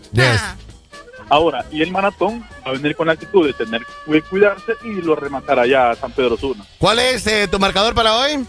Ahora, 1.28 1.64
y 1.70 1.82
el 1.82 1.90
maratón 1.90 2.46
va 2.66 2.70
a 2.70 2.72
venir 2.72 2.94
con 2.94 3.06
la 3.06 3.14
actitud 3.14 3.46
de 3.46 3.52
tener 3.52 3.82
que 4.06 4.22
cuidarse 4.22 4.72
y 4.84 5.00
lo 5.00 5.14
rematará 5.16 5.62
allá 5.62 5.90
a 5.90 5.96
San 5.96 6.12
Pedro 6.12 6.36
Sula. 6.36 6.64
¿Cuál 6.78 6.98
es 6.98 7.26
eh, 7.26 7.48
tu 7.48 7.58
marcador 7.58 7.94
para 7.94 8.14
hoy? 8.14 8.46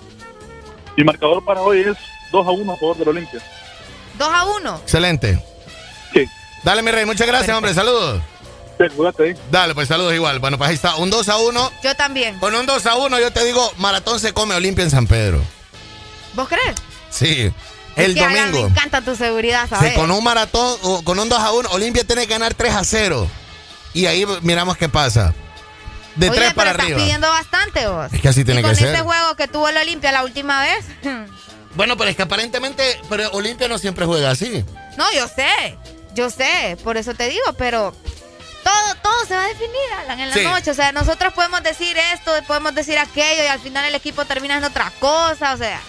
Mi 0.97 1.03
marcador 1.03 1.43
para 1.43 1.61
hoy 1.61 1.81
es 1.81 1.97
2 2.31 2.47
a 2.47 2.51
1 2.51 2.71
a 2.71 2.77
favor 2.77 2.97
del 2.97 3.09
Olimpia. 3.09 3.41
2 4.17 4.29
a 4.29 4.45
1. 4.45 4.75
Excelente. 4.83 5.43
Sí. 6.13 6.25
Dale, 6.63 6.81
mi 6.81 6.91
rey, 6.91 7.05
muchas 7.05 7.27
gracias, 7.27 7.55
hombre, 7.55 7.73
saludos. 7.73 8.21
cuídate. 8.95 9.37
Dale, 9.51 9.73
pues 9.73 9.87
saludos 9.87 10.13
igual. 10.13 10.39
Bueno, 10.39 10.57
pues 10.57 10.69
ahí 10.69 10.75
está, 10.75 10.95
un 10.95 11.09
2 11.09 11.29
a 11.29 11.37
1. 11.37 11.71
Yo 11.83 11.95
también. 11.95 12.39
Con 12.39 12.55
un 12.55 12.65
2 12.65 12.85
a 12.85 12.95
1, 12.95 13.19
yo 13.19 13.31
te 13.31 13.43
digo, 13.43 13.71
maratón 13.77 14.19
se 14.19 14.33
come 14.33 14.55
Olimpia 14.55 14.83
en 14.83 14.91
San 14.91 15.07
Pedro. 15.07 15.39
¿Vos 16.33 16.47
crees? 16.47 16.75
Sí. 17.09 17.51
El 17.95 18.11
Es 18.11 18.17
que, 18.17 18.23
Alan, 18.25 18.51
domingo. 18.51 18.69
Me 18.69 18.75
encanta 18.75 19.01
tu 19.01 19.15
seguridad, 19.15 19.63
Sí, 19.69 19.75
¿sabes? 19.75 19.93
con 19.93 20.11
un 20.11 20.23
maratón, 20.23 20.77
o 20.83 21.01
con 21.03 21.17
un 21.19 21.29
2 21.29 21.39
a 21.39 21.51
1, 21.53 21.69
Olimpia 21.71 22.03
tiene 22.03 22.27
que 22.27 22.33
ganar 22.33 22.53
3 22.53 22.73
a 22.75 22.83
0. 22.83 23.27
Y 23.93 24.05
ahí 24.07 24.25
miramos 24.41 24.75
qué 24.77 24.89
pasa. 24.89 25.33
De 26.15 26.29
Oye, 26.29 26.37
3 26.39 26.53
pero 26.53 26.55
para 26.55 26.71
estás 26.71 26.83
arriba. 26.85 26.99
pidiendo 26.99 27.29
bastante 27.29 27.87
vos. 27.87 28.11
Es 28.13 28.21
que 28.21 28.27
así 28.29 28.43
tiene 28.45 28.59
y 28.59 28.63
que 28.63 28.69
con 28.69 28.75
ser. 28.75 28.87
este 28.87 29.01
juego 29.01 29.35
que 29.35 29.47
tuvo 29.47 29.67
el 29.69 29.77
Olimpia 29.77 30.11
la 30.11 30.23
última 30.23 30.61
vez. 30.61 30.85
Bueno, 31.75 31.97
pero 31.97 32.09
es 32.09 32.15
que 32.15 32.21
aparentemente, 32.21 32.97
pero 33.09 33.29
Olimpia 33.31 33.67
no 33.67 33.77
siempre 33.77 34.05
juega 34.05 34.31
así. 34.31 34.63
no, 34.97 35.11
yo 35.11 35.27
sé. 35.27 35.77
Yo 36.13 36.29
sé. 36.29 36.77
Por 36.85 36.95
eso 36.95 37.13
te 37.15 37.27
digo, 37.27 37.43
pero 37.57 37.93
todo, 38.63 38.95
todo 39.03 39.25
se 39.27 39.35
va 39.35 39.43
a 39.43 39.47
definir, 39.49 39.75
Alan, 39.99 40.17
en 40.21 40.29
la 40.29 40.35
Sí. 40.35 40.43
noche. 40.45 40.71
O 40.71 40.73
sea, 40.73 40.93
nosotros 40.93 41.33
podemos 41.33 41.61
decir 41.63 41.97
esto, 42.13 42.31
podemos 42.47 42.73
decir 42.75 42.97
aquello 42.97 43.43
y 43.43 43.47
al 43.47 43.59
final 43.59 43.83
el 43.83 43.93
equipo 43.95 44.23
termina 44.23 44.55
en 44.57 44.63
otra 44.63 44.89
cosa. 45.01 45.53
O 45.53 45.57
sea, 45.57 45.81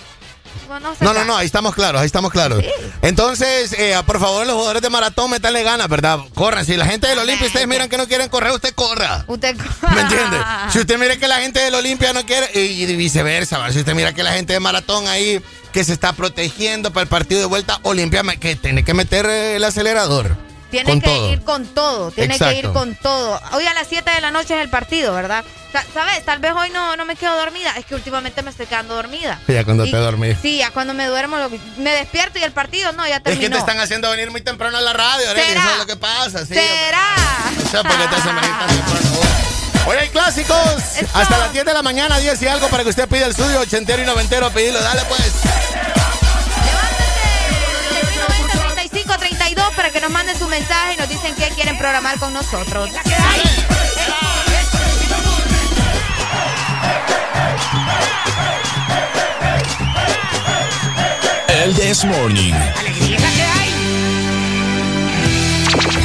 no, 0.68 1.14
no 1.14 1.24
No, 1.24 1.36
ahí 1.36 1.46
estamos 1.46 1.74
claros, 1.74 2.00
ahí 2.00 2.06
estamos 2.06 2.30
claros. 2.30 2.62
Entonces, 3.02 3.72
eh, 3.78 3.96
por 4.06 4.20
favor, 4.20 4.46
los 4.46 4.54
jugadores 4.54 4.82
de 4.82 4.90
maratón, 4.90 5.30
metanle 5.30 5.62
ganas, 5.62 5.88
¿verdad? 5.88 6.20
Corran. 6.34 6.64
Si 6.64 6.76
la 6.76 6.86
gente 6.86 7.06
del 7.06 7.18
Olimpia, 7.18 7.46
ustedes 7.46 7.66
miran 7.66 7.88
que 7.88 7.96
no 7.96 8.06
quieren 8.06 8.28
correr, 8.28 8.52
usted 8.52 8.74
corra. 8.74 9.24
Usted 9.26 9.56
¿Me 9.94 10.00
entiende? 10.00 10.36
Si 10.70 10.80
usted 10.80 10.98
mira 10.98 11.16
que 11.16 11.28
la 11.28 11.36
gente 11.36 11.60
del 11.60 11.74
Olimpia 11.74 12.12
no 12.12 12.24
quiere, 12.26 12.50
y, 12.54 12.84
y 12.84 12.96
viceversa, 12.96 13.58
¿va? 13.58 13.70
si 13.72 13.78
usted 13.78 13.94
mira 13.94 14.12
que 14.12 14.22
la 14.22 14.32
gente 14.32 14.52
de 14.52 14.60
maratón 14.60 15.06
ahí 15.06 15.40
que 15.72 15.84
se 15.84 15.92
está 15.92 16.12
protegiendo 16.12 16.92
para 16.92 17.02
el 17.02 17.08
partido 17.08 17.40
de 17.40 17.46
vuelta, 17.46 17.78
Olimpia 17.82 18.22
que 18.40 18.56
tiene 18.56 18.84
que 18.84 18.94
meter 18.94 19.26
eh, 19.26 19.56
el 19.56 19.64
acelerador. 19.64 20.45
Tiene 20.70 20.90
con 20.90 21.00
que 21.00 21.06
todo. 21.06 21.32
ir 21.32 21.42
con 21.42 21.66
todo, 21.66 22.10
tiene 22.10 22.34
Exacto. 22.34 22.52
que 22.54 22.58
ir 22.60 22.72
con 22.72 22.94
todo. 22.96 23.40
Hoy 23.52 23.66
a 23.66 23.74
las 23.74 23.86
7 23.88 24.10
de 24.10 24.20
la 24.20 24.30
noche 24.30 24.54
es 24.56 24.60
el 24.62 24.68
partido, 24.68 25.14
¿verdad? 25.14 25.44
Sa- 25.72 25.84
¿Sabes? 25.94 26.24
Tal 26.24 26.38
vez 26.40 26.52
hoy 26.56 26.70
no, 26.70 26.96
no 26.96 27.04
me 27.04 27.14
quedo 27.16 27.36
dormida. 27.36 27.72
Es 27.76 27.84
que 27.86 27.94
últimamente 27.94 28.42
me 28.42 28.50
estoy 28.50 28.66
quedando 28.66 28.94
dormida. 28.94 29.38
Ya 29.46 29.64
cuando 29.64 29.84
Y- 29.86 29.90
te 29.90 29.96
dormís. 29.96 30.36
Sí, 30.42 30.58
ya 30.58 30.70
cuando 30.70 30.92
me 30.94 31.06
duermo, 31.06 31.36
lo- 31.38 31.50
me 31.78 31.90
despierto 31.92 32.38
y 32.38 32.42
el 32.42 32.52
partido 32.52 32.92
no, 32.92 33.06
ya 33.06 33.16
Es 33.16 33.22
que 33.22 33.30
terminó. 33.30 33.52
te 33.52 33.58
están 33.58 33.78
haciendo 33.80 34.10
venir 34.10 34.30
muy 34.30 34.40
temprano 34.42 34.76
a 34.78 34.80
la 34.80 34.92
radio, 34.92 35.26
¿Será? 35.30 35.42
eso 35.42 35.70
es 35.72 35.78
lo 35.78 35.86
que 35.86 35.96
pasa. 35.96 36.44
Sí, 36.46 36.54
¿Será? 36.54 37.14
O 37.64 37.68
sea, 37.68 37.82
porque 37.82 38.08
te 38.08 38.16
hacen 38.16 38.34
venir 38.36 38.50
tan 38.58 38.68
temprano. 38.68 39.20
Hoy 39.88 39.96
hay 39.98 40.08
clásicos. 40.08 40.58
Hasta 41.14 41.38
las 41.38 41.52
10 41.52 41.64
de 41.64 41.72
la 41.72 41.82
mañana, 41.82 42.18
10 42.18 42.42
y 42.42 42.48
algo 42.48 42.66
para 42.68 42.82
que 42.82 42.88
usted 42.90 43.08
pida 43.08 43.26
el 43.26 43.36
suyo, 43.36 43.60
ochentero 43.60 44.02
y 44.02 44.06
noventero, 44.06 44.50
pedirlo. 44.50 44.80
Dale 44.82 45.02
pues. 45.08 45.32
Para 49.76 49.90
que 49.90 50.00
nos 50.00 50.10
manden 50.10 50.36
su 50.36 50.48
mensaje 50.48 50.94
y 50.94 50.96
nos 50.96 51.08
dicen 51.08 51.34
qué 51.34 51.48
quieren 51.50 51.78
programar 51.78 52.18
con 52.18 52.32
nosotros. 52.32 52.90
El 61.48 61.74
This 61.74 62.04
Morning. 62.04 62.54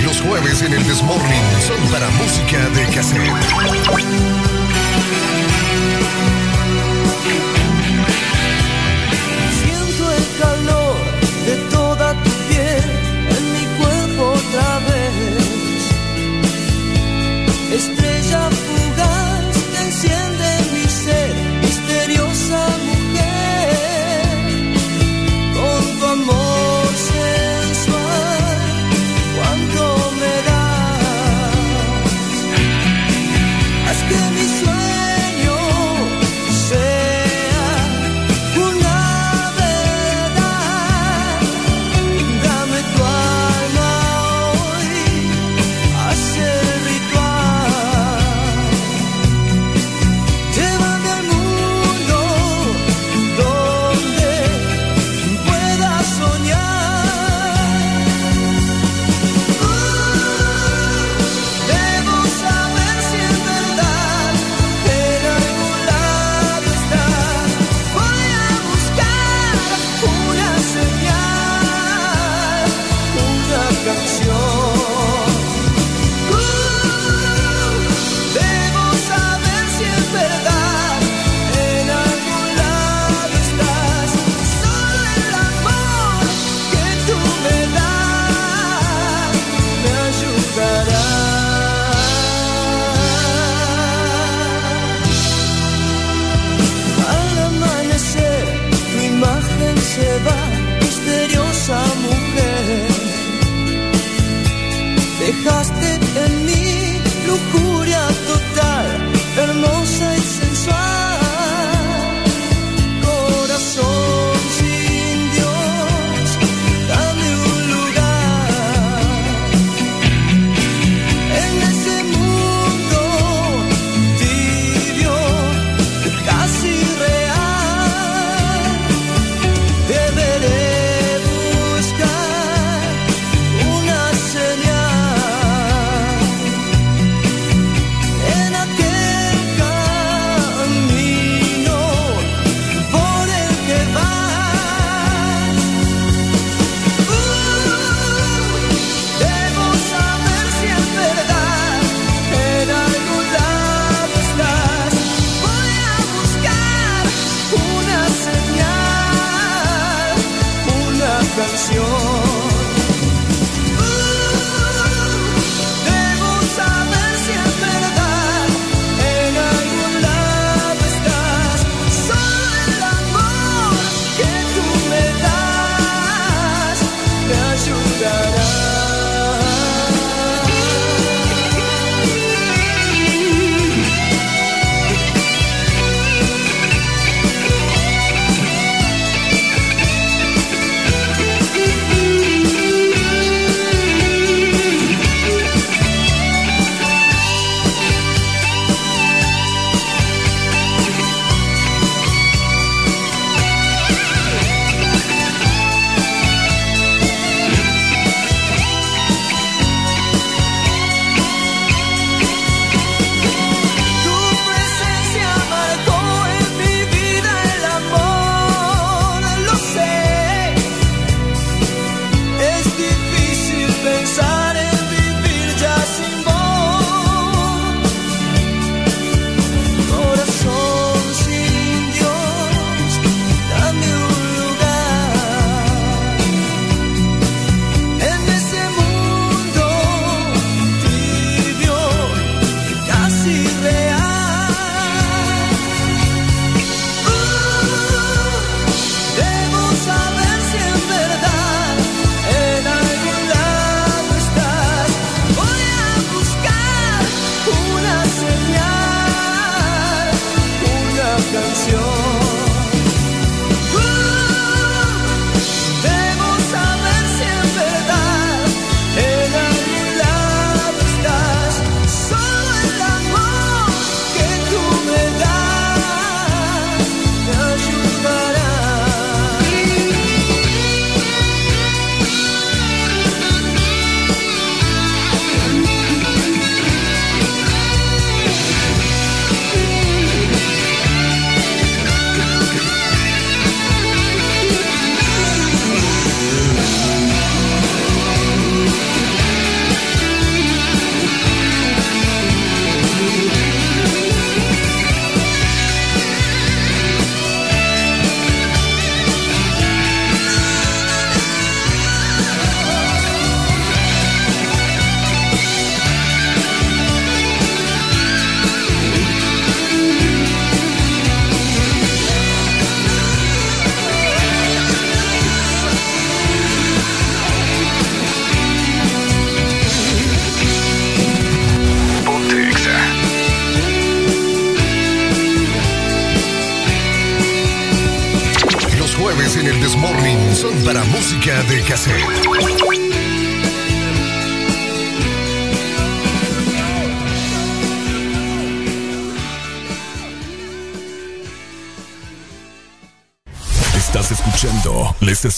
Los 0.04 0.22
jueves 0.22 0.62
en 0.62 0.74
el 0.74 0.84
Desmorning 0.88 1.62
son 1.66 1.80
para 1.92 2.10
música 2.10 2.58
de 2.70 2.86
cassette. 2.94 4.61
Estrella 17.82 18.11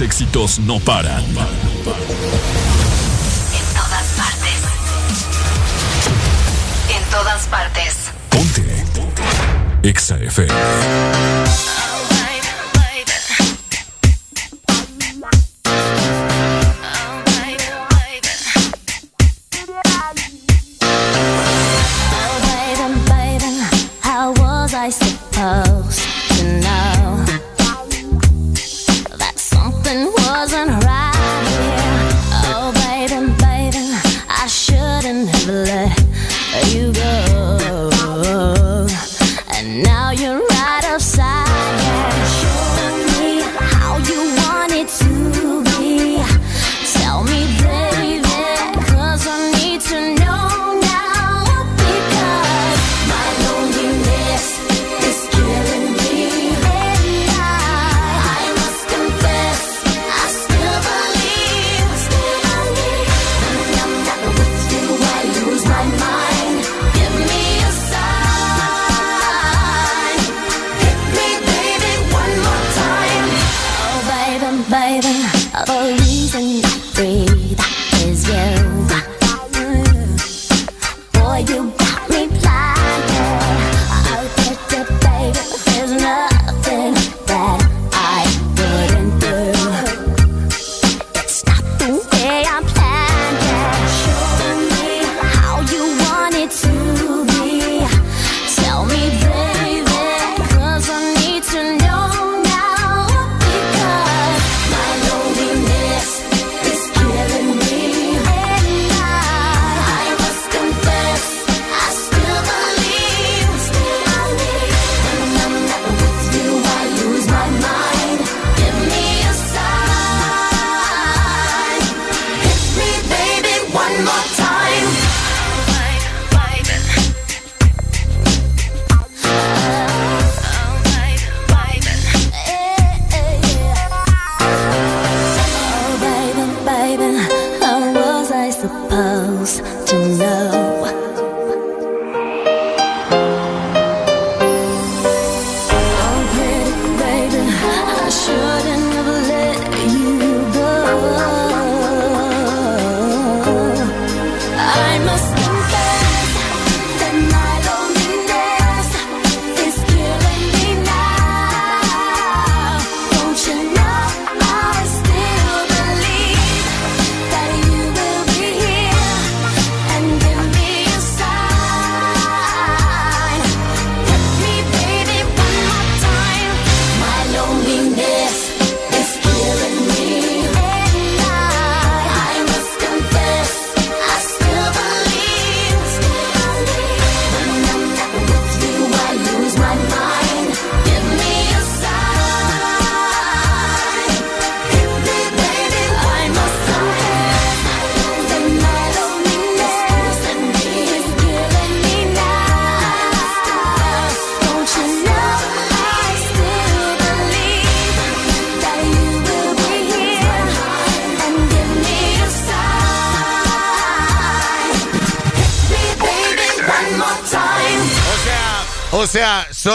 Éxitos 0.00 0.60
no 0.60 0.78
paran. 0.78 1.24
En 1.24 1.34
todas 3.74 4.06
partes. 4.16 4.62
En 6.88 7.02
todas 7.10 7.46
partes. 7.48 7.96
Ponte. 8.28 8.62
Ponte. 8.94 9.22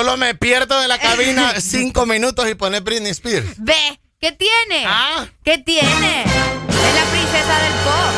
Solo 0.04 0.18
me 0.18 0.36
pierdo 0.36 0.80
de 0.82 0.88
la 0.90 0.98
cabina 1.00 1.54
cinco 1.62 2.06
minutos 2.06 2.50
y 2.50 2.56
poner 2.56 2.82
Britney 2.82 3.12
Spears. 3.12 3.46
Ve, 3.58 4.00
¿qué 4.20 4.34
tiene? 4.34 4.84
Ah. 4.86 5.26
¿Qué 5.46 5.58
tiene? 5.60 6.24
Es 6.24 6.96
la 6.96 7.06
princesa 7.10 7.62
del 7.62 7.74
pop. 7.86 8.14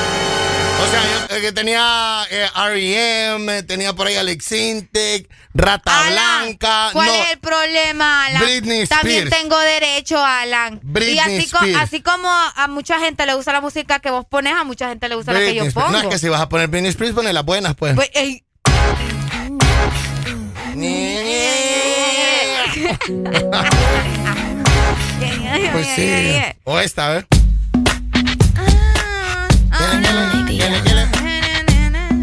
O 0.77 0.87
sea, 0.91 1.01
yo, 1.29 1.35
eh, 1.35 1.41
que 1.41 1.51
tenía 1.51 2.25
eh, 2.29 2.47
R.E.M., 2.53 3.63
tenía 3.63 3.93
por 3.93 4.07
ahí 4.07 4.15
Alex 4.15 4.51
Intec, 4.51 5.29
Rata 5.53 6.09
Blanca. 6.09 6.89
¿Cuál 6.91 7.07
no, 7.07 7.13
es 7.13 7.31
el 7.31 7.39
problema, 7.39 8.25
Alan? 8.25 8.41
Britney 8.43 8.85
También 8.87 9.23
Spears. 9.27 9.41
tengo 9.43 9.57
derecho, 9.59 10.23
Alan. 10.23 10.79
Britney 10.83 11.15
y 11.15 11.19
así, 11.19 11.49
co- 11.49 11.57
Spears. 11.59 11.81
así 11.81 12.01
como 12.01 12.29
a 12.29 12.67
mucha 12.67 12.99
gente 12.99 13.25
le 13.25 13.35
gusta 13.35 13.53
la 13.53 13.61
música 13.61 13.99
que 13.99 14.09
vos 14.11 14.25
pones, 14.25 14.53
a 14.53 14.63
mucha 14.65 14.89
gente 14.89 15.07
le 15.07 15.15
gusta 15.15 15.31
la 15.33 15.39
que 15.39 15.55
yo 15.55 15.63
Spears. 15.63 15.73
pongo. 15.73 15.89
No, 15.91 15.99
es 15.99 16.07
que 16.07 16.19
si 16.19 16.29
vas 16.29 16.41
a 16.41 16.49
poner 16.49 16.67
Britney 16.67 16.89
Spears, 16.89 17.15
pones 17.15 17.33
las 17.33 17.45
buenas, 17.45 17.75
pues. 17.75 17.95
Pues. 17.95 18.09
Esta, 26.85 27.09
¿ves? 27.09 27.25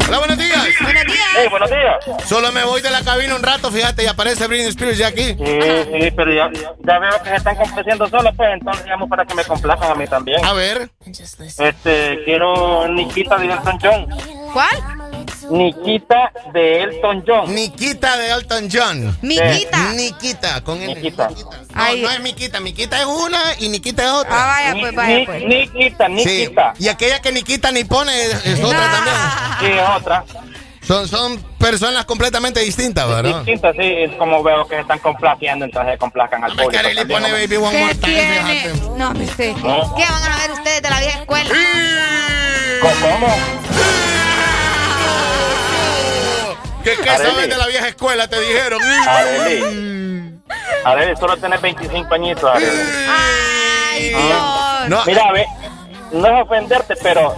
Hola, 0.07 0.19
buenos 0.19 0.37
días. 0.37 0.57
Buenos 0.81 1.05
días. 1.05 1.27
Hey, 1.35 1.47
buenos 1.49 1.69
días. 1.69 2.25
Solo 2.25 2.51
me 2.53 2.63
voy 2.63 2.81
de 2.81 2.89
la 2.89 3.01
cabina 3.03 3.35
un 3.35 3.43
rato, 3.43 3.69
fíjate, 3.71 4.03
y 4.03 4.07
aparece 4.07 4.47
Britney 4.47 4.69
Spears 4.69 4.97
ya 4.97 5.07
aquí. 5.07 5.33
Sí, 5.33 5.35
sí, 5.35 6.11
pero 6.15 6.33
ya, 6.33 6.49
ya 6.79 6.99
veo 6.99 7.23
que 7.23 7.29
se 7.29 7.35
están 7.35 7.55
complaciendo 7.57 8.07
solos, 8.07 8.33
pues 8.37 8.49
entonces 8.53 8.85
llamo 8.85 9.09
para 9.09 9.25
que 9.25 9.35
me 9.35 9.43
complazcan 9.43 9.91
a 9.91 9.95
mí 9.95 10.07
también. 10.07 10.45
A 10.45 10.53
ver. 10.53 10.89
Este, 11.05 12.23
quiero 12.23 12.87
Nikita 12.87 13.37
de 13.37 13.47
Elton 13.47 13.79
John. 13.81 14.07
¿Cuál? 14.53 14.92
Nikita 15.49 16.31
de 16.53 16.81
Elton 16.83 17.23
John. 17.27 17.53
Nikita 17.53 18.17
de 18.17 18.31
Elton 18.31 18.69
John. 18.71 19.17
Miquita. 19.21 19.91
Eh, 19.91 19.95
Nikita, 19.95 20.63
con 20.63 20.81
N. 20.81 20.95
Nikita. 20.95 21.29
No, 21.29 21.95
no 21.95 22.09
es 22.11 22.19
Miquita, 22.21 22.59
Miquita 22.59 22.99
es 22.99 23.05
una 23.05 23.39
y 23.59 23.69
Nikita 23.69 24.03
es 24.03 24.11
otra. 24.11 24.31
Ah, 24.31 24.47
vaya, 24.47 24.79
pues, 24.79 24.95
vaya, 24.95 25.25
pues. 25.25 25.43
Nikita, 25.43 26.07
Sí, 26.07 26.13
Nikita. 26.13 26.73
Y 26.79 26.87
aquella 26.87 27.21
que 27.21 27.31
Nikita 27.31 27.71
ni 27.71 27.83
pone 27.83 28.11
es, 28.25 28.63
otra 28.63 28.91
también. 28.91 29.15
Sí, 29.59 29.79
es 29.79 29.89
otra. 29.97 30.25
Son, 30.81 31.07
son 31.07 31.41
personas 31.57 32.03
completamente 32.03 32.59
distintas, 32.59 33.07
¿verdad? 33.07 33.37
Distinta, 33.37 33.71
sí, 33.71 33.79
es 33.81 34.11
como 34.17 34.43
veo 34.43 34.67
que 34.67 34.75
se 34.75 34.81
están 34.81 34.99
complaciendo, 34.99 35.63
entonces 35.63 35.93
se 35.93 35.97
complazcan 35.97 36.43
al 36.43 36.51
público. 36.51 36.71
También, 36.71 37.07
pone. 37.07 37.31
Baby 37.31 37.55
One 37.55 37.71
¿Qué 37.71 37.79
More 37.79 37.95
Time. 37.95 38.97
No, 38.97 39.13
me. 39.13 39.25
¿Qué 39.25 39.53
van 39.53 40.31
a 40.31 40.37
ver 40.41 40.51
ustedes 40.51 40.81
de 40.81 40.89
la 40.89 40.99
vieja 40.99 41.19
escuela? 41.19 41.49
¿Cómo? 42.81 43.37
¿Qué, 46.83 46.95
qué 47.01 47.09
sabes 47.17 47.49
de 47.49 47.55
la 47.57 47.67
vieja 47.67 47.87
escuela? 47.87 48.27
Te 48.27 48.39
dijeron. 48.39 48.81
Arely. 49.07 50.39
Arely, 50.83 51.15
solo 51.15 51.37
tenés 51.37 51.61
25 51.61 52.13
añitos, 52.13 52.43
Arely. 52.43 52.81
Ay, 53.09 54.09
Dios. 54.09 54.89
No, 54.89 55.05
Mira, 55.05 55.31
ve, 55.31 55.45
no 56.11 56.27
es 56.27 56.43
ofenderte, 56.43 56.95
pero 57.01 57.33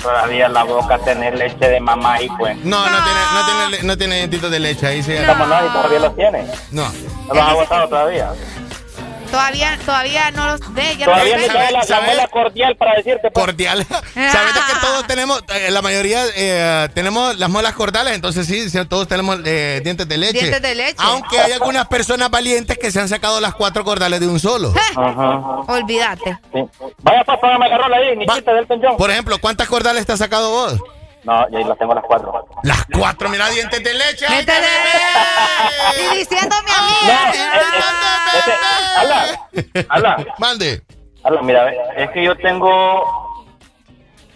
todavía 0.00 0.48
la 0.48 0.62
boca 0.64 0.98
tener 0.98 1.36
leche 1.36 1.68
de 1.68 1.80
mamá 1.80 2.14
ahí, 2.14 2.28
pues. 2.38 2.56
no, 2.58 2.78
no 2.88 3.04
tiene, 3.04 3.20
no 3.34 3.44
tiene, 3.44 3.82
no 3.82 3.98
tiene 3.98 4.16
dientitos 4.16 4.50
de 4.50 4.60
leche 4.60 4.86
ahí, 4.86 5.02
sí. 5.02 5.14
¿Cómo 5.26 5.44
no? 5.46 5.66
Y 5.66 5.68
todavía 5.70 5.98
los 5.98 6.16
tiene. 6.16 6.46
No. 6.70 6.90
No 7.28 7.34
los 7.34 7.42
ha 7.42 7.50
agotado 7.50 7.88
todavía. 7.88 8.30
Todavía, 9.30 9.78
todavía 9.84 10.30
no 10.32 10.46
los 10.46 10.74
ve. 10.74 10.96
Ya 10.96 11.06
Todavía 11.06 11.36
no 11.36 11.42
ve. 11.42 11.48
la, 11.48 11.70
la 11.70 11.82
¿Sabe? 11.84 12.06
muela 12.06 12.28
cordial 12.28 12.76
para 12.76 12.94
decirte. 12.96 13.30
pues. 13.30 13.44
Cordial. 13.44 13.86
Sabes 14.14 14.54
de 14.54 14.60
que 14.72 14.80
todos 14.80 15.06
tenemos, 15.06 15.42
eh, 15.54 15.70
la 15.70 15.82
mayoría 15.82 16.22
eh, 16.34 16.88
tenemos 16.94 17.38
las 17.38 17.48
molas 17.48 17.74
cordales, 17.74 18.14
entonces 18.14 18.46
sí, 18.46 18.68
sí, 18.68 18.78
todos 18.86 19.06
tenemos 19.08 19.38
eh, 19.44 19.80
dientes 19.84 20.08
de 20.08 20.18
leche. 20.18 20.32
Dientes 20.40 20.62
de 20.62 20.74
leche. 20.74 20.96
Aunque 20.98 21.38
hay 21.38 21.52
algunas 21.52 21.86
personas 21.86 22.30
valientes 22.30 22.76
que 22.78 22.90
se 22.90 23.00
han 23.00 23.08
sacado 23.08 23.40
las 23.40 23.54
cuatro 23.54 23.84
cordales 23.84 24.20
de 24.20 24.26
un 24.26 24.40
solo. 24.40 24.72
Ajá. 24.96 25.38
Olvídate. 25.68 26.38
Sí. 26.52 26.60
Vaya, 26.98 27.24
papá, 27.24 27.56
me 27.58 27.66
agarró 27.66 27.94
ahí, 27.94 28.16
Nikita 28.16 28.52
del. 28.52 28.66
Por 28.96 29.10
ejemplo, 29.10 29.38
¿cuántas 29.40 29.68
cordales 29.68 30.06
te 30.06 30.12
has 30.12 30.18
sacado 30.18 30.50
vos? 30.50 30.80
No, 31.24 31.48
ya 31.50 31.58
las 31.60 31.78
tengo 31.78 31.94
las 31.94 32.04
cuatro. 32.04 32.46
Las 32.62 32.84
cuatro, 32.96 33.28
mira, 33.28 33.48
dientes 33.50 33.82
de 33.84 33.92
leche. 33.94 34.26
¡Ay, 34.28 34.38
Vete 34.38 34.52
de- 34.52 36.14
Y 36.14 36.18
diciéndome 36.18 36.70
a 36.70 36.82
mí. 36.82 36.92
No, 37.04 37.12
eh, 37.12 37.32
eh, 37.34 38.38
este, 38.38 38.52
Ala, 38.96 39.48
ala, 39.88 40.34
Mande. 40.38 40.82
ala, 41.24 41.42
mira, 41.42 41.70
es 41.96 42.10
que 42.10 42.24
yo 42.24 42.34
tengo, 42.36 43.04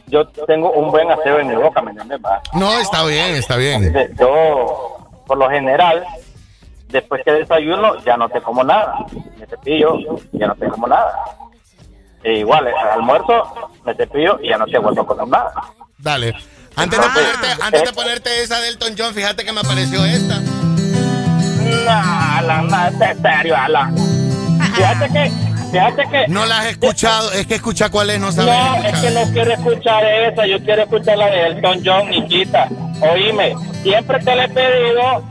yo 0.09 0.27
tengo 0.47 0.71
un 0.73 0.91
buen 0.91 1.11
aseo 1.11 1.39
en 1.41 1.49
mi 1.49 1.55
boca, 1.57 1.81
¿me 1.83 1.91
entiendes? 1.91 2.19
va? 2.25 2.41
No, 2.53 2.79
está 2.79 3.05
bien, 3.05 3.35
está 3.37 3.57
bien. 3.57 3.93
Yo, 4.19 4.99
por 5.27 5.39
lo 5.39 5.49
general, 5.51 6.05
después 6.89 7.23
que 7.25 7.33
desayuno, 7.33 7.97
ya 8.05 8.17
no 8.17 8.29
te 8.29 8.41
como 8.43 8.63
nada. 8.63 8.95
Me 9.39 9.47
cepillo, 9.47 9.97
ya 10.33 10.47
no 10.49 10.55
te 10.55 10.67
como 10.69 10.87
nada. 10.87 11.13
E 12.23 12.39
igual, 12.39 12.67
al 12.69 12.89
almuerzo, 12.91 13.71
me 13.85 13.95
cepillo 13.95 14.39
y 14.43 14.49
ya 14.49 14.59
no 14.59 14.67
te 14.67 14.79
vuelvo 14.79 15.03
a 15.03 15.07
comer 15.07 15.29
nada. 15.29 15.53
Dale. 15.99 16.35
Antes 16.77 17.01
de, 17.01 17.07
ponerte, 17.07 17.63
antes 17.63 17.85
de 17.85 17.93
ponerte 17.93 18.43
esa 18.43 18.61
de 18.61 18.69
Elton 18.69 18.95
John, 18.99 19.15
fíjate 19.15 19.45
que 19.45 19.53
me 19.53 19.61
apareció 19.61 20.05
esta. 20.05 20.41
No, 20.41 21.91
Alan, 21.91 22.67
no, 22.69 22.87
es 22.87 23.19
serio, 23.23 23.57
Alan. 23.57 23.95
Fíjate 24.75 25.09
que, 25.13 25.33
fíjate 25.71 26.03
que... 26.11 26.29
No 26.29 26.47
la 26.47 26.61
has 26.61 26.67
escuchado, 26.67 27.33
es 27.33 27.47
que 27.47 27.55
escucha 27.55 27.91
cuál 27.91 28.11
es, 28.11 28.21
no 28.21 28.33
sabes 28.33 28.55
No, 28.55 28.89
es 28.89 28.99
que 28.99 29.11
no 29.11 29.33
quiero 29.33 29.53
escuchar 29.53 30.05
esa, 30.05 30.47
yo 30.47 30.61
quiero 30.65 30.83
escuchar 30.83 31.17
la 31.19 31.27
de 31.27 31.47
Elton 31.47 31.83
John, 31.85 32.11
Nikita. 32.11 32.69
Oíme, 33.01 33.55
siempre 33.83 34.19
te 34.19 34.35
le 34.35 34.45
he 34.45 34.49
pedido, 34.49 35.23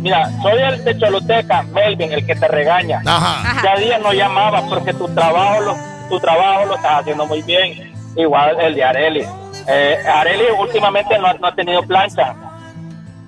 mira, 0.00 0.30
soy 0.42 0.60
el 0.60 0.84
de 0.84 0.98
Choluteca, 0.98 1.62
Melvin, 1.62 2.12
el 2.12 2.26
que 2.26 2.34
te 2.34 2.48
regaña. 2.48 3.00
Ajá. 3.06 3.62
Ya 3.62 3.76
día 3.76 3.98
no 3.98 4.12
llamaba 4.12 4.62
porque 4.68 4.92
tu 4.92 5.08
trabajo 5.08 5.60
lo, 5.60 5.76
tu 6.10 6.20
trabajo 6.20 6.66
lo 6.66 6.76
estás 6.76 7.00
haciendo 7.00 7.26
muy 7.26 7.42
bien. 7.42 7.94
Igual 8.16 8.60
el 8.60 8.74
de 8.74 8.84
Areli. 8.84 9.26
Eh, 9.68 9.98
Areli 10.06 10.44
últimamente 10.58 11.18
no, 11.18 11.32
no 11.34 11.46
ha 11.48 11.54
tenido 11.54 11.82
plancha. 11.82 12.34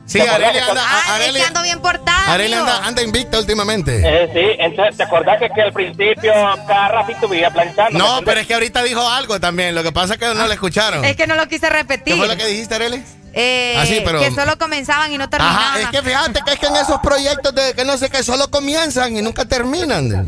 Sí, 0.07 0.19
¿Te 0.19 0.29
acordás 0.29 0.49
Areli 0.49 0.59
anda, 0.71 1.15
Areli, 1.15 1.41
ando 1.41 1.63
bien 1.63 1.81
portada. 1.81 2.33
Areli 2.33 2.55
anda, 2.55 2.85
anda 2.85 3.01
invicta 3.03 3.39
últimamente. 3.39 4.01
Eh, 4.05 4.29
sí, 4.33 4.57
entonces 4.59 4.97
te 4.97 5.05
acordás 5.05 5.39
que, 5.39 5.49
que 5.51 5.63
al 5.63 5.73
principio 5.73 6.33
cada 6.67 6.89
ratito 6.89 7.29
vivía 7.29 7.49
planchando. 7.51 7.93
¿me 7.93 7.99
No, 7.99 8.21
pero 8.25 8.41
es 8.41 8.47
que 8.49 8.55
ahorita 8.55 8.83
dijo 8.83 9.07
algo 9.09 9.39
también. 9.39 9.73
Lo 9.75 9.85
que 9.85 9.93
pasa 9.93 10.15
es 10.15 10.19
que 10.19 10.27
no 10.27 10.47
la 10.49 10.55
escucharon. 10.55 11.05
Es 11.05 11.15
que 11.15 11.29
no 11.29 11.37
lo 11.37 11.47
quise 11.47 11.71
repetir. 11.71 12.15
¿Qué 12.15 12.19
fue 12.19 12.27
lo 12.27 12.37
que 12.37 12.47
dijiste, 12.47 12.75
Areli? 12.75 13.05
Eh, 13.33 13.77
Ah, 13.79 13.87
sí, 13.87 14.03
pero- 14.05 14.19
Que 14.19 14.33
solo 14.33 14.59
comenzaban 14.59 15.13
y 15.13 15.19
no 15.19 15.31
terminaban. 15.31 15.59
Ajá, 15.65 15.81
es 15.81 15.89
que 15.91 16.03
fíjate 16.03 16.41
que 16.45 16.53
es 16.55 16.59
que 16.59 16.67
en 16.67 16.77
esos 16.77 16.99
proyectos 17.01 17.55
de 17.55 17.75
que 17.75 17.85
no 17.85 17.97
sé 17.97 18.11
qué 18.11 18.25
solo 18.25 18.51
comienzan 18.51 19.17
y 19.17 19.23
nunca 19.23 19.45
terminan. 19.45 20.27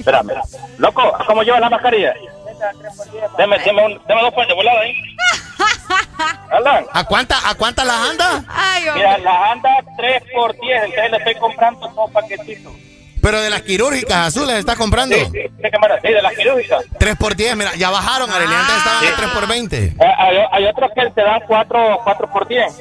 Espérame. 0.00 0.32
Loco, 0.78 1.12
¿cómo 1.28 1.42
lleva 1.44 1.60
la 1.60 1.70
mascarilla? 1.70 2.12
Deme, 3.38 3.58
deme, 3.58 3.84
un, 3.84 4.00
deme 4.06 4.22
dos 4.22 4.34
puentes 4.34 4.56
volados 4.56 4.80
ahí. 4.82 4.94
Alan. 6.50 6.84
¿A 6.92 7.04
cuántas 7.04 7.44
a 7.44 7.54
cuántas 7.54 7.86
las 7.86 8.10
anda? 8.10 8.44
Ay, 8.48 8.84
Mira, 8.94 9.18
las 9.18 9.50
anda 9.50 9.70
3 9.96 10.22
por 10.34 10.58
10, 10.58 10.84
entonces 10.84 11.10
le 11.10 11.16
estoy 11.18 11.34
comprando 11.36 11.88
dos 11.88 12.10
paquetitos. 12.10 12.72
Pero 13.22 13.40
de 13.40 13.50
las 13.50 13.62
quirúrgicas 13.62 14.28
azules 14.28 14.56
estás 14.56 14.76
comprando. 14.76 15.16
Sí, 15.16 15.24
sí. 15.24 15.40
Sí, 16.02 16.08
de 16.12 16.22
las 16.22 16.34
quirúrgicas. 16.34 16.84
3 16.98 17.16
por 17.16 17.34
10, 17.34 17.56
mira, 17.56 17.74
ya 17.74 17.90
bajaron, 17.90 18.30
Areli. 18.30 18.54
Antes 18.54 18.76
estaban 18.76 19.00
Sí. 19.00 19.08
a 19.08 19.16
3 19.16 19.30
por 19.30 19.48
20. 19.48 19.84
Eh, 19.84 19.94
hay, 19.98 20.36
hay 20.52 20.64
otros 20.66 20.90
que 20.94 21.10
te 21.10 21.22
dan 21.22 21.40
4, 21.46 22.00
cuatro 22.04 22.30
por 22.30 22.46
10. 22.46 22.80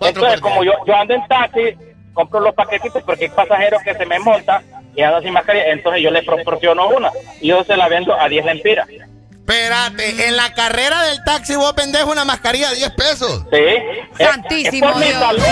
Entonces, 0.00 0.40
como 0.40 0.64
yo, 0.64 0.72
yo 0.86 0.96
ando 0.96 1.14
en 1.14 1.26
taxi, 1.28 1.76
compro 2.14 2.40
los 2.40 2.54
paquetitos 2.54 3.02
porque 3.04 3.26
hay 3.26 3.30
pasajeros 3.30 3.80
que 3.82 3.94
se 3.94 4.06
me 4.06 4.18
montan 4.18 4.64
y 4.96 5.02
andan 5.02 5.22
sin 5.22 5.32
mascarilla, 5.32 5.66
entonces 5.66 6.02
yo 6.02 6.10
les 6.10 6.24
proporciono 6.24 6.88
una 6.88 7.10
y 7.40 7.48
yo 7.48 7.62
se 7.64 7.76
la 7.76 7.88
vendo 7.88 8.14
a 8.18 8.28
10 8.28 8.44
lempiras. 8.44 8.88
Espérate, 9.30 10.28
en 10.28 10.36
la 10.36 10.52
carrera 10.54 11.02
del 11.04 11.24
taxi 11.24 11.56
vos 11.56 11.74
vendés 11.74 12.04
una 12.04 12.24
mascarilla 12.24 12.68
a 12.68 12.72
10 12.72 12.90
pesos. 12.92 13.44
Sí. 13.52 14.22
Santísimo 14.24 14.86
es 14.86 14.92
por 14.92 15.00
mi 15.00 15.08
Dios. 15.08 15.18
salud. 15.18 15.42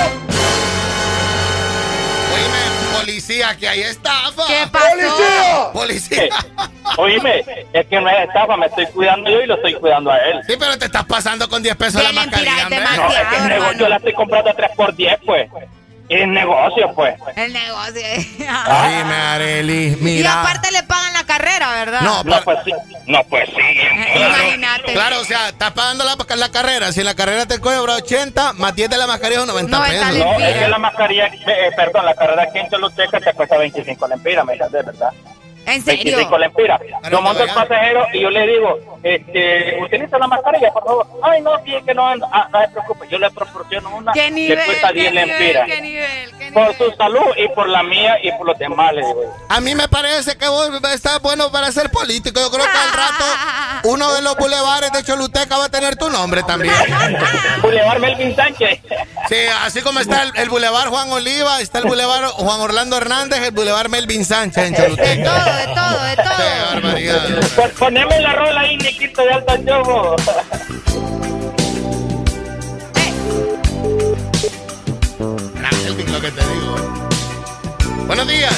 Oíme, 2.35 2.99
policía, 3.01 3.57
que 3.57 3.69
hay 3.69 3.81
estafa. 3.83 4.47
¿Qué 4.47 4.67
pasó? 4.71 5.73
Policía. 5.73 6.29
Oíme, 6.97 7.45
es 7.73 7.87
que 7.87 8.01
no 8.01 8.09
es 8.09 8.29
estafa, 8.29 8.57
me 8.57 8.67
estoy 8.67 8.87
cuidando 8.87 9.31
yo 9.31 9.41
y 9.41 9.47
lo 9.47 9.55
estoy 9.57 9.75
cuidando 9.75 10.13
a 10.13 10.19
él. 10.19 10.41
Sí, 10.47 10.55
pero 10.59 10.79
te 10.79 10.85
estás 10.85 11.05
pasando 11.05 11.49
con 11.49 11.63
10 11.63 11.77
pesos 11.77 12.03
la 12.03 12.13
mascarilla. 12.13 12.69
No, 12.69 13.09
es 13.09 13.29
que 13.31 13.37
el 13.37 13.49
negocio 13.49 13.89
la 13.89 13.97
estoy 13.97 14.13
comprando 14.13 14.51
a 14.51 14.55
3 14.55 14.71
por 14.77 14.95
10, 14.95 15.19
pues. 15.27 15.51
Es 16.09 16.27
negocio, 16.27 16.91
pues. 16.95 17.15
El 17.37 17.53
negocio. 17.53 18.03
Oíme, 18.39 19.15
Areli, 19.15 19.89
y 19.93 19.97
mira. 20.01 20.41
aparte 20.41 20.71
le 20.73 20.83
pagan 20.85 21.13
la 21.13 21.25
carrera, 21.25 21.71
¿verdad? 21.73 22.01
No, 22.01 22.25
No, 22.25 22.41
pues 22.45 22.59
sí. 22.65 22.73
No, 23.07 23.23
pues 23.25 23.49
sí. 23.51 24.19
Imagínate. 24.19 24.93
Claro, 24.93 25.21
o 25.21 25.25
sea, 25.25 25.49
estás 25.49 25.73
pagando 25.73 26.05
la, 26.05 26.17
la 26.37 26.49
carrera. 26.51 26.93
Si 26.93 27.01
en 27.01 27.07
la 27.07 27.15
carrera 27.15 27.47
te 27.47 27.59
cobra 27.61 27.95
80, 27.95 28.55
más 28.55 28.75
10 28.75 28.89
de 28.91 28.97
la 28.97 29.07
mascarilla 29.07 29.41
son 29.41 29.49
90 29.49 29.77
90 29.79 30.09
pesos. 30.09 30.27
No, 30.27 30.45
es 30.45 30.57
que 30.57 30.69
la 30.69 30.79
mascarilla, 30.79 31.27
eh, 31.27 31.71
perdón, 31.77 32.05
la 32.07 32.15
carrera 32.15 32.43
aquí 32.45 32.59
en 32.59 32.71
Choluteca 32.71 33.21
te 33.21 33.33
cuesta 33.35 33.59
25 33.59 34.09
lempiras, 34.09 34.45
me 34.45 34.53
entiendes, 34.55 34.87
¿verdad? 34.87 35.11
¿En 35.69 35.85
serio? 35.85 36.17
25 36.17 36.39
lempiras. 36.39 36.81
Lo 37.11 37.21
monto 37.21 37.43
el 37.43 37.51
pasajero 37.51 38.07
y 38.13 38.21
yo 38.21 38.31
le 38.31 38.47
digo, 38.47 38.79
este, 39.03 39.79
utiliza 39.83 40.19
la 40.19 40.27
mascarilla, 40.27 40.73
por 40.73 40.85
favor. 40.85 41.07
Ay, 41.23 41.43
no, 41.43 41.61
bien 41.63 41.85
que 41.85 41.95
no, 41.95 42.07
ah, 42.07 42.49
no 42.51 42.61
se 42.61 42.69
preocupe, 42.69 43.07
yo 43.11 43.19
le 43.19 43.31
proporciono 43.31 43.97
una. 43.97 44.13
¿Qué 44.13 44.31
nivel? 44.31 44.59
le 44.59 44.65
cuesta 44.65 44.89
qué 44.89 45.01
10 45.01 45.13
nivel, 45.13 45.29
lempiras. 45.29 45.67
qué 45.67 45.81
nivel, 45.81 46.39
qué 46.39 46.53
Por 46.53 46.75
su 46.75 46.91
salud 46.97 47.27
y 47.37 47.49
por 47.49 47.69
la 47.69 47.83
mía 47.83 48.17
y 48.23 48.33
por 48.33 48.47
los 48.47 48.59
demás, 48.59 48.95
le 48.95 49.01
digo. 49.01 49.23
A 49.49 49.61
mí 49.61 49.75
me 49.75 49.89
parece 49.89 50.37
que 50.39 50.49
vos 50.49 50.71
estás 50.93 51.21
bueno 51.21 51.53
para 51.53 51.71
ser 51.71 51.91
político. 51.91 52.41
Yo 52.41 52.51
creo 52.51 52.65
que 52.65 52.79
al 52.79 52.93
rato 52.93 53.25
uno 53.85 54.13
de 54.15 54.23
los 54.23 54.37
bulevares 54.37 54.91
de 54.93 55.05
Choluteca 55.05 55.59
va 55.59 55.67
a 55.67 55.71
tener 55.71 55.97
tu 55.97 56.09
nombre 56.09 56.43
también. 56.45 56.75
Boulevard 57.63 58.01
Melvin 58.01 58.35
Sánchez. 58.35 58.81
Sí, 59.29 59.37
así 59.63 59.83
como 59.83 60.01
está 60.01 60.23
el, 60.23 60.33
el 60.37 60.49
Boulevard 60.49 60.89
Juan 60.89 61.11
Oliva, 61.11 61.61
está 61.61 61.81
el 61.81 61.85
Boulevard 61.85 62.29
Juan 62.31 62.61
Orlando 62.61 62.97
Hernández, 62.97 63.43
el 63.43 63.51
Boulevard 63.51 63.91
Melvin 63.91 64.25
Sánchez 64.25 64.69
en 64.69 64.75
Choluteca. 64.75 65.45
todo, 65.45 65.57
de 65.57 65.65
todo, 65.67 66.05
de 66.05 66.17
todo. 66.17 66.37
Qué 66.37 66.75
barbaridad. 66.75 67.41
Pon- 67.55 67.71
Poneme 67.79 68.21
la 68.21 68.33
rola 68.33 68.61
ahí, 68.61 68.79
Niquito 68.79 69.23
de 69.23 69.33
Alta 69.33 69.59
Melvin, 69.59 70.17
lo 76.13 76.21
que 76.21 76.31
te 76.31 76.41
digo. 76.41 76.77
eh. 76.77 78.05
Buenos 78.07 78.29
días. 78.29 78.55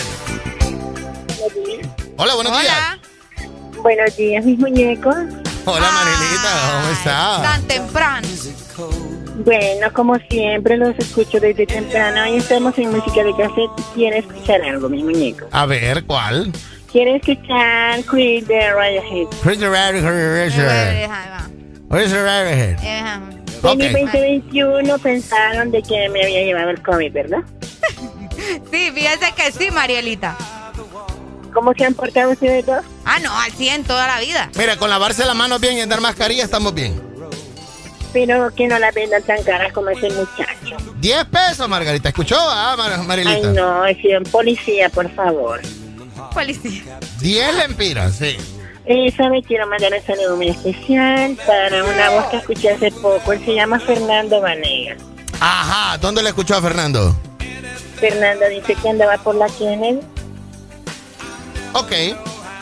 Hola, 2.17 2.35
buenos 2.35 2.61
días. 2.61 2.77
Buenos 3.83 4.17
días, 4.17 4.45
mis 4.45 4.59
muñecos. 4.59 5.15
Hola, 5.65 5.91
Marilita, 5.91 6.81
¿cómo 6.81 6.93
estás? 6.93 7.43
Tan 7.43 7.63
temprano. 7.67 8.29
Bueno, 9.45 9.91
como 9.95 10.17
siempre, 10.29 10.77
los 10.77 10.95
escucho 10.99 11.41
desde 11.41 11.67
temprano. 11.67 12.23
Hoy 12.25 12.37
estamos 12.37 12.77
en 12.77 12.91
música 12.91 13.25
de 13.25 13.35
cassette. 13.35 13.71
¿Quiere 13.95 14.19
escuchar 14.19 14.61
algo, 14.63 14.89
mis 14.91 15.03
muñecos? 15.03 15.49
A 15.53 15.65
ver, 15.65 16.05
¿cuál? 16.05 16.53
¿Quiere 16.93 17.17
escuchar 17.17 18.03
Creed 18.05 18.47
de 18.47 18.71
Radiohead? 18.71 19.29
The 19.43 19.69
red 19.71 19.95
hair? 20.05 21.09
Where's 21.89 22.11
the 22.11 22.23
red 22.23 22.47
hair? 22.49 22.77
En 22.83 23.07
el 23.07 23.31
Ok. 23.63 23.79
2021 23.79 24.99
pensaron 24.99 25.71
de 25.71 25.83
que 25.83 26.09
me 26.11 26.23
había 26.23 26.43
llevado 26.43 26.71
el 26.71 26.83
COVID, 26.83 27.13
¿verdad? 27.13 27.41
Sí, 28.71 28.91
fíjese 28.95 29.33
que 29.37 29.53
sí, 29.53 29.71
Marielita. 29.71 30.37
¿Cómo 31.53 31.73
se 31.75 31.85
han 31.85 31.95
portado 31.95 32.33
ustedes 32.33 32.67
dos? 32.67 32.85
Ah, 33.05 33.19
no, 33.21 33.37
al 33.39 33.53
100 33.53 33.85
toda 33.85 34.07
la 34.07 34.19
vida. 34.21 34.51
Mira, 34.57 34.77
con 34.77 34.89
lavarse 34.91 35.25
las 35.25 35.37
manos 35.37 35.61
bien 35.61 35.75
y 35.77 35.81
andar 35.81 36.01
mascarilla 36.01 36.45
estamos 36.45 36.75
bien. 36.75 37.10
Pero 38.13 38.53
que 38.55 38.67
no 38.67 38.79
la 38.79 38.91
vendan 38.91 39.23
tan 39.23 39.43
caras 39.45 39.73
como 39.73 39.91
ese 39.91 40.09
muchacho. 40.11 40.77
10 41.01 41.25
pesos, 41.27 41.69
Margarita. 41.69 42.09
¿Escuchó? 42.09 42.37
Ah, 42.39 42.75
Mar- 42.77 43.19
Ay, 43.27 43.43
no, 43.55 43.87
es 43.87 43.99
un 44.05 44.25
policía, 44.25 44.89
por 44.89 45.09
favor. 45.15 45.61
Policía. 46.35 46.99
10 47.21 47.55
lempiras, 47.57 48.15
sí. 48.17 48.37
Eh, 48.87 49.13
¿Sabe? 49.17 49.43
Quiero 49.43 49.67
mandar 49.69 49.93
un 49.99 50.05
saludo 50.05 50.37
muy 50.37 50.49
especial 50.49 51.37
para 51.47 51.85
una 51.85 52.11
voz 52.11 52.25
que 52.27 52.37
escuché 52.39 52.71
hace 52.71 52.91
poco. 52.91 53.33
Él 53.33 53.45
se 53.45 53.55
llama 53.55 53.79
Fernando 53.79 54.41
Vanega. 54.41 54.97
Ajá, 55.39 55.97
¿dónde 55.99 56.23
le 56.23 56.31
escuchó 56.31 56.57
a 56.57 56.63
Fernando? 56.63 57.15
Fernando 58.01 58.49
dice 58.49 58.75
que 58.75 58.89
andaba 58.89 59.17
por 59.19 59.35
la 59.37 59.47
Kennedy. 59.49 60.01
Ok. 61.75 61.93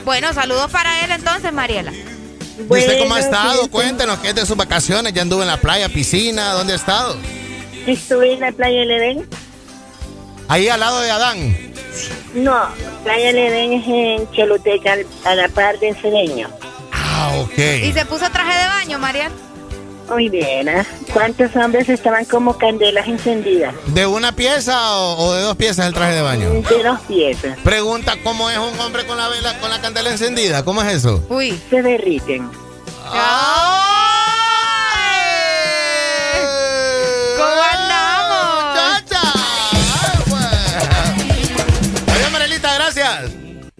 Bueno, 0.04 0.32
saludos 0.32 0.70
para 0.70 1.04
él 1.04 1.10
entonces, 1.12 1.52
Mariela. 1.52 1.92
¿Y 2.58 2.62
usted 2.62 2.98
cómo 2.98 3.14
ha 3.14 3.18
Bueno, 3.18 3.24
estado? 3.24 3.52
fíjese. 3.52 3.70
Cuéntenos, 3.70 4.18
¿qué 4.18 4.28
es 4.30 4.34
de 4.34 4.46
sus 4.46 4.56
vacaciones? 4.56 5.12
¿Ya 5.12 5.22
anduvo 5.22 5.42
en 5.42 5.48
la 5.48 5.56
playa, 5.58 5.88
piscina? 5.88 6.52
¿Dónde 6.52 6.72
ha 6.72 6.76
estado? 6.76 7.16
Estuve 7.86 8.34
en 8.34 8.40
la 8.40 8.52
playa 8.52 8.80
del 8.80 8.90
Edén. 8.90 9.28
Ahí 10.48 10.68
al 10.68 10.80
lado 10.80 11.00
de 11.00 11.10
Adán. 11.10 11.56
No, 12.34 12.68
playa 13.04 13.26
del 13.28 13.38
Edén 13.38 13.72
es 13.74 13.86
en 13.86 14.30
Choluteca, 14.32 14.96
a 15.24 15.34
la 15.34 15.48
par 15.48 15.78
de 15.78 15.94
Cedeño. 15.94 16.48
Ah, 16.92 17.32
¿Y 17.36 17.40
ok. 17.42 17.94
se 17.94 18.06
puso 18.06 18.30
traje 18.30 18.58
de 18.58 18.66
baño, 18.68 18.98
Mariel? 18.98 19.32
Muy 20.08 20.28
bien, 20.28 20.68
¿ah? 20.68 20.86
¿Cuántos 21.12 21.54
hombres 21.56 21.88
estaban 21.88 22.24
como 22.24 22.56
candelas 22.56 23.06
encendidas? 23.06 23.74
¿De 23.88 24.06
una 24.06 24.32
pieza 24.32 24.96
o, 24.98 25.26
o 25.26 25.34
de 25.34 25.42
dos 25.42 25.56
piezas 25.56 25.86
el 25.86 25.94
traje 25.94 26.14
de 26.14 26.22
baño? 26.22 26.50
De 26.50 26.82
dos 26.82 27.00
piezas. 27.00 27.58
Pregunta, 27.62 28.14
¿cómo 28.24 28.48
es 28.50 28.58
un 28.58 28.78
hombre 28.80 29.06
con 29.06 29.18
la 29.18 29.28
vela, 29.28 29.58
con 29.60 29.70
la 29.70 29.80
candela 29.80 30.10
encendida? 30.10 30.64
¿Cómo 30.64 30.82
es 30.82 30.94
eso? 30.94 31.22
Uy. 31.28 31.60
Se 31.68 31.82
derriten. 31.82 32.48
¿Cómo 37.36 37.87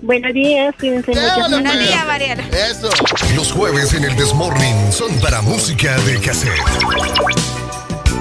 Buenos 0.09 0.33
días, 0.33 0.75
cuídense 0.81 1.11
mucho. 1.11 1.51
Buenos 1.51 1.79
días, 1.79 2.07
Mariela. 2.07 2.43
Eso. 2.49 2.89
Los 3.37 3.53
jueves 3.53 3.93
en 3.93 4.05
el 4.05 4.17
Desmorning 4.17 4.91
son 4.91 5.15
para 5.21 5.43
música 5.43 5.99
de 5.99 6.19
cassette. 6.19 6.59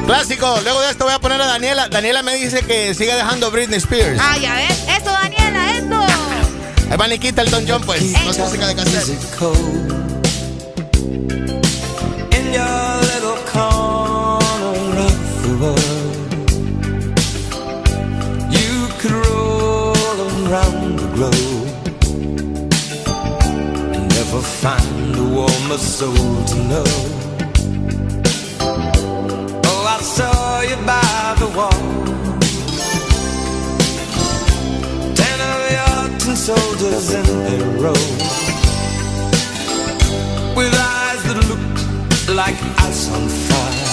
Clásico, 0.06 0.60
luego 0.64 0.82
de 0.82 0.92
esto 0.92 1.06
voy 1.06 1.14
a 1.14 1.20
poner 1.20 1.42
a 1.42 1.46
Daniela. 1.46 1.88
Daniela 1.88 2.24
me 2.24 2.36
dice 2.36 2.60
que 2.64 2.94
siga 2.94 3.16
dejando 3.16 3.52
Britney 3.52 3.78
Spears. 3.78 4.20
Ah, 4.22 4.38
ya 4.38 4.56
ves. 4.56 4.84
Eso, 4.98 5.12
Daniela, 5.12 5.78
eso. 5.78 6.92
Ahí 6.92 6.98
va 6.98 7.08
Nikita 7.08 7.44
Elton 7.44 7.64
John, 7.66 7.82
pues. 7.86 8.02
No 8.02 8.32
es 8.32 8.38
música 8.38 8.68
de 8.68 8.76
cassette. 8.76 9.18
in 12.34 12.52
your 12.52 13.02
little 13.14 13.38
corner 13.50 15.00
of 15.06 15.42
the 15.42 15.56
world. 15.58 16.34
You 18.52 18.90
could 19.00 19.14
roll 19.26 19.96
around 20.50 21.00
the 21.00 21.08
globe 21.16 21.57
never 24.38 24.48
find 24.48 25.16
a 25.16 25.24
warmer 25.24 25.78
soul 25.78 26.14
to 26.46 26.56
know. 26.72 26.84
Oh, 29.66 29.96
I 29.96 30.02
saw 30.02 30.62
you 30.62 30.78
by 30.86 31.36
the 31.42 31.48
wall. 31.58 31.82
Ten 35.16 35.40
of 35.52 35.60
your 35.78 36.20
tin 36.20 36.36
soldiers 36.36 37.14
in 37.14 37.26
a 37.26 37.58
row 37.82 38.04
with 40.56 40.74
eyes 40.74 41.22
that 41.28 41.40
looked 41.50 42.30
like 42.30 42.58
ice 42.88 43.10
on 43.16 43.28
fire. 43.48 43.86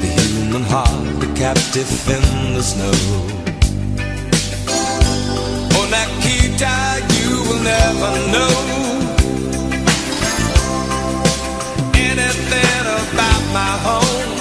The 0.00 0.08
human 0.20 0.64
heart, 0.64 1.22
a 1.22 1.26
captive 1.34 2.08
in 2.16 2.54
the 2.54 2.62
snow. 2.62 2.96
Oh, 5.76 5.86
Nikita, 5.94 6.74
you 6.96 6.97
will 7.58 7.64
never 7.64 8.10
know 8.32 8.54
anything 11.94 12.86
about 12.86 13.42
my 13.52 13.74
home. 13.86 14.32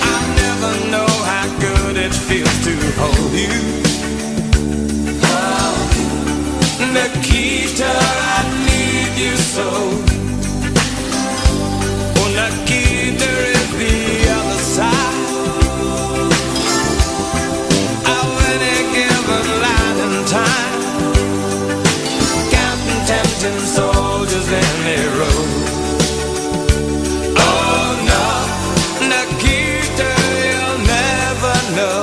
I 0.00 0.18
never 0.42 0.72
know 0.90 1.06
how 1.30 1.46
good 1.60 1.96
it 1.96 2.12
feels 2.14 2.64
to 2.64 2.74
hold 3.00 3.32
you. 3.32 3.58
Oh, 5.22 5.74
Nikita, 6.92 7.92
I 7.92 8.42
need 8.66 9.12
you 9.22 9.36
so. 9.36 9.68
Oh, 12.18 12.28
Nikita 12.34 12.85
Soldiers 23.46 24.48
in 24.48 24.86
a 24.86 25.00
row. 25.18 25.40
Oh 27.38 27.88
no, 28.10 28.24
Nikita, 29.10 30.10
you'll 30.50 30.80
never 30.96 31.54
know. 31.76 32.00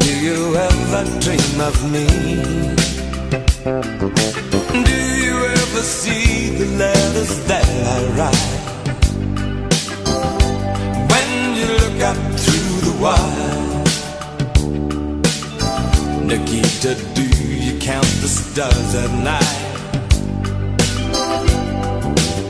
Do 0.00 0.10
you 0.20 0.38
ever 0.56 1.02
dream 1.20 1.60
of 1.60 1.76
me? 1.90 2.06
Do 4.84 4.98
you 5.22 5.34
ever 5.46 5.82
see 5.82 6.50
the 6.58 6.66
letters 6.76 7.32
that 7.46 7.64
I 7.64 7.98
write? 8.18 8.63
The 13.04 13.84
Nikita, 16.24 16.94
do 17.14 17.22
you 17.22 17.78
count 17.78 18.06
the 18.22 18.28
stars 18.28 18.94
at 18.94 19.10
night? 19.22 19.60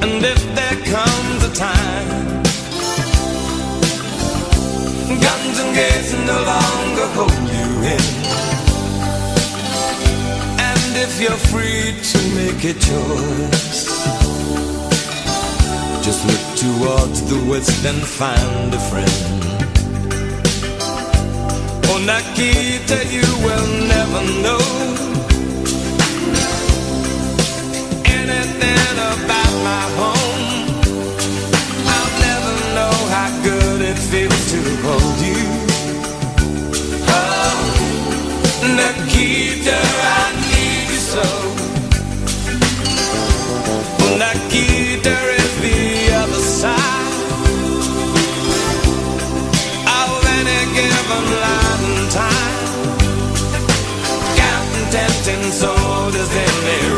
And 0.03 0.25
if 0.25 0.41
there 0.55 0.79
comes 0.95 1.45
a 1.45 1.53
time 1.55 2.43
Guns 5.25 5.59
and 5.59 5.75
gates 5.75 6.13
no 6.13 6.39
longer 6.53 7.07
hold 7.17 7.49
you 7.57 7.69
in. 7.95 8.05
And 10.71 10.97
if 11.05 11.21
you're 11.21 11.43
free 11.51 11.99
to 12.13 12.19
make 12.39 12.63
a 12.63 12.75
choice, 12.75 13.83
Just 16.05 16.25
look 16.29 16.45
towards 16.57 17.23
the 17.29 17.45
west 17.51 17.85
and 17.85 18.01
find 18.07 18.73
a 18.73 18.79
friend. 18.79 19.54
Oh, 21.97 21.99
Nikita, 21.99 23.07
you 23.07 23.23
will 23.45 23.69
never 23.87 24.21
know 24.43 24.59
anything 28.05 28.97
about 29.15 29.55
my 29.63 29.85
home. 29.95 30.67
I'll 31.87 32.13
never 32.19 32.55
know 32.75 32.95
how 33.15 33.31
good 33.45 33.81
it 33.83 33.97
feels 34.11 34.51
to 34.51 34.61
hold 34.83 35.19
you. 35.23 35.47
Oh, 37.15 37.59
Nikita, 38.75 39.79
I 39.79 40.33
need 40.51 40.91
you 40.91 40.99
so. 40.99 41.54
and 55.27 55.55
so 55.55 55.75
does 56.13 56.37
every 56.37 56.94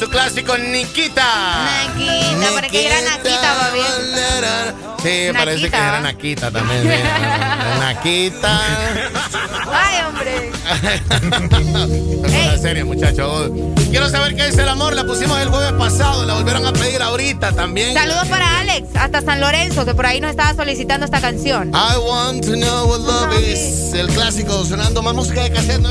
su 0.00 0.08
clásico 0.08 0.56
Nikita. 0.56 1.22
Naquita, 1.94 2.54
para 2.54 2.68
que 2.68 2.86
era 2.86 3.02
Naquita, 3.02 3.54
va 3.54 3.70
bien. 3.70 3.84
Sí, 5.02 5.32
parece 5.32 5.70
que 5.70 5.76
era 5.76 6.00
Nakita 6.00 6.50
también. 6.50 6.82
sí. 6.82 6.88
Nakita. 7.80 8.60
Ay, 9.70 10.04
hombre. 10.06 10.52
Es 12.24 12.46
una 12.46 12.58
serie, 12.58 12.84
muchachos. 12.84 13.50
Quiero 13.90 14.08
saber 14.08 14.34
qué 14.36 14.48
es 14.48 14.56
el 14.56 14.68
amor. 14.70 14.94
La 14.94 15.04
pusimos 15.04 15.38
el 15.40 15.48
jueves 15.48 15.72
pasado. 15.72 16.24
La 16.24 16.32
volvieron 16.34 16.66
a 16.66 16.72
pedir 16.72 17.02
ahorita 17.02 17.52
también. 17.52 17.92
Saludos 17.92 18.26
para 18.28 18.60
Alex, 18.60 18.88
hasta 18.94 19.20
San 19.20 19.40
Lorenzo, 19.40 19.84
que 19.84 19.94
por 19.94 20.06
ahí 20.06 20.20
nos 20.20 20.30
estaba 20.30 20.54
solicitando 20.54 21.04
esta 21.04 21.20
canción. 21.20 21.72
I 21.74 21.98
want 21.98 22.42
to 22.46 22.52
know 22.56 22.86
what 22.88 23.00
love 23.00 23.38
is. 23.38 23.92
El 23.92 24.08
clásico 24.08 24.64
sonando 24.64 25.02
más 25.02 25.14
música 25.14 25.42
de 25.42 25.52
cassette. 25.52 25.80
¿no? 25.80 25.90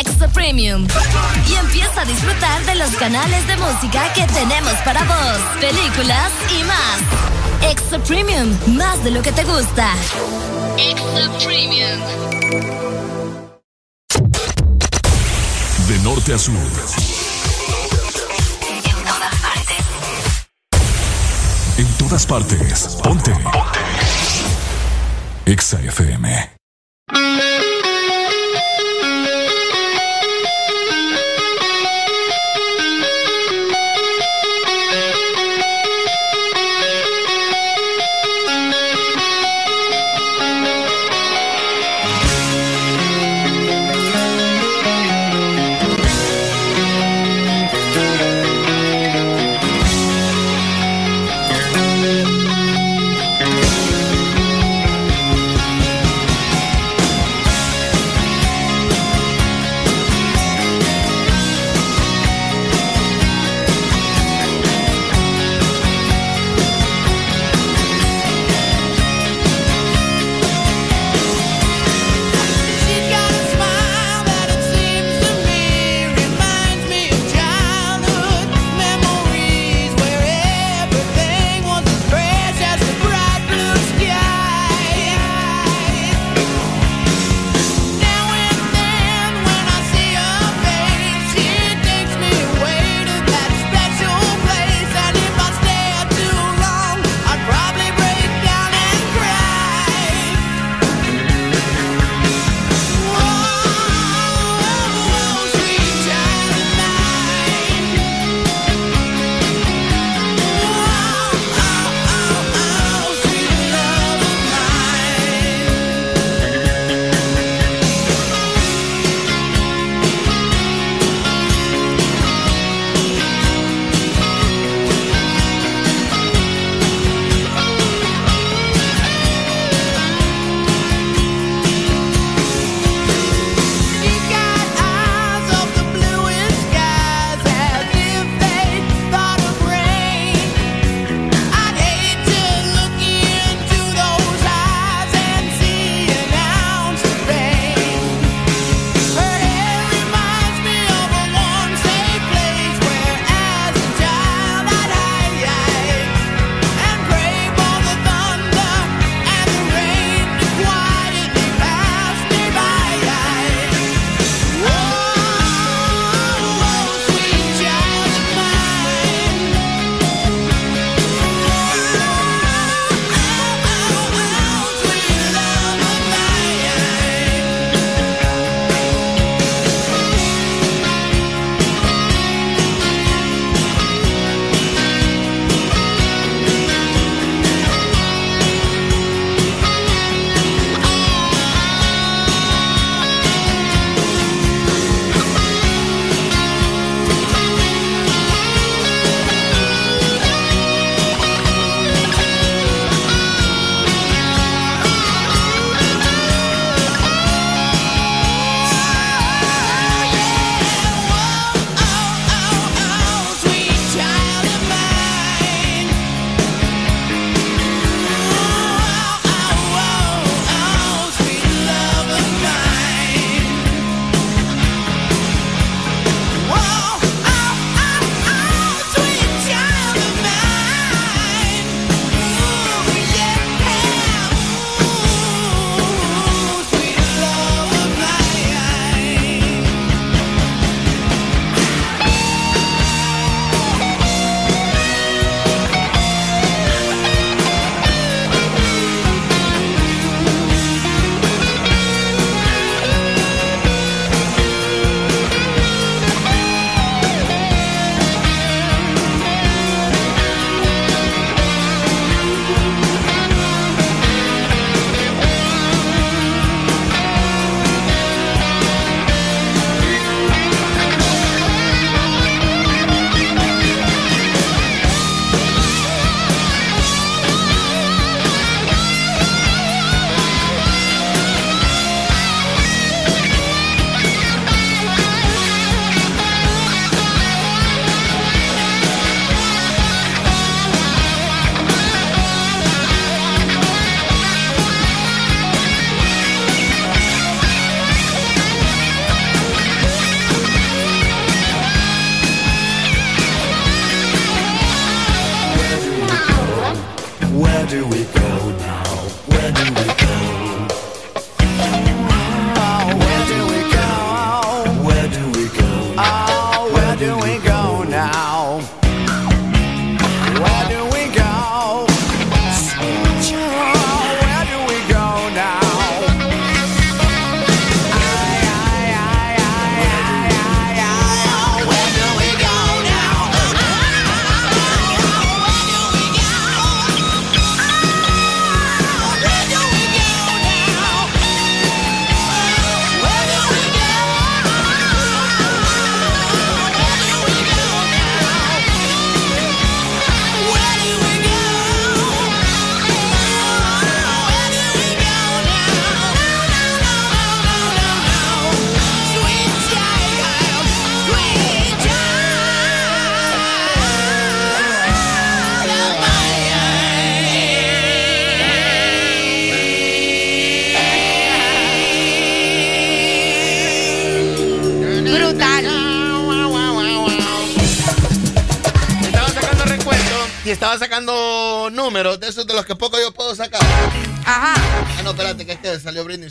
Extra 0.00 0.28
Premium. 0.28 0.86
Y 1.46 1.54
empieza 1.56 2.00
a 2.00 2.04
disfrutar 2.06 2.64
de 2.64 2.74
los 2.76 2.90
canales 2.92 3.46
de 3.46 3.56
música 3.58 4.10
que 4.14 4.26
tenemos 4.28 4.72
para 4.82 5.04
vos, 5.04 5.38
películas 5.60 6.32
y 6.58 6.64
más. 6.64 7.70
Extra 7.70 7.98
Premium, 7.98 8.48
más 8.68 9.04
de 9.04 9.10
lo 9.10 9.20
que 9.20 9.30
te 9.30 9.44
gusta. 9.44 9.92
Extra 10.78 11.28
Premium. 11.44 12.00
De 15.86 15.98
norte 15.98 16.32
a 16.32 16.38
sur. 16.38 16.54
En 21.76 21.86
todas 21.98 22.24
partes. 22.24 22.98
Ponte. 23.02 23.32
Ponte. 23.32 23.80
Exa 25.44 25.78
FM. 25.82 26.59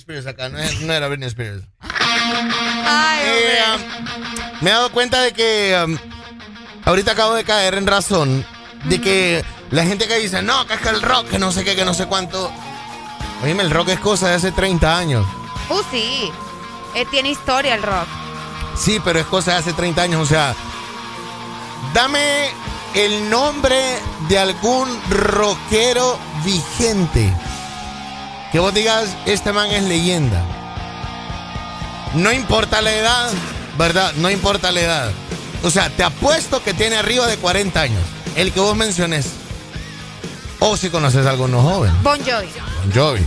Spears 0.10 0.26
acá, 0.26 0.50
no, 0.50 0.58
es- 0.58 0.82
no 0.82 0.92
era 0.92 1.08
Britney 1.08 1.28
Spears. 1.28 1.62
Ay, 1.82 3.20
Eh, 3.28 3.62
me 4.62 4.72
he 4.72 4.74
dado 4.74 4.92
cuenta 4.92 5.22
de 5.22 5.34
que 5.34 5.80
um, 5.86 5.98
ahorita 6.86 7.12
acabo 7.12 7.36
de 7.36 7.44
caer 7.44 7.76
en 7.76 7.86
razón 7.86 8.44
de 8.86 9.00
que 9.00 9.46
la 9.70 9.86
gente 9.86 10.08
que 10.08 10.16
dice, 10.18 10.42
no, 10.42 10.66
que 10.66 10.74
es 10.74 10.80
que 10.80 10.90
el 10.90 11.04
rock, 11.04 11.30
que 11.30 11.38
no 11.38 11.52
sé 11.52 11.64
qué, 11.64 11.76
que 11.76 11.86
no 11.86 11.94
sé 11.94 12.08
cuánto. 12.08 12.52
Oíme, 13.44 13.62
el 13.62 13.70
rock 13.70 13.90
es 13.90 14.00
cosa 14.00 14.30
de 14.30 14.36
hace 14.36 14.52
30 14.52 14.98
años. 14.98 15.28
Uh, 15.70 15.80
sí. 15.92 16.32
Eh, 16.96 17.06
tiene 17.12 17.30
historia 17.30 17.76
el 17.76 17.84
rock. 17.84 18.08
Sí, 18.76 19.00
pero 19.06 19.20
es 19.20 19.28
cosa 19.28 19.52
de 19.52 19.58
hace 19.60 19.74
30 19.74 20.02
años. 20.02 20.22
O 20.24 20.26
sea, 20.26 20.56
dame 21.94 22.50
el 22.96 23.30
nombre 23.30 23.80
de 24.28 24.40
algún 24.40 24.90
rockero 25.12 26.18
vigente. 26.44 27.32
Que 28.52 28.60
vos 28.60 28.74
digas, 28.74 29.16
este 29.26 29.54
man 29.54 29.70
es 29.72 29.84
leyenda. 29.84 30.44
No 32.16 32.32
importa 32.32 32.82
la 32.82 32.92
edad, 32.92 33.32
¿verdad? 33.78 34.14
No 34.18 34.30
importa 34.30 34.72
la 34.72 34.82
edad. 34.82 35.12
O 35.64 35.70
sea, 35.70 35.90
te 35.90 36.04
apuesto 36.04 36.64
que 36.64 36.74
tiene 36.74 36.96
arriba 36.96 37.28
de 37.28 37.38
40 37.38 37.80
años. 37.80 38.02
El 38.36 38.52
que 38.52 38.60
vos 38.60 38.76
menciones. 38.76 39.28
O 40.60 40.76
si 40.78 40.90
conoces 40.90 41.26
a 41.26 41.30
alguno 41.30 41.62
joven. 41.62 41.92
Bon 42.02 42.20
Jovi. 42.20 42.50
Bon 42.84 42.94
Jovi. 42.94 43.22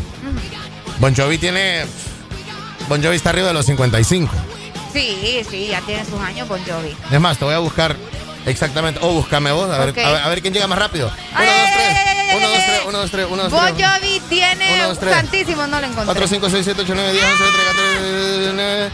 Bon 0.98 1.14
Jovi 1.14 1.38
tiene... 1.38 1.84
Bon 2.88 3.02
Jovi 3.02 3.16
está 3.16 3.30
arriba 3.30 3.48
de 3.48 3.54
los 3.54 3.66
55. 3.66 4.34
Sí, 4.92 5.42
sí, 5.48 5.68
ya 5.68 5.80
tiene 5.82 6.04
sus 6.04 6.20
años 6.20 6.48
Bon 6.48 6.60
Jovi. 6.64 6.94
Es 7.10 7.20
más, 7.20 7.38
te 7.38 7.44
voy 7.44 7.54
a 7.54 7.58
buscar 7.60 7.96
exactamente. 8.44 9.00
O 9.02 9.12
búscame 9.12 9.52
vos, 9.52 9.70
a 9.70 9.78
ver, 9.78 9.98
a 10.04 10.10
ver, 10.10 10.22
a 10.22 10.28
ver 10.28 10.42
quién 10.42 10.52
llega 10.52 10.66
más 10.66 10.78
rápido. 10.78 11.10
Ay, 11.34 11.48
Uno, 11.48 11.56
dos, 11.58 11.70
tres. 11.74 12.11
Ay, 12.32 12.38
ay, 12.38 12.42
ay, 12.42 12.46
Uno, 12.46 12.46
ay, 12.46 12.52
dos, 12.52 12.58
ay. 12.58 12.64
tres. 12.66 12.80
Uno, 12.86 12.98
dos, 12.98 13.10
tres. 13.10 13.26
Uno, 13.30 13.42
dos, 13.44 13.52
Bon 13.52 13.76
tres. 13.76 13.88
Jovi 13.88 14.20
tiene 14.28 14.74
Uno, 14.74 14.88
dos, 14.88 14.98
tres. 14.98 15.14
santísimo, 15.14 15.66
no 15.66 15.80
lo 15.80 15.86
encontré. 15.86 16.04
4, 16.06 16.28
5, 16.28 16.50
6, 16.50 16.64
7, 16.64 16.80
8, 16.82 16.92
9, 16.94 17.12
10, 17.12 17.24
11, 17.24 17.44
12, 17.44 17.52
13, 17.52 18.90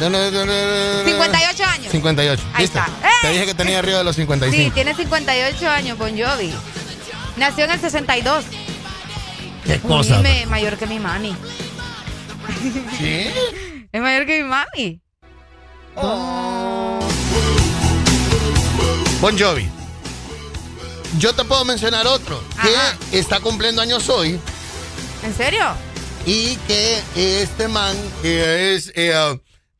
14, 0.00 1.04
58 1.04 1.64
años. 1.64 1.92
58. 1.92 2.42
Ahí 2.54 2.62
¿Viste? 2.64 2.78
está. 2.78 2.90
Te 3.22 3.28
dije 3.30 3.46
que 3.46 3.54
tenía 3.54 3.78
arriba 3.78 3.98
de 3.98 4.04
los 4.04 4.16
Sí, 4.16 4.22
55. 4.22 4.74
tiene 4.74 4.94
58 4.94 5.68
años 5.70 5.98
Bon 5.98 6.10
Jovi. 6.10 6.52
Nació 7.36 7.64
en 7.64 7.70
el 7.72 7.80
62. 7.80 8.44
Qué 9.64 9.80
cosa. 9.80 10.16
Dime, 10.18 10.46
mayor 10.46 10.76
que 10.76 10.86
mi 10.86 10.98
mami. 10.98 11.34
¿Sí? 12.98 13.30
Es 13.92 14.00
mayor 14.02 14.26
que 14.26 14.42
mi 14.42 14.48
mami. 14.48 15.00
Bon 19.20 19.38
Jovi. 19.38 19.68
Yo 21.18 21.32
te 21.34 21.44
puedo 21.44 21.64
mencionar 21.64 22.06
otro 22.06 22.42
que 22.62 23.18
está 23.18 23.40
cumpliendo 23.40 23.80
años 23.82 24.08
hoy 24.08 24.38
¿En 25.22 25.34
serio? 25.34 25.64
y 26.26 26.56
que 26.66 27.00
este 27.14 27.68
man 27.68 27.96
que 28.22 28.74
es 28.74 28.92
eh, 28.94 29.12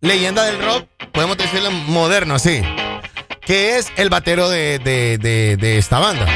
leyenda 0.00 0.44
del 0.44 0.62
rock, 0.62 0.86
podemos 1.12 1.36
decirle 1.36 1.70
moderno, 1.70 2.38
sí, 2.38 2.60
que 3.44 3.78
es 3.78 3.86
el 3.96 4.10
batero 4.10 4.48
de, 4.48 4.78
de- 4.78 5.18
de- 5.18 5.56
de 5.56 5.78
esta 5.78 5.98
banda. 5.98 6.26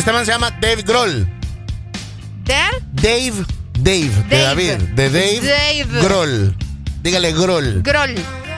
Este 0.00 0.12
man 0.12 0.24
se 0.24 0.32
llama 0.32 0.50
Dave 0.62 0.82
Grohl. 0.82 1.28
¿Der? 2.44 2.82
Dave, 2.92 3.44
Dave, 3.78 4.08
de 4.30 4.38
Dave. 4.38 4.44
David, 4.44 4.72
de 4.94 5.10
Dave, 5.10 5.40
Dave. 5.42 6.00
Grohl. 6.00 6.56
Dígale 7.02 7.32
Grohl. 7.34 7.82
Groll. 7.82 8.14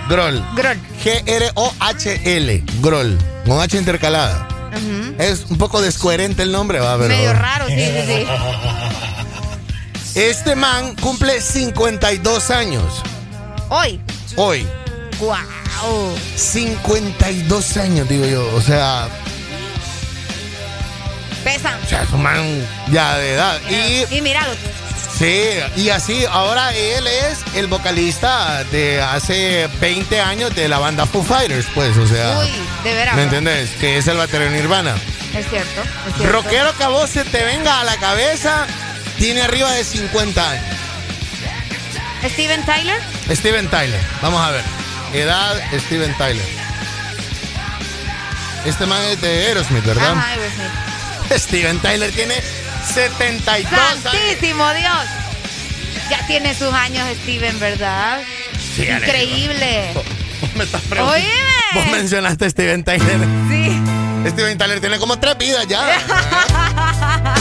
Grohl. 0.09 0.45
Grohl. 0.55 0.81
G-R-O-H-L. 1.03 2.65
Grohl. 2.81 3.19
Con 3.45 3.61
H 3.61 3.77
intercalada. 3.77 4.47
Es 5.19 5.47
un 5.51 5.59
poco 5.59 5.83
descoherente 5.83 6.45
el 6.45 6.53
nombre, 6.53 6.79
va, 6.79 6.97
pero. 6.97 7.09
Medio 7.09 7.33
raro, 7.33 7.67
sí, 7.67 7.75
sí, 7.75 8.03
sí. 8.07 8.27
Este 10.21 10.55
man 10.55 10.95
cumple 10.97 11.41
52 11.41 12.51
años. 12.51 13.03
Hoy. 13.69 14.01
Hoy. 14.37 14.65
Wow. 15.19 16.15
52 16.37 17.77
años, 17.79 18.09
digo 18.09 18.27
yo. 18.27 18.49
O 18.55 18.61
sea, 18.61 19.09
Pesan. 21.45 21.79
o 21.83 21.89
sea, 21.89 22.03
es 22.03 22.11
un 22.11 22.23
man 22.23 22.67
ya 22.91 23.17
de 23.19 23.35
edad. 23.35 23.61
Y 23.69 24.17
Y 24.17 24.21
míralo. 24.21 24.53
Sí, 25.19 25.51
y 25.77 25.91
así 25.91 26.25
ahora 26.31 26.75
él 26.75 27.07
es 27.07 27.39
el 27.55 27.67
vocalista 27.67 28.65
de 28.65 29.01
hace 29.01 29.69
20 29.81 30.21
años 30.21 30.55
de 30.55 30.69
la 30.69 30.79
banda 30.79 31.07
Foo 31.07 31.23
Fighters, 31.23 31.67
pues, 31.75 31.97
o 31.97 32.07
sea. 32.07 32.39
Uy, 32.39 32.51
de 32.83 32.95
veras. 32.95 33.15
¿Me 33.15 33.25
entendés? 33.25 33.71
Que 33.79 33.99
es 33.99 34.07
el 34.09 34.17
batería 34.17 34.49
de 34.51 34.57
Nirvana. 34.57 34.95
Es 35.37 35.49
cierto. 35.49 35.83
Es 36.09 36.15
cierto. 36.17 36.33
Rockero 36.33 36.77
que 36.77 36.85
a 36.85 36.89
vos 36.89 37.09
se 37.11 37.25
te 37.25 37.45
venga 37.45 37.81
a 37.81 37.85
la 37.85 37.97
cabeza, 37.99 38.67
tiene 39.19 39.43
arriba 39.43 39.71
de 39.73 39.85
50 39.85 40.51
años. 40.51 40.65
Steven 42.25 42.65
Tyler. 42.65 43.01
Steven 43.31 43.69
Tyler, 43.69 44.01
vamos 44.23 44.41
a 44.41 44.51
ver. 44.51 44.65
Edad 45.13 45.55
Steven 45.87 46.17
Tyler. 46.17 46.47
Este 48.65 48.87
man 48.87 49.03
es 49.05 49.21
de 49.21 49.47
Aerosmith, 49.47 49.85
¿verdad? 49.85 50.13
Ajá, 50.13 50.29
Aerosmith. 50.29 50.92
Steven 51.39 51.79
Tyler 51.81 52.11
tiene 52.13 52.35
72 52.93 53.73
años. 53.73 54.03
Santísimo 54.03 54.73
Dios. 54.75 54.99
Ya 56.11 56.27
tiene 56.27 56.55
sus 56.55 56.73
años 56.73 57.07
Steven, 57.23 57.59
¿verdad? 57.61 58.21
Sí, 58.77 58.83
Increíble. 58.83 59.93
Vos 60.41 60.55
me 60.57 60.65
estás 60.65 60.83
preguntando. 60.83 61.15
Oíme. 61.27 61.31
Vos 61.75 61.87
mencionaste 61.87 62.45
a 62.47 62.51
Steven 62.51 62.85
Tyler. 62.85 63.19
Sí. 63.49 64.31
Steven 64.31 64.57
Tyler 64.59 64.81
tiene 64.81 64.99
como 64.99 65.19
tres 65.19 65.37
vidas 65.39 65.67
ya. 65.67 65.81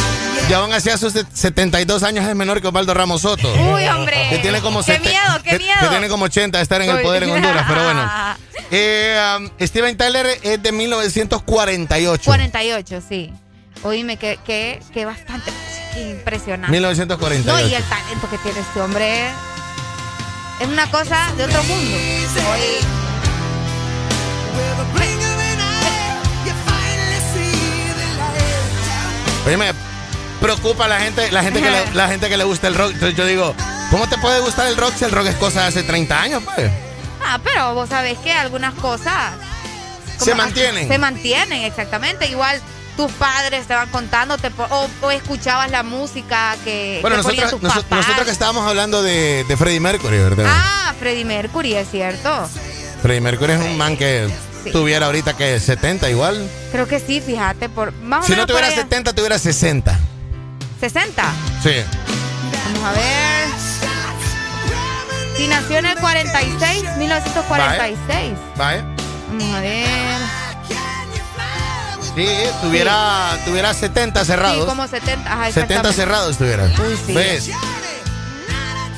Y 0.50 0.54
aún 0.54 0.74
así 0.74 0.90
a 0.90 0.98
sus 0.98 1.14
72 1.34 2.04
años 2.04 2.28
es 2.28 2.36
menor 2.36 2.60
que 2.62 2.68
Osvaldo 2.68 2.94
Ramos 2.94 3.22
Soto. 3.22 3.54
Uy, 3.74 3.88
hombre. 3.88 4.28
Que 4.30 4.40
tiene 4.40 4.60
como 4.60 4.84
Qué 4.84 5.00
miedo, 5.00 5.14
qué 5.44 5.52
que- 5.52 5.60
miedo. 5.60 5.80
Que 5.80 5.88
tiene 5.88 6.10
como 6.10 6.26
80 6.26 6.58
de 6.58 6.62
estar 6.64 6.82
en 6.82 6.90
el 6.90 7.02
poder 7.02 7.24
en 7.24 7.32
Honduras, 7.32 7.66
pero 7.68 7.84
bueno. 7.84 8.10
Eh, 8.74 9.18
um, 9.38 9.50
Steven 9.60 9.98
Tyler 9.98 10.28
es 10.44 10.64
de 10.64 10.72
1948. 10.72 12.24
48, 12.24 13.02
sí. 13.08 13.34
Oíme, 13.84 14.18
que, 14.18 14.38
que, 14.46 14.82
que 14.94 15.06
bastante 15.06 15.52
impresionante. 15.98 16.72
1948. 16.72 17.52
No, 17.52 17.68
y 17.68 17.74
el 17.74 17.84
talento 17.84 18.30
que 18.30 18.38
tiene 18.40 18.60
este 18.60 18.80
hombre 18.82 19.30
es 20.60 20.68
una 20.68 20.90
cosa 20.92 21.32
de 21.36 21.46
otro 21.46 21.64
mundo. 21.64 21.98
Oye, 22.54 22.80
Oye, 29.46 29.58
me 29.58 29.74
preocupa 30.40 30.88
la 30.88 31.00
gente, 31.00 31.32
la 31.32 31.42
gente 31.42 31.62
que 31.62 31.72
le, 31.72 31.92
la 31.94 32.08
gente 32.08 32.30
que 32.30 32.38
le 32.38 32.44
gusta 32.44 32.68
el 32.68 32.76
rock. 32.76 32.92
Entonces 32.92 33.18
yo 33.18 33.26
digo, 33.26 33.56
¿cómo 33.90 34.08
te 34.08 34.18
puede 34.20 34.40
gustar 34.42 34.68
el 34.68 34.78
rock 34.78 34.94
si 34.96 35.06
el 35.06 35.12
rock 35.12 35.28
es 35.28 35.36
cosa 35.36 35.62
de 35.62 35.68
hace 35.68 35.84
30 35.84 36.22
años, 36.22 36.44
pues? 36.44 36.72
Ah, 37.26 37.40
pero 37.44 37.74
vos 37.74 37.90
sabés 37.90 38.18
que 38.20 38.32
algunas 38.32 38.74
cosas 38.76 39.34
Se 40.18 40.36
mantienen. 40.36 40.88
Se 40.88 40.98
mantienen, 41.00 41.64
exactamente. 41.64 42.28
Igual 42.28 42.62
tus 42.98 43.12
padres 43.14 43.66
te 43.68 43.74
van 43.74 43.90
contando 43.90 44.38
te 44.38 44.52
po- 44.52 44.68
o, 44.70 44.90
o 45.02 45.12
escuchabas 45.12 45.72
la 45.72 45.84
música 45.84 46.56
que, 46.64 47.00
Bueno, 47.02 47.18
que 47.18 47.24
nosotros, 47.24 47.52
tus 47.52 47.62
papás. 47.62 48.00
nosotros 48.00 48.26
que 48.26 48.32
estábamos 48.32 48.68
hablando 48.68 49.02
de, 49.04 49.44
de 49.48 49.58
Freddie 49.58 49.80
Mercury, 49.80 50.18
¿verdad? 50.18 50.46
Ah, 50.48 50.94
Freddie 51.00 51.26
Mercury, 51.26 51.74
es 51.76 51.90
cierto. 51.90 52.48
Freddie 53.02 53.22
Mercury 53.22 53.54
es 53.54 53.60
un 53.62 53.78
man 53.78 53.98
que 53.98 54.30
Sí. 54.64 54.70
tuviera 54.72 55.08
ahorita 55.08 55.36
que 55.36 55.60
70 55.60 56.08
igual. 56.12 56.48
Creo 56.72 56.88
que 56.88 57.00
sí, 57.00 57.20
fíjate, 57.20 57.68
por 57.68 57.92
más 57.94 58.24
o 58.24 58.28
Si 58.28 58.34
no 58.34 58.36
menos 58.36 58.46
por 58.46 58.56
tuviera 58.58 58.68
allá. 58.68 58.76
70, 58.84 59.14
tuviera 59.14 59.40
60. 59.40 60.00
60. 60.80 61.34
Sí. 61.64 61.72
Vamos 62.66 62.84
a 62.84 62.92
ver. 62.92 63.48
Si 65.36 65.48
nació 65.48 65.80
en 65.80 65.86
el 65.88 65.98
46, 65.98 66.84
1946. 66.98 68.34
¿Vale? 68.56 68.84
Vamos 69.32 69.56
a 69.56 69.62
ver. 69.62 69.88
Sí, 72.16 72.28
tuviera, 72.62 73.38
tuviera 73.46 73.74
70 73.74 74.26
cerrados. 74.26 74.60
Sí, 74.64 74.66
como 74.70 74.88
70. 74.88 75.32
Ajá, 75.32 75.46
70 75.46 75.48
exactamente. 75.64 75.94
cerrados 75.94 76.38
tuviera. 76.38 76.66
Uy, 76.66 77.00
sí. 77.06 77.14
¿Ves? 77.14 77.46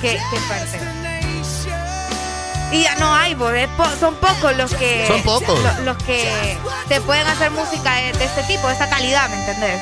Qué, 0.02 0.20
qué 0.32 0.40
fuerte. 0.42 0.80
Y 2.72 2.82
ya 2.82 2.96
no 2.96 3.14
hay, 3.14 3.34
es 3.34 3.68
po- 3.78 3.86
son 4.00 4.16
pocos 4.16 4.58
los 4.58 4.74
que. 4.74 5.06
Son 5.08 5.22
pocos. 5.22 5.60
lo- 5.60 5.82
los 5.94 5.98
que 6.04 6.58
te 6.88 7.00
pueden 7.02 7.28
hacer 7.28 7.52
música 7.52 7.94
de, 7.98 8.14
de 8.14 8.26
este 8.26 8.42
tipo, 8.44 8.66
de 8.68 8.74
esta 8.74 8.90
calidad, 8.90 9.30
¿me 9.30 9.36
entendés? 9.40 9.80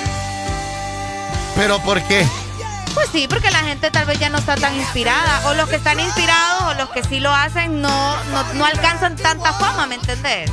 ¿Pero 1.56 1.80
por 1.80 2.02
qué? 2.04 2.28
Pues 2.94 3.08
sí, 3.14 3.28
porque 3.30 3.50
la 3.50 3.60
gente 3.60 3.90
tal 3.92 4.06
vez 4.06 4.20
ya 4.20 4.30
no 4.30 4.38
está 4.40 4.56
tan 4.58 4.76
inspirada. 4.76 5.48
O 5.48 5.54
los 5.54 5.70
que 5.70 5.78
están 5.78 6.02
inspirados 6.02 6.64
o 6.64 6.74
los 6.74 6.90
que 6.90 7.02
sí 7.06 7.22
lo 7.22 7.34
hacen 7.34 7.82
no, 7.82 8.22
no, 8.26 8.54
no 8.56 8.66
alcanzan 8.66 9.16
tanta 9.16 9.54
fama, 9.54 9.88
¿me 9.88 9.96
entendés? 9.96 10.52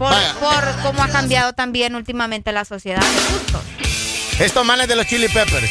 Por, 0.00 0.14
por 0.40 0.82
cómo 0.82 1.02
ha 1.02 1.08
cambiado 1.08 1.52
también 1.52 1.94
últimamente 1.94 2.52
la 2.52 2.64
sociedad 2.64 3.02
de 3.02 3.34
gustos. 3.34 3.60
Estos 4.40 4.64
manes 4.64 4.88
de 4.88 4.96
los 4.96 5.06
Chili 5.06 5.28
Peppers. 5.28 5.70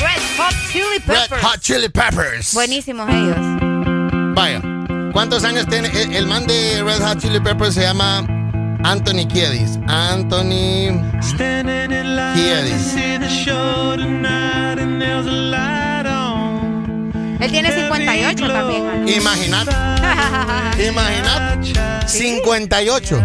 Red 0.00 0.22
Hot 0.36 0.54
Chili 0.72 0.98
Peppers. 0.98 1.30
Red 1.30 1.40
Hot 1.40 1.60
Chili 1.60 1.88
Peppers. 1.88 2.52
Buenísimos 2.52 3.08
ellos. 3.08 3.36
Vaya. 4.34 4.60
¿Cuántos 5.12 5.44
años 5.44 5.68
tiene? 5.68 5.88
El, 5.88 6.16
el 6.16 6.26
man 6.26 6.48
de 6.48 6.82
Red 6.82 7.00
Hot 7.00 7.20
Chili 7.20 7.38
Peppers 7.38 7.74
se 7.74 7.82
llama 7.82 8.26
Anthony 8.82 9.28
Kiedis. 9.28 9.78
Anthony 9.86 11.00
Kiedis. 12.34 12.96
Él 17.40 17.50
tiene 17.50 17.72
58 17.72 18.48
también. 18.48 19.08
Imagínate. 19.08 19.70
Imagínate. 20.88 21.74
58. 22.08 23.24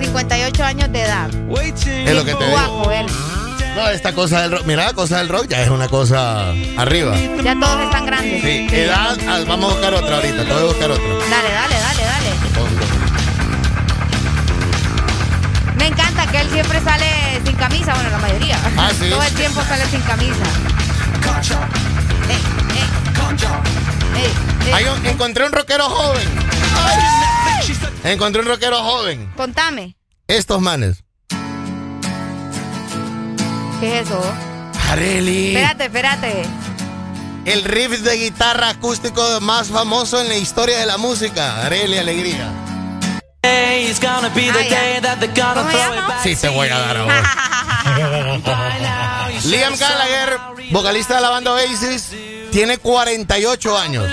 58 0.00 0.64
años 0.64 0.92
de 0.92 1.02
edad. 1.02 1.28
Es 1.28 2.14
lo 2.14 2.24
que 2.24 2.34
te 2.34 2.44
digo. 2.44 2.50
Guapo 2.50 2.90
él. 2.90 3.06
No, 3.76 3.88
esta 3.88 4.12
cosa 4.12 4.42
del 4.42 4.52
rock. 4.52 4.62
Mira, 4.66 4.84
la 4.86 4.92
cosa 4.94 5.18
del 5.18 5.28
rock 5.28 5.46
ya 5.48 5.62
es 5.62 5.68
una 5.68 5.88
cosa 5.88 6.50
arriba. 6.76 7.16
Ya 7.42 7.58
todos 7.58 7.80
están 7.82 8.06
grandes. 8.06 8.42
Sí, 8.42 8.66
edad. 8.72 9.16
ah, 9.28 9.40
Vamos 9.46 9.70
a 9.72 9.74
buscar 9.74 9.94
otra 9.94 10.16
ahorita. 10.16 10.44
Te 10.44 10.52
voy 10.52 10.62
a 10.62 10.66
buscar 10.66 10.90
otra. 10.90 11.04
Dale, 11.04 11.50
dale, 11.52 11.74
dale, 11.74 12.02
dale. 12.04 12.30
Me 15.76 15.86
encanta 15.86 16.26
que 16.26 16.40
él 16.40 16.50
siempre 16.50 16.80
sale 16.80 17.40
sin 17.44 17.56
camisa, 17.56 17.94
bueno, 17.94 18.10
la 18.10 18.18
mayoría. 18.18 18.58
Ah, 18.76 18.90
¿sí? 18.98 19.08
Todo 19.08 19.22
el 19.22 19.34
tiempo 19.34 19.62
sale 19.62 19.84
sin 19.86 20.00
camisa. 20.02 20.44
Ey, 22.28 22.38
Hay 24.72 24.84
un- 24.84 25.06
encontré 25.06 25.44
un 25.46 25.52
rockero 25.52 25.84
joven. 25.88 26.28
Ay. 26.84 28.12
Encontré 28.12 28.40
un 28.42 28.48
rockero 28.48 28.78
joven. 28.82 29.30
Contame, 29.36 29.96
Estos 30.28 30.60
manes. 30.60 31.02
¿qué 33.80 34.00
es 34.00 34.06
eso? 34.06 34.22
Areli. 34.90 35.48
Espérate, 35.56 35.84
espérate. 35.84 36.42
El 37.46 37.64
riff 37.64 38.00
de 38.00 38.16
guitarra 38.16 38.68
acústico 38.70 39.22
más 39.40 39.68
famoso 39.68 40.20
en 40.20 40.28
la 40.28 40.36
historia 40.36 40.78
de 40.78 40.86
la 40.86 40.98
música. 40.98 41.64
Areli 41.64 41.96
Alegría. 41.98 42.50
Sí, 46.22 46.36
te 46.36 46.48
voy 46.48 46.68
a 46.68 46.78
dar 46.78 46.96
a 46.96 47.02
vos. 47.04 47.12
Liam 49.44 49.74
Gallagher, 49.76 50.38
vocalista 50.70 51.16
de 51.16 51.20
la 51.22 51.30
banda 51.30 51.52
Oasis, 51.52 52.10
tiene 52.52 52.78
48 52.78 53.78
años. 53.78 54.04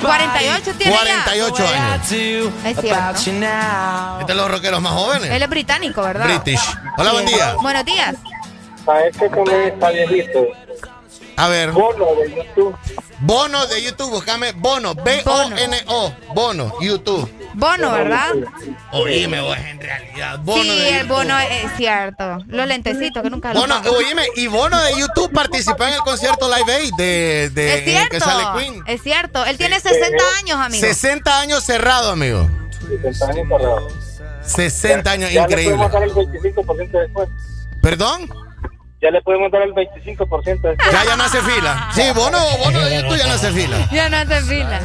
48 0.00 0.72
tiene 0.76 0.92
ya. 0.92 0.98
48 1.24 1.68
años. 1.68 2.12
Es 2.12 2.80
cierto. 2.80 3.18
Este 4.20 4.32
es 4.32 4.36
los 4.36 4.50
rockeros 4.50 4.82
más 4.82 4.92
jóvenes. 4.92 5.30
Él 5.30 5.42
es 5.42 5.48
británico, 5.48 6.02
¿verdad? 6.02 6.26
British. 6.26 6.60
Hola, 6.98 7.12
buen 7.12 7.26
día. 7.26 7.54
Buenos 7.54 7.84
días. 7.84 8.16
¿Sabes 8.84 9.16
qué 9.16 9.28
también 9.28 9.62
está 9.62 9.90
viejito? 9.90 10.46
A 11.36 11.48
ver. 11.48 11.72
Bono 11.72 12.06
de 12.16 12.34
YouTube. 12.34 12.76
Bono 13.20 13.66
de 13.66 13.82
YouTube, 13.82 14.10
búscame 14.10 14.52
Bono, 14.52 14.94
B-O-N-O, 14.94 16.14
Bono, 16.34 16.72
YouTube. 16.80 17.30
Bono, 17.56 17.90
¿verdad? 17.92 18.34
Oíme, 18.92 19.40
vos 19.40 19.56
en 19.56 19.80
realidad, 19.80 20.38
Bono 20.40 20.62
sí, 20.62 20.68
de 20.78 21.00
el 21.00 21.06
bono 21.06 21.38
es, 21.38 21.64
es 21.64 21.72
cierto. 21.76 22.38
Los 22.48 22.66
lentecitos 22.66 23.22
que 23.22 23.30
nunca 23.30 23.52
Bono, 23.54 23.82
pongo. 23.82 23.96
oíme, 23.96 24.22
y 24.36 24.46
Bono 24.46 24.78
de 24.82 24.92
YouTube 24.98 25.32
participó 25.32 25.84
en 25.84 25.94
el 25.94 26.00
concierto 26.00 26.48
Live 26.54 26.70
Aid 26.72 26.92
de, 26.98 27.50
de 27.54 27.74
Es 27.74 27.88
en 27.88 27.96
el 28.02 28.08
que 28.10 28.20
cierto. 28.20 28.24
sale 28.30 28.44
Queen. 28.60 28.82
Es 28.86 29.02
cierto. 29.02 29.44
Él 29.46 29.56
tiene 29.56 29.80
60 29.80 30.16
años, 30.38 30.58
amigo. 30.60 30.80
60 30.86 31.40
años 31.40 31.64
cerrado, 31.64 32.10
amigo. 32.12 32.48
60 33.02 33.26
años 33.26 33.48
cerrado. 33.48 33.88
60 34.42 35.10
años, 35.10 35.32
Ya 35.32 35.42
increíble. 35.44 35.76
le 35.78 35.88
podemos 35.88 35.92
dar 35.92 36.02
el 36.02 36.54
25% 36.54 36.90
de 36.90 37.00
descuento. 37.00 37.34
¿Perdón? 37.82 38.30
Ya 39.00 39.10
le 39.10 39.22
podemos 39.22 39.50
dar 39.50 39.62
el 39.62 39.72
25% 39.72 40.60
de 40.60 40.68
descuento. 40.70 40.84
Ya, 40.92 41.04
ya 41.04 41.16
no 41.16 41.24
hace 41.24 41.40
fila. 41.40 41.88
Sí, 41.94 42.02
Bono, 42.14 42.38
Bono 42.62 42.80
de 42.80 42.96
YouTube 43.02 43.16
ya 43.16 43.26
no 43.26 43.32
hace 43.32 43.50
fila. 43.50 43.88
Ya 43.92 44.08
no 44.10 44.16
hace 44.18 44.42
fila. 44.42 44.80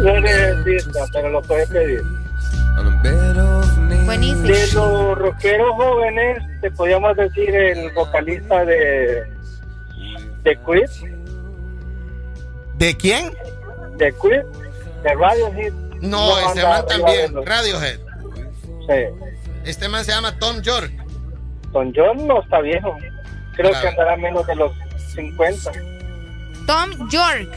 No 0.00 0.20
necesita, 0.20 1.00
pero 1.12 1.28
lo 1.30 1.42
puedes 1.42 1.68
pedir. 1.68 2.02
Buenísimo. 4.04 4.42
De 4.42 4.72
los 4.72 5.18
rockeros 5.18 5.70
jóvenes, 5.76 6.42
te 6.60 6.70
podríamos 6.72 7.16
decir 7.16 7.54
el 7.54 7.90
vocalista 7.92 8.64
de, 8.64 9.22
de 10.42 10.58
Queen, 10.66 11.24
¿De 12.78 12.96
quién? 12.96 13.30
de 13.98 14.12
Queen, 14.20 14.42
de 15.02 15.14
Radiohead. 15.14 15.72
No, 16.00 16.38
este 16.38 16.62
banda 16.62 16.68
man 16.68 16.86
también, 16.86 17.46
Radiohead. 17.46 17.98
Sí. 18.88 19.28
Este 19.64 19.88
man 19.88 20.04
se 20.04 20.12
llama 20.12 20.36
Tom 20.38 20.60
York. 20.62 20.90
Don 21.72 21.92
John 21.94 22.26
no 22.26 22.42
está 22.42 22.60
viejo. 22.60 22.96
Creo 23.54 23.70
Claro. 23.70 23.82
que 23.82 23.88
andará 23.88 24.16
menos 24.16 24.46
de 24.46 24.56
los 24.56 24.72
50. 25.14 25.70
Tom 26.66 27.08
York. 27.10 27.48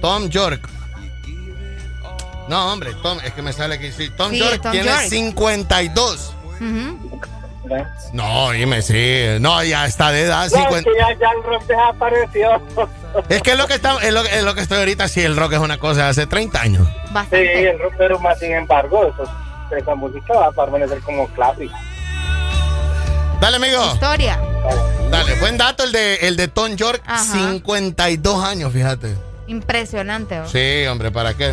Tom 0.00 0.28
York. 0.28 0.68
No, 2.48 2.72
hombre, 2.72 2.94
Tom, 3.02 3.18
es 3.24 3.32
que 3.32 3.42
me 3.42 3.52
sale 3.52 3.74
aquí. 3.74 3.90
Sí, 3.92 4.10
Tom 4.16 4.30
Sí, 4.30 4.38
York 4.38 4.60
Tom 4.62 4.72
tiene 4.72 4.88
York. 4.88 5.02
52. 5.08 6.34
Ujú. 6.60 7.20
No, 8.12 8.50
dime, 8.52 8.80
sí. 8.82 9.24
No, 9.40 9.62
ya 9.64 9.86
está 9.86 10.12
de 10.12 10.22
edad. 10.22 10.44
No, 10.50 10.56
50. 10.58 10.78
es 10.78 10.84
que 10.84 10.92
ya, 10.98 11.18
ya 11.18 11.28
el 11.36 11.42
rock 11.42 11.64
desapareció. 11.66 12.62
Es 13.28 13.42
que 13.42 13.50
es 13.52 13.58
lo 13.58 13.66
que, 13.66 13.74
está, 13.74 13.96
es 14.02 14.12
lo, 14.12 14.20
es 14.22 14.42
lo 14.44 14.54
que 14.54 14.60
estoy 14.60 14.78
ahorita. 14.78 15.08
Sí, 15.08 15.22
el 15.22 15.36
rock 15.36 15.54
es 15.54 15.58
una 15.58 15.78
cosa 15.78 16.04
de 16.04 16.08
hace 16.10 16.26
30 16.26 16.60
años. 16.60 16.86
Sí, 17.30 17.36
el 17.36 17.78
rock, 17.80 17.94
pero 17.98 18.20
más 18.20 18.38
sin 18.38 18.52
embargo, 18.52 19.06
eso, 19.06 19.28
esa 19.76 19.94
música 19.96 20.34
va 20.34 20.46
a 20.46 20.52
permanecer 20.52 21.00
como 21.00 21.26
clásica. 21.28 21.74
Dale, 23.40 23.56
amigo. 23.56 23.84
Historia. 23.92 24.38
Dale, 25.10 25.34
buen 25.40 25.56
dato 25.58 25.82
el 25.84 25.92
de, 25.92 26.16
el 26.16 26.36
de 26.36 26.48
Tom 26.48 26.76
York. 26.76 27.02
Ajá. 27.06 27.22
52 27.24 28.44
años, 28.44 28.72
fíjate. 28.72 29.14
Impresionante. 29.48 30.40
¿o? 30.40 30.48
Sí, 30.48 30.86
hombre, 30.86 31.10
¿para 31.10 31.34
qué? 31.34 31.52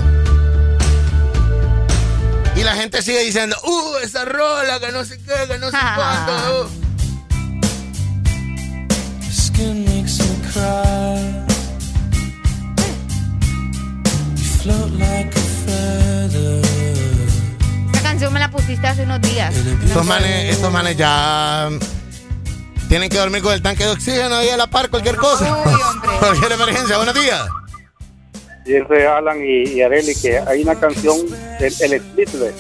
Y 2.56 2.64
la 2.64 2.76
gente 2.76 3.02
sigue 3.02 3.20
diciendo, 3.24 3.56
uh, 3.64 3.98
esa 4.04 4.26
rola, 4.26 4.80
que 4.80 4.92
no 4.92 5.04
sé 5.04 5.18
qué, 5.18 5.48
que 5.48 5.58
no 5.58 5.72
sé 5.72 5.78
cuánto. 5.96 6.64
uh". 6.64 6.70
Skin 9.32 9.86
makes 9.86 10.20
me 10.20 10.36
cry. 10.52 11.44
You 14.36 14.44
float 14.62 14.92
like 15.00 15.32
a 15.36 15.42
feather. 15.66 16.62
Esta 17.88 18.02
canción 18.02 18.32
me 18.34 18.40
la 18.40 18.50
pusiste 18.52 18.88
hace 18.88 19.04
unos 19.04 19.22
días. 19.22 19.56
Estos 19.56 20.06
manes, 20.06 20.52
estos 20.56 20.72
manes 20.72 20.96
ya 20.96 21.70
mm, 21.72 21.80
tienen 22.88 23.10
que 23.10 23.18
dormir 23.18 23.42
con 23.42 23.54
el 23.54 23.62
tanque 23.64 23.84
de 23.86 23.92
oxígeno 23.92 24.36
ahí 24.36 24.50
a 24.50 24.58
la 24.58 24.68
par, 24.68 24.90
cualquier 24.90 25.16
cosa. 25.16 25.46
cualquier 26.20 26.52
emergencia. 26.52 26.98
Buenos 26.98 27.16
días. 27.16 27.42
Dice 28.66 29.08
Alan 29.08 29.44
y, 29.44 29.64
y 29.70 29.82
Areli 29.82 30.16
que 30.16 30.38
hay 30.40 30.62
una 30.64 30.80
canción 30.80 31.18
del 31.60 31.74
el 31.82 31.94
split 31.94 32.30
de 32.30 32.54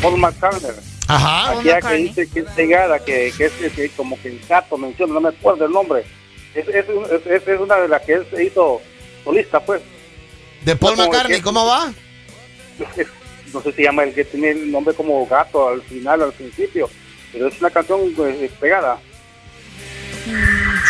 Paul 0.00 0.18
McCartney. 0.18 0.70
Ajá. 1.06 1.50
Aquella 1.58 1.80
que 1.82 1.94
dice 1.96 2.28
que 2.28 2.40
es 2.40 2.46
pegada, 2.56 2.98
que, 3.04 3.32
que 3.36 3.46
es 3.46 3.52
que 3.74 3.88
como 3.90 4.20
que 4.22 4.28
el 4.28 4.40
gato 4.48 4.78
menciona, 4.78 5.14
no 5.14 5.20
me 5.20 5.28
acuerdo 5.30 5.66
el 5.66 5.72
nombre. 5.72 6.04
Es, 6.54 6.66
es, 6.68 6.88
un- 6.88 7.04
es- 7.04 7.46
es 7.48 7.60
una 7.60 7.76
de 7.76 7.88
las 7.88 8.00
que 8.02 8.14
él 8.14 8.26
se 8.30 8.44
hizo 8.44 8.80
solista, 9.24 9.60
pues. 9.60 9.82
De 10.64 10.76
Paul 10.76 10.96
No, 10.96 11.04
McCartney, 11.06 11.38
que- 11.38 11.42
¿cómo 11.42 11.66
va? 11.66 11.92
No 13.52 13.60
sé 13.60 13.72
si 13.72 13.82
llama 13.82 14.04
el 14.04 14.14
que 14.14 14.24
tiene 14.24 14.50
el 14.50 14.70
nombre 14.70 14.94
como 14.94 15.26
gato 15.26 15.68
al 15.68 15.82
final, 15.82 16.22
al 16.22 16.32
principio, 16.32 16.88
pero 17.32 17.48
es 17.48 17.60
una 17.60 17.70
canción 17.70 18.00
pues, 18.16 18.36
pegada. 18.60 18.98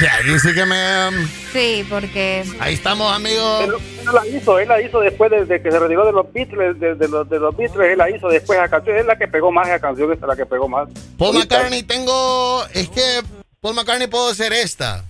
Sí, 0.00 0.06
ahí 0.06 0.38
sí 0.38 0.54
que 0.54 0.64
me... 0.64 1.08
um, 1.08 1.28
Sí, 1.52 1.86
porque. 1.90 2.42
Ahí 2.58 2.72
estamos, 2.72 3.14
amigos. 3.14 3.64
Él, 3.64 3.74
él 4.00 4.14
la 4.14 4.26
hizo, 4.26 4.58
él 4.58 4.66
la 4.66 4.80
hizo 4.80 4.98
después 5.00 5.30
de, 5.30 5.44
de 5.44 5.60
que 5.60 5.70
se 5.70 5.78
retiró 5.78 6.06
de 6.06 6.12
los 6.12 6.32
Beatles, 6.32 6.80
de, 6.80 6.94
de 6.94 7.06
los, 7.06 7.28
de 7.28 7.38
los 7.38 7.54
Beatles, 7.54 7.90
él 7.92 7.98
la 7.98 8.08
hizo 8.08 8.28
después 8.28 8.58
esa 8.58 8.70
canción, 8.70 8.96
es 8.96 9.04
la 9.04 9.18
que 9.18 9.28
pegó 9.28 9.52
más 9.52 9.68
esa 9.68 9.78
canción, 9.78 10.10
es 10.10 10.18
la 10.22 10.34
que 10.34 10.46
pegó 10.46 10.68
más. 10.68 10.88
Paul. 11.18 11.36
McCartney 11.36 11.82
tengo... 11.82 12.64
Es 12.72 12.88
que 12.88 13.20
Paul 13.60 13.74
McCartney 13.74 14.06
puedo 14.06 14.32
ser 14.34 14.54
esta. 14.54 15.04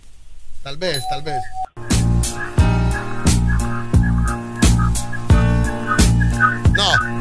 Tal 0.64 0.76
vez, 0.76 1.04
tal 1.08 1.22
vez. 1.22 1.40
No. 6.72 7.19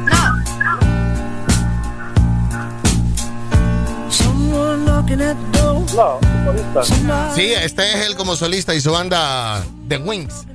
No, 5.95 6.19
solista. 6.45 7.33
Sí, 7.35 7.53
este 7.53 7.89
es 7.89 8.07
él 8.07 8.15
como 8.15 8.35
solista 8.35 8.73
y 8.73 8.81
su 8.81 8.91
banda 8.91 9.63
The 9.87 9.97
Wings. 9.97 10.45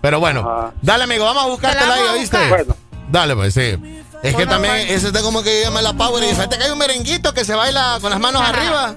Pero 0.00 0.20
bueno, 0.20 0.72
dale 0.82 1.04
amigo, 1.04 1.24
vamos 1.24 1.44
a 1.44 1.46
buscártela 1.46 1.94
ahí, 1.94 2.02
¿oíste? 2.18 2.48
Bueno. 2.48 2.76
Dale 3.10 3.34
pues, 3.34 3.54
sí. 3.54 3.76
Es 4.22 4.34
que 4.34 4.46
también 4.46 4.74
bueno. 4.74 4.92
ese 4.92 5.08
está 5.08 5.22
como 5.22 5.42
que 5.42 5.62
llama 5.62 5.82
la 5.82 5.92
power 5.92 6.22
y 6.24 6.28
fíjate 6.28 6.56
que 6.56 6.64
hay 6.64 6.70
un 6.70 6.78
merenguito 6.78 7.34
que 7.34 7.44
se 7.44 7.54
baila 7.54 7.98
con 8.00 8.10
las 8.10 8.20
manos 8.20 8.42
arriba. 8.42 8.96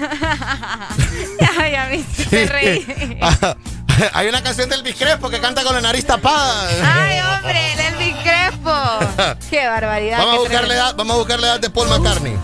ya, 1.40 1.68
ya 1.68 1.86
me 1.86 1.96
hiciste 1.96 2.46
reír. 2.46 3.18
Hay 4.12 4.28
una 4.28 4.42
canción 4.42 4.68
del 4.68 4.82
Biscrespo 4.82 5.28
que 5.30 5.40
canta 5.40 5.62
con 5.64 5.74
la 5.74 5.80
nariz 5.80 6.06
tapada. 6.06 6.68
Ay, 6.82 7.20
hombre, 7.20 7.72
el 7.72 7.80
Elvis 7.80 8.16
Crespo. 8.22 9.38
Qué 9.50 9.66
barbaridad. 9.66 10.18
Vamos 10.18 10.34
a, 10.34 10.38
buscarle 10.40 10.74
edad, 10.74 10.94
vamos 10.96 11.14
a 11.14 11.18
buscarle 11.18 11.46
edad 11.46 11.60
de 11.60 11.70
Paul 11.70 11.88
McCartney. 11.88 12.36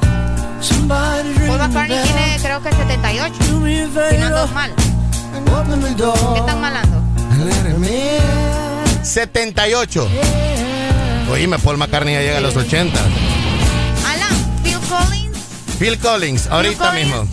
Paul 0.89 1.59
McCartney 1.59 2.03
tiene 2.03 2.39
creo 2.41 2.63
que 2.63 2.73
78. 2.73 3.35
Si 3.45 4.17
no 4.19 4.27
ando 4.27 4.47
mal. 4.49 4.73
¿Qué 6.35 6.41
están 6.41 6.61
malando? 6.61 7.03
78. 9.03 10.09
Oíme, 11.31 11.59
Paul 11.59 11.77
McCartney 11.77 12.15
ya 12.15 12.21
llega 12.23 12.39
a 12.39 12.41
los 12.41 12.57
80. 12.57 12.99
Alan, 14.07 14.63
Phil 14.63 14.79
Collins. 14.89 15.39
Phil 15.79 15.99
Collins, 15.99 16.47
ahorita 16.47 16.89
Collins. 16.91 17.07
mismo. 17.07 17.29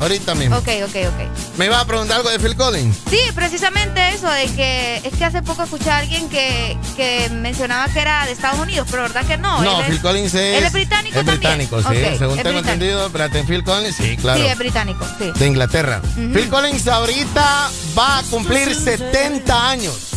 Ahorita 0.00 0.34
mismo. 0.34 0.56
Ok, 0.56 0.68
ok, 0.84 0.96
ok. 1.06 1.41
¿Me 1.58 1.66
iba 1.66 1.78
a 1.78 1.84
preguntar 1.84 2.16
algo 2.16 2.30
de 2.30 2.38
Phil 2.38 2.56
Collins? 2.56 2.96
Sí, 3.10 3.18
precisamente 3.34 4.14
eso, 4.14 4.26
de 4.30 4.46
que 4.46 4.96
es 5.04 5.14
que 5.14 5.24
hace 5.24 5.42
poco 5.42 5.62
escuché 5.64 5.90
a 5.90 5.98
alguien 5.98 6.28
que, 6.30 6.78
que 6.96 7.28
mencionaba 7.30 7.88
que 7.92 8.00
era 8.00 8.24
de 8.24 8.32
Estados 8.32 8.58
Unidos, 8.58 8.88
pero 8.90 9.02
verdad 9.02 9.26
que 9.26 9.36
no. 9.36 9.62
No, 9.62 9.80
él 9.80 9.86
Phil 9.86 10.00
Collins 10.00 10.32
es. 10.34 10.58
¿Él 10.58 10.64
es 10.64 10.72
británico 10.72 11.18
Es 11.20 11.26
también? 11.26 11.58
británico, 11.58 11.78
sí. 11.82 11.84
Según 11.84 12.18
tengo 12.18 12.32
británico. 12.34 12.58
entendido, 12.58 13.06
espérate, 13.06 13.44
Phil 13.44 13.64
Collins, 13.64 13.96
sí, 13.96 14.16
claro. 14.16 14.40
Sí, 14.40 14.46
es 14.46 14.58
británico, 14.58 15.06
sí. 15.18 15.30
de 15.38 15.46
Inglaterra. 15.46 16.00
Phil 16.14 16.48
Collins 16.48 16.88
ahorita 16.88 17.70
va 17.98 18.18
a 18.18 18.22
cumplir 18.22 18.74
70 18.74 19.68
años. 19.68 20.08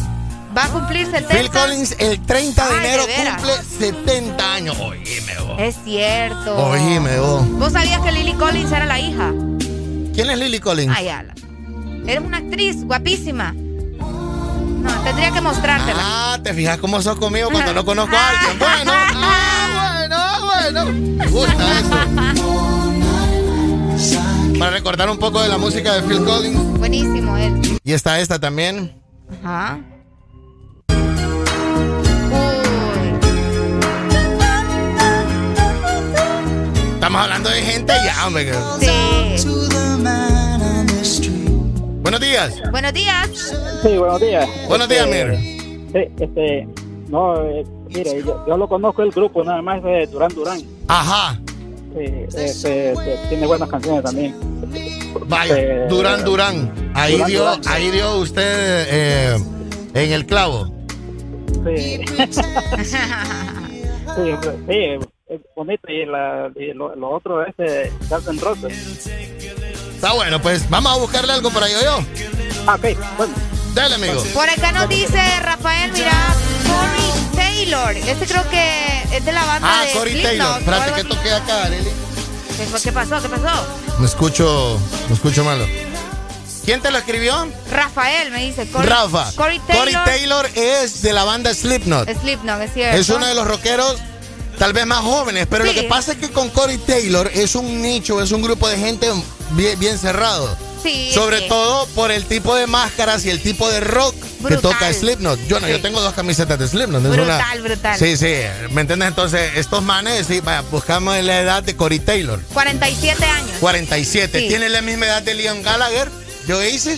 Va 0.58 0.64
a 0.64 0.70
cumplir 0.70 1.06
70. 1.06 1.36
Phil 1.36 1.50
Collins 1.52 1.96
el 2.00 2.22
30 2.22 2.66
de 2.70 2.74
Ay, 2.76 2.86
enero 2.86 3.08
de 3.08 3.14
cumple 3.14 3.54
70 3.78 4.54
años. 4.54 4.78
Oíme 4.80 5.38
vos. 5.46 5.60
Es 5.60 5.76
cierto. 5.84 6.56
Oíme 6.56 7.20
vos. 7.20 7.50
¿Vos 7.60 7.74
sabías 7.74 8.00
que 8.00 8.14
Lily 8.14 8.34
Collins 8.36 8.72
era 8.72 8.86
la 8.86 8.98
hija? 9.02 9.34
¿Quién 10.16 10.30
es 10.30 10.40
Lily 10.40 10.60
Collins? 10.60 10.94
Ay, 10.96 11.10
Alan. 11.10 11.36
Eres 12.08 12.24
una 12.24 12.38
actriz 12.38 12.86
guapísima. 12.86 13.52
No, 13.52 14.92
tendría 15.04 15.32
que 15.32 15.42
mostrártela. 15.42 16.00
Ah, 16.00 16.40
te 16.42 16.54
fijas 16.54 16.78
cómo 16.78 17.02
sos 17.02 17.18
conmigo 17.18 17.50
cuando 17.50 17.74
no 17.74 17.84
conozco 17.84 18.16
a 18.16 18.30
alguien. 18.30 18.58
Bueno, 18.60 18.94
ah, 18.94 20.08
bueno, 20.08 20.86
bueno. 20.86 20.86
Me 21.18 21.28
gusta 21.28 21.80
eso. 21.80 21.90
Para 24.58 24.72
recordar 24.72 25.10
un 25.10 25.18
poco 25.18 25.42
de 25.42 25.50
la 25.50 25.58
música 25.58 25.96
de 25.96 26.04
Phil 26.04 26.24
Collins. 26.24 26.80
Buenísimo 26.80 27.36
él. 27.36 27.80
Y 27.84 27.92
está 27.92 28.22
esta 28.22 28.40
también. 28.40 29.02
Ajá. 29.44 29.80
Estamos 36.94 37.22
hablando 37.22 37.50
de 37.50 37.62
gente 37.62 37.94
ya, 38.06 38.28
hombre. 38.28 38.54
Sí. 38.80 39.25
Buenos 42.06 42.20
días. 42.22 42.62
Buenos 42.70 42.94
días. 42.94 43.28
Sí, 43.82 43.98
buenos 43.98 44.22
días. 44.22 44.48
Buenos 44.68 44.88
días, 44.88 45.08
Este, 45.08 45.26
Mir. 45.26 45.40
Sí, 45.92 46.24
este, 46.24 46.68
no, 47.08 47.42
eh, 47.44 47.64
mire, 47.88 48.22
yo, 48.24 48.46
yo 48.48 48.58
lo 48.58 48.68
conozco 48.68 49.02
el 49.02 49.10
grupo, 49.10 49.44
nada 49.44 49.60
más 49.64 49.82
de 49.82 50.06
Durán 50.06 50.32
Durán. 50.36 50.60
Ajá. 50.88 51.40
Sí, 51.98 52.04
este, 52.38 52.92
este, 52.92 53.18
tiene 53.30 53.48
buenas 53.48 53.68
canciones 53.68 54.04
también. 54.04 54.36
Vaya, 55.26 55.58
Este, 55.58 55.88
Durán 55.88 56.24
Durán. 56.24 56.92
Ahí 56.94 57.14
Durán 57.14 57.28
dio, 57.28 57.40
Durán. 57.40 57.62
ahí 57.70 57.90
dio 57.90 58.18
usted 58.18 58.86
eh, 58.88 59.38
en 59.96 60.12
el 60.12 60.28
clavo. 60.28 60.68
Sí. 61.66 62.06
sí, 62.86 64.32
sí, 64.68 65.00
es 65.28 65.40
bonito 65.56 65.92
y, 65.92 66.06
la, 66.06 66.52
y 66.56 66.72
lo, 66.74 66.96
lo 66.96 67.10
otro 67.10 67.44
es 67.44 67.56
eh, 67.58 67.92
Guns 68.12 68.28
N' 68.28 68.40
Roses. 68.42 69.10
Está 70.06 70.14
bueno, 70.14 70.40
pues 70.40 70.70
vamos 70.70 70.92
a 70.94 70.98
buscarle 70.98 71.34
algo 71.34 71.50
para 71.50 71.68
yo 71.68 71.82
yo. 71.82 72.00
Ah, 72.68 72.76
ok, 72.76 72.96
bueno. 73.18 73.34
Dale, 73.74 73.96
amigo. 73.96 74.24
Por 74.36 74.48
acá 74.48 74.72
nos 74.72 74.88
dice 74.88 75.20
Rafael, 75.42 75.92
mira, 75.94 76.12
Corey 76.68 77.36
Taylor. 77.36 77.98
Este 77.98 78.28
creo 78.28 78.48
que 78.52 79.02
es 79.12 79.26
de 79.26 79.32
la 79.32 79.44
banda 79.44 79.68
Ah, 79.68 79.84
de 79.84 79.94
Cory 79.94 80.12
Slipknot, 80.12 80.38
Taylor. 80.38 80.60
Espérate 80.60 81.02
así. 81.02 81.10
toque 81.10 81.32
acá, 81.34 81.70
Lili. 81.70 81.90
¿Qué, 82.56 82.66
fue? 82.68 82.82
¿Qué 82.82 82.92
pasó? 82.92 83.20
¿Qué 83.20 83.30
pasó? 83.30 83.68
Me 83.98 84.06
escucho, 84.06 84.80
me 85.10 85.16
escucho 85.16 85.44
malo. 85.44 85.66
¿Quién 86.66 86.82
te 86.82 86.92
lo 86.92 87.00
escribió? 87.00 87.48
Rafael 87.72 88.30
me 88.30 88.46
dice. 88.46 88.68
Corey, 88.70 88.88
Rafa. 88.88 89.32
Corey 89.36 89.58
Taylor. 89.62 89.86
Corey 89.92 90.06
Taylor 90.06 90.50
es 90.54 91.02
de 91.02 91.14
la 91.14 91.24
banda 91.24 91.52
Slipknot. 91.52 92.08
Slipknot, 92.22 92.62
es 92.62 92.74
cierto. 92.76 92.96
Es 93.02 93.10
uno 93.10 93.26
de 93.26 93.34
los 93.34 93.48
rockeros 93.48 93.96
tal 94.58 94.74
vez 94.74 94.86
más 94.86 95.00
jóvenes, 95.00 95.48
pero 95.50 95.66
lo 95.66 95.74
que 95.74 95.84
pasa 95.84 96.14
es 96.14 96.18
que 96.18 96.30
con 96.30 96.50
Corey 96.50 96.78
Taylor 96.78 97.30
es 97.34 97.56
un 97.56 97.82
nicho, 97.82 98.22
es 98.22 98.32
un 98.32 98.42
grupo 98.42 98.68
de 98.68 98.78
gente 98.78 99.08
bien, 99.52 99.80
bien 99.80 99.98
cerrado. 99.98 100.56
Sí, 100.82 101.10
Sobre 101.14 101.40
sí. 101.40 101.46
todo 101.50 101.88
por 101.96 102.12
el 102.12 102.26
tipo 102.26 102.54
de 102.56 102.68
máscaras 102.68 103.26
y 103.26 103.32
el 103.32 103.42
tipo 103.42 103.68
de 103.72 103.80
rock 103.80 104.16
que 104.48 104.58
toca 104.58 104.94
Slipknot. 104.94 105.40
Yo 105.48 105.60
no, 105.60 105.68
yo 105.68 105.82
tengo 105.82 106.00
dos 106.00 106.14
camisetas 106.14 106.60
de 106.60 106.68
Slipknot. 106.68 107.02
Brutal, 107.02 107.24
una- 107.24 107.56
brutal. 107.64 107.98
Sí, 107.98 108.16
sí, 108.18 108.36
¿me 108.70 108.82
entiendes? 108.82 109.08
Entonces, 109.08 109.54
estos 109.56 109.82
manes, 109.82 110.28
sí, 110.28 110.44
buscamos 110.70 111.18
la 111.24 111.42
edad 111.42 111.64
de 111.64 111.76
Corey 111.76 111.98
Taylor. 111.98 112.40
47 112.54 113.26
años. 113.26 113.58
47. 113.60 114.40
Sí. 114.40 114.48
Tiene 114.48 114.70
la 114.70 114.82
misma 114.84 115.08
edad 115.08 115.24
de 115.24 115.34
Liam 115.34 115.64
Gallagher. 115.64 116.12
¿Yo 116.48 116.64
hice? 116.64 116.98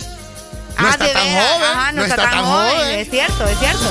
No 0.78 0.86
ah, 0.86 0.90
está 0.90 1.04
de 1.06 1.12
tan 1.12 1.26
joven. 1.26 1.70
Ajá, 1.72 1.92
no, 1.92 2.02
está, 2.04 2.16
tan, 2.16 2.44
joven. 2.44 2.98
Es 2.98 3.10
cierto, 3.10 3.48
es 3.48 3.58
cierto. 3.58 3.86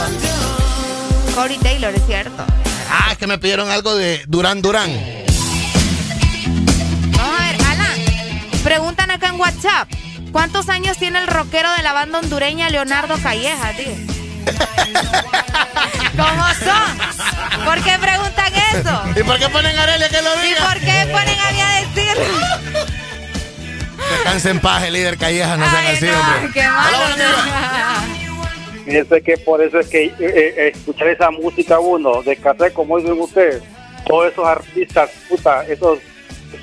Corey 1.34 1.58
Taylor, 1.58 1.94
es 1.94 2.06
cierto. 2.06 2.46
Ah, 2.90 3.10
es 3.12 3.18
que 3.18 3.28
me 3.28 3.38
pidieron 3.38 3.70
algo 3.70 3.96
de 3.96 4.24
Durán 4.28 4.62
Durán. 4.62 4.90
Vamos 7.18 7.40
a 7.40 7.44
ver, 7.44 7.58
Alan. 7.66 8.00
Preguntan 8.64 9.12
acá 9.12 9.28
en 9.28 9.40
WhatsApp. 9.40 9.90
¿Cuántos 10.32 10.70
años 10.70 10.98
tiene 10.98 11.20
el 11.20 11.28
rockero 11.28 11.72
de 11.74 11.84
la 11.84 11.94
banda 11.94 12.20
hondureña 12.20 12.70
Leonardo 12.70 13.18
Calleja, 13.22 13.72
tío? 13.74 13.94
¿Cómo 16.18 16.46
son? 16.64 16.98
¿Por 17.66 17.82
qué 17.84 17.98
preguntan 18.00 18.54
eso? 18.74 19.04
¿Y 19.20 19.24
por 19.24 19.38
qué 19.40 19.50
ponen 19.50 19.78
a 19.78 19.84
Arelia 19.84 20.10
que 20.10 20.22
lo 20.22 20.36
¿Y 20.44 20.48
diga? 20.48 20.66
por 20.68 20.80
qué 20.80 21.10
ponen 21.12 21.40
a 21.40 21.52
mí 21.52 21.62
a 21.62 21.70
decirlo? 21.82 22.24
Descanse 24.12 24.50
en 24.52 24.60
paz, 24.60 24.84
el 24.84 24.94
líder 24.94 25.18
Calleja, 25.18 25.58
no 25.58 25.70
sean 25.70 25.86
Ay, 25.86 25.96
así, 25.98 26.06
no, 26.06 26.20
hombre. 26.20 26.52
qué 26.54 26.68
malo. 26.70 26.98
Fíjense 28.88 29.22
que 29.22 29.38
por 29.38 29.62
eso 29.62 29.80
es 29.80 29.88
que 29.90 30.06
eh, 30.06 30.14
eh, 30.18 30.72
escuchar 30.74 31.10
esa 31.10 31.30
música 31.30 31.78
uno, 31.78 32.24
de 32.24 32.38
café, 32.38 32.72
como 32.72 32.98
dicen 32.98 33.20
ustedes, 33.20 33.62
todos 34.06 34.32
esos 34.32 34.46
artistas, 34.46 35.12
puta, 35.28 35.66
esos, 35.68 36.00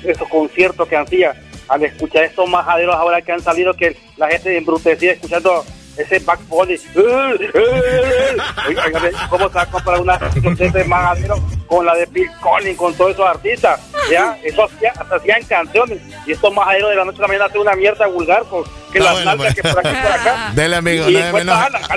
esos 0.03 0.27
conciertos 0.27 0.87
que 0.87 0.97
hacía, 0.97 1.39
al 1.67 1.83
escuchar 1.83 2.23
estos 2.23 2.49
majaderos 2.49 2.95
ahora 2.95 3.21
que 3.21 3.31
han 3.31 3.41
salido, 3.41 3.75
que 3.75 3.95
la 4.17 4.27
gente 4.27 4.57
embrutecida 4.57 5.11
escuchando 5.11 5.63
ese 5.97 6.19
Back 6.19 6.39
Bunny. 6.47 6.75
Oiga, 6.95 8.85
oiga, 8.85 9.27
¿Cómo 9.29 9.47
se 9.49 9.55
va 9.55 9.61
a 9.61 9.65
comparar 9.67 10.01
una 10.01 10.17
de 10.17 10.65
ese 10.65 10.83
majadero 10.85 11.35
con 11.67 11.85
la 11.85 11.95
de 11.95 12.05
Bill 12.07 12.29
Collins, 12.41 12.77
con 12.77 12.93
todos 12.95 13.11
esos 13.11 13.25
artistas? 13.27 13.79
Ya, 14.11 14.37
eso 14.43 14.65
hacía, 14.65 14.91
hasta 14.99 15.15
hacían 15.15 15.43
canciones. 15.43 15.99
Y 16.25 16.31
estos 16.33 16.53
majaderos 16.53 16.89
de 16.91 16.95
la 16.97 17.05
noche 17.05 17.21
mañana 17.21 17.45
hacen 17.45 17.61
una 17.61 17.75
mierda 17.75 18.07
vulgar, 18.07 18.43
con 18.45 18.63
que 18.91 18.99
Está 18.99 19.03
las 19.03 19.13
bueno, 19.13 19.25
nalgas 19.31 19.53
pues. 19.53 19.55
que 19.55 19.73
por 19.73 19.87
aquí 19.87 19.97
por 20.01 20.11
acá. 20.11 20.51
Dele, 20.55 20.75
amigo, 20.75 21.09
Y 21.09 21.13
no, 21.13 21.31
pues, 21.31 21.45
no. 21.45 21.53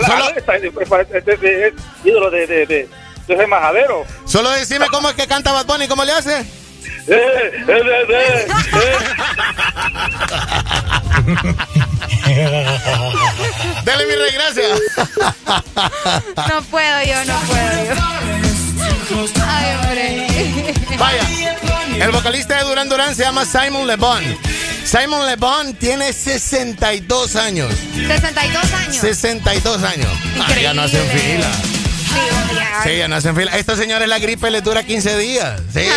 Solo- 0.07 0.29
este- 0.37 1.19
este 1.19 1.67
es 1.69 1.75
ídolo 2.05 2.31
de, 2.31 2.47
de, 2.47 2.67
de, 2.67 2.89
de 3.27 3.35
ese 3.35 3.47
majadero. 3.47 4.05
Solo 4.25 4.51
decime 4.51 4.87
cómo 4.91 5.09
es 5.11 5.15
que 5.17 5.27
canta 5.27 5.53
Bad 5.53 5.67
Bunny, 5.67 5.89
¿cómo 5.89 6.05
le 6.05 6.13
hace? 6.13 6.45
Eh, 7.07 7.17
eh, 7.69 7.83
eh, 8.13 8.49
Dele, 13.85 14.07
mi 14.07 14.15
rey, 14.15 14.33
gracias. 14.35 14.81
No 16.49 16.63
puedo 16.65 17.03
yo, 17.03 17.25
no 17.25 17.39
puedo 17.41 17.85
yo. 17.85 17.95
Ay, 19.47 19.75
hombre. 19.75 20.27
Vaya, 20.99 21.23
el 22.05 22.11
vocalista 22.11 22.59
de 22.59 22.65
Duran 22.65 22.89
Duran 22.89 23.15
se 23.15 23.23
llama 23.23 23.45
Simon 23.45 23.87
Le 23.87 23.97
Bon. 23.97 24.23
Simon 24.85 25.27
Le 25.27 25.37
Bon 25.37 25.75
tiene 25.75 26.13
62 26.13 27.37
años. 27.37 27.73
62 27.95 28.73
años. 28.75 28.97
62 28.97 29.83
años. 29.83 30.11
Ah, 30.41 30.55
ya 30.61 30.75
no 30.75 30.83
hacen 30.83 31.07
fila. 31.09 31.51
Sí, 32.85 32.97
ya. 32.97 33.09
No 33.09 33.17
hacen 33.17 33.35
fila. 33.37 33.57
Esta 33.57 33.77
señora 33.77 34.07
la 34.07 34.19
gripe 34.19 34.51
le 34.51 34.61
dura 34.61 34.83
15 34.83 35.19
días. 35.19 35.61
Sí. 35.73 35.81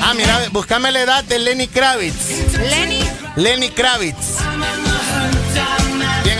ah, 0.00 0.14
mira, 0.14 0.40
buscame 0.50 0.90
la 0.92 1.00
edad 1.00 1.24
de 1.24 1.38
Lenny 1.38 1.68
Kravitz. 1.68 2.58
Lenny. 2.58 3.08
Lenny 3.36 3.70
Kravitz. 3.70 4.38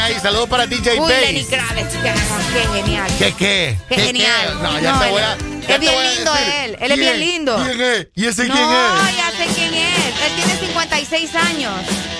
Ahí, 0.03 0.19
saludos 0.21 0.49
para 0.49 0.67
DJ 0.67 0.95
Uy, 0.95 0.99
Bass. 0.99 1.21
Lenny 1.21 1.45
Kravitz, 1.45 1.95
qué, 2.03 2.61
genial. 2.75 3.11
¿Qué 3.19 3.33
qué? 3.35 3.79
Qué 3.89 3.97
genial. 3.97 4.61
No, 4.61 4.81
ya 4.81 4.93
No, 4.93 5.01
te 5.01 5.11
voy 5.11 5.23
a. 5.23 5.37
ya 5.69 5.75
es 5.75 5.81
bien 5.81 5.95
lindo 6.17 6.33
él. 6.37 6.77
Él 6.81 6.91
es 6.93 6.99
bien 6.99 7.21
lindo. 7.21 7.57
¿Quién 7.65 7.81
es? 7.81 8.09
¿Y 8.17 8.27
ese 8.27 8.49
no, 8.49 8.55
quién 8.55 8.69
es? 8.69 9.17
ya 9.17 9.31
sé 9.31 9.55
quién 9.55 9.75
es. 9.75 9.99
Él 10.27 10.33
tiene 10.35 10.57
56 10.59 11.35
años. 11.37 11.73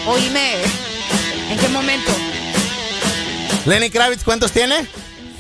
Oíme. 0.07 0.55
¿En 1.51 1.59
qué 1.59 1.69
momento? 1.71 2.13
Lenny 3.67 3.91
Kravitz, 3.91 4.23
¿cuántos 4.23 4.53
tiene? 4.53 4.87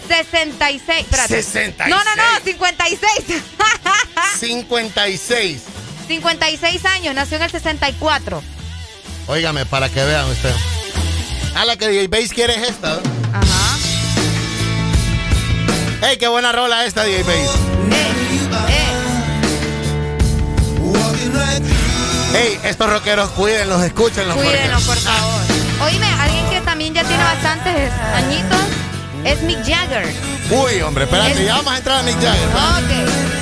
66. 0.09 1.01
Espérate. 1.05 1.43
66. 1.43 1.89
No, 1.89 2.03
no, 2.03 2.17
no, 2.17 2.45
56. 2.45 3.09
56. 4.41 5.63
56 6.09 6.85
años, 6.87 7.15
nació 7.15 7.37
en 7.37 7.45
el 7.45 7.51
64. 7.53 8.43
Óigame, 9.29 9.65
para 9.65 9.89
que 9.89 10.03
vean 10.05 10.29
ustedes. 10.29 10.57
Ah, 11.55 11.65
la 11.65 11.77
que 11.77 11.89
DJ 11.89 12.09
Bass 12.09 12.31
quiere 12.33 12.55
es 12.57 12.71
esta. 12.71 12.95
¿no? 12.97 13.01
Ajá. 13.39 13.79
¡Ey, 16.09 16.17
qué 16.17 16.29
buena 16.29 16.51
rola 16.53 16.85
esta, 16.87 17.05
DJ 17.05 17.23
Bass! 17.23 17.51
¡Ey, 22.35 22.59
estos 22.65 22.89
rockeros 22.91 23.31
cuídenlos, 23.31 23.83
escúchenlos! 23.83 24.35
porque- 24.35 24.51
Cuídenlo, 24.51 24.81
por 24.81 24.97
favor. 24.97 25.41
Oíme, 25.85 26.07
alguien 26.21 26.49
que 26.51 26.61
también 26.63 26.95
ya 26.95 27.05
tiene 27.05 27.23
bastantes 27.23 27.93
añitos 28.15 28.59
es 29.25 29.43
Mick 29.43 29.59
Jagger. 29.65 30.13
Uy, 30.51 30.81
hombre, 30.81 31.05
espérate, 31.05 31.45
ya 31.45 31.57
vamos 31.57 31.75
a 31.75 31.77
entrar 31.79 31.99
a 32.01 32.03
Mick 32.03 32.15
Jagger. 32.17 32.49
Ok. 32.49 33.42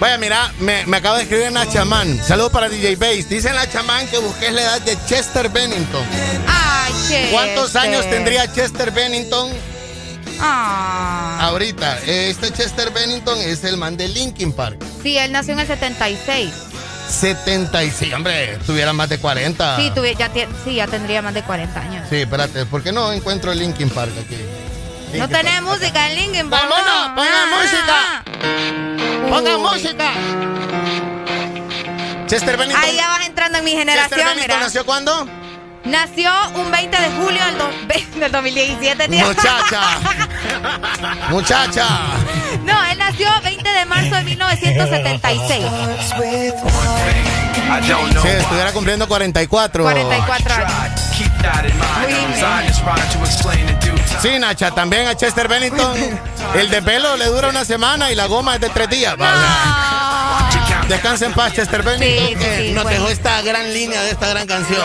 Vaya, 0.00 0.16
mira, 0.18 0.52
me, 0.60 0.86
me 0.86 0.98
acaba 0.98 1.16
de 1.16 1.24
escribir 1.24 1.48
una 1.48 1.68
chamán. 1.68 2.20
Saludos 2.24 2.52
para 2.52 2.68
DJ 2.68 2.94
Bass. 2.96 3.28
Dice 3.28 3.52
la 3.52 3.68
chamán 3.68 4.06
que 4.08 4.18
busques 4.18 4.52
la 4.52 4.62
edad 4.62 4.80
de 4.82 4.96
Chester 5.06 5.48
Bennington. 5.48 6.04
Ay, 6.46 6.92
Chester. 6.92 7.30
¿Cuántos 7.32 7.74
años 7.76 8.08
tendría 8.08 8.52
Chester 8.52 8.92
Bennington 8.92 9.50
Ah. 10.40 11.38
ahorita? 11.42 11.98
Este 12.06 12.52
Chester 12.52 12.90
Bennington 12.92 13.38
es 13.40 13.64
el 13.64 13.76
man 13.76 13.96
de 13.96 14.06
Linkin 14.08 14.52
Park. 14.52 14.80
Sí, 15.02 15.18
él 15.18 15.32
nació 15.32 15.54
en 15.54 15.60
el 15.60 15.66
76. 15.66 16.50
76, 17.08 18.12
hombre, 18.14 18.58
tuviera 18.66 18.92
más 18.92 19.08
de 19.08 19.18
40. 19.18 19.76
Sí, 19.78 19.90
tuvi- 19.96 20.16
ya, 20.16 20.30
sí, 20.64 20.74
ya 20.74 20.86
tendría 20.86 21.22
más 21.22 21.32
de 21.34 21.42
40 21.42 21.80
años. 21.80 22.06
Sí, 22.10 22.16
espérate, 22.16 22.66
¿por 22.66 22.82
qué 22.82 22.92
no 22.92 23.10
encuentro 23.12 23.50
el 23.50 23.58
Linkin 23.58 23.88
Park 23.90 24.12
aquí? 24.24 24.36
No 25.14 25.28
tenemos 25.28 25.78
música 25.78 26.08
en 26.10 26.50
Park. 26.50 26.64
¡Vámonos! 26.68 27.08
¡Pongan 27.14 27.50
música! 27.50 28.22
¡Pongan 29.28 29.60
música! 29.60 30.12
Chester 32.26 32.56
Bennington. 32.56 32.84
Ahí 32.84 32.96
ya 32.96 33.08
vas 33.08 33.26
entrando 33.26 33.58
en 33.58 33.64
mi 33.64 33.70
Chester 33.72 33.88
generación, 33.88 34.20
Bennington 34.20 34.42
mira. 34.46 34.60
nació 34.60 34.84
cuándo? 34.84 35.28
Nació 35.84 36.30
un 36.56 36.70
20 36.70 37.00
de 37.00 37.10
julio 37.12 37.42
del, 37.46 37.56
do- 37.58 37.70
del 38.20 38.32
2017. 38.32 39.08
tío. 39.08 39.24
Muchacha. 39.26 39.80
Muchacha. 41.30 41.86
No, 42.64 42.84
él 42.84 42.98
nació 42.98 43.28
20 43.42 43.68
de 43.70 43.84
marzo 43.86 44.14
de 44.16 44.24
1976. 44.24 45.64
Si 48.22 48.28
estuviera 48.28 48.72
cumpliendo 48.72 49.08
44. 49.08 49.82
44 49.84 50.54
años. 50.54 51.00
Sí, 54.20 54.38
Nacha, 54.38 54.70
también 54.72 55.06
a 55.06 55.16
Chester 55.16 55.46
Bennington. 55.48 55.96
El 56.54 56.70
de 56.70 56.82
pelo 56.82 57.16
le 57.16 57.26
dura 57.26 57.48
una 57.48 57.64
semana 57.64 58.10
y 58.10 58.14
la 58.14 58.26
goma 58.26 58.56
es 58.56 58.60
de 58.60 58.68
tres 58.70 58.88
días. 58.90 59.14
Descansa 60.88 61.26
en 61.26 61.34
paz, 61.34 61.52
Chester 61.52 61.82
Bennington. 61.82 62.26
Sí, 62.26 62.34
sí, 62.34 62.34
que 62.34 62.56
sí, 62.68 62.72
nos 62.72 62.84
bueno. 62.84 62.98
dejó 62.98 63.10
esta 63.10 63.42
gran 63.42 63.72
línea 63.72 64.02
de 64.02 64.10
esta 64.10 64.28
gran 64.28 64.46
canción. 64.46 64.80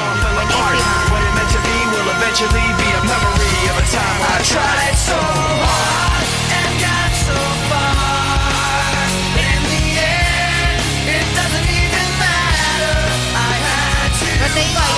No 14.39 14.49
te 14.53 14.59
digo, 14.59 14.92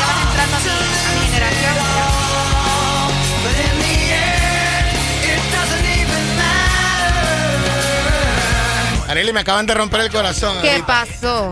Arely, 9.15 9.33
me 9.33 9.39
acaban 9.41 9.65
de 9.65 9.73
romper 9.73 10.01
el 10.01 10.11
corazón. 10.11 10.57
¿Qué 10.61 10.71
ahorita. 10.71 10.87
pasó? 10.87 11.51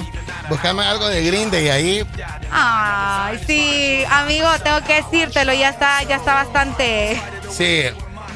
Buscame 0.50 0.84
algo 0.84 1.08
de 1.08 1.24
Green 1.24 1.50
Day 1.50 1.70
ahí. 1.70 2.06
Ay, 2.52 3.40
sí, 3.48 4.04
amigo, 4.10 4.48
tengo 4.64 4.82
que 4.84 5.02
decírtelo, 5.02 5.54
ya 5.54 5.70
está, 5.70 6.04
ya 6.04 6.18
está 6.18 6.34
bastante 6.36 7.22
Sí. 7.50 7.84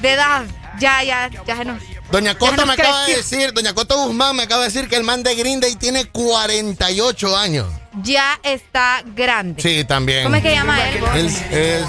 de 0.02 0.12
edad. 0.12 0.44
Ya, 0.80 1.04
ya, 1.04 1.30
ya 1.46 1.58
se 1.58 1.66
nos. 1.66 1.82
Doña 2.12 2.36
Coto 2.36 2.56
Ya 2.56 2.66
me 2.66 2.74
acaba 2.74 3.06
de 3.06 3.18
decir, 3.18 3.52
Doña 3.52 3.74
Coto 3.74 3.98
Guzmán 4.06 4.36
me 4.36 4.44
acaba 4.44 4.62
de 4.62 4.70
decir 4.70 4.88
que 4.88 4.96
el 4.96 5.04
man 5.04 5.24
de 5.24 5.36
Green 5.36 5.60
Day 5.60 5.76
tiene 5.76 6.06
48 6.06 7.36
años. 7.36 7.68
Ya 8.04 8.40
está 8.44 9.02
grande. 9.04 9.62
Sí, 9.62 9.84
también. 9.84 10.24
¿Cómo 10.24 10.36
es 10.36 10.44
que 10.44 10.52
llama 10.54 10.88
él? 10.88 11.04
Él 11.16 11.26
es 11.52 11.84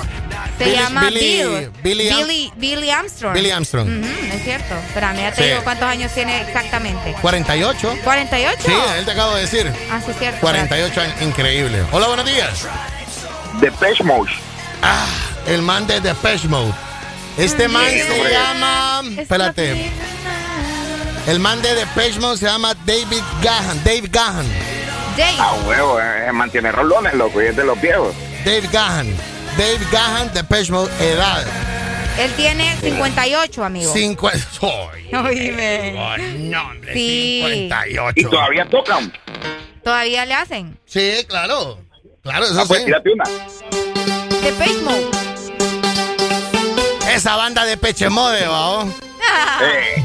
Se 0.58 0.64
Billy- 0.64 0.76
llama 0.76 1.00
Billy- 1.02 1.20
Bill. 1.20 1.70
Billy 1.82 2.08
Am- 2.10 2.18
Billy, 2.26 2.52
Billy 2.56 2.90
Armstrong. 2.90 3.32
Billy 3.34 3.50
Armstrong. 3.52 3.88
Es 4.32 4.42
cierto. 4.42 4.74
Espérame, 4.88 5.16
ya 5.20 5.32
te 5.32 5.42
Sí. 5.42 5.48
digo 5.50 5.62
cuántos 5.62 5.88
años 5.88 6.12
tiene 6.12 6.40
exactamente. 6.42 7.14
48. 7.20 7.96
¿48? 8.04 8.56
Sí, 8.66 8.72
él 8.98 9.04
te 9.04 9.10
acabo 9.12 9.34
de 9.36 9.42
decir. 9.42 9.72
Ah, 9.90 10.00
sí, 10.04 10.10
es 10.10 10.18
cierto. 10.18 10.40
48 10.40 11.00
años, 11.00 11.22
increíble. 11.22 11.82
Hola, 11.92 12.08
buenos 12.08 12.26
días. 12.26 12.66
Depeche 13.60 14.02
Mode. 14.02 14.30
Ah, 14.82 15.06
el 15.46 15.62
man 15.62 15.86
de 15.86 16.00
Depeche 16.00 16.48
Mode. 16.48 16.72
Este 17.36 17.68
man 17.68 17.84
se 17.86 18.02
hombre. 18.10 18.32
llama. 18.32 19.02
Espérate. 19.16 19.90
El 21.28 21.38
man 21.40 21.60
de 21.62 21.74
Depeche 21.74 22.18
Mode 22.18 22.36
se 22.38 22.46
llama 22.46 22.74
David 22.84 23.22
Gahan. 23.42 23.84
Dave 23.84 24.08
Gahan. 24.10 24.46
Ah, 25.38 25.54
huevo, 25.66 26.00
eh, 26.00 26.22
se 26.26 26.32
mantiene 26.32 26.70
rolones, 26.72 27.12
loco, 27.14 27.42
y 27.42 27.46
es 27.46 27.56
de 27.56 27.64
los 27.64 27.80
viejos. 27.80 28.14
Dave 28.44 28.68
Gahan. 28.72 29.14
Dave 29.58 29.80
Gahan, 29.90 30.32
Depeche 30.32 30.70
Mode, 30.72 30.90
edad. 31.00 31.44
Él 32.18 32.30
tiene 32.36 32.76
58, 32.80 33.64
amigo. 33.64 33.92
Cincu- 33.94 34.30
Oíme. 35.24 35.92
no, 36.38 36.62
hombre, 36.62 36.92
Sí. 36.94 37.40
58. 37.44 38.12
Y 38.16 38.24
todavía 38.24 38.64
tocan. 38.70 39.12
¿Todavía 39.82 40.24
le 40.26 40.34
hacen? 40.34 40.78
Sí, 40.86 41.24
claro. 41.28 41.78
Claro, 42.22 42.44
eso 42.46 42.60
Ah, 42.60 42.64
pues 42.66 42.80
sí. 42.80 42.86
tírate 42.86 43.10
una. 43.12 43.24
De 44.42 44.52
Mode. 44.82 45.06
Esa 47.12 47.36
banda 47.36 47.64
de 47.64 47.76
Peche 47.76 48.08
Mode, 48.08 48.46
¿va? 48.46 48.86
Eh, 49.60 50.04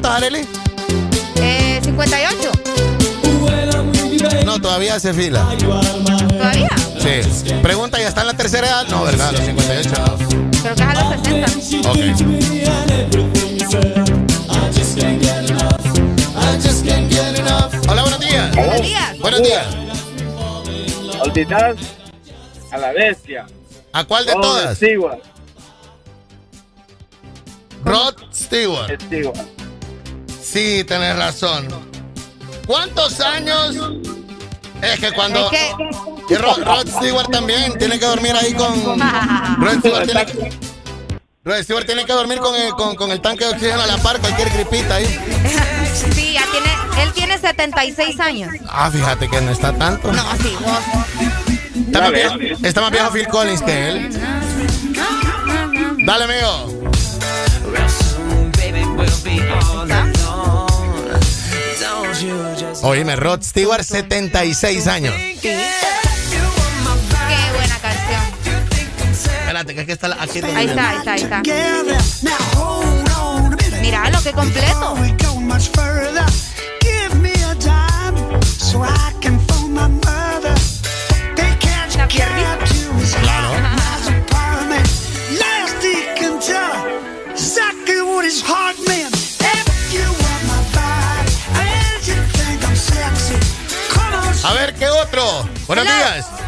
¿Cuántos, 0.00 0.10
Are- 0.10 0.40
¿Cuántos 0.40 0.46
Areli? 0.46 0.48
Eh, 1.36 1.80
58. 1.82 2.50
No, 4.44 4.60
todavía 4.60 4.94
hace 4.94 5.12
fila. 5.12 5.46
¿Todavía? 5.58 6.68
Sí. 6.98 7.52
Pregunta, 7.62 7.98
¿ya 7.98 8.08
está 8.08 8.20
en 8.22 8.26
la 8.28 8.34
tercera 8.34 8.66
edad? 8.68 8.86
No, 8.88 9.04
¿verdad? 9.04 9.32
Los 9.32 9.40
58. 9.40 9.90
Creo 10.62 10.74
que 10.74 10.82
es 10.82 10.88
a 10.88 10.94
los 10.94 11.08
60. 11.22 11.90
Ok. 11.90 11.98
Hola, 17.88 18.02
buenos 18.02 18.20
días. 18.20 18.54
Buenos 18.54 18.82
días. 18.82 19.18
Buenos 19.20 19.42
días. 19.42 19.66
Olvidás 21.20 21.76
a 22.70 22.78
la 22.78 22.92
bestia. 22.92 23.46
¿A 23.92 24.04
cuál 24.04 24.26
de 24.26 24.34
Rod 24.34 24.42
todas? 24.42 24.76
Stewart. 24.76 25.18
Rod 27.84 28.14
Stewart. 28.32 29.00
Stewart. 29.02 29.57
Sí, 30.50 30.84
tenés 30.84 31.16
razón. 31.16 31.68
¿Cuántos 32.66 33.20
años? 33.20 33.76
Es 34.82 34.98
que 35.00 35.12
cuando. 35.12 35.50
Es 35.50 35.50
que- 35.50 35.72
Y 36.30 36.36
Rod, 36.36 36.62
Rod 36.62 36.88
Stewart 36.88 37.30
también 37.30 37.76
tiene 37.78 37.98
que 37.98 38.06
dormir 38.06 38.34
ahí 38.34 38.54
con. 38.54 38.98
Rod 39.60 39.78
Stewart 39.80 40.04
tiene 40.04 40.26
que, 40.26 40.50
Rod 41.44 41.62
Stewart 41.62 41.86
tiene 41.86 42.04
que 42.04 42.12
dormir 42.12 42.38
con 42.38 42.54
el, 42.54 42.70
con, 42.72 42.94
con 42.96 43.10
el 43.10 43.20
tanque 43.20 43.44
de 43.44 43.50
oxígeno 43.52 43.80
a 43.82 43.86
la 43.86 43.98
par, 43.98 44.18
cualquier 44.20 44.50
gripita 44.50 44.96
ahí. 44.96 45.06
Sí, 46.14 46.32
ya 46.32 46.42
tiene, 46.52 47.02
él 47.02 47.12
tiene 47.12 47.38
76 47.38 48.20
años. 48.20 48.52
Ah, 48.68 48.88
fíjate 48.90 49.28
que 49.28 49.40
no 49.40 49.50
está 49.50 49.72
tanto. 49.72 50.12
No, 50.12 50.22
sí, 50.40 50.54
vos. 50.60 50.78
Está 51.86 52.00
más 52.02 52.12
viejo, 52.12 52.34
está 52.62 52.80
más 52.82 52.90
viejo 52.92 53.10
Phil 53.10 53.26
Collins 53.28 53.62
que 53.62 53.88
él. 53.88 54.20
Dale, 56.06 56.24
amigo. 56.24 56.77
Oíme, 62.82 63.16
Rod 63.16 63.42
Stewart, 63.42 63.82
76 63.82 64.86
años. 64.86 65.14
Qué 65.40 65.56
buena 67.54 67.78
canción. 67.80 68.22
Espérate, 69.40 69.74
que 69.74 69.80
aquí 69.80 69.92
está 69.92 70.08
la. 70.08 70.22
Aquí 70.22 70.40
Ahí 70.42 70.66
está, 70.68 70.90
ahí 70.90 70.98
está, 70.98 71.12
ahí 71.12 71.22
está. 71.22 71.42
Mira 73.80 74.10
lo 74.10 74.22
que 74.22 74.32
completo. 74.32 74.94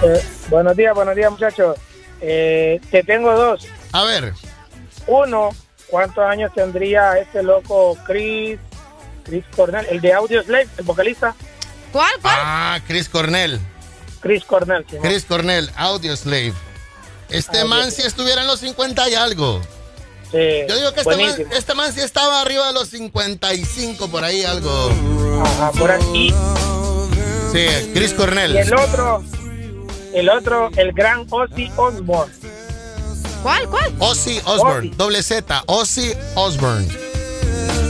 Eh, 0.02 0.24
buenos 0.48 0.76
días, 0.76 0.94
buenos 0.94 1.14
días, 1.14 1.30
muchachos. 1.30 1.76
Eh, 2.20 2.80
te 2.90 3.02
tengo 3.02 3.32
dos. 3.32 3.66
A 3.92 4.04
ver. 4.04 4.32
Uno, 5.06 5.50
¿cuántos 5.88 6.24
años 6.24 6.52
tendría 6.54 7.18
este 7.18 7.42
loco 7.42 7.96
Chris, 8.06 8.58
Chris 9.24 9.44
Cornell, 9.54 9.86
el 9.90 10.00
de 10.00 10.12
Audio 10.12 10.42
Slave, 10.42 10.68
el 10.78 10.84
vocalista? 10.84 11.34
¿Cuál, 11.92 12.12
cuál? 12.22 12.34
Ah, 12.38 12.80
Chris 12.86 13.08
Cornell. 13.08 13.58
Chris 14.20 14.44
Cornell. 14.44 14.84
sí, 14.88 14.96
¿no? 14.96 15.02
Chris 15.02 15.24
Cornell, 15.24 15.70
Audio 15.76 16.16
Slave. 16.16 16.54
Este 17.28 17.58
Audio 17.58 17.68
man 17.68 17.90
Slave. 17.90 17.92
si 17.92 18.02
estuviera 18.02 18.40
en 18.42 18.46
los 18.46 18.60
50 18.60 19.08
y 19.08 19.14
algo. 19.14 19.60
Sí, 20.30 20.38
Yo 20.68 20.76
digo 20.76 20.92
que 20.94 21.00
este 21.00 21.16
man, 21.16 21.34
este 21.52 21.74
man 21.74 21.92
sí 21.92 22.00
estaba 22.00 22.40
arriba 22.40 22.68
de 22.68 22.72
los 22.74 22.88
55, 22.88 24.08
por 24.08 24.22
ahí 24.24 24.44
algo. 24.44 24.90
Ajá, 25.44 25.72
por 25.72 25.90
aquí. 25.90 26.32
Sí, 27.52 27.66
Chris 27.92 28.14
Cornell. 28.14 28.54
Y 28.54 28.58
el 28.58 28.74
otro, 28.74 29.24
el 30.14 30.28
otro, 30.28 30.70
el 30.76 30.92
gran 30.92 31.26
Ozzy 31.30 31.70
Osbourne. 31.76 32.32
¿Cuál, 33.42 33.68
cuál? 33.68 33.92
Ozzy 33.98 34.40
Osbourne, 34.44 34.90
doble 34.96 35.22
Z, 35.22 35.62
Ozzy 35.66 36.12
Osbourne. 36.34 36.86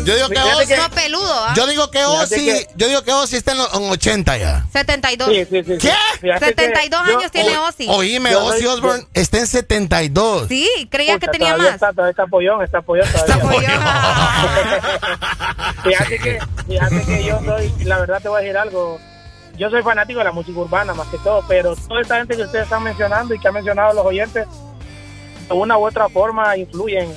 Yo 0.04 0.14
digo 0.14 0.28
que 0.28 0.38
Ozzy, 0.38 0.66
que- 0.66 0.76
No 0.78 0.90
peludo, 0.90 1.44
¿ah? 1.44 1.52
yo 1.54 1.66
digo 1.66 1.90
que 1.90 2.04
Ozzy, 2.04 2.44
que- 2.46 2.66
yo 2.74 2.88
digo 2.88 3.02
que 3.02 3.12
Ozzy 3.12 3.36
está 3.36 3.52
en 3.52 3.58
los 3.58 3.74
en 3.74 3.90
80 3.90 4.38
ya. 4.38 4.66
72. 4.72 5.28
Sí, 5.28 5.44
sí, 5.44 5.62
sí. 5.64 5.78
¿Qué? 5.78 5.92
Fíjate 6.20 6.54
que 6.54 6.62
72 6.62 7.02
yo- 7.06 7.18
años 7.18 7.30
tiene 7.30 7.58
O- 7.58 7.68
Ozzy. 7.68 7.86
Oíme, 7.88 8.30
Yo 8.30 8.44
Ozzy 8.44 8.66
Osbourne 8.66 9.06
está 9.12 9.38
en 9.38 9.46
72. 9.46 10.48
Sí, 10.48 10.68
creía 10.90 11.14
Pucha, 11.14 11.26
que 11.26 11.38
tenía 11.38 11.56
más. 11.56 11.74
Está, 11.74 11.90
todavía 11.92 12.10
está 12.10 12.26
pollón, 12.26 12.64
está 12.64 12.80
pollón 12.80 13.06
todavía. 13.12 13.36
fíjate, 15.84 16.18
que, 16.18 16.38
fíjate 16.68 17.02
que 17.04 17.24
yo 17.24 17.40
soy, 17.44 17.72
la 17.84 17.98
verdad 18.00 18.20
te 18.22 18.28
voy 18.28 18.38
a 18.38 18.42
decir 18.42 18.56
algo, 18.56 18.98
yo 19.60 19.68
soy 19.70 19.82
fanático 19.82 20.18
de 20.18 20.24
la 20.24 20.32
música 20.32 20.58
urbana 20.58 20.94
más 20.94 21.06
que 21.08 21.18
todo, 21.18 21.44
pero 21.46 21.76
toda 21.76 22.00
esta 22.00 22.16
gente 22.16 22.34
que 22.36 22.42
ustedes 22.42 22.64
están 22.64 22.82
mencionando 22.82 23.34
y 23.34 23.38
que 23.38 23.46
han 23.46 23.54
mencionado 23.54 23.92
los 23.92 24.04
oyentes, 24.06 24.46
de 25.48 25.54
una 25.54 25.76
u 25.76 25.86
otra 25.86 26.08
forma 26.08 26.56
influyen 26.56 27.12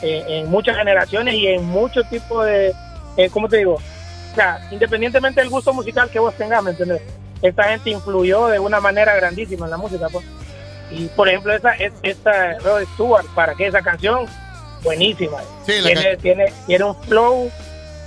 eh, 0.00 0.24
en 0.26 0.50
muchas 0.50 0.76
generaciones 0.76 1.34
y 1.34 1.46
en 1.48 1.64
muchos 1.64 2.08
tipos 2.08 2.46
de, 2.46 2.72
eh, 3.18 3.28
¿cómo 3.30 3.46
te 3.48 3.58
digo? 3.58 3.74
O 3.74 4.34
sea, 4.34 4.58
independientemente 4.70 5.40
del 5.42 5.50
gusto 5.50 5.74
musical 5.74 6.08
que 6.08 6.18
vos 6.18 6.34
tengas, 6.34 6.62
¿me 6.62 6.70
entiendes? 6.70 7.02
Esta 7.42 7.64
gente 7.64 7.90
influyó 7.90 8.46
de 8.46 8.58
una 8.58 8.80
manera 8.80 9.14
grandísima 9.14 9.66
en 9.66 9.70
la 9.72 9.76
música, 9.76 10.08
pues. 10.10 10.24
Y 10.90 11.06
por 11.08 11.28
ejemplo, 11.28 11.52
esa, 11.54 11.72
es- 11.74 11.92
esta 12.02 12.58
Rod 12.60 12.84
Stewart, 12.94 13.26
para 13.34 13.54
que 13.54 13.66
esa 13.66 13.82
canción, 13.82 14.24
buenísima. 14.82 15.38
Sí, 15.66 15.80
la 15.82 15.88
tiene, 15.90 16.16
tiene, 16.16 16.52
tiene 16.66 16.84
un 16.84 16.96
flow 17.02 17.50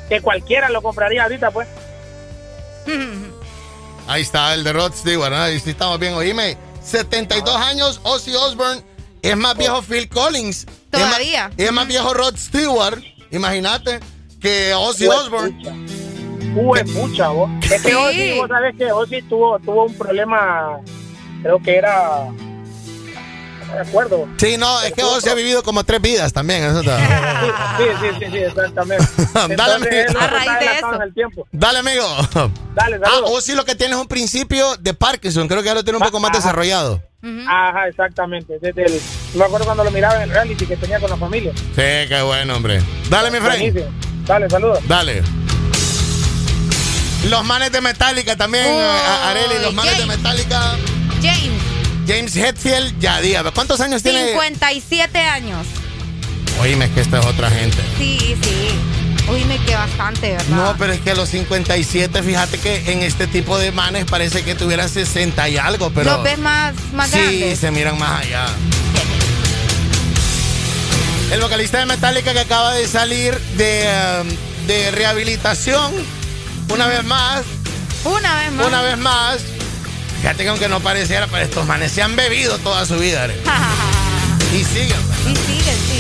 que 0.09 0.21
cualquiera 0.21 0.69
lo 0.69 0.81
compraría 0.81 1.23
ahorita, 1.23 1.51
pues. 1.51 1.67
Ahí 4.07 4.21
está 4.21 4.53
el 4.53 4.63
de 4.63 4.73
Rod 4.73 4.93
Stewart, 4.93 5.31
¿no? 5.31 5.37
Ahí 5.37 5.59
sí 5.59 5.71
estamos 5.71 5.99
bien. 5.99 6.13
Oíme, 6.13 6.57
72 6.83 7.55
años, 7.55 7.99
Ozzy 8.03 8.35
Osbourne 8.35 8.83
es 9.21 9.35
más 9.35 9.57
viejo 9.57 9.81
Phil 9.81 10.07
Collins. 10.07 10.67
Todavía. 10.91 11.45
Es 11.45 11.57
más, 11.57 11.67
es 11.67 11.71
más 11.71 11.87
viejo 11.87 12.13
Rod 12.13 12.35
Stewart, 12.37 13.01
imagínate, 13.31 13.99
que 14.39 14.73
Ozzy 14.75 15.07
Osbourne. 15.07 15.57
Uy, 16.55 16.83
mucha, 16.85 17.29
vos. 17.29 17.49
Es 17.63 17.81
que 17.81 17.89
Sí. 17.89 17.95
Ozzy, 17.95 18.39
vos 18.39 18.47
sabés 18.47 18.75
que 18.77 18.91
Ozzy 18.91 19.21
tuvo, 19.23 19.57
tuvo 19.59 19.85
un 19.85 19.97
problema, 19.97 20.79
creo 21.41 21.59
que 21.61 21.75
era, 21.75 22.27
me 23.75 23.81
acuerdo. 23.81 24.27
Sí, 24.37 24.57
no, 24.57 24.81
es 24.81 24.93
que 24.93 25.03
Ozzy 25.03 25.29
ha 25.29 25.33
vivido 25.33 25.61
como 25.63 25.83
tres 25.83 26.01
vidas 26.01 26.33
también. 26.33 26.63
Eso 26.63 26.79
está. 26.79 26.97
Sí, 27.77 27.83
sí, 27.99 28.07
sí, 28.19 28.31
sí, 28.31 28.37
exactamente. 28.37 29.05
Dale, 29.55 29.73
amigo. 29.75 30.19
A 30.19 30.27
raíz 30.27 30.51
de 30.59 30.65
eso. 30.77 31.47
Dale, 31.51 31.79
amigo. 31.79 32.05
Dale, 32.73 32.99
Ah, 33.03 33.09
saludos. 33.09 33.31
Ozzy 33.31 33.53
lo 33.53 33.65
que 33.65 33.75
tiene 33.75 33.93
es 33.95 33.99
un 33.99 34.07
principio 34.07 34.75
de 34.77 34.93
Parkinson. 34.93 35.47
Creo 35.47 35.61
que 35.61 35.67
ya 35.67 35.73
lo 35.73 35.83
tiene 35.83 35.97
un 35.97 36.03
poco 36.05 36.19
más 36.19 36.29
Ajá. 36.31 36.39
desarrollado. 36.39 37.01
Ajá, 37.47 37.87
exactamente. 37.87 38.57
Desde 38.61 38.85
el, 38.85 39.01
me 39.33 39.43
acuerdo 39.45 39.65
cuando 39.65 39.83
lo 39.83 39.91
miraba 39.91 40.15
en 40.15 40.21
el 40.23 40.29
reality 40.29 40.65
que 40.65 40.77
tenía 40.77 40.99
con 40.99 41.09
la 41.09 41.17
familia. 41.17 41.51
Sí, 41.55 41.71
qué 41.75 42.21
bueno, 42.25 42.55
hombre. 42.55 42.81
Dale, 43.09 43.29
mi 43.31 43.39
friend. 43.39 43.59
Buenísimo. 43.73 43.91
Dale, 44.25 44.49
saludos. 44.49 44.79
Dale. 44.87 45.21
Los 47.29 47.43
manes 47.43 47.71
de 47.71 47.81
Metallica 47.81 48.35
también, 48.35 48.65
Areli, 48.67 49.55
los 49.63 49.73
manes 49.73 49.97
de. 49.97 50.05
Metallica. 50.05 50.75
James, 51.21 51.61
James 52.07 52.35
Hetfield, 52.35 52.99
ya 52.99 53.19
diga, 53.21 53.43
¿cuántos 53.51 53.79
años 53.81 54.03
tiene? 54.03 54.29
57 54.29 55.19
años. 55.19 55.65
Oíme, 56.61 56.89
que 56.91 57.01
esta 57.01 57.19
es 57.19 57.25
otra 57.25 57.49
gente. 57.49 57.77
Sí, 57.97 58.35
sí. 58.41 58.69
Oíme 59.27 59.57
que 59.65 59.73
bastante, 59.75 60.31
¿verdad? 60.33 60.45
No, 60.49 60.75
pero 60.77 60.93
es 60.93 61.01
que 61.01 61.11
a 61.11 61.15
los 61.15 61.29
57, 61.29 62.21
fíjate 62.21 62.59
que 62.59 62.91
en 62.91 63.01
este 63.01 63.25
tipo 63.27 63.57
de 63.57 63.71
manes 63.71 64.05
parece 64.05 64.43
que 64.43 64.53
tuvieran 64.53 64.87
60 64.87 65.49
y 65.49 65.57
algo, 65.57 65.89
pero. 65.89 66.11
Los 66.15 66.23
ves 66.23 66.37
más, 66.37 66.73
más 66.93 67.09
sí, 67.09 67.17
grandes. 67.17 67.59
se 67.59 67.71
miran 67.71 67.97
más 67.97 68.21
allá. 68.21 68.45
El 71.31 71.41
vocalista 71.41 71.79
de 71.79 71.87
Metallica 71.87 72.33
que 72.33 72.39
acaba 72.39 72.73
de 72.75 72.87
salir 72.87 73.35
de, 73.57 73.87
um, 74.21 74.67
de 74.67 74.91
rehabilitación, 74.91 75.91
una 76.69 76.85
vez 76.85 77.03
más, 77.03 77.41
Una 78.03 78.35
vez 78.41 78.51
más. 78.51 78.67
una 78.67 78.81
vez 78.83 78.97
más. 78.99 79.37
Fíjate 80.21 80.43
que 80.43 80.49
aunque 80.49 80.67
no 80.67 80.79
pareciera, 80.79 81.27
pero 81.27 81.43
estos 81.43 81.65
manes 81.65 81.91
se 81.91 82.01
han 82.01 82.15
bebido 82.15 82.57
toda 82.59 82.85
su 82.85 82.97
vida. 82.97 83.27
Y 84.53 84.63
siguen. 84.63 84.97
y 85.27 85.35
siguen, 85.35 85.77
sí. 85.87 85.94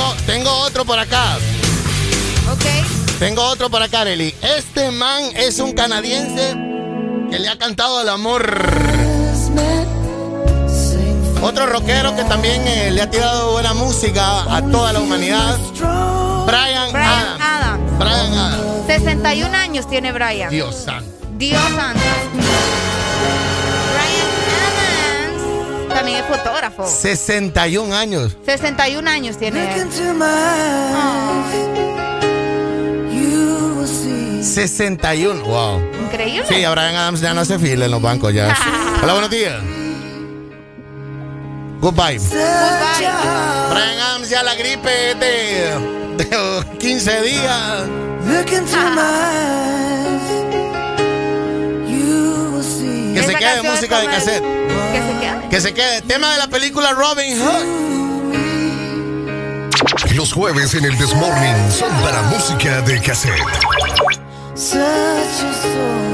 Tengo, 0.00 0.14
tengo 0.26 0.50
otro 0.60 0.84
por 0.84 0.98
acá. 0.98 1.36
Ok. 2.50 2.64
Tengo 3.18 3.42
otro 3.42 3.68
por 3.68 3.82
acá, 3.82 4.00
Arely. 4.00 4.34
Este 4.40 4.90
man 4.90 5.24
es 5.34 5.58
un 5.58 5.72
canadiense 5.72 6.56
que 7.30 7.38
le 7.38 7.48
ha 7.48 7.58
cantado 7.58 8.00
el 8.00 8.08
amor. 8.08 8.42
Otro 11.42 11.66
rockero 11.66 12.16
que 12.16 12.24
también 12.24 12.66
eh, 12.66 12.90
le 12.90 13.02
ha 13.02 13.10
tirado 13.10 13.52
buena 13.52 13.74
música 13.74 14.54
a 14.54 14.62
toda 14.62 14.92
la 14.92 15.00
humanidad. 15.00 15.58
Brian, 16.46 16.92
Brian 16.92 17.08
Adams. 17.08 17.40
Adams. 17.42 17.98
Brian 17.98 18.32
Adams. 18.34 18.86
61 18.86 19.56
años 19.56 19.88
tiene 19.88 20.12
Brian. 20.12 20.50
Dios 20.50 20.76
santo. 20.76 21.10
Dios 21.36 21.62
santo. 21.76 22.00
También 26.00 26.24
es 26.24 26.26
fotógrafo. 26.26 26.86
61 26.86 27.94
años. 27.94 28.36
61 28.44 29.10
años 29.10 29.36
tiene 29.36 29.74
él. 29.74 29.88
Ah, 30.22 31.44
61. 34.42 35.44
Wow. 35.44 35.80
increíble. 36.04 36.46
Sí, 36.48 36.64
a 36.64 36.70
Brian 36.70 36.96
Adams 36.96 37.20
ya 37.20 37.34
no 37.34 37.44
se 37.44 37.58
fila 37.58 37.84
en 37.84 37.90
los 37.90 38.00
bancos 38.00 38.32
ya. 38.32 38.56
Hola, 39.02 39.12
buenos 39.12 39.30
días. 39.30 39.60
Goodbye. 41.80 42.18
Goodbye. 42.18 43.08
Brian 43.70 43.98
Adams 44.00 44.30
ya 44.30 44.42
la 44.42 44.54
gripe 44.54 45.10
es 45.10 45.20
de, 45.20 46.24
de 46.24 46.78
15 46.78 47.22
días. 47.22 47.82
Que 53.14 53.22
se 53.22 53.34
quede 53.34 53.62
música 53.62 54.00
de 54.00 54.06
cassette. 54.06 54.44
Que 55.50 55.60
se 55.60 55.74
quede. 55.74 56.02
Tema 56.02 56.32
de 56.32 56.38
la 56.38 56.48
película 56.48 56.92
Robin 56.92 57.38
Hood. 57.40 57.90
Los 60.14 60.32
jueves 60.32 60.74
en 60.74 60.84
el 60.84 60.96
Desmorning 60.98 61.70
son 61.72 61.90
para 62.02 62.22
música 62.22 62.80
de 62.82 63.00
cassette. 63.00 63.40
such 64.60 64.78
a 64.78 65.52
soul. 65.54 66.10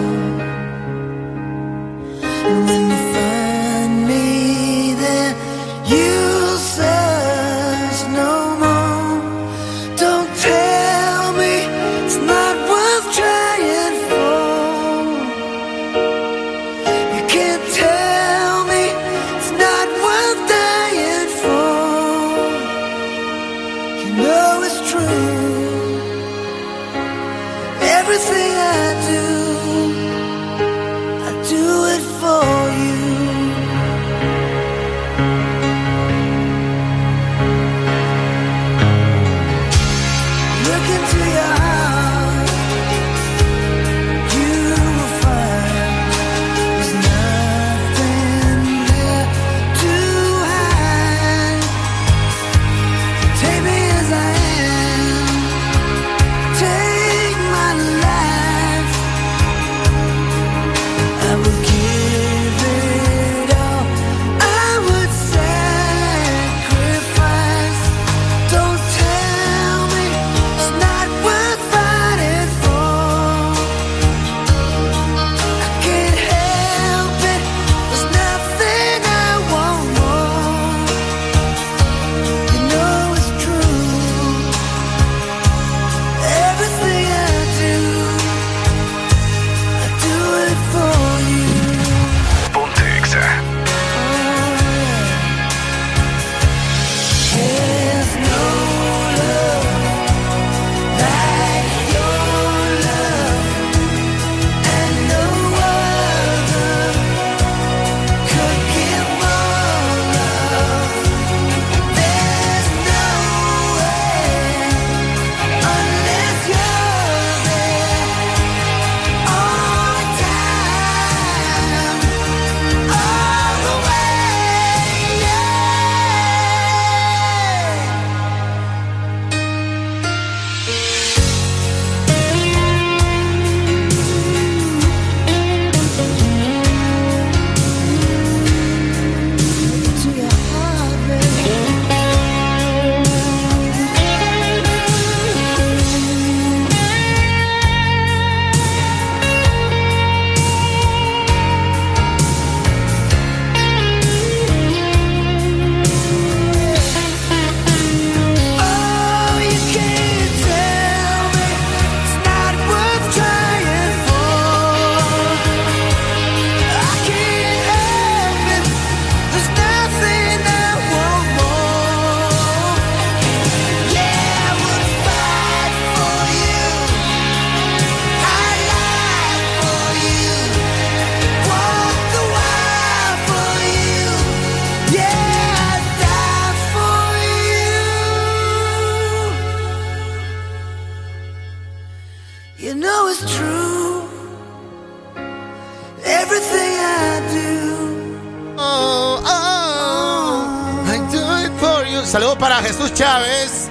Para 202.39 202.56
Jesús 202.56 202.92
Chávez. 202.92 203.70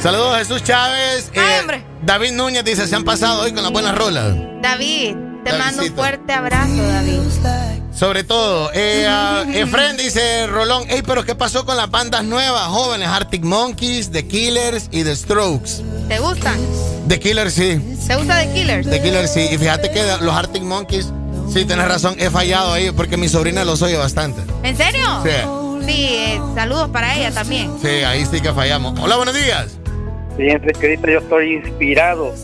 Saludos 0.00 0.34
a 0.34 0.38
Jesús 0.38 0.62
Chávez. 0.62 1.30
Eh, 1.34 1.84
David 2.02 2.32
Núñez 2.32 2.64
dice, 2.64 2.86
se 2.86 2.94
han 2.94 3.04
pasado 3.04 3.42
hoy 3.42 3.52
con 3.52 3.62
las 3.62 3.72
buenas 3.72 3.96
rolas. 3.96 4.36
David, 4.62 5.16
te 5.44 5.52
mando 5.58 5.82
un 5.82 5.94
fuerte 5.94 6.32
abrazo, 6.32 6.82
David. 6.82 7.16
Sobre 7.96 8.24
todo, 8.24 8.70
eh, 8.74 9.06
ah, 9.08 9.42
Efren 9.54 9.96
dice, 9.96 10.46
Rolón, 10.48 10.84
hey, 10.86 11.02
pero 11.06 11.24
¿qué 11.24 11.34
pasó 11.34 11.64
con 11.64 11.78
las 11.78 11.90
bandas 11.90 12.24
nuevas, 12.24 12.66
jóvenes? 12.66 13.08
Arctic 13.08 13.42
Monkeys, 13.42 14.10
The 14.10 14.28
Killers 14.28 14.88
y 14.90 15.02
The 15.02 15.16
Strokes. 15.16 15.82
¿Te 16.06 16.18
gustan? 16.18 16.58
The 17.08 17.18
Killers 17.18 17.54
sí, 17.54 17.80
¿Te 18.06 18.16
gusta 18.16 18.38
The 18.40 18.52
Killers? 18.52 18.90
The 18.90 19.00
Killers 19.00 19.32
sí. 19.32 19.48
Y 19.50 19.56
fíjate 19.56 19.90
que 19.90 20.02
los 20.20 20.34
Arctic 20.34 20.62
Monkeys, 20.62 21.06
sí, 21.52 21.64
tienes 21.64 21.88
razón, 21.88 22.14
he 22.18 22.30
fallado 22.30 22.72
ahí 22.72 22.90
porque 22.92 23.16
mi 23.16 23.28
sobrina 23.28 23.64
los 23.64 23.82
oye 23.82 23.96
bastante. 23.96 24.42
¿En 24.62 24.76
serio? 24.76 25.06
Sí. 25.24 25.30
Sí, 25.86 26.06
eh, 26.16 26.40
saludos 26.54 26.88
para 26.90 27.14
ella 27.16 27.30
también. 27.32 27.70
Sí, 27.80 27.88
ahí 27.88 28.24
sí 28.26 28.40
que 28.40 28.52
fallamos. 28.52 28.98
Hola, 28.98 29.16
buenos 29.16 29.34
días. 29.34 29.78
Siempre 30.36 30.72
que 30.72 30.86
ahorita 30.88 31.10
yo 31.12 31.18
estoy 31.20 31.54
inspirado, 31.54 32.34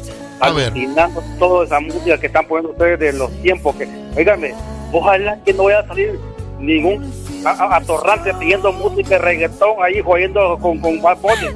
alucinando 0.40 1.22
toda 1.38 1.64
esa 1.66 1.80
música 1.80 2.18
que 2.18 2.26
están 2.28 2.46
poniendo 2.46 2.72
ustedes 2.72 2.98
de 3.00 3.12
los 3.12 3.30
tiempos 3.42 3.74
que, 3.76 3.88
oígame, 4.16 4.54
ojalá 4.92 5.38
que 5.44 5.52
no 5.52 5.64
vaya 5.64 5.80
a 5.80 5.86
salir 5.86 6.18
ningún 6.58 7.12
a- 7.44 7.50
a- 7.50 7.76
atorrante 7.76 8.32
pidiendo 8.34 8.72
música 8.72 9.08
de 9.10 9.18
reggaetón 9.18 9.74
ahí 9.82 10.00
jodiendo 10.00 10.56
con, 10.58 10.78
con 10.78 11.02
Bad 11.02 11.18
Bunny. 11.18 11.48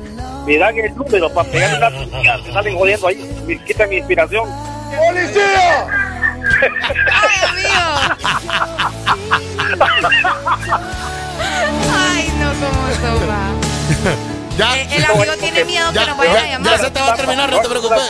Me 0.47 0.59
dan 0.59 0.77
el 0.79 0.95
número 0.95 1.33
para 1.33 1.49
pegarle 1.51 2.07
se 2.45 2.53
salen 2.53 2.77
jodiendo 2.77 3.07
ahí, 3.09 3.31
me 3.47 3.65
quitan 3.65 3.89
mi 3.89 3.97
inspiración. 3.97 4.49
¡Policía! 5.09 6.06
Ay, 11.95 12.33
no, 12.39 12.49
cómo 12.55 12.89
eso 12.89 13.11
va. 13.29 13.45
Ya. 14.57 14.77
Eh, 14.77 14.89
el 14.91 15.05
amigo 15.05 15.33
tiene 15.39 15.65
miedo 15.65 15.93
que 15.93 16.07
nos 16.07 16.17
vayan 16.17 16.37
a 16.37 16.49
llamar. 16.49 16.73
ya 16.73 16.79
se 16.85 16.91
te 16.91 17.01
va 17.01 17.09
a 17.13 17.15
terminar, 17.15 17.51
no 17.51 17.61
te 17.61 17.69
preocupes. 17.69 18.09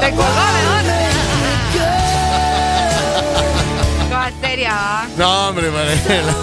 Te 0.00 0.10
colgó 0.10 0.44
mejor. 0.54 0.82
Cosa 4.08 4.32
seria, 4.40 4.72
¿va? 4.72 5.06
No, 5.16 5.48
hombre, 5.48 5.70
Mariela. 5.70 6.34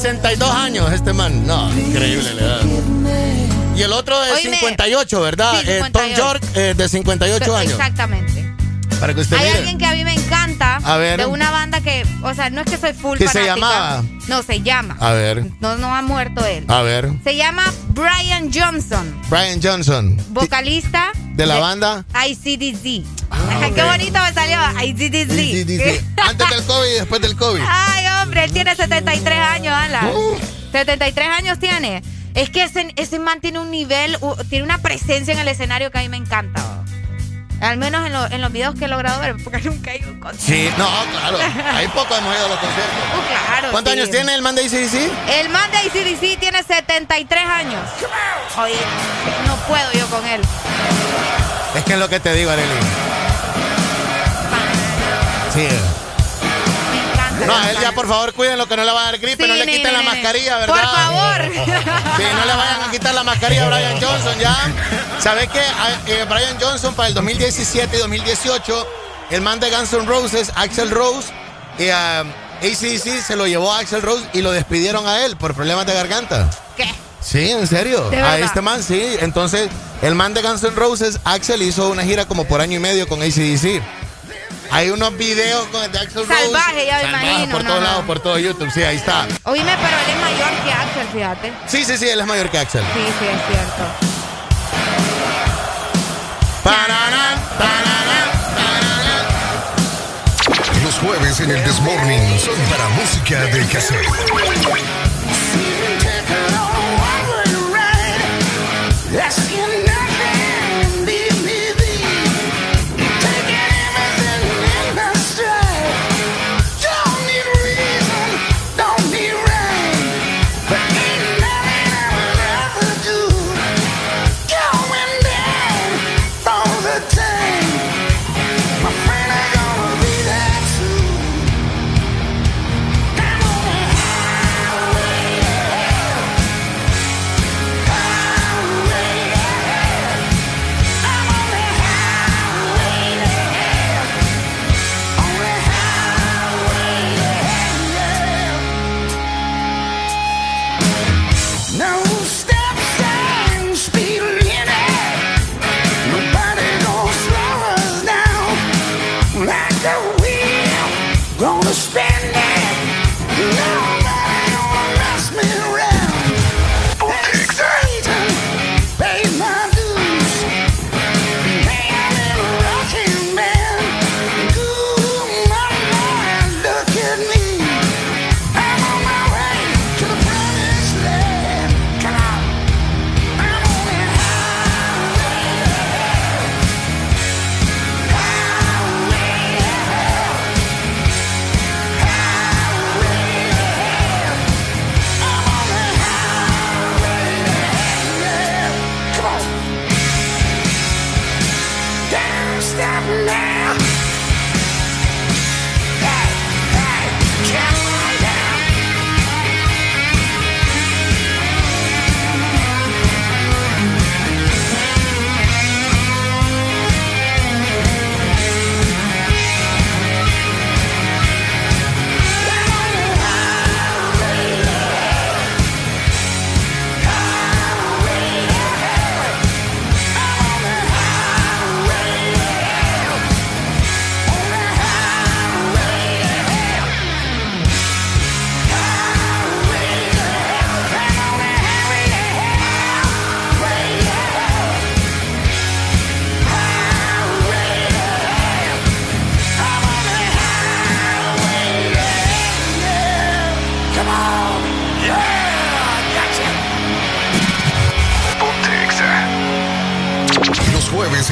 62 0.00 0.50
años 0.50 0.90
este 0.92 1.12
man. 1.12 1.46
No, 1.46 1.70
increíble 1.78 2.34
la 2.34 2.42
edad. 2.42 2.60
Y 3.76 3.82
el 3.82 3.92
otro 3.92 4.20
de 4.20 4.32
Oíme. 4.32 4.56
58, 4.58 5.20
¿verdad? 5.20 5.52
Sí, 5.60 5.66
Eh, 5.70 5.78
Tom 5.92 6.02
58. 6.02 6.16
York, 6.16 6.42
eh, 6.54 6.74
de 6.76 6.88
58 6.88 7.56
años. 7.56 7.72
Exactamente. 7.72 8.46
Para 8.98 9.14
que 9.14 9.20
usted 9.20 9.36
Hay 9.38 9.44
mire. 9.46 9.58
alguien 9.58 9.78
que 9.78 9.86
a 9.86 9.92
mí 9.94 10.04
me 10.04 10.12
encanta 10.12 10.76
A 10.84 10.96
ver. 10.98 11.20
de 11.20 11.26
una 11.26 11.50
banda 11.50 11.80
que, 11.80 12.04
o 12.22 12.34
sea, 12.34 12.50
no 12.50 12.60
es 12.60 12.70
que 12.70 12.76
soy 12.76 12.92
full 12.92 13.16
¿Qué 13.16 13.28
se 13.28 13.44
llamaba? 13.44 14.02
No, 14.28 14.42
se 14.42 14.60
llama. 14.60 14.96
A 15.00 15.12
ver, 15.12 15.46
No, 15.60 15.76
no 15.78 15.94
ha 15.94 16.02
muerto 16.02 16.44
él. 16.44 16.64
a 16.68 16.82
ver. 16.82 17.10
Se 17.24 17.34
llama 17.36 17.64
Brian 17.88 18.50
Johnson, 18.52 19.18
Brian 19.30 19.60
Johnson. 19.62 20.16
vocalista 20.30 21.12
¿De 21.34 21.46
la 21.46 21.58
banda? 21.58 22.04
ICDC. 22.28 23.04
Ajá, 23.50 23.70
Qué 23.74 23.82
bonito 23.82 24.18
me 24.20 24.32
salió 24.32 24.58
ICDC. 24.84 25.30
Sí, 25.32 25.64
dice, 25.64 26.04
antes 26.28 26.48
del 26.50 26.64
COVID 26.64 26.88
y 26.88 26.94
después 26.94 27.20
del 27.22 27.36
COVID. 27.36 27.62
Ay, 27.66 28.06
hombre, 28.22 28.44
él 28.44 28.52
tiene 28.52 28.74
73 28.76 29.38
años, 29.38 29.74
Alan. 29.74 30.06
Uh. 30.14 30.38
73 30.72 31.28
años 31.28 31.58
tiene. 31.58 32.02
Es 32.34 32.48
que 32.50 32.62
ese, 32.64 32.92
ese 32.96 33.18
man 33.18 33.40
tiene 33.40 33.58
un 33.58 33.70
nivel, 33.70 34.16
tiene 34.48 34.64
una 34.64 34.78
presencia 34.78 35.32
en 35.32 35.40
el 35.40 35.48
escenario 35.48 35.90
que 35.90 35.98
a 35.98 36.02
mí 36.02 36.08
me 36.08 36.16
encanta. 36.16 36.62
oh. 36.64 36.80
Al 37.60 37.76
menos 37.76 38.06
en, 38.06 38.12
lo- 38.14 38.26
en 38.30 38.40
los 38.40 38.50
videos 38.52 38.74
que 38.76 38.86
he 38.86 38.88
logrado 38.88 39.20
ver, 39.20 39.34
porque 39.44 39.60
nunca 39.64 39.92
he 39.92 39.98
ido 39.98 40.08
a 40.08 40.12
un 40.12 40.20
concierto. 40.20 40.46
Sí, 40.46 40.78
no, 40.78 40.88
claro. 41.10 41.38
Hay 41.76 41.88
poco 41.88 42.14
hemos 42.16 42.34
ido 42.34 42.46
a 42.46 42.48
los 42.48 42.58
conciertos. 42.58 42.94
Uh, 43.18 43.28
claro. 43.48 43.70
¿Cuántos 43.72 43.92
sí. 43.92 43.98
años 43.98 44.10
tiene 44.10 44.34
el 44.34 44.42
man 44.42 44.54
de 44.54 44.62
ICDC? 44.64 44.94
El 45.40 45.48
man 45.50 45.68
de 45.72 45.78
ICDC 46.00 46.38
tiene 46.38 46.62
73 46.62 47.44
años. 47.44 47.82
Oye, 48.62 48.76
no 49.46 49.56
puedo 49.66 49.92
yo 49.92 50.06
con 50.06 50.24
él. 50.26 50.40
Es 51.74 51.84
que 51.84 51.92
es 51.94 51.98
lo 51.98 52.08
que 52.08 52.18
te 52.20 52.32
digo, 52.34 52.50
Arely. 52.50 52.66
Sí. 55.54 55.68
No, 57.46 57.56
a 57.56 57.70
él 57.70 57.78
ya 57.80 57.92
por 57.92 58.06
favor 58.06 58.34
cuídenlo 58.34 58.66
que 58.68 58.76
no 58.76 58.84
le 58.84 58.92
va 58.92 59.00
a 59.02 59.04
dar 59.06 59.18
gripe, 59.18 59.42
Sí, 59.44 59.48
no 59.48 59.54
le 59.56 59.64
ni, 59.66 59.72
quiten 59.72 59.90
ni, 59.90 59.96
la 59.96 60.02
ni. 60.02 60.06
mascarilla, 60.08 60.58
Por 60.66 60.76
¿verdad? 60.76 60.92
favor. 60.92 61.42
Sí, 61.54 62.22
no 62.36 62.44
le 62.44 62.54
vayan 62.54 62.82
a 62.86 62.90
quitar 62.90 63.14
la 63.14 63.22
mascarilla 63.24 63.64
a 63.64 63.68
Brian 63.68 64.00
Johnson 64.00 64.38
ya. 64.38 64.56
¿Sabes 65.20 65.48
qué? 65.48 65.60
Eh, 66.06 66.26
Brian 66.28 66.56
Johnson 66.60 66.94
para 66.94 67.08
el 67.08 67.14
2017 67.14 67.96
y 67.96 67.98
2018, 68.00 68.86
el 69.30 69.40
man 69.40 69.58
de 69.58 69.70
Guns 69.70 69.92
N' 69.94 70.04
Roses, 70.04 70.52
Axel 70.54 70.90
Rose, 70.90 71.28
y 71.78 71.88
a 71.88 72.20
ACDC 72.20 73.22
se 73.26 73.36
lo 73.36 73.46
llevó 73.46 73.72
a 73.72 73.78
Axel 73.78 74.02
Rose 74.02 74.24
y 74.34 74.42
lo 74.42 74.52
despidieron 74.52 75.08
a 75.08 75.24
él 75.24 75.36
por 75.36 75.54
problemas 75.54 75.86
de 75.86 75.94
garganta. 75.94 76.50
¿Qué? 76.76 76.92
Sí, 77.22 77.50
en 77.50 77.66
serio. 77.66 78.10
¿De 78.10 78.18
A 78.20 78.38
este 78.38 78.60
man, 78.60 78.82
sí. 78.82 79.16
Entonces, 79.20 79.70
el 80.02 80.14
man 80.14 80.34
de 80.34 80.42
Guns 80.42 80.62
N' 80.62 80.74
Roses, 80.76 81.18
Axel, 81.24 81.62
hizo 81.62 81.88
una 81.88 82.02
gira 82.04 82.26
como 82.26 82.44
por 82.44 82.60
año 82.60 82.76
y 82.76 82.80
medio 82.80 83.08
con 83.08 83.22
ACDC. 83.22 83.82
Hay 84.72 84.90
unos 84.90 85.16
videos 85.16 85.66
con 85.68 85.90
de 85.90 85.98
Axel 85.98 86.26
Rose. 86.26 86.42
Salvaje, 86.42 86.86
ya 86.86 86.96
me 86.96 87.02
Salvaje 87.02 87.26
imagino, 87.26 87.52
Por 87.56 87.64
no, 87.64 87.70
todos 87.70 87.82
no. 87.82 87.86
lados, 87.88 88.04
por 88.04 88.20
todo 88.20 88.38
YouTube. 88.38 88.70
Sí, 88.72 88.82
ahí 88.82 88.96
está. 88.96 89.26
Oíme, 89.44 89.76
pero 89.76 89.96
él 89.98 90.10
es 90.10 90.20
mayor 90.20 90.64
que 90.64 90.72
Axel, 90.72 91.08
fíjate. 91.12 91.52
Sí, 91.66 91.84
sí, 91.84 91.96
sí, 91.98 92.08
él 92.08 92.20
es 92.20 92.26
mayor 92.26 92.48
que 92.50 92.58
Axel. 92.58 92.84
Sí, 92.94 93.00
sí, 93.18 93.26
es 93.26 93.46
cierto. 93.48 94.10
Los 100.84 100.94
jueves 100.94 101.40
en 101.40 101.50
el 101.50 101.62
Desmorning 101.64 102.38
son 102.38 102.54
para 102.70 102.88
música 102.90 103.40
de 103.46 103.66
cassette. 103.66 104.06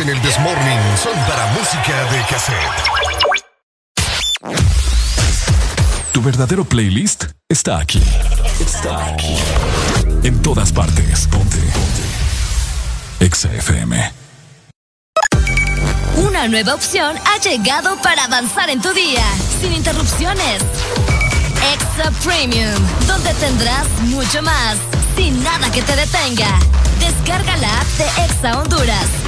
En 0.01 0.09
el 0.11 0.23
Desmorning 0.23 0.79
son 1.03 1.15
para 1.27 1.47
música 1.53 2.05
de 2.13 2.23
cassette. 2.27 2.57
Tu 6.13 6.23
verdadero 6.23 6.65
playlist 6.65 7.25
está 7.49 7.79
aquí. 7.79 8.03
Está 8.61 9.07
aquí. 9.07 9.37
En 10.23 10.41
todas 10.43 10.73
partes. 10.73 11.27
Ponte. 11.29 11.59
Ponte. 11.59 12.05
Exa 13.21 13.53
FM. 13.55 14.13
Una 16.17 16.49
nueva 16.49 16.75
opción 16.75 17.17
ha 17.25 17.39
llegado 17.41 17.97
para 18.03 18.25
avanzar 18.25 18.71
en 18.71 18.81
tu 18.81 18.93
día, 18.93 19.25
sin 19.61 19.73
interrupciones. 19.73 20.63
Extra 21.73 22.11
Premium, 22.25 22.75
donde 23.07 23.35
tendrás 23.35 23.89
mucho 24.03 24.43
más, 24.43 24.77
sin 25.17 25.43
nada 25.43 25.71
que 25.73 25.83
te 25.83 25.97
detenga. 25.97 26.59
Descarga 27.01 27.57
la 27.57 27.81
app 27.81 27.87
de 27.99 28.05
Exa 28.25 28.59
Honduras. 28.61 29.28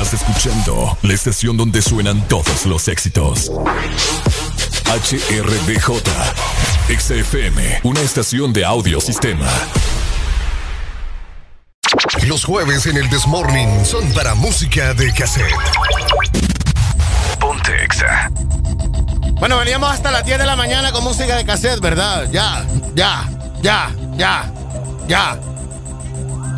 Estás 0.00 0.14
escuchando 0.22 0.96
la 1.02 1.12
estación 1.12 1.56
donde 1.56 1.82
suenan 1.82 2.22
todos 2.28 2.66
los 2.66 2.86
éxitos. 2.86 3.50
HRDJ. 4.86 5.90
Exa 6.88 7.14
FM, 7.14 7.80
una 7.82 8.00
estación 8.02 8.52
de 8.52 8.64
audio 8.64 9.00
sistema. 9.00 9.48
Los 12.28 12.44
jueves 12.44 12.86
en 12.86 12.96
el 12.96 13.10
Desmorning 13.10 13.84
son 13.84 14.08
para 14.12 14.36
música 14.36 14.94
de 14.94 15.12
cassette. 15.12 15.52
Ponte 17.40 17.82
Exa. 17.82 18.30
Bueno, 19.40 19.58
veníamos 19.58 19.90
hasta 19.90 20.12
las 20.12 20.24
10 20.24 20.38
de 20.38 20.46
la 20.46 20.54
mañana 20.54 20.92
con 20.92 21.02
música 21.02 21.34
de 21.34 21.44
cassette, 21.44 21.80
¿verdad? 21.80 22.28
Ya, 22.30 22.64
ya, 22.94 23.28
ya, 23.62 23.92
ya, 24.16 24.52
ya. 25.08 25.40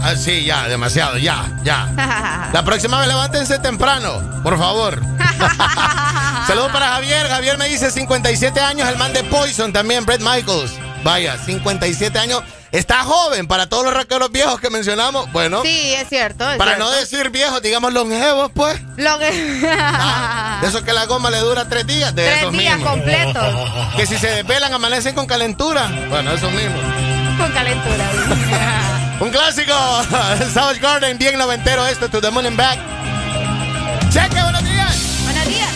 Ah, 0.02 0.14
sí, 0.16 0.44
ya, 0.44 0.66
demasiado, 0.68 1.18
ya, 1.18 1.44
ya. 1.62 2.48
La 2.52 2.64
próxima 2.64 2.98
vez 2.98 3.08
levántense 3.08 3.58
temprano, 3.58 4.40
por 4.42 4.58
favor. 4.58 5.00
Saludos 6.46 6.72
para 6.72 6.88
Javier. 6.94 7.28
Javier 7.28 7.58
me 7.58 7.68
dice 7.68 7.90
57 7.90 8.60
años, 8.60 8.88
el 8.88 8.96
man 8.96 9.12
de 9.12 9.22
Poison 9.24 9.72
también, 9.72 10.06
Brett 10.06 10.20
Michaels. 10.22 10.72
Vaya, 11.04 11.36
57 11.38 12.18
años. 12.18 12.42
Está 12.72 13.02
joven 13.02 13.48
para 13.48 13.68
todos 13.68 13.84
los 13.84 13.92
rockeros 13.92 14.30
viejos 14.30 14.60
que 14.60 14.70
mencionamos. 14.70 15.30
Bueno, 15.32 15.60
Sí, 15.62 15.92
es 15.94 16.08
cierto. 16.08 16.48
es 16.50 16.56
para 16.56 16.76
cierto. 16.76 16.84
no 16.84 16.96
decir 16.98 17.30
viejos, 17.30 17.60
digamos 17.62 17.92
longevos, 17.92 18.52
pues. 18.54 18.80
Lo 18.96 19.18
que... 19.18 19.30
De 19.32 20.66
esos 20.68 20.82
que 20.82 20.92
la 20.92 21.06
goma 21.06 21.30
le 21.30 21.38
dura 21.38 21.68
tres 21.68 21.84
días. 21.86 22.14
De 22.14 22.24
Tres 22.24 22.38
esos 22.38 22.52
días 22.52 22.76
mismos. 22.76 22.92
completos. 22.94 23.44
Que 23.96 24.06
si 24.06 24.16
se 24.18 24.28
desvelan 24.28 24.72
amanecen 24.72 25.14
con 25.16 25.26
calentura. 25.26 25.90
Bueno, 26.10 26.32
esos 26.32 26.52
mismos. 26.52 26.80
Con 27.38 27.50
calentura. 27.52 28.04
Un 29.20 29.30
clásico. 29.30 29.72
South 30.54 30.80
Garden, 30.80 31.18
bien 31.18 31.36
noventero 31.36 31.86
esto, 31.86 32.08
To 32.08 32.20
the 32.22 32.30
Moon 32.30 32.46
and 32.46 32.56
Back. 32.56 32.78
Cheque, 34.10 34.42
buenos 34.42 34.64
días. 34.64 35.22
Buenos 35.24 35.46
días. 35.46 35.70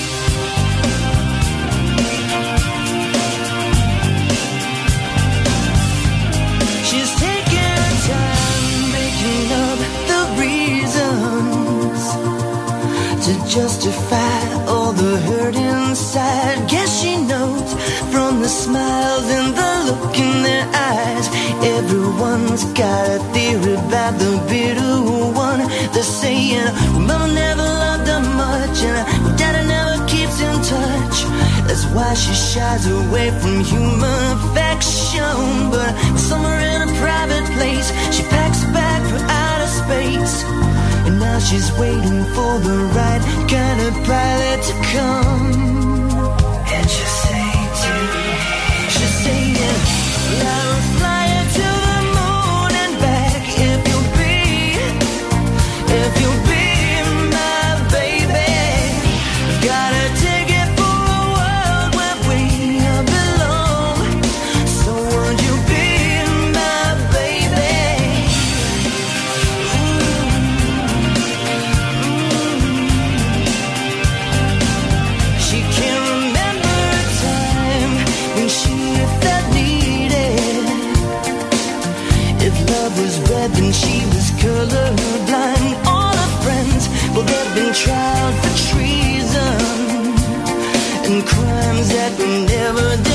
She's 6.85 7.15
taking 7.17 7.59
her 7.59 7.97
time 8.09 8.93
making 8.93 9.53
up 9.53 9.79
the 10.09 10.23
reasons 10.41 12.01
to 13.27 13.33
justify 13.47 14.65
all 14.67 14.93
the 14.93 15.19
hurt 15.21 15.55
inside. 15.55 16.67
Guess 16.69 17.03
she 17.03 17.19
knows 17.19 17.35
from 17.35 17.44
the 18.45 18.51
smiles 18.51 19.25
and 19.31 19.57
the 19.57 19.71
look 19.89 20.19
in 20.19 20.43
their 20.43 20.69
eyes. 20.93 21.27
Everyone's 21.65 22.65
got 22.77 23.09
a 23.17 23.19
theory 23.33 23.73
about 23.73 24.19
the 24.19 24.33
bitter 24.51 24.97
one. 25.33 25.61
They're 25.95 26.13
saying, 26.21 26.69
well, 26.93 27.07
Mama 27.09 27.29
never 27.33 27.63
loved 27.85 28.07
her 28.07 28.21
much, 28.21 28.79
and 28.85 29.39
Daddy 29.39 29.67
never 29.67 29.97
keeps 30.13 30.37
in 30.45 30.57
touch. 30.61 31.17
That's 31.67 31.87
why 31.97 32.13
she 32.13 32.35
shies 32.35 32.85
away 32.87 33.31
from 33.41 33.65
human 33.65 34.21
affection. 34.37 35.71
But 35.73 35.93
somewhere 36.29 36.61
in 36.73 36.79
a 36.89 36.91
private 37.01 37.47
place, 37.57 37.89
she 38.15 38.25
packs 38.25 38.63
a 38.63 38.69
bag 38.77 39.01
for 39.09 39.21
outer 39.41 39.71
space. 39.83 40.37
And 41.07 41.19
now 41.19 41.39
she's 41.39 41.73
waiting 41.81 42.25
for 42.37 42.53
the 42.69 42.77
right 42.93 43.23
kind 43.49 43.81
of 43.89 43.95
pilot 44.05 44.61
to 44.69 44.75
come. 44.93 45.64
Yeah, 50.37 50.74
never 92.65 92.97
did. 93.03 93.14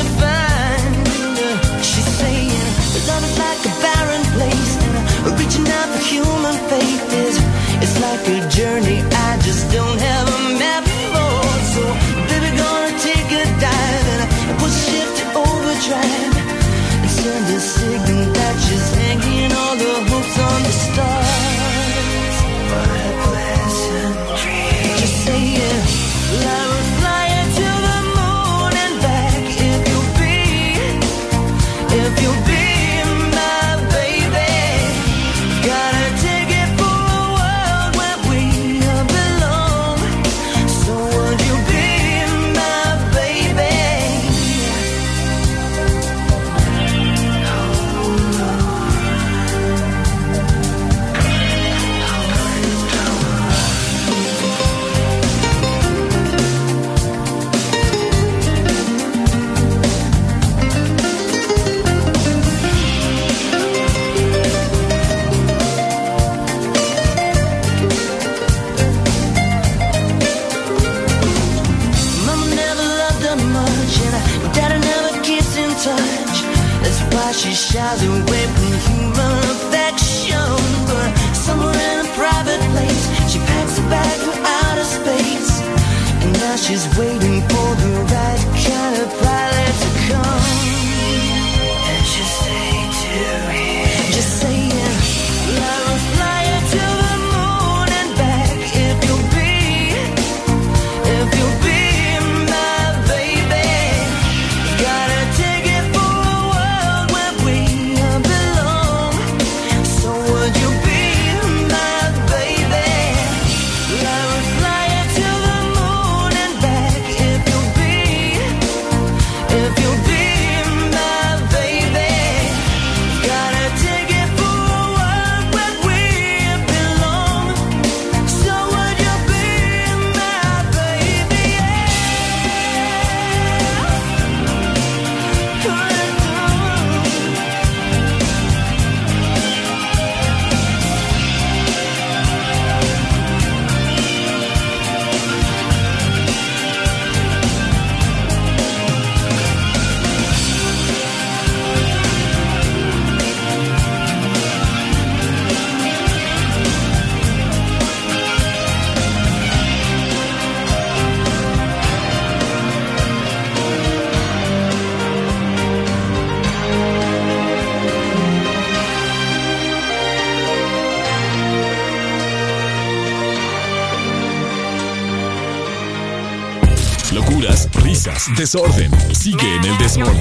Desorden. 178.40 178.90
Sigue 179.14 179.56
en 179.56 179.66
el 179.66 179.78
desorden. 179.78 180.16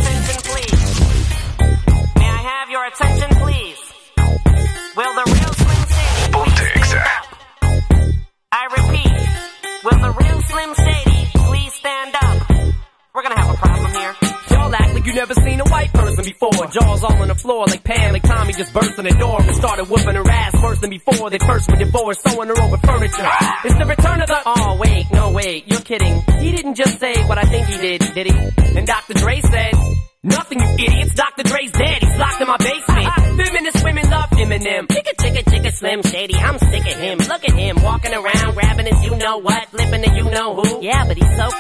May 2.17 2.27
I 2.27 2.43
have 2.51 2.69
your 2.69 2.85
attention, 2.85 3.31
please? 3.39 3.79
Will 4.97 5.15
the 5.15 5.23
real 5.25 5.53
Slim 5.55 5.83
Shady 5.95 6.33
Ponte 6.33 6.67
Exa. 6.75 7.05
I 8.51 8.65
repeat, 8.77 9.13
will 9.85 10.01
the 10.03 10.11
real 10.19 10.43
Slim 10.43 10.75
Shady 10.75 11.29
please 11.47 11.73
stand 11.75 12.15
up? 12.21 12.51
We're 13.15 13.23
gonna 13.23 13.39
have 13.39 13.55
a 13.55 13.57
problem 13.57 13.93
here. 13.93 14.17
Y'all 14.51 14.75
act 14.75 14.95
like 14.95 15.07
you 15.07 15.15
never 15.15 15.35
seen 15.35 15.61
a 15.61 15.69
white 15.69 15.93
person 15.93 16.25
before. 16.25 16.67
Jaws 16.73 17.05
all 17.05 17.23
on 17.23 17.29
the 17.29 17.37
floor 17.37 17.67
like 17.67 17.85
Pam, 17.85 18.15
like 18.15 18.25
Tommy 18.25 18.53
just 18.53 18.75
burst 18.75 18.99
in 18.99 19.05
the 19.05 19.15
door 19.15 19.41
and 19.41 19.55
started 19.55 19.85
whooping 19.89 20.17
her 20.17 20.29
ass 20.29 20.61
worse 20.61 20.81
than 20.81 20.91
before. 20.91 21.31
They 21.31 21.39
first 21.39 21.71
were 21.71 21.77
divorced, 21.77 22.23
throwing 22.27 22.49
her 22.49 22.61
over 22.61 22.79
furniture. 22.79 23.29
It's 23.65 23.79
the 23.79 23.87
return 23.87 24.21
of 24.23 24.27
the. 24.27 24.43
Oh 24.45 24.77
wait, 24.81 25.07
no 25.13 25.31
wait, 25.31 25.69
you're 25.69 25.83
kidding. 25.83 26.21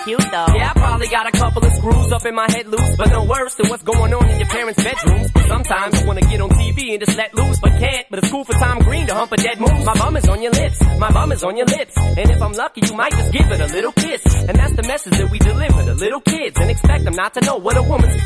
Cute 0.08 0.30
though. 0.32 0.50
Yeah, 0.56 0.72
I 0.74 0.78
probably 0.78 1.08
got 1.08 1.26
a 1.26 1.32
couple 1.32 1.64
of 1.64 1.72
screws 1.72 2.12
up 2.12 2.24
in 2.24 2.34
my 2.34 2.48
head 2.50 2.66
loose, 2.66 2.96
but 2.96 3.10
no 3.10 3.24
worse 3.24 3.54
than 3.56 3.68
what's 3.68 3.82
going 3.82 4.14
on 4.14 4.24
in 4.30 4.38
your 4.40 4.48
parents' 4.48 4.82
bedrooms. 4.82 5.28
Sometimes 5.46 6.02
I 6.02 6.06
wanna 6.06 6.22
get 6.22 6.40
on 6.40 6.50
TV 6.50 6.92
and 6.94 7.00
just 7.04 7.16
let 7.16 7.34
loose, 7.34 7.60
but 7.60 7.72
can't. 7.78 8.06
But 8.10 8.18
it's 8.20 8.30
cool 8.30 8.44
for 8.44 8.54
Tom 8.54 8.78
Green 8.78 9.06
to 9.06 9.14
hump 9.14 9.32
a 9.32 9.36
dead 9.36 9.60
moose. 9.60 9.84
My 9.84 9.94
bum 9.94 10.16
is 10.16 10.28
on 10.28 10.40
your 10.40 10.52
lips. 10.52 10.80
My 10.98 11.12
bum 11.12 11.32
is 11.32 11.44
on 11.44 11.56
your 11.56 11.66
lips. 11.66 11.96
And 11.96 12.30
if 12.30 12.40
I'm 12.40 12.52
lucky, 12.52 12.80
you 12.86 12.94
might 12.94 13.12
just 13.12 13.32
give 13.32 13.50
it 13.50 13.60
a 13.60 13.66
little 13.66 13.92
kiss. 13.92 14.24
And 14.48 14.56
that's 14.56 14.76
the 14.76 14.82
message 14.82 15.18
that 15.18 15.30
we 15.30 15.38
deliver 15.38 15.84
to 15.84 15.94
little 15.94 16.20
kids 16.20 16.56
and 16.58 16.70
expect 16.70 17.04
them 17.04 17.14
not 17.14 17.34
to 17.34 17.40
know 17.42 17.56
what 17.56 17.76
a 17.76 17.82
woman's 17.82 18.16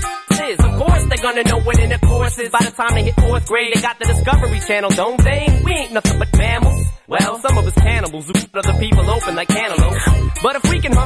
is. 0.43 0.59
Of 0.59 0.73
course 0.79 1.05
they're 1.07 1.23
gonna 1.23 1.45
know 1.45 1.61
what 1.61 1.79
intercourse 1.79 2.39
is. 2.39 2.49
By 2.51 2.65
the 2.65 2.71
time 2.71 2.95
they 2.95 3.05
hit 3.05 3.15
fourth 3.15 3.47
grade, 3.47 3.73
they 3.75 3.81
got 3.81 3.99
the 3.99 4.07
Discovery 4.07 4.61
Channel, 4.61 4.91
don't 4.91 5.23
they? 5.23 5.63
We 5.65 5.73
ain't 5.73 5.93
nothing 5.93 6.19
but 6.19 6.37
mammals. 6.37 6.87
Well, 7.07 7.39
some 7.41 7.59
of 7.59 7.67
us 7.67 7.75
cannibals 7.75 8.27
who 8.27 8.33
cut 8.33 8.67
other 8.67 8.79
people 8.79 9.09
open 9.11 9.35
like 9.35 9.49
cantaloupes. 9.49 10.32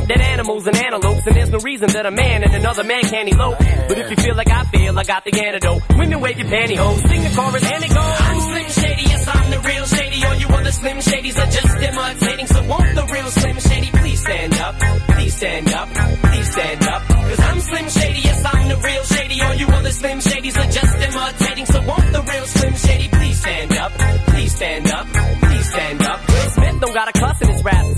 Dead 0.07 0.21
animals 0.21 0.67
and 0.67 0.77
antelopes, 0.77 1.25
then 1.25 1.35
there's 1.35 1.51
no 1.51 1.59
reason 1.59 1.89
that 1.91 2.07
a 2.07 2.13
man 2.13 2.45
and 2.45 2.55
another 2.55 2.85
man 2.85 3.03
can't 3.03 3.29
elope. 3.29 3.59
But 3.59 3.99
if 3.99 4.11
you 4.11 4.17
feel 4.17 4.37
like 4.37 4.51
I 4.51 4.65
feel, 4.67 4.97
I 4.97 5.03
got 5.03 5.25
the 5.25 5.33
antidote. 5.35 5.83
Women 5.99 6.21
wave 6.21 6.39
your 6.39 6.47
pantyhose, 6.47 7.09
sing 7.09 7.23
the 7.25 7.33
chorus, 7.35 7.65
and 7.65 7.85
it 7.85 7.89
goes. 7.89 8.21
I'm 8.27 8.41
Slim 8.41 8.69
Shady, 8.71 9.03
yes, 9.03 9.27
I'm 9.27 9.51
the 9.51 9.59
real 9.59 9.85
Shady. 9.87 10.25
All 10.25 10.35
you 10.37 10.47
other 10.47 10.71
Slim 10.73 10.99
Shadys 10.99 11.37
are 11.43 11.51
just 11.51 11.75
imitating. 11.83 12.47
So 12.47 12.63
won't 12.69 12.95
the 12.95 13.07
real 13.13 13.31
Slim 13.31 13.59
Shady 13.59 13.91
please 13.91 14.21
stand 14.21 14.55
up? 14.55 14.75
Please 15.11 15.35
stand 15.35 15.75
up, 15.75 15.89
please 16.23 16.53
stand 16.53 16.83
up. 16.85 17.03
Cause 17.09 17.41
I'm 17.41 17.61
Slim 17.61 17.89
Shady, 17.89 18.21
yes, 18.21 18.45
I'm 18.45 18.69
the 18.69 18.77
real 18.77 19.03
Shady. 19.03 19.41
All 19.43 19.55
you 19.55 19.67
other 19.67 19.91
Slim 19.91 20.19
Shadys 20.21 20.57
are 20.57 20.71
just 20.71 20.95
imitating. 21.03 21.67
So 21.67 21.83
won't 21.83 22.06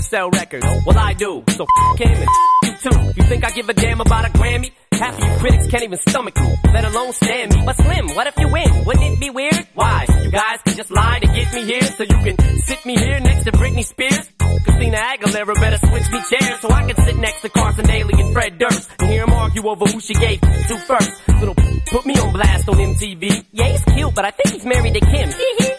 sell 0.09 0.29
records. 0.31 0.65
Well, 0.85 0.97
I 0.97 1.13
do. 1.13 1.43
So 1.49 1.65
f 1.65 1.99
him 1.99 2.17
and 2.17 2.29
you 2.63 2.71
too. 2.89 2.99
You 3.15 3.23
think 3.29 3.45
I 3.45 3.51
give 3.51 3.69
a 3.69 3.73
damn 3.73 4.01
about 4.01 4.25
a 4.25 4.29
Grammy? 4.29 4.71
Half 4.91 5.17
of 5.17 5.23
you 5.23 5.37
critics 5.39 5.67
can't 5.67 5.83
even 5.83 5.99
stomach 5.99 6.35
me, 6.35 6.55
let 6.73 6.83
alone 6.83 7.13
stand 7.13 7.55
me. 7.55 7.61
But 7.65 7.77
Slim, 7.77 8.15
what 8.15 8.27
if 8.27 8.37
you 8.37 8.47
win? 8.49 8.85
Wouldn't 8.85 9.13
it 9.13 9.19
be 9.19 9.29
weird? 9.29 9.67
Why? 9.73 10.05
You 10.23 10.31
guys 10.31 10.59
can 10.65 10.75
just 10.75 10.91
lie 10.91 11.19
to 11.21 11.27
get 11.27 11.53
me 11.53 11.63
here, 11.63 11.83
so 11.83 12.03
you 12.03 12.17
can 12.25 12.37
sit 12.65 12.85
me 12.85 12.97
here 12.97 13.19
next 13.19 13.43
to 13.45 13.51
Britney 13.51 13.85
Spears. 13.85 14.29
Christina 14.63 14.97
Aguilera 14.97 15.55
better 15.55 15.77
switch 15.77 16.11
me 16.11 16.19
chairs 16.29 16.59
so 16.59 16.69
I 16.69 16.91
can 16.91 17.05
sit 17.05 17.17
next 17.17 17.41
to 17.41 17.49
Carson 17.49 17.85
Daly 17.85 18.13
and 18.21 18.33
Fred 18.33 18.57
Durst 18.57 18.89
and 18.99 19.09
hear 19.09 19.25
them 19.25 19.33
argue 19.33 19.67
over 19.67 19.85
who 19.85 20.01
she 20.01 20.15
gave 20.15 20.41
to 20.41 20.77
first. 20.87 21.11
Little 21.39 21.55
put 21.55 22.05
me 22.05 22.19
on 22.19 22.33
blast 22.33 22.67
on 22.67 22.75
MTV. 22.75 23.45
Yeah, 23.51 23.69
he's 23.69 23.83
cute, 23.95 24.13
but 24.13 24.25
I 24.25 24.31
think 24.31 24.53
he's 24.53 24.65
married 24.65 24.95
to 24.95 24.99
Kim. 24.99 25.78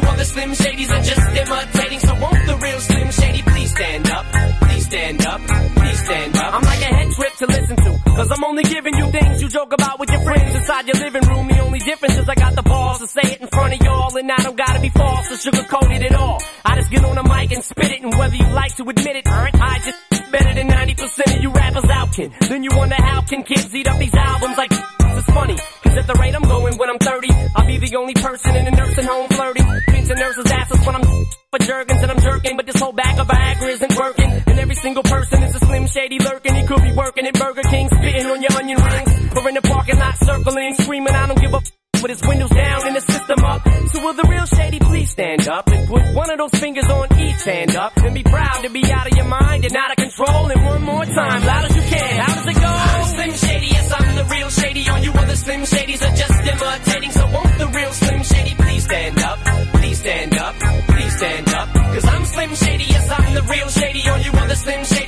you 0.00 0.08
other 0.08 0.24
Slim 0.24 0.50
Shadys 0.50 0.90
are 0.90 1.02
just 1.02 1.26
imitating. 1.42 2.00
So 2.00 2.14
won't 2.14 2.46
the 2.46 2.56
real 2.56 2.80
Slim 2.80 3.10
Shady 3.10 3.42
please 3.42 3.70
stand 3.70 4.10
up? 4.10 4.26
Please 4.62 4.84
stand 4.86 5.26
up, 5.26 5.40
please 5.76 6.04
stand 6.04 6.36
up. 6.36 6.54
I'm 6.54 6.62
like 6.62 6.80
a 6.80 6.94
head 6.94 7.10
trip 7.12 7.34
to 7.36 7.46
listen. 7.46 7.77
Cause 8.18 8.32
I'm 8.32 8.42
only 8.42 8.64
giving 8.64 8.96
you 8.98 9.12
things 9.12 9.40
you 9.42 9.48
joke 9.48 9.72
about 9.72 10.00
with 10.00 10.10
your 10.10 10.20
friends 10.22 10.52
inside 10.52 10.88
your 10.88 10.96
living 10.96 11.22
room. 11.22 11.46
The 11.46 11.60
only 11.60 11.78
difference 11.78 12.18
is 12.18 12.28
I 12.28 12.34
got 12.34 12.56
the 12.56 12.64
balls 12.64 12.98
to 12.98 13.06
say 13.06 13.22
it 13.22 13.40
in 13.40 13.46
front 13.46 13.74
of 13.74 13.80
y'all. 13.80 14.16
And 14.16 14.32
I 14.32 14.42
don't 14.42 14.56
gotta 14.56 14.80
be 14.80 14.88
false 14.88 15.30
or 15.30 15.38
sugarcoat 15.38 15.94
it 15.94 16.02
at 16.02 16.16
all. 16.16 16.42
I 16.64 16.74
just 16.74 16.90
get 16.90 17.04
on 17.04 17.14
the 17.14 17.22
mic 17.22 17.52
and 17.52 17.62
spit 17.62 17.92
it. 17.92 18.02
And 18.02 18.12
whether 18.18 18.34
you 18.34 18.48
like 18.50 18.74
to 18.74 18.82
admit 18.82 19.14
it, 19.22 19.22
I 19.24 19.78
just 19.86 20.32
better 20.32 20.52
than 20.52 20.66
90% 20.66 21.36
of 21.36 21.42
you 21.44 21.50
rappers 21.52 21.84
out 21.84 22.12
can. 22.12 22.34
Then 22.40 22.64
you 22.64 22.70
wonder 22.74 22.96
how 22.98 23.20
can 23.22 23.44
kids 23.44 23.72
eat 23.72 23.86
up 23.86 23.98
these 24.00 24.14
albums 24.14 24.58
like 24.58 24.70
this 24.70 25.18
is 25.18 25.24
funny. 25.26 25.56
Cause 25.84 25.96
at 25.96 26.06
the 26.08 26.14
rate 26.14 26.34
I'm 26.34 26.42
going 26.42 26.76
when 26.76 26.90
I'm 26.90 26.98
30, 26.98 27.28
I'll 27.54 27.66
be 27.68 27.78
the 27.78 27.96
only 27.98 28.14
person 28.14 28.56
in 28.56 28.66
a 28.66 28.70
nursing 28.72 29.04
home 29.04 29.28
flirting. 29.28 29.66
Pinching 29.86 30.18
nurses' 30.18 30.50
asses 30.50 30.84
when 30.84 30.96
I'm 30.96 31.04
for 31.04 31.58
jerkins 31.62 32.02
and 32.02 32.10
I'm 32.10 32.18
jerking. 32.18 32.56
But 32.56 32.66
this 32.66 32.80
whole 32.80 32.92
bag 32.92 33.16
of 33.20 33.28
Viagra 33.28 33.68
isn't 33.68 33.96
working. 33.96 34.37
Single 34.82 35.02
person 35.02 35.42
is 35.42 35.54
a 35.56 35.58
slim 35.58 35.86
shady 35.86 36.18
lurking. 36.20 36.54
He 36.54 36.66
could 36.66 36.82
be 36.82 36.92
working 36.92 37.26
at 37.26 37.34
Burger 37.34 37.62
King, 37.62 37.88
spitting 37.88 38.26
on 38.26 38.40
your 38.40 38.52
onion 38.52 38.80
rings. 38.80 39.36
Or 39.36 39.48
in 39.48 39.54
the 39.54 39.62
parking 39.62 39.98
lot 39.98 40.16
circling, 40.18 40.74
screaming, 40.74 41.14
I 41.14 41.26
don't 41.26 41.40
give 41.40 41.52
a 41.52 41.56
f- 41.56 41.72
with 42.00 42.10
his 42.10 42.22
windows 42.22 42.50
down 42.50 42.86
and 42.86 42.94
the 42.94 43.00
system 43.00 43.44
up. 43.44 43.62
So 43.90 44.00
will 44.04 44.14
the 44.14 44.22
real 44.28 44.46
shady 44.46 44.78
please 44.78 45.10
stand 45.10 45.48
up 45.48 45.66
and 45.68 45.88
put 45.88 46.14
one 46.14 46.30
of 46.30 46.38
those 46.38 46.60
fingers 46.60 46.86
on 46.86 47.06
each 47.20 47.42
hand 47.42 47.74
up 47.74 47.96
and 47.96 48.14
be 48.14 48.22
proud 48.22 48.62
to 48.62 48.70
be 48.70 48.84
out 48.92 49.10
of 49.10 49.16
your 49.16 49.26
mind 49.26 49.64
and 49.64 49.74
out 49.74 49.90
of 49.90 49.96
control. 49.96 50.46
And 50.46 50.64
one 50.64 50.82
more 50.82 51.04
time, 51.04 51.44
loud 51.44 51.64
as 51.64 51.74
you 51.76 51.82
can. 51.82 52.20
How 52.20 52.34
does 52.36 52.46
it 52.46 52.60
go? 52.60 52.68
I'm 52.68 53.04
Slim 53.04 53.32
Shady, 53.32 53.66
yes, 53.66 53.92
I'm 53.98 54.14
the 54.14 54.24
real 54.24 54.48
shady. 54.50 54.88
On 54.88 55.02
you 55.02 55.10
other 55.10 55.36
Slim 55.36 55.62
Shadys 55.62 55.97
Real 63.48 63.68
shady 63.70 64.06
on 64.10 64.22
you 64.22 64.30
on 64.32 64.46
the 64.48 64.54
slim 64.54 64.84
shady 64.84 65.07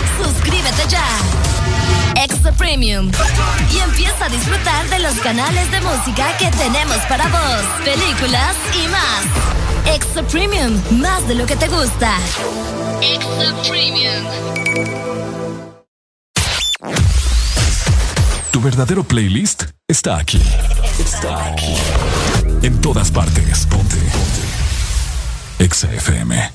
Suscríbete 0.23 0.87
ya. 0.87 1.05
Extra 2.15 2.51
Premium. 2.51 3.11
Y 3.73 3.79
empieza 3.79 4.25
a 4.25 4.29
disfrutar 4.29 4.87
de 4.89 4.99
los 4.99 5.13
canales 5.15 5.69
de 5.71 5.81
música 5.81 6.37
que 6.37 6.47
tenemos 6.51 6.97
para 7.09 7.27
vos, 7.27 7.63
películas 7.83 8.55
y 8.73 8.87
más. 8.87 9.95
Extra 9.95 10.23
Premium, 10.23 10.79
más 10.91 11.27
de 11.27 11.35
lo 11.35 11.45
que 11.45 11.55
te 11.55 11.67
gusta. 11.67 12.17
Extra 13.01 13.53
Premium. 13.67 14.25
Tu 18.51 18.61
verdadero 18.61 19.03
playlist 19.03 19.63
está 19.87 20.17
aquí. 20.17 20.41
Está 20.99 21.45
aquí. 21.45 21.75
En 22.61 22.79
todas 22.81 23.09
partes. 23.09 23.65
Ponte. 23.65 23.95
Ponte. 23.95 25.63
Exa 25.63 25.91
FM. 25.91 26.51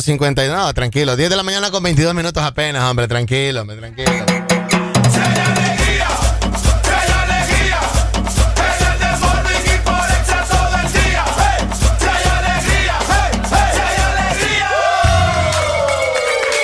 No, 0.00 0.04
50. 0.04 0.48
No, 0.48 0.72
tranquilo. 0.72 1.14
10 1.14 1.28
de 1.28 1.36
la 1.36 1.42
mañana 1.42 1.70
con 1.70 1.82
22 1.82 2.14
minutos 2.14 2.42
apenas, 2.42 2.82
hombre. 2.84 3.06
Tranquilo, 3.06 3.60
hombre, 3.60 3.76
tranquilo. 3.76 4.10
Hey, 4.10 4.46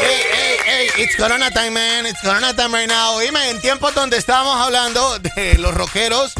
hey, 0.00 0.56
hey, 0.64 0.88
it's 0.98 1.16
Corona 1.16 1.50
time, 1.50 1.72
man. 1.72 2.06
It's 2.06 2.20
Corona 2.22 2.54
time 2.54 2.74
right 2.74 2.88
now. 2.88 3.16
Oíme, 3.16 3.50
en 3.50 3.60
tiempos 3.60 3.94
donde 3.94 4.16
estábamos 4.16 4.56
hablando 4.64 5.18
de 5.18 5.58
los 5.58 5.74
rockeros 5.74 6.32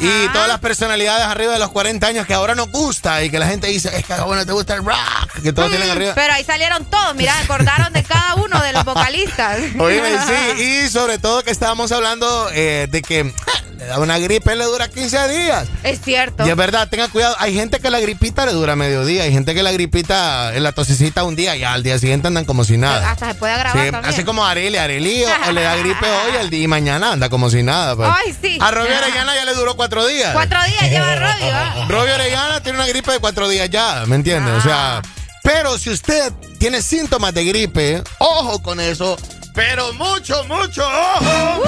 y 0.00 0.28
todas 0.28 0.48
las 0.48 0.58
personalidades 0.58 1.26
arriba 1.26 1.52
de 1.52 1.58
los 1.58 1.70
40 1.70 2.06
años 2.06 2.26
que 2.26 2.34
ahora 2.34 2.54
nos 2.54 2.70
gusta 2.70 3.22
y 3.22 3.30
que 3.30 3.38
la 3.38 3.46
gente 3.46 3.68
dice, 3.68 3.96
es 3.96 4.04
que 4.04 4.14
bueno, 4.22 4.44
te 4.44 4.52
gusta 4.52 4.74
el 4.74 4.84
rock, 4.84 5.21
que 5.42 5.52
todos 5.52 5.70
tienen 5.70 5.90
arriba. 5.90 6.12
Pero 6.14 6.34
ahí 6.34 6.44
salieron 6.44 6.84
todos, 6.84 7.14
mira, 7.14 7.38
acordaron 7.40 7.92
de 7.92 8.02
cada 8.02 8.34
uno 8.34 8.60
de 8.62 8.72
los 8.72 8.84
vocalistas. 8.84 9.58
Oíme, 9.78 10.10
sí, 10.26 10.62
y 10.62 10.88
sobre 10.88 11.18
todo 11.18 11.42
que 11.42 11.50
estábamos 11.50 11.90
hablando 11.92 12.48
eh, 12.52 12.86
de 12.90 13.00
que 13.02 13.32
le 13.78 13.86
da 13.86 13.98
una 13.98 14.18
gripe, 14.18 14.54
le 14.54 14.64
dura 14.64 14.88
15 14.88 15.28
días. 15.28 15.68
Es 15.82 16.00
cierto. 16.02 16.46
Y 16.46 16.50
es 16.50 16.56
verdad, 16.56 16.88
tenga 16.88 17.08
cuidado. 17.08 17.34
Hay 17.38 17.54
gente 17.54 17.80
que 17.80 17.90
la 17.90 17.98
gripita 17.98 18.44
le 18.46 18.52
dura 18.52 18.76
medio 18.76 19.04
día. 19.04 19.24
Hay 19.24 19.32
gente 19.32 19.54
que 19.54 19.62
la 19.62 19.72
gripita, 19.72 20.54
en 20.54 20.62
la 20.62 20.72
tosecita 20.72 21.24
un 21.24 21.34
día 21.34 21.56
y 21.56 21.64
al 21.64 21.82
día 21.82 21.98
siguiente 21.98 22.28
andan 22.28 22.44
como 22.44 22.64
si 22.64 22.76
nada. 22.76 23.10
Hasta 23.10 23.28
se 23.28 23.34
puede 23.34 23.54
agravar 23.54 23.84
Sí, 23.86 23.90
también. 23.90 24.14
así 24.14 24.24
como 24.24 24.44
Areli, 24.44 24.76
Areli 24.76 25.24
o, 25.24 25.48
o 25.48 25.52
le 25.52 25.62
da 25.62 25.74
gripe 25.76 26.06
hoy 26.26 26.36
al 26.38 26.50
día 26.50 26.62
y 26.62 26.68
mañana 26.68 27.12
anda 27.12 27.28
como 27.28 27.50
si 27.50 27.62
nada. 27.62 27.96
Pues. 27.96 28.08
Ay, 28.12 28.36
sí. 28.40 28.58
A 28.60 28.70
Robbie 28.70 28.94
Arellana 28.94 29.34
ya 29.34 29.44
le 29.44 29.54
duró 29.54 29.62
duró 29.62 29.76
cuatro 29.76 30.04
días. 30.08 30.32
Cuatro 30.32 30.58
días 30.64 30.90
lleva 30.90 31.14
Robbie, 31.14 31.50
¿va? 31.52 31.86
Robbie 31.88 32.12
Orellana 32.12 32.60
tiene 32.64 32.78
una 32.78 32.88
gripe 32.88 33.12
de 33.12 33.20
cuatro 33.20 33.48
días 33.48 33.70
ya, 33.70 34.02
¿me 34.06 34.16
entiendes? 34.16 34.54
O 34.54 34.60
sea, 34.60 35.00
pero 35.42 35.78
si 35.78 35.90
usted 35.90 36.32
tiene 36.58 36.82
síntomas 36.82 37.34
de 37.34 37.44
gripe, 37.44 38.02
ojo 38.18 38.62
con 38.62 38.80
eso, 38.80 39.16
pero 39.54 39.92
mucho, 39.94 40.44
mucho 40.44 40.82
ojo. 40.86 41.62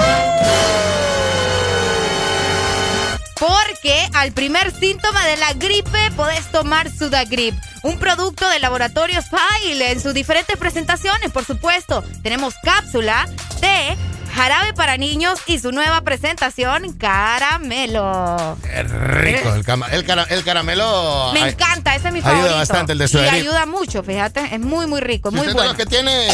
Porque 3.37 4.07
al 4.13 4.31
primer 4.31 4.73
síntoma 4.73 5.25
de 5.25 5.37
la 5.37 5.53
gripe 5.53 6.11
podés 6.15 6.49
tomar 6.51 6.89
Sudagrip, 6.89 7.53
un 7.83 7.99
producto 7.99 8.49
de 8.49 8.59
laboratorios 8.59 9.25
Pile 9.25 9.91
en 9.91 10.01
sus 10.01 10.13
diferentes 10.13 10.57
presentaciones, 10.57 11.31
por 11.31 11.43
supuesto. 11.43 12.03
Tenemos 12.23 12.55
cápsula, 12.63 13.27
té, 13.59 13.97
jarabe 14.35 14.73
para 14.73 14.97
niños 14.97 15.39
y 15.47 15.59
su 15.59 15.71
nueva 15.71 16.01
presentación, 16.01 16.93
caramelo. 16.93 18.57
Qué 18.61 18.83
rico, 18.83 19.53
el, 19.53 19.63
cama- 19.63 19.87
el, 19.91 20.05
cara- 20.05 20.27
el 20.29 20.43
caramelo. 20.43 21.31
Me 21.33 21.41
ay, 21.43 21.49
encanta, 21.51 21.95
ese 21.95 22.07
es 22.07 22.13
mi 22.13 22.19
ayuda 22.19 22.31
favorito. 22.33 22.55
bastante 22.57 22.91
el 22.93 22.97
de 22.99 23.05
Y 23.05 23.07
Sudagrip. 23.07 23.33
ayuda 23.41 23.65
mucho, 23.65 24.03
fíjate, 24.03 24.53
es 24.53 24.59
muy, 24.59 24.87
muy 24.87 25.01
rico, 25.01 25.29
Si 25.31 25.37
muy 25.37 25.45
bueno. 25.47 25.63
los 25.69 25.75
que 25.77 25.85
tiene 25.85 26.27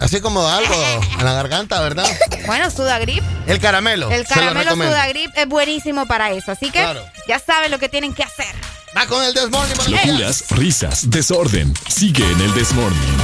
así 0.00 0.20
como 0.20 0.46
algo 0.46 0.74
en 1.18 1.24
la 1.24 1.32
garganta, 1.32 1.80
¿verdad? 1.80 2.06
Bueno, 2.46 2.70
Sudagrip. 2.70 3.22
El 3.46 3.58
caramelo. 3.60 4.10
El 4.10 4.26
caramelo. 4.26 4.72
Sudagrip 4.74 5.30
es 5.36 5.48
buenísimo 5.48 6.06
para 6.06 6.30
eso, 6.32 6.52
así 6.52 6.66
que 6.70 6.80
Claro. 6.80 7.02
ya 7.26 7.38
saben 7.38 7.70
lo 7.70 7.78
que 7.78 7.88
tienen 7.88 8.14
que 8.14 8.22
hacer. 8.22 8.54
Va 8.96 9.06
con 9.06 9.22
el 9.22 9.34
Desmorning. 9.34 9.76
Locuras, 9.90 10.44
risas, 10.50 11.10
desorden. 11.10 11.74
Sigue 11.88 12.24
en 12.24 12.40
el 12.40 12.54
Desmorning. 12.54 13.18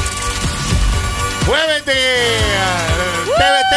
Jueves 1.46 1.84
de 1.84 1.92
uh, 1.92 3.30
TVT. 3.36 3.74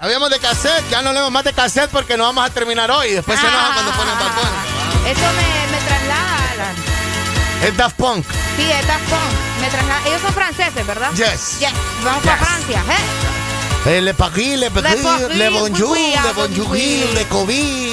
Habíamos 0.00 0.30
de 0.30 0.38
cassette, 0.38 0.88
ya 0.90 1.02
no 1.02 1.12
leemos 1.12 1.30
más 1.30 1.44
de 1.44 1.52
cassette 1.52 1.90
porque 1.90 2.16
no 2.16 2.24
vamos 2.24 2.46
a 2.46 2.50
terminar 2.50 2.90
hoy. 2.90 3.12
Después 3.12 3.38
se 3.38 3.46
enojan 3.46 3.72
cuando 3.74 3.92
ponen 3.92 4.14
Bad 4.18 4.34
Bunny. 4.34 5.10
Eso 5.10 5.20
me, 5.20 5.72
me 5.72 5.84
traslada, 5.84 6.52
Alan. 6.52 6.74
Es 7.62 7.76
Daft 7.76 7.96
Punk. 7.96 8.24
Sí, 8.56 8.70
es 8.70 8.86
Daft 8.86 9.04
Punk. 9.10 9.60
Me 9.60 9.68
traslada. 9.68 10.00
Ellos 10.06 10.20
son 10.22 10.32
franceses, 10.32 10.86
¿verdad? 10.86 11.10
Yes. 11.12 11.58
Yes. 11.60 11.72
Vamos 12.02 12.22
para 12.24 12.38
Francia, 12.38 12.82
¿eh? 12.88 13.34
Eh, 13.86 14.00
le 14.00 14.14
Paris, 14.14 14.58
le 14.58 14.70
Paris, 14.70 15.04
le 15.30 15.50
Bonjour, 15.50 15.90
oui, 15.90 15.98
oui, 15.98 16.10
le 16.12 16.18
ah, 16.18 16.32
Bonjour, 16.34 16.70
oui. 16.70 17.04
le 17.14 17.24
Covid, 17.26 17.90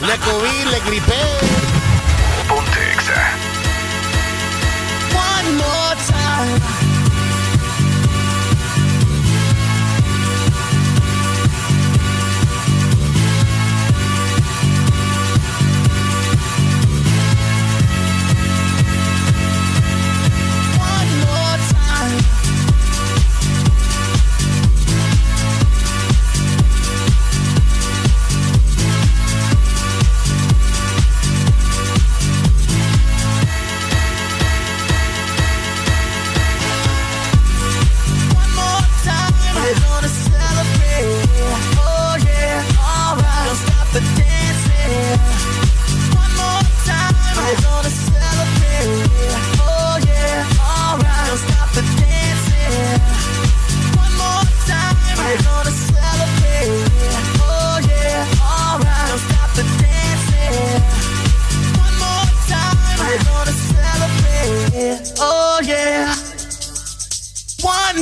le 0.00 0.16
Covid, 0.18 0.64
le 0.64 0.80
Gripe. 0.80 1.14
Ponte 2.48 2.92
Exa. 2.92 3.30
One 5.14 5.56
more 5.56 5.96
time. 6.08 6.79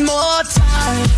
More 0.05 0.43
time. 0.45 1.18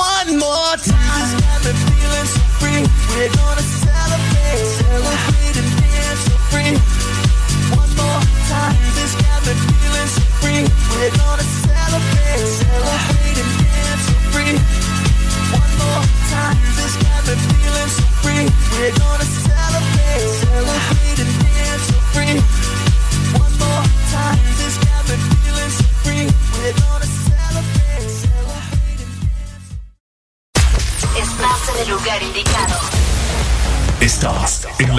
One 0.00 0.38
more 0.38 0.76
time, 0.80 1.28
this 1.28 1.36
got 1.44 1.60
me 1.60 1.72
feeling 1.76 2.28
so 2.32 2.40
free. 2.56 2.80
We're 3.12 3.28
gonna 3.36 3.60
celebrate, 3.60 4.64
celebrate 4.80 5.56
and 5.60 5.70
dance 5.76 6.20
so 6.24 6.36
free. 6.48 6.72
One 7.76 7.92
more 8.00 8.22
time, 8.48 8.80
this 8.96 9.12
got 9.20 9.44
me 9.44 9.52
feeling 9.60 10.08
so 10.16 10.24
free. 10.40 10.64
We're 10.96 11.12
gonna 11.20 11.44
celebrate, 11.44 12.48
celebrate 12.48 13.38
and 13.44 13.52
dance 13.60 14.04
so 14.08 14.16
free. 14.32 14.56
One 15.52 15.72
more 15.84 16.04
time, 16.32 16.56
this 16.80 16.96
got 17.04 17.20
me 17.28 17.34
feeling 17.36 17.92
so 17.92 18.06
free. 18.24 18.44
We're 18.72 18.96
gonna 18.96 19.28
celebrate, 19.28 20.28
celebrate 20.40 21.09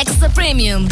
Extra 0.00 0.28
Premium. 0.28 0.88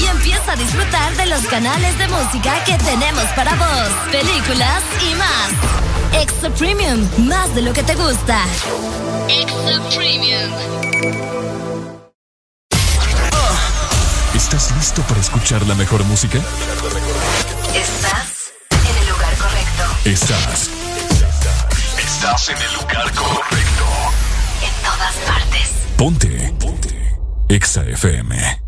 Y 0.00 0.06
empieza 0.06 0.52
a 0.52 0.56
disfrutar 0.56 1.14
de 1.16 1.26
los 1.26 1.40
canales 1.48 1.98
de 1.98 2.08
música 2.08 2.64
que 2.64 2.78
tenemos 2.78 3.24
para 3.36 3.54
vos, 3.54 3.88
películas 4.10 4.82
y 5.02 5.14
más. 5.16 6.22
Extra 6.22 6.48
Premium, 6.50 7.06
más 7.18 7.54
de 7.54 7.60
lo 7.60 7.74
que 7.74 7.82
te 7.82 7.94
gusta. 7.94 8.44
Extra 9.28 9.82
Premium. 9.94 10.50
¿Estás 14.34 14.72
listo 14.76 15.02
para 15.02 15.20
escuchar 15.20 15.66
la 15.66 15.74
mejor 15.74 16.02
música? 16.04 16.38
Estás 17.74 18.52
en 18.70 18.96
el 18.96 19.08
lugar 19.10 19.34
correcto. 19.36 19.82
Estás. 20.06 20.70
Estás 21.98 22.48
en 22.48 22.56
el 22.56 22.74
lugar 22.74 23.12
correcto. 23.12 23.84
En 24.62 24.72
todas 24.82 25.14
partes. 25.26 25.70
Ponte. 25.98 26.54
Ponte. 26.58 26.87
Exa 27.48 27.80
FM. 27.82 28.67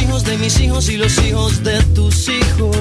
hijos 0.21 0.25
de 0.25 0.37
mis 0.37 0.59
hijos 0.59 0.89
y 0.89 0.97
los 0.97 1.17
hijos 1.19 1.63
de 1.63 1.81
tus 1.95 2.27
hijos. 2.29 2.75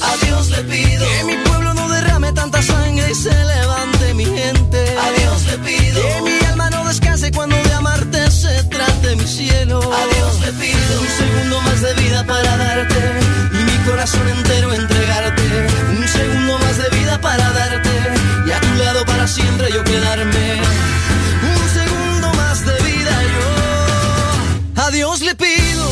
A 0.00 0.26
Dios 0.26 0.50
le 0.50 0.62
pido 0.64 1.06
que 1.06 1.24
mi 1.24 1.36
pueblo 1.44 1.74
no 1.74 1.88
derrame 1.88 2.32
tanta 2.32 2.62
sangre 2.62 3.10
y 3.10 3.14
se 3.14 3.30
levante 3.30 4.14
mi 4.14 4.24
gente. 4.24 4.78
A 4.78 5.10
Dios 5.18 5.44
le 5.46 5.58
pido 5.58 6.02
que 6.02 6.22
mi 6.22 6.46
alma 6.46 6.70
no 6.70 6.84
descanse 6.86 7.30
cuando 7.32 7.56
de 7.56 7.74
amarte 7.74 8.30
se 8.30 8.62
trate 8.64 9.16
mi 9.16 9.26
cielo. 9.26 9.78
A 9.80 10.14
Dios 10.14 10.40
le 10.44 10.52
pido 10.52 11.00
un 11.00 11.08
segundo 11.08 11.60
más 11.62 11.80
de 11.80 11.94
vida 11.94 12.24
para 12.24 12.56
darte 12.56 13.00
y 13.52 13.64
mi 13.64 13.78
corazón 13.88 14.28
entero 14.28 14.72
entregarte. 14.72 15.42
Un 15.98 16.08
segundo 16.08 16.58
más 16.58 16.76
de 16.78 16.88
vida 16.98 17.20
para 17.20 17.50
darte 17.52 17.90
y 18.46 18.50
a 18.52 18.60
tu 18.60 18.74
lado 18.74 19.04
para 19.04 19.26
siempre 19.26 19.72
yo 19.72 19.82
quedarme. 19.84 20.60
Un 21.54 21.68
segundo 21.78 22.32
más 22.34 22.64
de 22.64 22.76
vida 22.82 23.14
yo. 23.34 24.82
A 24.82 24.90
Dios 24.90 25.20
le 25.20 25.34
pido 25.34 25.57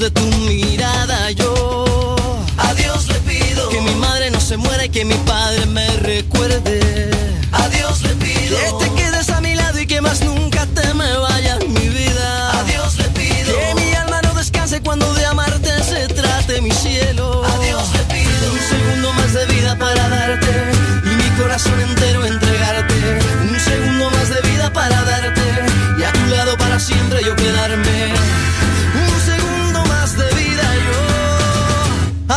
De 0.00 0.10
tu 0.10 0.22
mirada. 0.22 1.30
Yo 1.32 2.16
a 2.56 2.74
Dios 2.74 3.06
le 3.08 3.18
pido 3.20 3.68
que 3.68 3.82
mi 3.82 3.94
madre 3.96 4.30
no 4.30 4.40
se 4.40 4.56
muera 4.56 4.86
y 4.86 4.88
que 4.88 5.04
mi 5.04 5.14
padre 5.26 5.66
me 5.66 5.86
recuerde. 5.98 6.89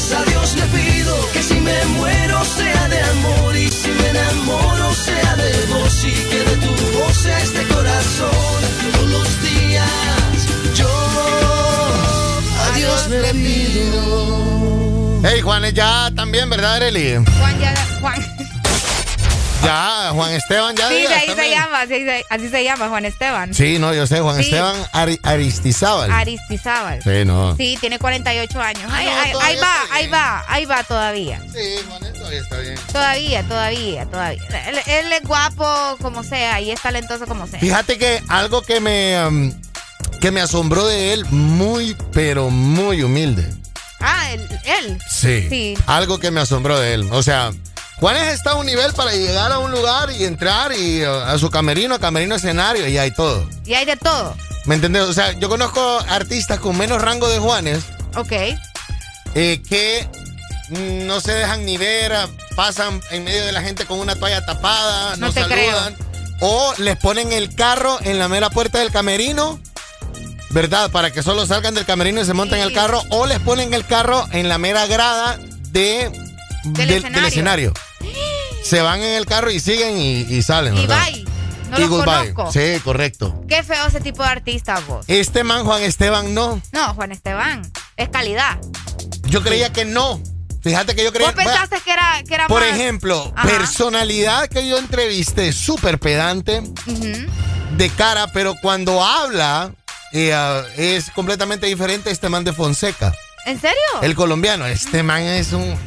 a 0.00 0.24
Dios 0.24 0.56
le 0.56 0.66
pido 0.66 1.14
que 1.32 1.42
si 1.42 1.60
me 1.60 1.84
muero 1.96 2.42
sea 2.44 2.88
de 2.88 3.00
amor 3.02 3.54
y 3.54 3.68
si 3.70 3.90
me 3.90 4.08
enamoro 4.08 4.94
sea 4.94 5.36
de 5.36 5.66
vos 5.66 6.04
y 6.04 6.10
que 6.30 6.38
de 6.38 6.56
tu 6.56 6.98
voz 6.98 7.26
este 7.26 7.62
corazón 7.64 8.60
todos 8.92 9.10
los 9.10 9.42
días. 9.42 10.48
Yo 10.74 10.88
a 12.64 12.76
Dios 12.76 13.08
le 13.08 13.32
pido. 13.34 15.20
Hey 15.22 15.42
Juan, 15.42 15.64
ya 15.74 16.10
también, 16.16 16.48
¿verdad, 16.48 16.76
Areli? 16.76 17.16
Juan 17.38 17.60
ya, 17.60 17.74
Juan, 18.00 18.29
ya, 19.62 20.10
Juan 20.12 20.32
Esteban 20.32 20.74
ya 20.74 20.88
Sí, 20.88 20.94
digas 20.96 21.12
ahí 21.12 21.30
se 21.34 21.50
llama, 21.50 21.80
así 21.82 22.04
se, 22.04 22.24
así 22.30 22.48
se 22.48 22.64
llama, 22.64 22.88
Juan 22.88 23.04
Esteban. 23.04 23.52
Sí, 23.54 23.78
no, 23.78 23.92
yo 23.94 24.06
sé, 24.06 24.20
Juan 24.20 24.36
Sí. 24.36 24.42
Esteban 24.42 24.74
Ari- 24.92 25.20
Aristizábal. 25.22 26.10
Aristizábal. 26.10 27.02
Sí, 27.02 27.24
no. 27.26 27.56
Sí, 27.56 27.76
tiene 27.80 27.98
48 27.98 28.60
años. 28.60 28.90
Ahí, 28.92 29.06
no, 29.06 29.12
ahí- 29.20 29.32
todavía 29.32 29.48
ahí 29.50 29.56
va, 29.60 29.94
ahí 29.94 30.06
va, 30.08 30.44
ahí 30.48 30.64
va 30.64 30.82
todavía. 30.84 31.40
Sí, 31.52 31.74
Juan, 31.88 32.12
todavía 32.14 32.40
está 32.40 32.58
bien. 32.58 32.74
Todavía, 32.92 33.42
todavía, 33.44 34.06
todavía. 34.06 34.42
Él, 34.68 34.78
él 34.86 35.12
es 35.12 35.22
guapo 35.24 35.96
como 36.00 36.22
sea 36.22 36.60
y 36.60 36.70
es 36.70 36.80
talentoso 36.80 37.26
como 37.26 37.46
sea. 37.46 37.60
Fíjate 37.60 37.98
que 37.98 38.22
algo 38.28 38.62
que 38.62 38.80
me, 38.80 39.22
um, 39.26 39.52
que 40.20 40.30
me 40.30 40.40
asombró 40.40 40.86
de 40.86 41.12
él, 41.12 41.26
muy, 41.26 41.96
pero 42.12 42.48
muy 42.50 43.02
humilde. 43.02 43.46
Ah, 44.00 44.30
él. 44.32 44.48
él. 44.64 44.98
Sí. 45.08 45.46
Sí. 45.50 45.78
Algo 45.86 46.18
que 46.18 46.30
me 46.30 46.40
asombró 46.40 46.78
de 46.80 46.94
él. 46.94 47.08
O 47.12 47.22
sea, 47.22 47.52
Juanes 48.00 48.28
está 48.32 48.52
a 48.52 48.54
un 48.54 48.64
nivel 48.66 48.92
para 48.94 49.12
llegar 49.12 49.52
a 49.52 49.58
un 49.58 49.70
lugar 49.70 50.10
y 50.10 50.24
entrar 50.24 50.72
y 50.72 51.04
uh, 51.04 51.10
a 51.10 51.38
su 51.38 51.50
camerino, 51.50 51.98
camerino 52.00 52.34
escenario 52.34 52.88
y 52.88 52.96
hay 52.96 53.10
todo. 53.10 53.46
Y 53.66 53.74
hay 53.74 53.84
de 53.84 53.96
todo. 53.96 54.34
¿Me 54.64 54.74
entiendes? 54.76 55.02
O 55.02 55.12
sea, 55.12 55.32
yo 55.32 55.48
conozco 55.48 56.00
artistas 56.08 56.58
con 56.60 56.76
menos 56.78 57.00
rango 57.02 57.28
de 57.28 57.38
Juanes 57.38 57.82
Ok. 58.16 58.32
eh, 59.34 59.62
que 59.68 60.08
mm, 60.70 61.06
no 61.06 61.20
se 61.20 61.32
dejan 61.32 61.64
ni 61.66 61.76
ver, 61.76 62.12
ah, 62.14 62.28
pasan 62.56 63.00
en 63.10 63.24
medio 63.24 63.44
de 63.44 63.52
la 63.52 63.60
gente 63.62 63.84
con 63.84 63.98
una 63.98 64.16
toalla 64.16 64.44
tapada, 64.46 65.16
no, 65.16 65.26
No 65.26 65.32
te 65.32 65.40
saludan. 65.40 65.94
O 66.40 66.72
les 66.78 66.96
ponen 66.96 67.32
el 67.32 67.54
carro 67.54 67.98
en 68.02 68.18
la 68.18 68.28
mera 68.28 68.48
puerta 68.48 68.78
del 68.78 68.90
camerino, 68.90 69.60
¿verdad? 70.50 70.90
Para 70.90 71.10
que 71.10 71.22
solo 71.22 71.44
salgan 71.46 71.74
del 71.74 71.84
camerino 71.84 72.22
y 72.22 72.24
se 72.24 72.32
monten 72.32 72.60
en 72.60 72.64
el 72.68 72.72
carro. 72.72 73.02
O 73.10 73.26
les 73.26 73.40
ponen 73.40 73.74
el 73.74 73.84
carro 73.86 74.26
en 74.32 74.48
la 74.48 74.56
mera 74.56 74.86
grada 74.86 75.38
de, 75.70 76.10
del, 76.64 76.90
escenario. 76.90 77.28
escenario. 77.28 77.74
Se 78.62 78.80
van 78.82 79.00
en 79.00 79.14
el 79.16 79.26
carro 79.26 79.50
y 79.50 79.58
siguen 79.60 79.96
y, 79.98 80.20
y 80.20 80.42
salen. 80.42 80.76
Y 80.76 80.86
¿verdad? 80.86 81.06
bye. 81.12 81.24
No 81.70 81.80
y 81.80 81.86
goodbye. 81.86 82.32
conozco. 82.34 82.52
Sí, 82.52 82.80
correcto. 82.82 83.44
Qué 83.48 83.62
feo 83.62 83.86
ese 83.86 84.00
tipo 84.00 84.22
de 84.22 84.28
artista, 84.28 84.80
vos. 84.86 85.04
Este 85.08 85.44
man, 85.44 85.64
Juan 85.64 85.82
Esteban, 85.82 86.34
no. 86.34 86.60
No, 86.72 86.94
Juan 86.94 87.12
Esteban. 87.12 87.62
Es 87.96 88.08
calidad. 88.08 88.58
Yo 89.28 89.42
creía 89.42 89.72
que 89.72 89.84
no. 89.84 90.20
Fíjate 90.62 90.94
que 90.94 91.02
yo 91.04 91.12
creía 91.12 91.28
¿Vos 91.28 91.36
pensaste 91.36 91.80
que 91.80 91.90
era, 91.92 92.22
que 92.26 92.34
era 92.34 92.46
Por 92.46 92.60
más- 92.60 92.70
ejemplo, 92.70 93.32
Ajá. 93.34 93.48
personalidad 93.48 94.46
que 94.48 94.68
yo 94.68 94.76
entrevisté, 94.78 95.52
súper 95.54 95.98
pedante, 95.98 96.60
de 97.76 97.90
cara, 97.90 98.26
pero 98.32 98.54
cuando 98.60 99.02
habla 99.02 99.72
eh, 100.12 100.34
ah, 100.34 100.62
es 100.76 101.10
completamente 101.12 101.66
diferente 101.66 102.10
a 102.10 102.12
este 102.12 102.28
man 102.28 102.44
de 102.44 102.52
Fonseca, 102.52 103.14
¿En 103.46 103.58
serio? 103.58 103.78
el 104.02 104.14
colombiano. 104.14 104.66
Este 104.66 105.02
man 105.02 105.22
es 105.22 105.52
un... 105.54 105.78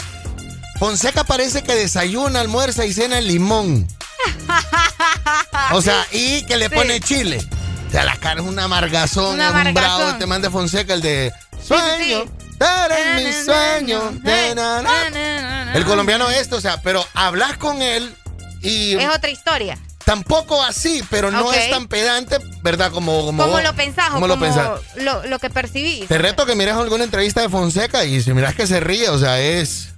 Fonseca 0.87 1.23
parece 1.23 1.63
que 1.63 1.73
desayuna, 1.75 2.41
almuerza 2.41 2.85
y 2.85 2.91
cena 2.91 3.17
en 3.19 3.25
limón. 3.29 3.87
O 5.71 5.81
sea, 5.81 6.05
y 6.11 6.43
que 6.45 6.57
le 6.57 6.67
Sí. 6.67 6.75
pone 6.75 6.99
chile. 6.99 7.41
O 7.87 7.91
sea, 7.91 8.03
la 8.03 8.17
cara 8.17 8.41
es 8.41 8.45
un 8.45 8.59
amargazón, 8.59 9.35
Un 9.35 9.39
es 9.39 9.47
un 9.47 9.53
bravo 9.53 9.69
amargazón. 9.69 10.09
este 10.15 10.25
man 10.25 10.41
de 10.41 10.49
Fonseca, 10.49 10.93
el 10.93 11.01
de 11.01 11.31
sí, 11.61 11.67
sueño, 11.69 12.25
eres 12.59 13.23
mi 13.23 13.45
sueño. 13.45 14.11
de 14.23 14.55
na, 14.55 14.81
na". 14.81 15.71
El 15.73 15.85
colombiano 15.85 16.29
esto, 16.29 16.57
o 16.57 16.61
sea, 16.61 16.81
pero 16.81 17.05
hablas 17.13 17.55
con 17.55 17.81
él 17.81 18.13
y 18.61 18.95
Es 18.95 19.07
otra 19.09 19.29
historia. 19.29 19.77
tampoco 20.03 20.61
así, 20.61 21.01
pero 21.09 21.31
no 21.31 21.53
es 21.53 21.69
tan 21.69 21.87
pedante, 21.87 22.39
¿verdad? 22.61 22.91
Como, 22.91 23.25
como, 23.25 23.41
¿Cómo 23.43 23.53
vos- 23.55 23.63
lo 23.63 23.73
pensás 23.73 24.09
como 24.09 24.27
lo 24.27 24.37
pensás. 24.37 24.81
lo, 24.97 25.25
lo 25.27 25.39
que 25.39 25.49
percibís? 25.49 26.09
Te 26.09 26.17
reto 26.17 26.45
que 26.45 26.55
mires 26.55 26.75
alguna 26.75 27.05
entrevista 27.05 27.39
de 27.39 27.47
Fonseca 27.47 28.03
y 28.03 28.21
si 28.21 28.33
miras 28.33 28.53
que 28.53 28.67
se 28.67 28.81
ríe, 28.81 29.07
o 29.09 29.17
sea, 29.17 29.39
es, 29.39 29.92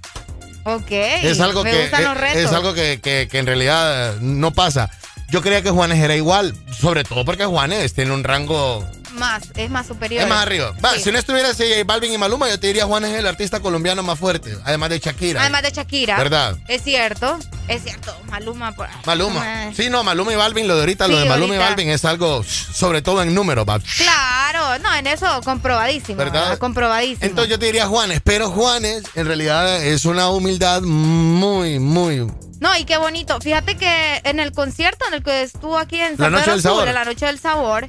Ok. 0.66 0.90
es 0.90 1.40
algo 1.40 1.62
Me 1.64 1.70
que 1.70 1.80
gustan 1.82 2.04
los 2.04 2.14
es, 2.16 2.20
retos. 2.20 2.42
es 2.42 2.52
algo 2.52 2.74
que, 2.74 3.00
que- 3.00 3.28
que 3.30 3.38
en 3.38 3.46
realidad 3.46 4.16
no 4.20 4.52
pasa. 4.52 4.90
Yo 5.30 5.40
creía 5.42 5.62
que 5.62 5.70
Juanes 5.70 5.98
era 6.02 6.14
igual, 6.14 6.54
sobre 6.78 7.02
todo 7.04 7.24
porque 7.24 7.44
Juanes 7.44 7.94
tiene 7.94 8.12
un 8.12 8.22
rango 8.24 8.84
Más, 9.16 9.42
es 9.54 9.70
más 9.70 9.86
superior. 9.86 10.22
es 10.22 10.28
más 10.28 10.42
arriba. 10.42 10.72
Va, 10.84 10.94
Sí. 10.94 11.02
Si 11.02 11.12
no 11.12 11.18
estuviera 11.18 11.50
así 11.50 11.64
J 11.68 11.84
Balvin 11.84 12.12
y 12.12 12.18
Maluma, 12.18 12.48
yo 12.48 12.58
te 12.60 12.66
diría 12.68 12.86
Juanes 12.86 13.10
es 13.12 13.18
el 13.18 13.26
artista 13.26 13.60
colombiano 13.60 14.02
más 14.02 14.18
fuerte, 14.18 14.56
además 14.64 14.90
de 14.90 14.98
Shakira. 14.98 15.40
Además 15.40 15.62
de 15.62 15.70
Shakira. 15.70 16.16
¿Verdad? 16.18 16.56
Es 16.68 16.82
cierto. 16.82 17.38
Es 17.68 17.82
cierto. 17.82 18.14
Maluma. 18.30 18.72
por- 18.72 18.88
Maluma. 19.06 19.64
Ay. 19.66 19.74
Sí, 19.74 19.90
no, 19.90 20.04
Maluma 20.04 20.32
y 20.32 20.36
Balvin, 20.36 20.68
lo 20.68 20.74
de 20.74 20.80
ahorita, 20.82 21.08
lo 21.08 21.18
de 21.18 21.24
Maluma 21.28 21.54
y. 21.54 21.58
Balvin 21.58 21.88
es 21.90 22.04
algo, 22.04 22.42
sobre 22.44 23.02
todo 23.02 23.22
en 23.22 23.34
número, 23.34 23.64
va. 23.64 23.80
Claro, 23.80 24.78
no, 24.82 24.94
en 24.94 25.06
eso 25.06 25.26
comprobadísimo. 25.44 26.16
¿Verdad? 26.18 26.42
¿verdad? 26.42 26.58
Comprobadísimo. 26.58 27.24
Entonces 27.26 27.50
yo 27.50 27.58
te 27.58 27.66
diría 27.66 27.86
Juanes, 27.86 28.20
pero 28.22 28.50
Juanes 28.50 29.02
en 29.14 29.26
realidad 29.26 29.84
es 29.84 30.04
una 30.04 30.28
humildad 30.30 30.82
muy, 30.82 31.78
muy... 31.78 32.26
No, 32.60 32.74
y 32.76 32.84
qué 32.84 32.96
bonito. 32.96 33.38
Fíjate 33.40 33.76
que 33.76 34.20
en 34.24 34.40
el 34.40 34.52
concierto 34.52 35.04
en 35.08 35.14
el 35.14 35.22
que 35.22 35.42
estuvo 35.42 35.76
aquí 35.76 36.00
en 36.00 36.12
La 36.12 36.16
San 36.26 36.32
Noche 36.32 36.44
Pedro 36.44 36.52
del 36.54 36.62
Sabor. 36.62 36.88
la 36.88 37.04
Noche 37.04 37.26
del 37.26 37.38
Sabor, 37.38 37.88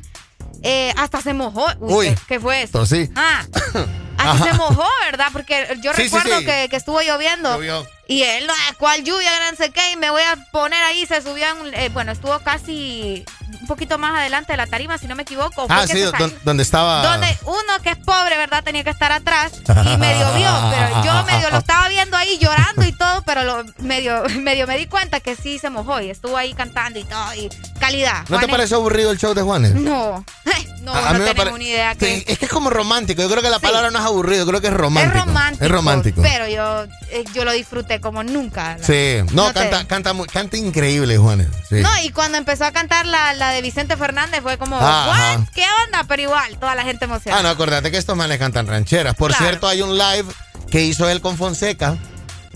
eh, 0.64 0.94
hasta 0.98 1.22
se 1.22 1.34
mojó. 1.34 1.66
Uy, 1.80 1.94
Uy. 1.94 2.08
¿qué, 2.10 2.16
qué 2.28 2.40
fue 2.40 2.64
eso? 2.64 2.84
Esto 2.84 2.86
sí. 2.86 3.10
Ah, 3.16 3.46
Ajá. 4.18 4.44
se 4.44 4.54
mojó, 4.54 4.86
¿verdad? 5.06 5.28
Porque 5.34 5.78
yo 5.82 5.94
Sí, 5.94 6.04
recuerdo 6.04 6.40
sí. 6.40 6.46
Que, 6.46 6.68
que 6.70 6.76
estuvo 6.76 7.02
lloviendo. 7.02 7.54
Llovió. 7.56 7.88
Y 8.10 8.24
él, 8.24 8.48
"Ah, 8.50 8.74
¿cuál 8.80 9.04
lluvia? 9.04 9.30
No 9.52 9.58
sé 9.58 9.70
qué. 9.72 9.92
Y 9.92 9.96
me 9.98 10.10
voy 10.10 10.22
a 10.22 10.38
poner 10.52 10.82
ahí. 10.86 11.06
Se 11.06 11.22
subió, 11.22 11.46
en- 11.50 11.74
eh, 11.74 11.90
bueno, 11.90 12.14
estuvo 12.14 12.40
casi 12.40 13.26
un 13.62 13.68
poquito 13.68 13.98
más 13.98 14.18
adelante 14.18 14.54
de 14.54 14.58
la 14.58 14.66
tarima, 14.68 14.98
si 14.98 15.08
no 15.08 15.16
me 15.16 15.24
equivoco. 15.24 15.66
Ah, 15.70 15.86
sí, 15.88 16.02
donde 16.44 16.64
estaba... 16.64 17.02
Donde 17.04 17.38
uno 17.46 17.82
que 17.84 17.90
es 17.92 17.98
pobre, 17.98 18.38
¿verdad? 18.38 18.64
Tenía 18.64 18.84
que 18.86 18.90
estar 18.92 19.12
atrás 19.12 19.52
y 19.68 19.98
medio 19.98 20.34
vio, 20.36 20.50
pero 20.72 21.04
yo 21.04 21.24
medio 21.26 21.50
lo 21.50 21.58
estaba 21.58 21.90
viendo 21.90 22.16
ahí 22.16 22.38
llorando 22.40 22.86
y 22.86 22.94
todo, 22.94 23.24
pero 23.26 23.44
lo, 23.44 23.66
medio, 23.80 24.24
medio 24.40 24.68
me 24.68 24.78
di 24.78 24.88
cuenta 24.88 25.20
que 25.20 25.36
sí 25.36 25.60
se 25.60 25.70
mojó 25.70 26.00
y 26.00 26.10
estuvo 26.10 26.38
ahí 26.38 26.54
cantando 26.54 27.00
y 27.00 27.04
todo, 27.04 27.34
y 27.36 27.50
calidad. 27.80 28.24
¿No 28.30 28.40
te 28.40 28.48
pareció 28.48 28.78
aburrido 28.78 29.12
el 29.12 29.18
show 29.18 29.34
de 29.34 29.42
Juanes? 29.42 29.74
No, 29.76 30.24
no, 30.82 30.94
A- 30.94 31.10
a 31.10 31.14
no 31.14 31.20
tenemos 31.20 31.36
pare- 31.36 31.52
ni 31.60 31.68
idea 31.70 31.96
que 31.96 32.06
Sí, 32.18 32.24
es 32.28 32.40
que 32.40 32.46
es 32.46 32.52
como 32.52 32.70
romántico. 32.70 33.22
Yo 33.22 33.30
creo 33.30 33.42
que 33.44 33.50
la 33.50 33.60
palabra 33.60 33.92
no 33.92 34.00
es 34.00 34.06
aburrido, 34.08 34.46
creo 34.46 34.60
que 34.62 34.68
es 34.68 34.74
es 34.74 34.80
romántico. 34.80 35.26
romántico. 35.26 35.66
Es 35.66 35.72
romántico. 35.72 36.22
Pero 36.22 36.48
yo, 36.48 36.84
eh, 37.12 37.24
yo 37.34 37.46
lo 37.46 37.52
disfruté 37.52 38.00
como 38.02 38.24
nunca. 38.24 38.78
Sí, 38.82 39.18
no, 39.32 39.46
No 39.48 39.54
te- 39.54 39.60
canta, 39.62 39.86
canta, 39.88 40.14
muy- 40.14 40.28
canta 40.28 40.58
increíble, 40.58 41.18
Juanes. 41.18 41.48
Sí. 41.70 41.76
No, 41.82 41.90
y 42.04 42.10
cuando 42.10 42.38
empezó 42.38 42.66
a 42.66 42.72
cantar 42.72 43.06
la, 43.06 43.34
la 43.34 43.52
de 43.52 43.62
Vicente 43.62 43.96
Fernández 43.98 44.42
fue 44.42 44.58
como, 44.58 44.78
Ah. 44.82 45.38
¿Qué 45.54 45.64
onda? 45.86 46.04
Pero 46.08 46.22
igual, 46.24 46.58
toda 46.60 46.76
la 46.76 46.84
gente 46.84 47.06
Ah, 47.06 47.08
emocionada. 47.08 47.44
no, 47.44 47.50
acuérdate 47.50 47.92
que 47.92 47.98
estos 47.98 48.16
manes 48.18 48.38
cantan 48.40 48.68
rancheras. 48.68 49.16
Por 49.16 49.32
Claro. 49.32 49.46
cierto, 49.46 49.68
hay 49.68 49.82
un 49.82 49.98
live 49.98 50.26
que 50.72 50.82
hizo 50.84 51.08
él 51.10 51.22
con 51.22 51.38
Fonseca, 51.38 51.96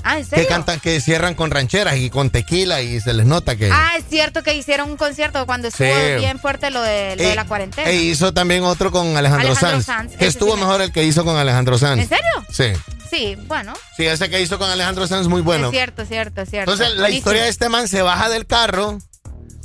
Ah, 0.04 0.18
¿en 0.18 0.26
serio? 0.26 0.44
que 0.46 0.50
cantan, 0.50 0.80
que 0.80 1.00
cierran 1.02 1.36
con 1.36 1.52
rancheras 1.52 1.98
y 1.98 2.10
con 2.10 2.30
tequila 2.30 2.82
y 2.82 3.00
se 3.02 3.14
les 3.14 3.26
nota 3.26 3.56
que... 3.56 3.70
Ah, 3.72 3.94
es 3.98 4.06
cierto 4.10 4.44
que 4.44 4.54
hicieron 4.56 4.90
un 4.90 4.98
concierto 4.98 5.46
cuando 5.46 5.68
estuvo 5.68 5.88
Sí. 5.88 6.16
bien 6.20 6.40
fuerte 6.40 6.70
lo 6.72 6.82
de, 6.82 7.16
lo 7.16 7.24
de 7.24 7.32
Eh, 7.32 7.36
la 7.36 7.46
cuarentena. 7.46 7.90
E 7.90 7.96
hizo 7.96 8.34
también 8.34 8.64
otro 8.64 8.92
con 8.92 9.16
Alejandro, 9.18 9.50
Alejandro 9.52 9.82
Sanz. 9.82 9.86
Sanz, 9.86 10.16
Que 10.18 10.28
estuvo 10.28 10.52
sí 10.54 10.60
me- 10.60 10.66
mejor 10.66 10.82
el 10.82 10.92
que 10.92 11.04
hizo 11.04 11.24
con 11.24 11.38
Alejandro 11.38 11.78
Sanz. 11.78 12.02
¿En 12.02 12.10
serio? 12.10 12.26
Sí. 12.50 12.72
Sí, 13.10 13.38
bueno. 13.48 13.74
Sí, 13.98 14.06
ese 14.06 14.30
que 14.30 14.42
hizo 14.42 14.58
con 14.58 14.70
Alejandro 14.70 15.06
Sanz 15.08 15.28
muy 15.28 15.42
bueno. 15.42 15.68
Es 15.68 15.72
cierto, 15.72 16.02
es 16.04 16.08
cierto, 16.08 16.42
es 16.42 16.50
cierto. 16.50 16.72
Entonces, 16.72 16.96
la 16.96 17.02
Buenísimo. 17.02 17.18
historia 17.18 17.44
de 17.44 17.50
este 17.50 17.68
man 17.70 17.88
se 17.90 18.02
baja 18.02 18.30
del 18.30 18.46
carro. 18.48 18.98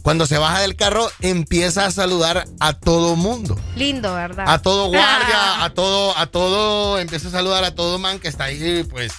Cuando 0.03 0.27
se 0.27 0.39
baja 0.39 0.61
del 0.61 0.77
carro, 0.77 1.11
empieza 1.21 1.85
a 1.87 1.91
saludar 1.91 2.45
a 2.61 2.73
todo 2.75 3.17
mundo. 3.17 3.59
Lindo, 3.75 4.15
¿verdad? 4.15 4.45
A 4.49 4.63
todo 4.63 4.87
guardia, 4.89 5.65
a 5.65 5.71
todo, 5.71 6.17
a 6.17 6.27
todo, 6.27 6.99
empieza 7.01 7.27
a 7.29 7.31
saludar 7.33 7.65
a 7.65 7.75
todo 7.75 7.99
man 7.99 8.21
que 8.21 8.29
está 8.29 8.45
ahí, 8.45 8.85
pues, 8.89 9.13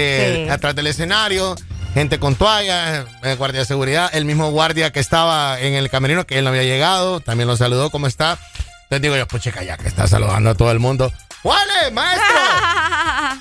Sí. 0.00 0.50
atrás 0.50 0.74
del 0.74 0.86
escenario, 0.86 1.54
gente 1.94 2.18
con 2.18 2.34
toallas, 2.34 3.06
eh, 3.22 3.34
guardia 3.36 3.60
de 3.60 3.66
seguridad, 3.66 4.10
el 4.12 4.24
mismo 4.24 4.50
guardia 4.50 4.92
que 4.92 5.00
estaba 5.00 5.58
en 5.60 5.74
el 5.74 5.88
camerino, 5.90 6.26
que 6.26 6.38
él 6.38 6.44
no 6.44 6.50
había 6.50 6.62
llegado, 6.64 7.20
también 7.20 7.48
lo 7.48 7.56
saludó, 7.56 7.90
¿cómo 7.90 8.06
está? 8.06 8.38
Entonces 8.84 9.02
digo 9.02 9.16
yo, 9.16 9.26
pues 9.26 9.42
chica, 9.42 9.62
ya 9.62 9.76
que 9.76 9.88
está 9.88 10.06
saludando 10.06 10.50
a 10.50 10.54
todo 10.54 10.70
el 10.70 10.78
mundo. 10.78 11.12
¡Juanes, 11.42 11.92
maestro! 11.92 12.26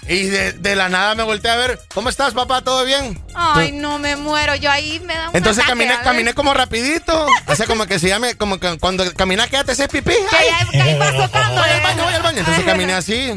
y 0.07 0.23
de, 0.25 0.51
de 0.53 0.75
la 0.75 0.89
nada 0.89 1.15
me 1.15 1.23
volteé 1.23 1.49
a 1.51 1.55
ver, 1.55 1.79
¿cómo 1.93 2.09
estás, 2.09 2.33
papá? 2.33 2.61
¿Todo 2.61 2.85
bien? 2.85 3.19
Ay, 3.33 3.71
no 3.71 3.97
me 3.99 4.15
muero. 4.15 4.53
Yo 4.55 4.69
ahí 4.71 4.99
me 5.03 5.15
da 5.15 5.29
un 5.29 5.35
Entonces 5.35 5.63
ataque, 5.63 5.79
caminé, 5.87 6.03
caminé 6.03 6.33
como 6.33 6.53
rapidito. 6.53 7.25
O 7.47 7.55
sea, 7.55 7.65
como 7.65 7.85
que 7.87 7.97
se 7.99 8.07
llame, 8.09 8.35
como 8.35 8.59
que 8.59 8.77
cuando 8.77 9.11
caminas 9.15 9.49
quédate 9.49 9.71
ese 9.71 9.87
pipí. 9.87 10.11
Que 10.29 10.35
¡Ay! 10.37 10.47
ahí- 10.49 10.69
que 10.69 10.81
ahí 10.81 10.97
va 10.99 11.07
azotando, 11.07 11.61
Voy 11.61 11.69
al 11.69 11.77
¿eh? 11.77 11.83
baño, 11.83 12.03
voy 12.03 12.13
al 12.13 12.21
baño. 12.21 12.39
Entonces 12.39 12.63
caminé 12.63 12.93
así. 12.95 13.33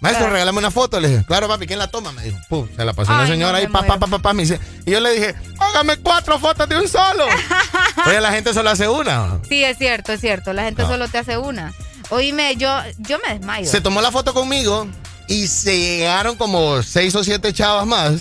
Maestro, 0.00 0.26
Ah. 0.26 0.30
regálame 0.30 0.58
una 0.58 0.70
foto. 0.70 0.98
Le 1.00 1.08
dije, 1.08 1.24
claro, 1.26 1.46
papi, 1.48 1.66
¿quién 1.66 1.78
la 1.78 1.88
toma? 1.88 2.12
Me 2.12 2.22
dijo, 2.24 2.38
Pum, 2.48 2.68
se 2.74 2.84
la 2.84 2.92
pasó 2.92 3.12
una 3.12 3.26
señora 3.26 3.52
no, 3.52 3.58
ahí, 3.58 3.66
me 3.66 3.72
pa, 3.72 3.82
pa, 3.82 3.98
pa, 3.98 4.06
pa, 4.06 4.18
pa, 4.18 4.32
me 4.32 4.42
dice. 4.42 4.58
Y 4.86 4.90
yo 4.92 5.00
le 5.00 5.10
dije, 5.12 5.34
hágame 5.58 5.96
cuatro 5.98 6.38
fotos 6.38 6.68
de 6.68 6.78
un 6.78 6.88
solo. 6.88 7.26
Oye, 8.06 8.20
la 8.20 8.32
gente 8.32 8.54
solo 8.54 8.70
hace 8.70 8.88
una. 8.88 9.38
Sí, 9.48 9.62
es 9.64 9.76
cierto, 9.78 10.12
es 10.12 10.20
cierto. 10.20 10.52
La 10.52 10.62
gente 10.64 10.82
No. 10.82 10.88
solo 10.88 11.08
te 11.08 11.18
hace 11.18 11.36
una. 11.38 11.72
Oíme, 12.10 12.56
yo, 12.56 12.74
yo 12.98 13.18
me 13.26 13.34
desmayo. 13.34 13.68
Se 13.70 13.80
tomó 13.80 14.00
la 14.00 14.10
foto 14.10 14.32
conmigo 14.34 14.86
y 15.28 15.46
se 15.46 15.78
llegaron 15.78 16.36
como 16.36 16.82
seis 16.82 17.14
o 17.14 17.22
siete 17.22 17.52
chavas 17.52 17.86
más. 17.86 18.12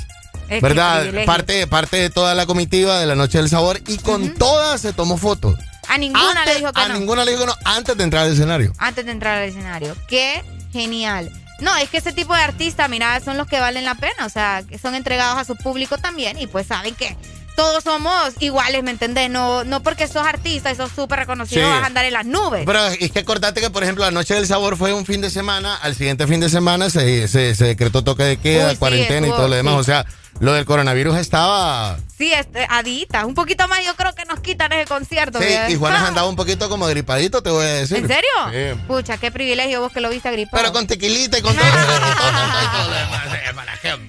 Es 0.50 0.62
¿Verdad? 0.62 1.06
Parte, 1.26 1.66
parte 1.68 1.98
de 1.98 2.10
toda 2.10 2.34
la 2.36 2.46
comitiva 2.46 3.00
de 3.00 3.06
la 3.06 3.16
Noche 3.16 3.38
del 3.38 3.50
Sabor 3.50 3.80
y 3.88 3.98
con 4.00 4.34
todas 4.34 4.82
se 4.82 4.94
tomó 4.94 5.16
fotos. 5.18 5.56
A 5.88 5.98
ninguna 5.98 6.30
Antes- 6.32 6.46
le 6.46 6.60
dijo 6.60 6.74
que 6.74 6.82
a 6.82 6.88
no. 6.88 6.94
ninguna 7.00 7.24
le 7.26 7.32
dijo 7.32 7.44
que 7.44 7.48
no 7.48 7.56
antes 7.66 7.96
de 7.98 8.04
entrar 8.04 8.26
al 8.26 8.34
escenario. 8.34 8.74
Antes 8.80 9.06
de 9.06 9.12
entrar 9.12 9.38
al 9.40 9.50
escenario. 9.50 9.96
Qué 10.08 10.44
genial. 10.72 11.32
No, 11.62 11.76
es 11.78 11.90
que 11.90 11.98
ese 11.98 12.14
tipo 12.14 12.34
de 12.36 12.42
artistas, 12.42 12.90
mira, 12.90 13.20
son 13.20 13.38
los 13.38 13.48
que 13.48 13.60
valen 13.60 13.86
la 13.86 13.96
pena, 13.96 14.26
o 14.26 14.30
sea, 14.30 14.64
que 14.68 14.78
son 14.78 14.96
entregados 14.96 15.38
a 15.40 15.46
su 15.46 15.56
público 15.56 15.98
también 15.98 16.40
y 16.40 16.48
pues 16.48 16.68
saben 16.68 16.96
que 16.96 17.16
todos 17.56 17.84
somos 17.84 18.34
iguales, 18.40 18.84
¿me 18.84 18.92
entendés? 18.92 19.30
No, 19.30 19.66
no 19.66 19.84
porque 19.84 20.08
sos 20.08 20.26
artista 20.26 20.72
y 20.72 20.76
sos 20.76 20.92
súper 20.96 21.20
reconocido 21.20 21.62
Sí. 21.62 21.70
vas 21.70 21.84
a 21.84 21.88
andar 21.88 22.06
en 22.06 22.14
las 22.14 22.26
nubes. 22.26 22.64
Pero 22.66 22.86
es 22.88 23.12
que 23.12 23.20
acordate 23.20 23.60
que, 23.60 23.70
por 23.70 23.84
ejemplo, 23.84 24.06
la 24.06 24.12
Noche 24.12 24.34
del 24.36 24.48
Sabor 24.48 24.78
fue 24.78 24.94
un 24.94 25.06
fin 25.06 25.20
de 25.20 25.30
semana, 25.30 25.76
al 25.76 25.94
siguiente 25.96 26.26
fin 26.26 26.40
de 26.40 26.48
semana 26.48 26.90
se, 26.90 27.28
se, 27.28 27.54
se 27.56 27.66
decretó 27.66 28.02
toque 28.04 28.24
de 28.24 28.38
queda, 28.38 28.68
Uy, 28.68 28.72
sí, 28.72 28.78
cuarentena 28.78 29.28
y 29.28 29.32
todo 29.32 29.50
lo 29.50 29.56
demás. 29.56 29.74
sí. 29.74 29.80
O 29.82 29.84
sea, 29.84 30.06
lo 30.40 30.54
del 30.54 30.66
coronavirus 30.66 31.18
estaba... 31.18 31.98
Sí, 32.18 32.34
este, 32.34 32.66
adita. 32.70 33.26
Un 33.26 33.34
poquito 33.34 33.68
más 33.68 33.84
yo 33.86 33.96
creo 33.96 34.14
que 34.14 34.26
nos 34.26 34.40
quitan 34.42 34.72
ese 34.74 34.86
concierto. 34.86 35.40
Sí, 35.40 35.46
¿verdad? 35.46 35.70
y 35.70 35.76
Juanas 35.76 36.02
Ah, 36.04 36.08
andaba 36.08 36.28
un 36.28 36.36
poquito 36.36 36.68
como 36.70 36.86
gripadito, 36.88 37.42
te 37.42 37.50
voy 37.50 37.66
a 37.66 37.70
decir. 37.70 37.98
¿En 37.98 38.08
serio? 38.08 38.30
Sí. 38.52 38.82
Pucha, 38.88 39.18
qué 39.18 39.32
privilegio 39.32 39.80
vos 39.82 39.92
que 39.92 40.02
lo 40.02 40.10
viste 40.10 40.30
gripado. 40.32 40.62
Pero 40.62 40.74
con 40.74 40.86
tequilita 40.88 41.38
y 41.38 41.42
con 41.42 41.56
todo. 41.56 41.66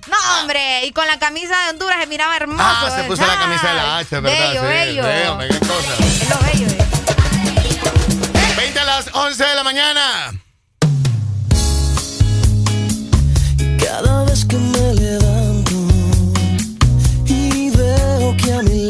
No, 0.09 0.17
hombre, 0.41 0.85
y 0.87 0.91
con 0.93 1.07
la 1.07 1.19
camisa 1.19 1.57
de 1.65 1.71
Honduras 1.71 1.99
se 2.01 2.07
miraba 2.09 2.37
hermoso. 2.37 2.63
Ah, 2.63 2.91
se 2.95 3.05
puso 3.05 3.25
la 3.25 3.39
camisa 3.39 3.69
de 3.69 3.75
la 3.75 3.99
H, 3.99 4.21
¿verdad? 4.21 4.49
Bello, 4.49 4.61
sí, 4.63 4.67
bello. 4.67 5.33
hombre, 5.33 5.49
qué 5.49 5.59
cosa. 5.61 5.95
Es 6.01 6.29
lo 6.29 6.39
bello. 6.39 6.67
eh. 6.67 8.55
20 8.57 8.81
a 8.81 8.85
las 8.85 9.15
11 9.15 9.45
de 9.45 9.55
la 9.55 9.63
mañana. 9.63 10.33
Camila. 18.61 18.90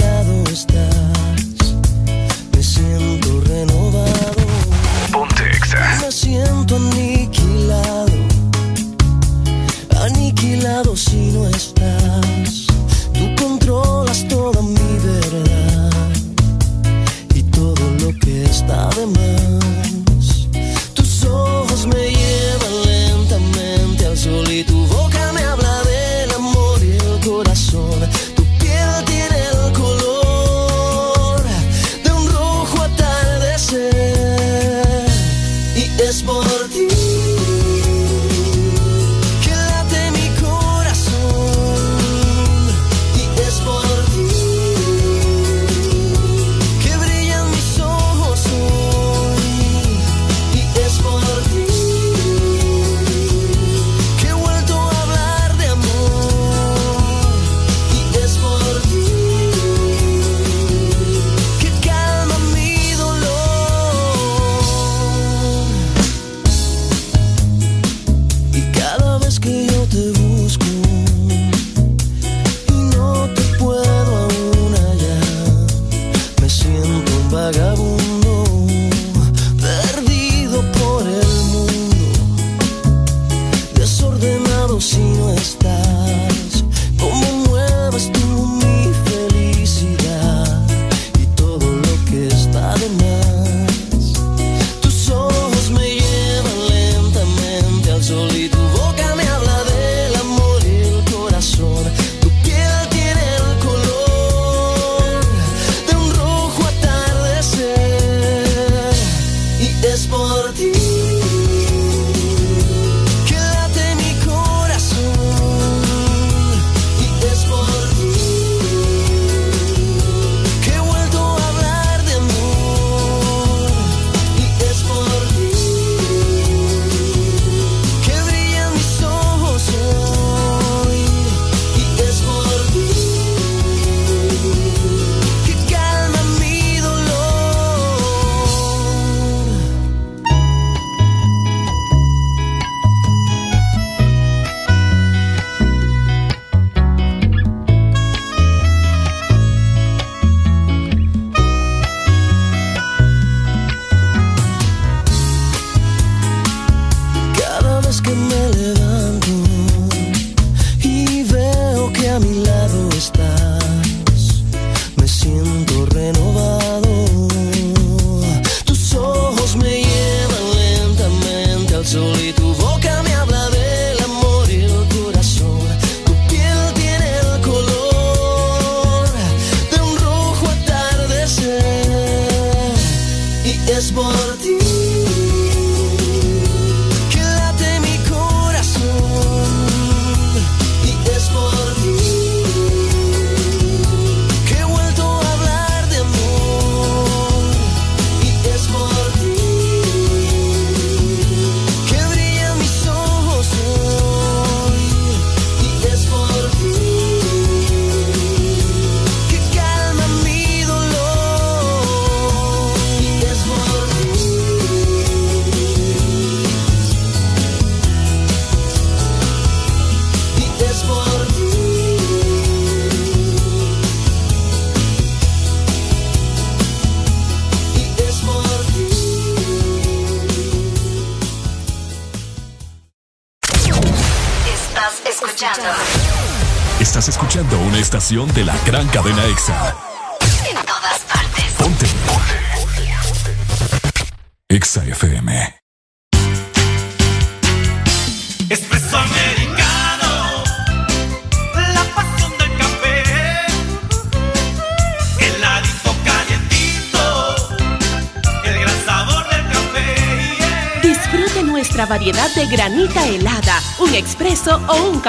De 238.10 238.42
la 238.44 238.49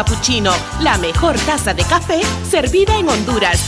cappuccino. 0.03 0.51
La 0.81 0.97
mejor 0.97 1.37
taza 1.41 1.73
de 1.73 1.83
café 1.83 2.21
servida 2.49 2.97
en 2.97 3.07
Honduras. 3.07 3.59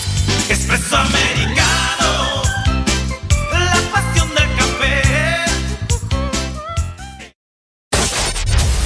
Espresso 0.49 0.97
americano, 0.97 2.41
la 3.51 3.77
pasión 3.91 4.27
del 4.29 4.55
café. 4.57 5.01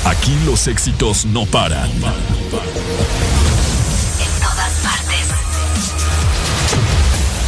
Aquí 0.03 0.38
los 0.46 0.67
éxitos 0.67 1.26
no 1.26 1.46
paran. 1.46 1.90
En 1.90 2.01
todas 4.42 4.74
partes. 4.83 5.28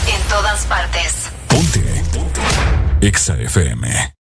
En 0.08 0.22
todas 0.30 0.66
partes. 0.66 1.14
Ponte. 1.48 2.04
Exa 3.02 3.38
FM. 3.38 4.19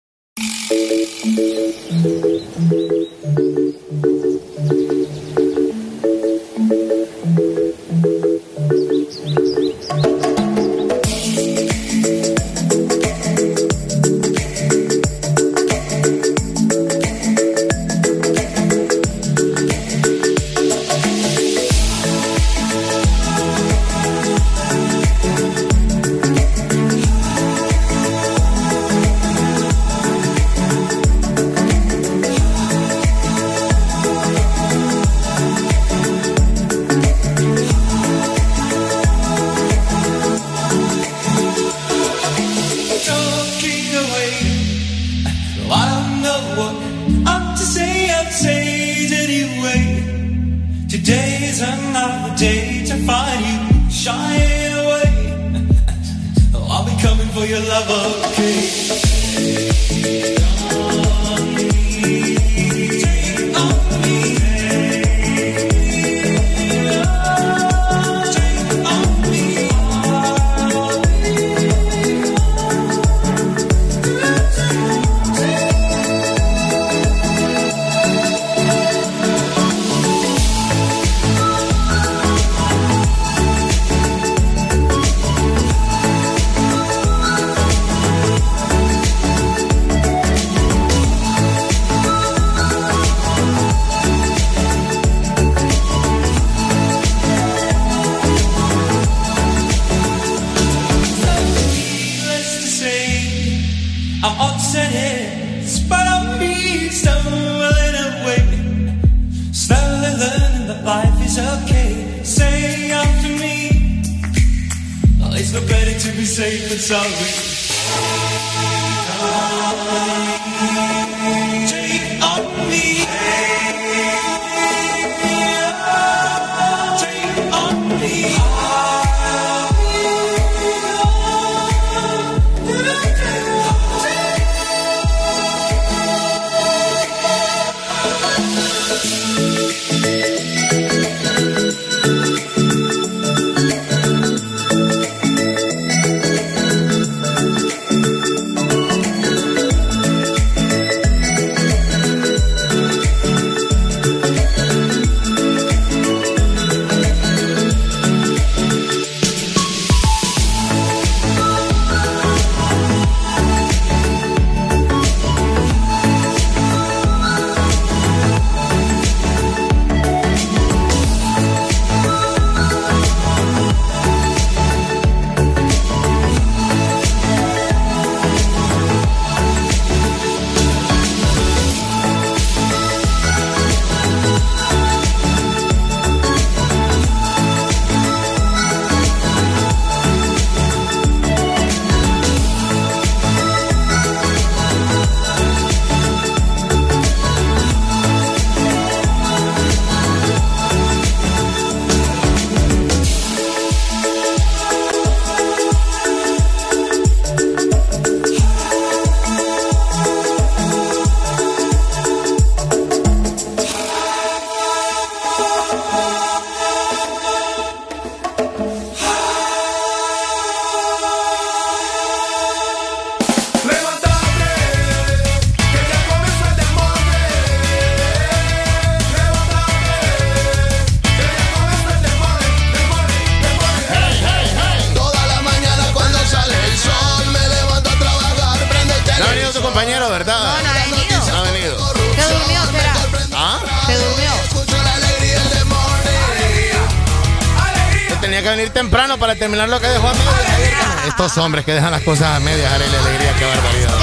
Terminar 249.58 249.68
lo 249.68 249.80
que 249.80 249.88
dejó 249.88 250.08
a 250.08 250.12
medias. 250.12 251.06
Estos 251.08 251.36
hombres 251.38 251.64
que 251.64 251.72
dejan 251.72 251.90
las 251.90 252.02
cosas 252.02 252.36
a 252.36 252.40
medias, 252.40 252.72
Arely 252.72 252.94
Alegría, 252.94 253.32
qué 253.38 253.44
barbaridad. 253.44 253.94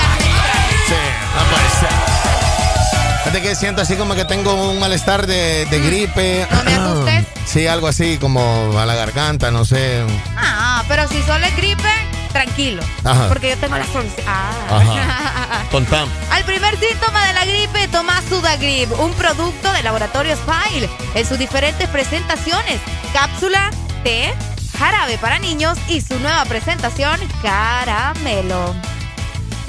Sí, 0.88 0.96
no 1.36 1.44
puede 1.50 1.70
ser. 1.80 3.20
Fíjate 3.20 3.42
que 3.42 3.56
siento 3.56 3.82
así 3.82 3.96
como 3.96 4.16
que 4.16 4.26
tengo 4.26 4.54
un 4.70 4.80
malestar 4.80 5.26
de, 5.26 5.66
de 5.66 5.80
gripe. 5.80 6.48
No 6.52 6.64
me 6.64 6.74
asustes. 6.74 7.26
Sí, 7.46 7.68
algo 7.68 7.88
así 7.88 8.18
como 8.18 8.78
a 8.78 8.86
la 8.86 8.96
garganta, 8.96 9.50
no 9.52 9.64
sé. 9.64 10.04
Ah, 10.36 10.84
pero 10.90 11.08
si 11.08 11.22
solo 11.24 11.46
es 11.46 11.56
gripe, 11.56 11.90
tranquilo. 12.34 12.84
Ajá. 13.06 13.30
Porque 13.30 13.52
yo 13.52 13.58
tengo 13.58 13.78
la 13.78 13.86
solución. 13.86 14.26
Ah. 14.28 14.52
Ajá. 14.72 15.62
Al 16.32 16.44
primer 16.44 16.78
síntoma 16.78 17.28
de 17.28 17.34
la 17.34 17.46
gripe, 17.46 17.88
toma 17.90 18.22
Sudagrip, 18.28 18.92
un 19.00 19.14
producto 19.14 19.72
de 19.72 19.84
laboratorios 19.84 20.40
File, 20.40 20.90
en 21.14 21.26
sus 21.26 21.38
diferentes 21.38 21.88
presentaciones, 21.90 22.80
cápsula, 23.14 23.70
té, 24.04 24.34
jarabe 24.76 25.18
para 25.18 25.40
niños 25.40 25.78
y 25.88 26.02
su 26.02 26.20
nueva 26.20 26.46
presentación, 26.46 27.20
caramelo. 27.42 28.76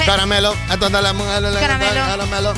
Caramelo. 0.04 0.54
Caramelo. 0.68 1.60
Caramelo. 1.60 2.54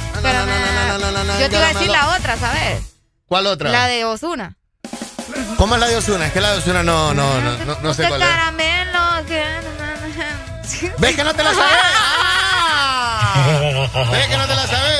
Yo 1.40 1.48
te 1.48 1.56
iba 1.56 1.66
a 1.66 1.72
decir 1.72 1.90
la 1.90 2.08
otra, 2.16 2.36
¿sabes? 2.36 2.82
¿Cuál 3.26 3.46
otra? 3.46 3.70
La 3.70 3.86
de 3.86 4.04
Osuna. 4.04 4.56
¿Cómo 5.56 5.74
es 5.74 5.80
la 5.80 5.86
de 5.88 5.96
Osuna? 5.96 6.26
Es 6.26 6.32
que 6.32 6.40
la 6.40 6.52
de 6.52 6.58
Osuna 6.58 6.82
no, 6.82 7.14
no, 7.14 7.40
no, 7.40 7.64
no, 7.64 7.78
no 7.80 7.94
sé 7.94 8.06
cuál 8.08 8.20
es. 8.22 8.28
caramelo. 8.28 8.98
¿Ves 10.98 11.16
que 11.16 11.24
no 11.24 11.34
te 11.34 11.42
la 11.44 11.54
sabes? 11.54 11.76
Ah. 11.94 13.34
¿Ves 14.10 14.26
que 14.26 14.36
no 14.36 14.46
te 14.46 14.54
la 14.54 14.66
sabes? 14.66 14.97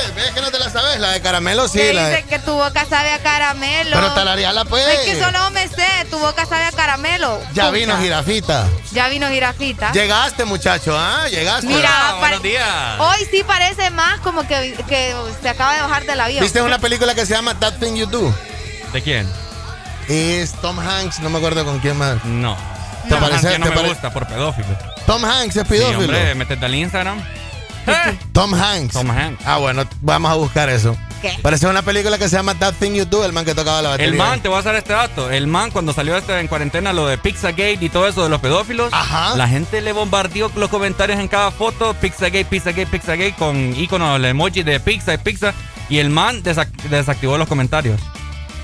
¿Ves 0.69 0.73
que 0.73 0.77
no 0.77 0.81
la 0.83 0.87
sabes? 0.87 0.99
La 0.99 1.11
de 1.11 1.21
caramelo 1.21 1.67
sí. 1.67 1.77
Que 1.79 1.93
La 1.93 2.09
dice 2.09 2.21
de... 2.23 2.27
que 2.27 2.39
tu 2.39 2.53
boca 2.53 2.85
sabe 2.89 3.11
a 3.11 3.19
caramelo. 3.19 3.95
Pero 3.95 4.13
talareala, 4.13 4.65
pues. 4.65 4.85
Es 4.87 4.99
que 4.99 5.23
solo 5.23 5.49
me 5.51 5.67
sé, 5.67 5.87
tu 6.09 6.19
boca 6.19 6.45
sabe 6.45 6.65
a 6.65 6.71
caramelo. 6.71 7.39
Ya 7.53 7.65
Pucha. 7.65 7.69
vino 7.71 7.97
jirafita. 7.97 8.67
Ya 8.91 9.07
vino 9.09 9.27
jirafita. 9.29 9.91
Llegaste, 9.91 10.45
muchacho, 10.45 10.97
¿ah? 10.97 11.27
Llegaste. 11.29 11.67
Mira, 11.67 12.15
pare- 12.19 12.39
días. 12.39 12.99
Hoy 12.99 13.27
sí 13.31 13.43
parece 13.45 13.89
más 13.91 14.19
como 14.21 14.47
que, 14.47 14.75
que 14.87 15.15
se 15.41 15.49
acaba 15.49 15.73
de 15.75 15.81
bajar 15.81 16.05
del 16.05 16.19
avión. 16.19 16.43
¿Viste 16.43 16.61
una 16.61 16.79
película 16.79 17.13
que 17.15 17.25
se 17.25 17.33
llama 17.33 17.53
That 17.59 17.75
Thing 17.79 17.95
You 17.95 18.05
Do? 18.05 18.33
¿De 18.93 19.01
quién? 19.01 19.27
Es 20.07 20.53
Tom 20.61 20.79
Hanks, 20.79 21.19
no 21.19 21.29
me 21.29 21.37
acuerdo 21.37 21.63
con 21.65 21.79
quién 21.79 21.97
más. 21.97 22.23
No. 22.25 22.57
¿Te 23.07 23.15
No, 23.15 23.19
parece? 23.19 23.49
que 23.49 23.59
no 23.59 23.65
te 23.65 23.69
me 23.71 23.75
pare- 23.75 23.89
gusta 23.89 24.11
por 24.11 24.27
pedófilo. 24.27 24.67
Tom 25.05 25.23
Hanks 25.25 25.55
es 25.55 25.63
Sí, 25.63 25.69
pedófilo. 25.69 25.99
hombre, 25.99 26.35
métete 26.35 26.65
al 26.65 26.75
Instagram. 26.75 27.23
Tom 28.33 28.53
Hanks. 28.53 28.93
Tom 28.93 29.09
Hanks. 29.09 29.45
Ah, 29.45 29.57
bueno, 29.57 29.83
vamos 30.01 30.31
a 30.31 30.35
buscar 30.35 30.69
eso. 30.69 30.95
¿Qué? 31.21 31.37
Parece 31.41 31.67
una 31.67 31.81
película 31.81 32.17
que 32.17 32.29
se 32.29 32.37
llama 32.37 32.55
That 32.55 32.75
Thing 32.79 32.93
You 32.93 33.05
Do, 33.05 33.25
el 33.25 33.33
man 33.33 33.43
que 33.43 33.53
tocaba 33.53 33.81
la 33.81 33.89
batería. 33.89 34.11
El 34.11 34.17
man, 34.17 34.39
te 34.41 34.47
voy 34.47 34.55
a 34.55 34.59
hacer 34.61 34.75
este 34.75 34.93
dato. 34.93 35.29
El 35.29 35.47
man, 35.47 35.69
cuando 35.71 35.91
salió 35.91 36.15
este 36.15 36.39
en 36.39 36.47
cuarentena, 36.47 36.93
lo 36.93 37.07
de 37.07 37.17
Pizzagate 37.17 37.77
y 37.81 37.89
todo 37.89 38.07
eso 38.07 38.23
de 38.23 38.29
los 38.29 38.39
pedófilos, 38.39 38.93
la 39.35 39.47
gente 39.47 39.81
le 39.81 39.91
bombardeó 39.91 40.49
los 40.55 40.69
comentarios 40.69 41.19
en 41.19 41.27
cada 41.27 41.51
foto: 41.51 41.93
Pizzagate, 41.95 42.45
Pizzagate, 42.45 42.87
Pizzagate, 42.87 43.35
con 43.37 43.75
icono, 43.75 44.15
el 44.15 44.25
emoji 44.25 44.63
de 44.63 44.79
pizza 44.79 45.13
y 45.13 45.17
pizza. 45.17 45.53
Y 45.89 45.97
el 45.97 46.09
man 46.09 46.41
desac- 46.43 46.71
desactivó 46.89 47.37
los 47.37 47.47
comentarios 47.49 47.99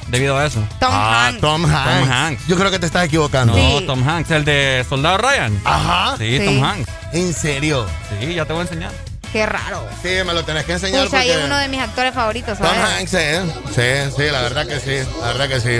debido 0.08 0.38
a 0.38 0.46
eso. 0.46 0.60
Tom 0.80 0.90
ah, 0.92 1.28
Hanks. 1.28 1.42
Tom 1.42 1.66
Hanks. 1.66 2.00
Tom 2.00 2.12
Hanks. 2.12 2.48
Yo 2.48 2.56
creo 2.58 2.72
que 2.72 2.80
te 2.80 2.86
estás 2.86 3.06
equivocando. 3.06 3.56
No, 3.56 3.82
Tom 3.82 4.08
Hanks, 4.08 4.32
el 4.32 4.46
de 4.46 4.86
Soldado 4.88 5.18
Ryan. 5.18 5.60
Ajá. 5.66 6.16
Sí, 6.18 6.38
Sí. 6.38 6.46
Tom 6.46 6.64
Hanks. 6.64 6.90
¿En 7.14 7.34
serio? 7.34 7.86
Sí, 8.20 8.34
ya 8.34 8.46
te 8.46 8.54
voy 8.54 8.60
a 8.62 8.64
enseñar. 8.64 8.92
Qué 9.32 9.46
raro. 9.46 9.86
Sí, 10.02 10.10
me 10.26 10.34
lo 10.34 10.46
tenés 10.46 10.64
que 10.64 10.74
enseñar 10.74 11.04
Pucha, 11.06 11.18
porque... 11.18 11.32
es 11.34 11.44
uno 11.44 11.58
de 11.58 11.68
mis 11.68 11.82
actores 11.82 12.14
favoritos, 12.14 12.58
Tom 12.58 12.68
¿sabes? 12.68 13.00
Hanks, 13.00 13.14
¿eh? 13.16 13.42
Sí, 13.76 14.16
sí, 14.16 14.24
la 14.32 14.42
verdad 14.42 14.66
que 14.66 14.80
sí. 14.80 14.98
La 15.20 15.28
verdad 15.28 15.50
que 15.50 15.60
sí. 15.60 15.80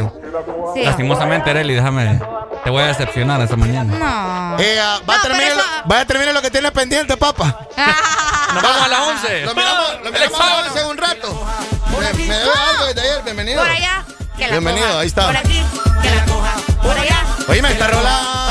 Sí. 0.74 0.84
Lastimosamente, 0.84 1.50
Arely, 1.52 1.74
déjame. 1.76 2.20
Te 2.66 2.70
voy 2.70 2.84
a 2.84 2.88
decepcionar 2.88 3.40
esta 3.42 3.56
mañana. 3.56 3.98
No. 3.98 4.58
Eh, 4.62 4.78
ah, 4.82 5.00
va, 5.10 5.16
a 5.16 5.22
terminar, 5.22 5.54
lo- 5.56 5.90
va 5.90 6.00
a 6.02 6.06
terminar 6.06 6.34
lo 6.34 6.42
que 6.42 6.52
tiene 6.52 6.70
pendiente, 6.72 7.16
papá. 7.16 7.60
Nos 8.54 8.64
vamos 8.64 8.82
a 8.82 8.88
las 8.90 9.00
11. 9.00 9.46
Lo 9.46 9.56
miramos, 9.56 9.86
lo 10.04 10.12
miramos 10.12 10.40
a 10.42 10.46
las 10.50 10.68
11 10.68 10.80
en 10.82 10.88
un 10.88 10.98
rato. 10.98 11.48
Me, 12.14 12.26
me 12.26 12.36
debe 12.36 12.52
algo 12.70 12.86
desde 12.88 13.02
ayer, 13.02 13.24
bienvenido. 13.24 13.62
Por 13.62 13.70
allá. 13.72 14.06
Que 14.38 14.44
la 14.48 14.52
Bienvenido, 14.52 14.88
coja. 14.88 15.00
ahí 15.00 15.08
está. 15.08 15.26
Por 15.28 15.38
aquí. 15.38 15.64
Que 16.02 16.10
la 16.12 16.26
coja. 16.26 16.54
Por 16.84 16.98
allá. 16.98 17.24
Oye, 17.48 17.62
me 17.62 17.72
está 17.72 17.88
rolando. 17.88 18.45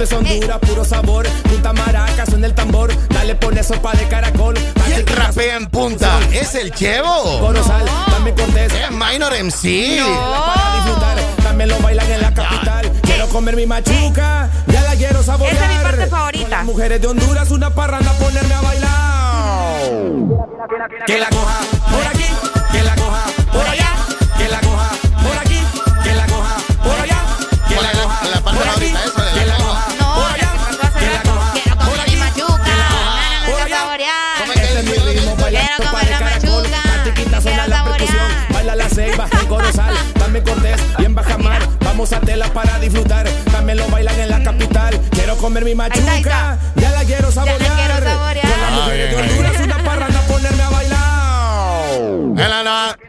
Esto 0.00 0.16
es 0.16 0.32
Honduras, 0.32 0.58
puro 0.60 0.82
sabor. 0.82 1.28
Punta 1.42 1.74
maraca, 1.74 2.24
suena 2.24 2.46
el 2.46 2.54
tambor. 2.54 2.90
Dale, 3.10 3.34
pone 3.34 3.62
sopa 3.62 3.92
de 3.92 4.08
caracol. 4.08 4.54
¿Quién 4.86 5.06
rapea 5.06 5.56
en 5.56 5.66
punta? 5.66 6.18
¿Es 6.32 6.54
el 6.54 6.72
Chevo? 6.72 7.38
Corozal, 7.38 7.84
dame 8.10 8.32
cortés. 8.32 8.72
Es 8.72 8.90
Minor 8.92 9.34
MC. 9.34 9.98
Para 10.00 10.74
disfrutar, 10.76 11.18
también 11.42 11.68
lo 11.68 11.78
bailan 11.80 12.10
en 12.12 12.22
la 12.22 12.32
capital. 12.32 12.90
Quiero 13.02 13.28
comer 13.28 13.56
mi 13.56 13.66
machuca, 13.66 14.48
ya 14.68 14.80
la 14.84 14.96
quiero 14.96 15.22
saborear. 15.22 15.54
Esa 15.54 15.70
es 15.70 15.76
mi 15.76 15.82
parte 15.82 16.00
Con 16.00 16.08
favorita. 16.08 16.48
las 16.48 16.64
mujeres 16.64 17.02
de 17.02 17.06
Honduras, 17.06 17.50
una 17.50 17.68
parranda, 17.68 18.10
ponerme 18.14 18.54
a 18.54 18.60
bailar. 18.62 19.82
Que 21.06 21.18
la 21.18 21.28
coja 21.28 21.58
por 21.92 22.06
aquí, 22.06 22.24
que 22.72 22.82
la 22.82 22.94
coja 22.94 23.24
por 23.52 23.66
allá, 23.66 23.90
que 24.38 24.48
la 24.48 24.60
coja 24.60 24.90
por 25.22 25.38
aquí, 25.38 25.62
que 26.02 26.14
la 26.14 26.26
coja 26.26 26.56
por 26.82 27.00
allá, 27.00 27.22
que 27.68 27.74
la 27.74 27.92
coja 27.92 28.28
La 28.30 28.40
parte 28.40 29.19
Dame 40.30 40.44
cortés 40.44 40.80
y 40.98 41.04
en 41.06 41.12
Bajamar. 41.16 41.60
Vamos 41.80 42.12
a 42.12 42.20
tela 42.20 42.46
para 42.52 42.78
disfrutar. 42.78 43.26
También 43.50 43.78
lo 43.78 43.88
bailan 43.88 44.14
en 44.20 44.28
la 44.30 44.40
capital. 44.40 44.96
Quiero 45.10 45.36
comer 45.38 45.64
mi 45.64 45.74
machuca. 45.74 46.56
Ya 46.76 46.90
la 46.92 47.02
quiero 47.04 47.32
saborear. 47.32 47.58
quiero 47.58 47.94
saborear. 48.08 48.46
Con 48.48 48.60
las 48.60 48.70
Ah, 48.70 48.76
mujeres 48.76 49.10
de 49.10 49.16
Honduras, 49.22 49.60
una 49.60 49.78
parranda, 49.82 50.20
ponerme 50.28 50.62
a 50.62 50.68
bailar. 50.70 51.00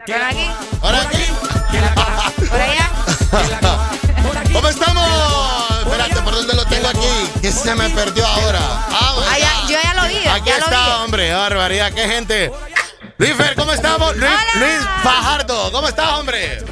Por 0.07 0.23
aquí. 0.25 0.49
Ahora 0.81 1.01
aquí. 1.03 1.23
Por 2.49 2.59
allá. 2.59 2.89
¿Cómo 4.51 4.67
estamos? 4.67 5.09
Espérate, 5.85 6.21
¿por 6.23 6.33
dónde 6.33 6.53
lo 6.55 6.65
tengo 6.65 6.87
aquí? 6.87 7.29
Que 7.43 7.51
se 7.51 7.75
me 7.75 7.87
perdió 7.91 8.25
ahora. 8.25 8.59
Ah, 8.63 9.13
bueno. 9.15 9.31
Ya- 9.37 9.67
yo 9.69 9.77
ya 9.83 9.93
lo 9.93 10.07
vi. 10.07 10.27
Aquí 10.27 10.49
ya 10.49 10.57
lo 10.57 10.65
está, 10.65 10.85
vi. 10.87 10.91
hombre. 11.03 11.31
Barbaridad, 11.35 11.91
qué 11.93 12.07
gente. 12.07 12.51
Luis 13.19 13.35
Fer, 13.35 13.53
¿cómo 13.53 13.71
estamos? 13.73 14.17
Luis, 14.17 14.31
Luis 14.55 14.79
Fajardo, 15.03 15.71
¿cómo 15.71 15.87
estás, 15.87 16.13
hombre? 16.13 16.63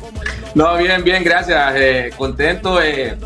No, 0.56 0.78
bien, 0.78 1.04
bien, 1.04 1.24
gracias. 1.24 1.74
Eh, 1.76 2.12
contento 2.18 2.78
de 2.78 3.18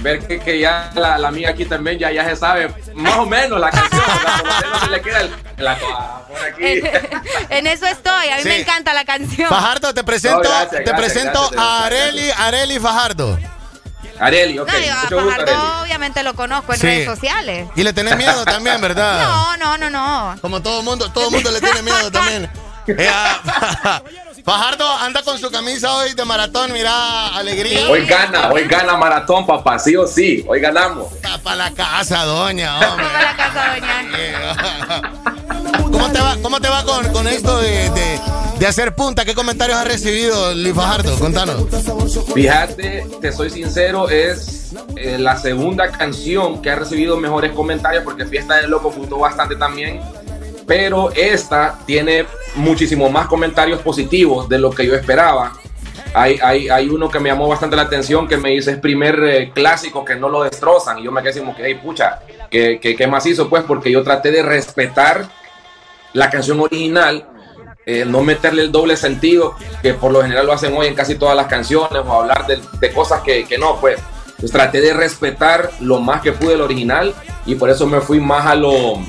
ver 0.00 0.26
que, 0.26 0.40
que 0.40 0.58
ya 0.58 0.90
la, 0.94 1.18
la 1.18 1.28
amiga 1.28 1.50
aquí 1.50 1.66
también 1.66 1.98
ya, 1.98 2.10
ya 2.10 2.24
se 2.24 2.34
sabe 2.36 2.72
más 2.94 3.18
o 3.18 3.26
menos 3.26 3.60
la 3.60 3.70
canción. 3.70 4.02
¿verdad? 4.06 4.38
Por 4.40 4.46
lo 4.48 4.60
menos 4.60 4.80
se 4.80 4.90
le 4.90 5.00
queda 5.02 5.20
el, 5.20 5.34
la 5.58 5.78
coja 5.78 6.22
por 6.28 6.38
aquí. 6.44 6.64
en 7.50 7.66
eso 7.66 7.86
estoy. 7.86 8.28
A 8.30 8.36
mí 8.36 8.42
Sí. 8.42 8.48
me 8.48 8.60
encanta 8.60 8.94
la 8.94 9.04
canción. 9.04 9.48
Fajardo, 9.48 9.92
te 9.92 10.02
presento, 10.04 10.42
No, 10.42 10.48
gracias, 10.48 10.70
te 10.70 10.76
gracias, 10.90 11.00
presento 11.00 11.40
gracias, 11.50 11.60
a. 11.60 11.84
Areli, 11.84 12.30
Areli 12.38 12.78
Fajardo. 12.80 13.38
Areli, 14.18 14.58
ok. 14.58 14.68
No, 14.70 14.78
yo 14.78 14.92
a 14.92 15.02
Mucho 15.02 15.16
gusto, 15.16 15.30
Fajardo 15.30 15.52
Areli. 15.52 15.82
obviamente 15.82 16.22
lo 16.22 16.34
conozco 16.34 16.72
en 16.72 16.80
Sí. 16.80 16.86
redes 16.86 17.06
sociales. 17.06 17.68
Y 17.76 17.82
le 17.82 17.92
tenés 17.92 18.16
miedo 18.16 18.44
también, 18.44 18.80
¿verdad? 18.80 19.22
No, 19.22 19.56
no, 19.58 19.78
no, 19.78 19.90
no. 19.90 20.40
Como 20.40 20.60
todo 20.62 20.82
mundo, 20.82 21.10
todo 21.12 21.30
mundo 21.30 21.50
le 21.50 21.60
tiene 21.60 21.82
miedo 21.82 22.10
también. 22.10 22.50
Eh, 22.86 23.08
ah, 23.12 24.02
Fajardo 24.50 24.84
anda 24.96 25.22
con 25.22 25.38
su 25.38 25.48
camisa 25.48 25.94
hoy 25.98 26.12
de 26.12 26.24
maratón, 26.24 26.72
mira, 26.72 27.28
alegría. 27.36 27.88
Hoy 27.88 28.04
gana, 28.04 28.50
hoy 28.50 28.64
gana 28.64 28.96
maratón, 28.96 29.46
papá, 29.46 29.78
sí 29.78 29.94
o 29.94 30.08
sí. 30.08 30.44
Hoy 30.48 30.58
ganamos. 30.58 31.06
Para 31.44 31.54
la 31.56 31.70
casa, 31.70 32.24
doña, 32.24 32.74
hombre. 32.80 33.06
Para 33.06 33.22
la 33.22 33.36
casa, 33.36 33.74
doña. 33.76 35.12
¿Cómo 35.92 36.10
te 36.10 36.20
va, 36.20 36.36
cómo 36.42 36.60
te 36.60 36.68
va 36.68 36.82
con, 36.82 37.12
con 37.12 37.28
esto 37.28 37.58
de, 37.58 37.90
de- 37.90 38.20
de 38.58 38.66
hacer 38.66 38.92
punta? 38.96 39.24
¿Qué 39.24 39.36
comentarios 39.36 39.78
has 39.78 39.86
recibido, 39.86 40.52
Luis 40.54 40.74
Fajardo? 40.74 41.16
Contanos. 41.20 41.62
Fíjate, 42.34 43.06
te 43.20 43.32
soy 43.32 43.50
sincero, 43.50 44.10
es 44.10 44.72
eh, 44.96 45.16
la 45.18 45.36
segunda 45.38 45.92
canción 45.92 46.60
que 46.60 46.70
ha 46.70 46.74
recibido 46.74 47.16
mejores 47.16 47.52
comentarios 47.52 48.02
porque 48.02 48.26
Fiesta 48.26 48.56
del 48.56 48.68
Loco 48.70 48.90
gustó 48.90 49.18
bastante 49.18 49.54
también. 49.54 50.00
Pero 50.70 51.10
esta 51.16 51.80
tiene 51.84 52.26
muchísimo 52.54 53.10
más 53.10 53.26
comentarios 53.26 53.80
positivos 53.80 54.48
de 54.48 54.56
lo 54.56 54.70
que 54.70 54.86
yo 54.86 54.94
esperaba. 54.94 55.52
Hay, 56.14 56.38
hay, 56.40 56.68
hay 56.68 56.88
uno 56.88 57.10
que 57.10 57.18
me 57.18 57.28
llamó 57.28 57.48
bastante 57.48 57.74
la 57.74 57.82
atención 57.82 58.28
que 58.28 58.36
me 58.36 58.50
dice 58.50 58.70
es 58.70 58.78
primer 58.78 59.20
eh, 59.24 59.50
clásico 59.52 60.04
que 60.04 60.14
no 60.14 60.28
lo 60.28 60.44
destrozan. 60.44 61.00
Y 61.00 61.02
yo 61.02 61.10
me 61.10 61.24
quedé 61.24 61.40
como 61.40 61.56
que, 61.56 61.64
hey, 61.64 61.80
pucha, 61.82 62.20
¿qué, 62.48 62.78
qué, 62.80 62.94
qué 62.94 63.08
más 63.08 63.26
hizo? 63.26 63.50
Pues 63.50 63.64
porque 63.64 63.90
yo 63.90 64.04
traté 64.04 64.30
de 64.30 64.44
respetar 64.44 65.28
la 66.12 66.30
canción 66.30 66.60
original, 66.60 67.28
eh, 67.84 68.04
no 68.06 68.22
meterle 68.22 68.62
el 68.62 68.70
doble 68.70 68.96
sentido, 68.96 69.56
que 69.82 69.94
por 69.94 70.12
lo 70.12 70.22
general 70.22 70.46
lo 70.46 70.52
hacen 70.52 70.72
hoy 70.76 70.86
en 70.86 70.94
casi 70.94 71.16
todas 71.16 71.34
las 71.34 71.48
canciones, 71.48 72.00
o 72.06 72.12
hablar 72.12 72.46
de, 72.46 72.92
cosas 72.92 73.22
que, 73.22 73.44
que 73.44 73.58
no. 73.58 73.80
Pues 73.80 73.98
traté 74.52 74.80
de 74.80 74.92
respetar 74.92 75.72
lo 75.80 75.98
más 75.98 76.20
que 76.22 76.30
pude 76.30 76.54
el 76.54 76.60
original 76.60 77.12
y 77.44 77.56
por 77.56 77.70
eso 77.70 77.88
me 77.88 78.00
fui 78.00 78.20
más 78.20 78.46
a 78.46 78.54
lo 78.54 79.00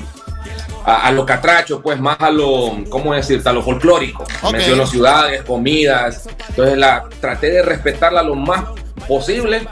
a, 0.84 1.06
a 1.06 1.12
lo 1.12 1.24
catracho, 1.24 1.80
pues 1.80 1.98
más 2.00 2.16
a 2.20 2.30
lo, 2.30 2.84
¿cómo 2.88 3.14
decirte? 3.14 3.48
A 3.48 3.52
lo 3.52 3.62
folclórico. 3.62 4.24
Ok. 4.42 4.52
Menciono 4.52 4.86
ciudades, 4.86 5.42
comidas. 5.42 6.28
Entonces 6.48 6.76
la 6.78 7.04
traté 7.20 7.50
de 7.50 7.62
respetarla 7.62 8.22
lo 8.22 8.34
más 8.34 8.64
posible 9.08 9.66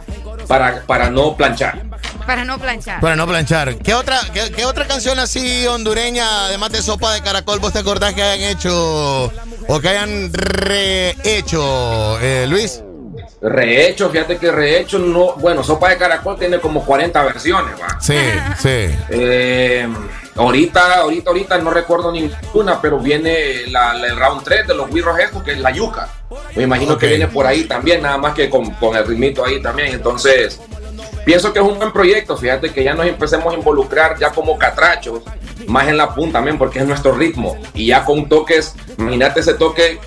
para, 0.47 0.83
para 0.83 1.11
no 1.11 1.37
planchar. 1.37 1.83
Para 2.27 2.45
no 2.45 2.59
planchar. 2.59 3.01
Para 3.01 3.17
no 3.17 3.27
planchar. 3.27 3.77
¿Qué 3.77 3.95
otra, 3.95 4.21
qué, 4.33 4.51
qué 4.53 4.65
otra 4.65 4.87
canción 4.87 5.19
así 5.19 5.67
hondureña, 5.67 6.47
además 6.47 6.71
de 6.71 6.83
Sopa 6.83 7.13
de 7.13 7.23
Caracol, 7.23 7.59
vos 7.59 7.73
te 7.73 7.81
acordás 7.81 8.15
que 8.15 8.23
hayan 8.23 8.51
hecho 8.51 9.33
o 9.69 9.81
que 9.81 9.89
hayan 9.89 10.33
rehecho, 10.33 12.19
eh, 12.21 12.47
Luis? 12.49 12.83
Rehecho, 13.43 14.11
fíjate 14.11 14.37
que 14.37 14.51
rehecho 14.51 14.99
no, 14.99 15.35
bueno, 15.37 15.65
sopa 15.65 15.89
de 15.89 15.97
caracol 15.97 16.39
tiene 16.39 16.59
como 16.61 16.85
40 16.85 17.23
versiones, 17.23 17.75
va. 17.81 17.99
Sí, 17.99 18.19
sí. 18.59 18.95
Eh, 19.09 19.89
ahorita, 20.41 21.01
ahorita, 21.01 21.31
ahorita 21.31 21.59
no 21.59 21.71
recuerdo 21.71 22.11
ninguna, 22.13 22.81
pero 22.81 22.99
viene 22.99 23.67
la, 23.69 23.95
la- 23.95 24.07
el 24.09 24.17
round 24.17 24.43
3 24.43 24.67
de 24.67 24.75
los 24.75 24.91
birros 24.91 25.19
estos, 25.19 25.43
que 25.43 25.53
es 25.53 25.59
la 25.61 25.71
yuca. 25.71 26.09
Me 26.57 26.63
imagino 26.65 26.97
que 26.99 27.07
viene 27.07 27.27
por 27.29 27.47
ahí 27.47 27.65
también, 27.65 28.03
nada 28.03 28.19
más 28.19 28.35
que 28.35 28.49
con, 28.51 28.71
con 28.73 28.97
el 28.97 29.07
ritmito 29.07 29.45
ahí 29.45 29.61
también. 29.63 29.93
Entonces, 29.95 30.61
pienso 31.25 31.53
que 31.53 31.59
es 31.61 31.65
un 31.65 31.79
buen 31.79 31.93
proyecto. 31.93 32.37
Fíjate 32.37 32.73
que 32.73 32.83
ya 32.85 32.95
nos 32.95 33.07
empecemos 33.07 33.53
a 33.53 33.57
involucrar 33.57 34.19
ya 34.19 34.31
como 34.31 34.59
catrachos, 34.59 35.21
más 35.67 35.89
en 35.89 35.97
la 35.97 36.15
punta 36.15 36.39
también, 36.39 36.59
porque 36.59 36.79
es 36.81 36.87
nuestro 36.87 37.13
ritmo. 37.13 37.57
Y 37.75 37.87
ya 37.87 38.05
con 38.05 38.29
toques, 38.29 38.75
imagínate 38.99 39.41
ese 39.41 39.55
toque 39.55 39.99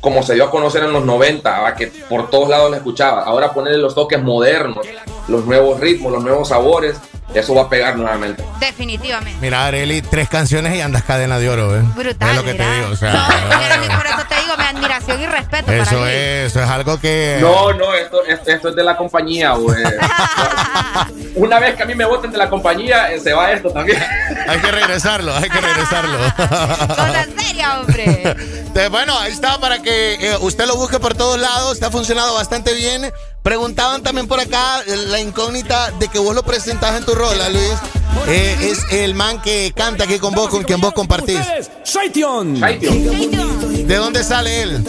como 0.00 0.22
se 0.22 0.34
dio 0.34 0.44
a 0.44 0.50
conocer 0.50 0.84
en 0.84 0.92
los 0.92 1.04
90, 1.04 1.60
¿va? 1.60 1.74
que 1.74 1.88
por 2.08 2.30
todos 2.30 2.48
lados 2.48 2.70
lo 2.70 2.76
escuchaba. 2.76 3.22
Ahora 3.24 3.52
ponerle 3.52 3.78
los 3.78 3.94
toques 3.94 4.22
modernos, 4.22 4.86
los 5.28 5.44
nuevos 5.46 5.80
ritmos, 5.80 6.12
los 6.12 6.22
nuevos 6.22 6.48
sabores, 6.48 6.96
eso 7.34 7.54
va 7.54 7.62
a 7.62 7.68
pegar 7.68 7.96
nuevamente. 7.96 8.44
Definitivamente. 8.60 9.38
Mira, 9.40 9.66
Areli, 9.66 10.00
tres 10.02 10.28
canciones 10.28 10.74
y 10.74 10.80
andas 10.80 11.02
cadena 11.04 11.38
de 11.38 11.48
oro, 11.50 11.76
¿eh? 11.76 11.82
Brutal, 11.94 12.30
Es 12.30 12.36
lo 12.36 12.44
que 12.44 12.52
mira. 12.52 12.64
te 12.64 12.74
digo, 12.76 12.88
o 12.92 12.96
sea. 12.96 13.28
Pero 13.48 13.96
por 13.96 14.06
eso 14.06 14.22
te 14.28 14.34
digo, 14.40 14.56
mi 14.56 14.64
admiración 14.64 15.20
y 15.20 15.26
respeto 15.26 15.66
para 15.66 15.82
Eso 15.82 15.96
mí. 15.96 16.08
es, 16.08 16.46
eso 16.52 16.62
es 16.62 16.68
algo 16.70 16.98
que. 17.00 17.38
No, 17.40 17.72
no, 17.74 17.94
esto, 17.94 18.24
esto, 18.24 18.50
esto 18.50 18.68
es 18.70 18.76
de 18.76 18.84
la 18.84 18.96
compañía, 18.96 19.52
güey. 19.52 19.82
Una 21.34 21.58
vez 21.58 21.74
que 21.76 21.82
a 21.82 21.86
mí 21.86 21.94
me 21.94 22.04
voten 22.04 22.30
de 22.30 22.38
la 22.38 22.48
compañía, 22.48 23.12
eh, 23.12 23.20
se 23.20 23.32
va 23.32 23.52
esto 23.52 23.70
también. 23.70 24.02
Hay 24.48 24.58
que 24.58 24.70
regresarlo, 24.70 25.34
hay 25.36 25.50
que 25.50 25.60
regresarlo. 25.60 26.18
Cosa 26.36 27.26
seria, 27.38 27.80
hombre. 27.80 28.34
Te- 28.72 28.88
Bueno, 28.88 29.18
ahí 29.18 29.32
está 29.32 29.58
para 29.60 29.80
que 29.82 30.14
eh, 30.14 30.36
usted 30.40 30.66
lo 30.66 30.76
busque 30.76 30.98
por 30.98 31.14
todos 31.14 31.38
lados. 31.38 31.74
Está 31.74 31.90
funcionando 31.90 32.34
bastante 32.34 32.72
bien. 32.74 33.12
Preguntaban 33.46 34.02
también 34.02 34.26
por 34.26 34.40
acá 34.40 34.82
la 35.06 35.20
incógnita 35.20 35.92
de 36.00 36.08
que 36.08 36.18
vos 36.18 36.34
lo 36.34 36.42
presentás 36.42 36.96
en 36.96 37.04
tu 37.04 37.14
rola, 37.14 37.48
Luis. 37.48 37.74
Eh, 38.26 38.56
es 38.60 38.80
el 38.92 39.14
man 39.14 39.40
que 39.40 39.72
canta 39.72 40.02
aquí 40.02 40.18
con 40.18 40.34
vos, 40.34 40.48
con 40.48 40.64
quien 40.64 40.80
vos 40.80 40.92
compartís. 40.92 41.38
Shaition. 41.84 42.60
¿De 43.86 43.94
dónde 43.94 44.24
sale 44.24 44.62
él? 44.62 44.84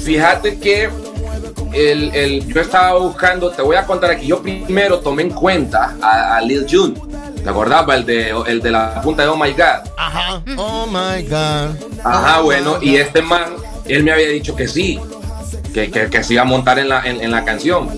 Fíjate 0.00 0.60
que 0.60 0.88
el, 1.72 2.14
el- 2.14 2.46
yo 2.46 2.60
estaba 2.60 2.96
buscando, 3.00 3.50
te 3.50 3.62
voy 3.62 3.74
a 3.74 3.84
contar 3.84 4.12
aquí, 4.12 4.28
yo 4.28 4.40
primero 4.42 5.00
tomé 5.00 5.22
en 5.24 5.30
cuenta 5.30 5.96
a, 6.00 6.36
a 6.36 6.40
Lil 6.40 6.66
June. 6.70 6.94
¿Te 7.42 7.50
acordabas? 7.50 7.96
El 7.98 8.06
de, 8.06 8.30
el 8.46 8.60
de 8.62 8.70
la 8.70 9.02
punta 9.02 9.24
de 9.24 9.28
Oh 9.28 9.36
My 9.36 9.50
God. 9.50 9.90
Ajá. 9.96 10.40
Oh 10.56 10.86
my 10.86 11.20
God. 11.24 11.74
Ajá, 12.04 12.42
bueno, 12.42 12.78
y 12.80 12.94
este 12.94 13.22
man, 13.22 13.56
él 13.86 14.04
me 14.04 14.12
había 14.12 14.28
dicho 14.28 14.54
que 14.54 14.68
sí, 14.68 15.00
que, 15.72 15.90
que, 15.90 16.08
que 16.08 16.22
se 16.24 16.34
iba 16.34 16.42
a 16.42 16.46
montar 16.46 16.78
en 16.78 16.88
la, 16.88 17.02
en, 17.04 17.20
en 17.20 17.30
la 17.30 17.44
canción. 17.44 17.88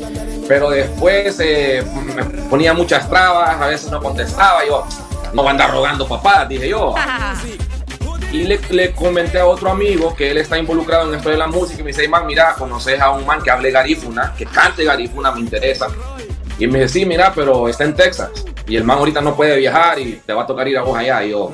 Pero 0.48 0.70
después 0.70 1.38
eh, 1.40 1.84
me 2.14 2.24
ponía 2.48 2.74
muchas 2.74 3.08
trabas, 3.08 3.60
a 3.60 3.66
veces 3.66 3.90
no 3.90 4.00
contestaba, 4.00 4.66
yo, 4.66 4.84
no 5.32 5.42
va 5.44 5.50
a 5.50 5.52
andar 5.52 5.70
rogando 5.70 6.06
papá, 6.08 6.44
dije 6.46 6.68
yo. 6.68 6.94
Y 8.32 8.44
le, 8.44 8.60
le 8.70 8.92
comenté 8.92 9.40
a 9.40 9.46
otro 9.46 9.72
amigo 9.72 10.14
que 10.14 10.30
él 10.30 10.38
está 10.38 10.56
involucrado 10.56 11.08
en 11.08 11.16
esto 11.16 11.30
de 11.30 11.36
la 11.36 11.48
música 11.48 11.80
y 11.80 11.82
me 11.82 11.88
dice, 11.88 12.02
"Hey, 12.02 12.08
man, 12.08 12.26
mira, 12.26 12.54
conoces 12.56 13.00
a 13.00 13.10
un 13.10 13.26
man 13.26 13.42
que 13.42 13.50
hable 13.50 13.72
garífuna, 13.72 14.34
que 14.38 14.46
cante 14.46 14.84
garífuna, 14.84 15.32
me 15.32 15.40
interesa. 15.40 15.88
Y 16.56 16.68
me 16.68 16.78
dice, 16.80 17.00
sí, 17.00 17.06
mira, 17.06 17.32
pero 17.34 17.68
está 17.68 17.82
en 17.82 17.96
Texas. 17.96 18.30
Y 18.68 18.76
el 18.76 18.84
man 18.84 18.98
ahorita 18.98 19.20
no 19.20 19.34
puede 19.34 19.56
viajar 19.56 19.98
y 19.98 20.20
te 20.24 20.32
va 20.32 20.42
a 20.42 20.46
tocar 20.46 20.68
ir 20.68 20.78
a 20.78 20.82
vos 20.82 20.96
allá. 20.96 21.24
Y 21.24 21.30
yo, 21.30 21.50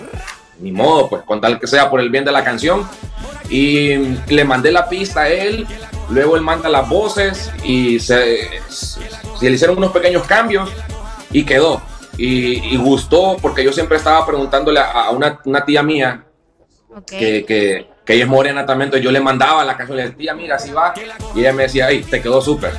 ni 0.58 0.70
modo, 0.70 1.08
pues 1.08 1.22
con 1.22 1.40
tal 1.40 1.58
que 1.58 1.66
sea 1.66 1.88
por 1.88 2.00
el 2.00 2.10
bien 2.10 2.26
de 2.26 2.32
la 2.32 2.44
canción. 2.44 2.86
Y 3.48 3.96
le 4.28 4.44
mandé 4.44 4.70
la 4.70 4.86
pista 4.86 5.22
a 5.22 5.28
él, 5.28 5.66
luego 6.10 6.36
él 6.36 6.42
manda 6.42 6.68
las 6.68 6.88
voces 6.88 7.50
y 7.64 7.98
se, 7.98 8.48
se 8.68 9.00
le 9.40 9.50
hicieron 9.50 9.78
unos 9.78 9.92
pequeños 9.92 10.24
cambios 10.26 10.70
y 11.30 11.44
quedó. 11.44 11.82
Y, 12.18 12.74
y 12.74 12.76
gustó 12.78 13.36
porque 13.42 13.62
yo 13.62 13.72
siempre 13.72 13.98
estaba 13.98 14.24
preguntándole 14.24 14.80
a, 14.80 14.90
a 14.90 15.10
una, 15.10 15.38
una 15.44 15.64
tía 15.64 15.82
mía 15.82 16.24
que, 17.06 17.44
que, 17.44 17.88
que 18.06 18.14
ella 18.14 18.24
es 18.24 18.30
morena 18.30 18.64
también, 18.64 18.86
entonces 18.86 19.04
yo 19.04 19.10
le 19.10 19.20
mandaba 19.20 19.64
la 19.64 19.76
canción, 19.76 19.98
le 19.98 20.04
decía, 20.04 20.16
tía, 20.16 20.34
mira, 20.34 20.56
así 20.56 20.72
va. 20.72 20.94
Y 21.34 21.40
ella 21.40 21.52
me 21.52 21.64
decía, 21.64 21.86
ay, 21.86 22.02
te 22.02 22.22
quedó 22.22 22.40
súper. 22.40 22.72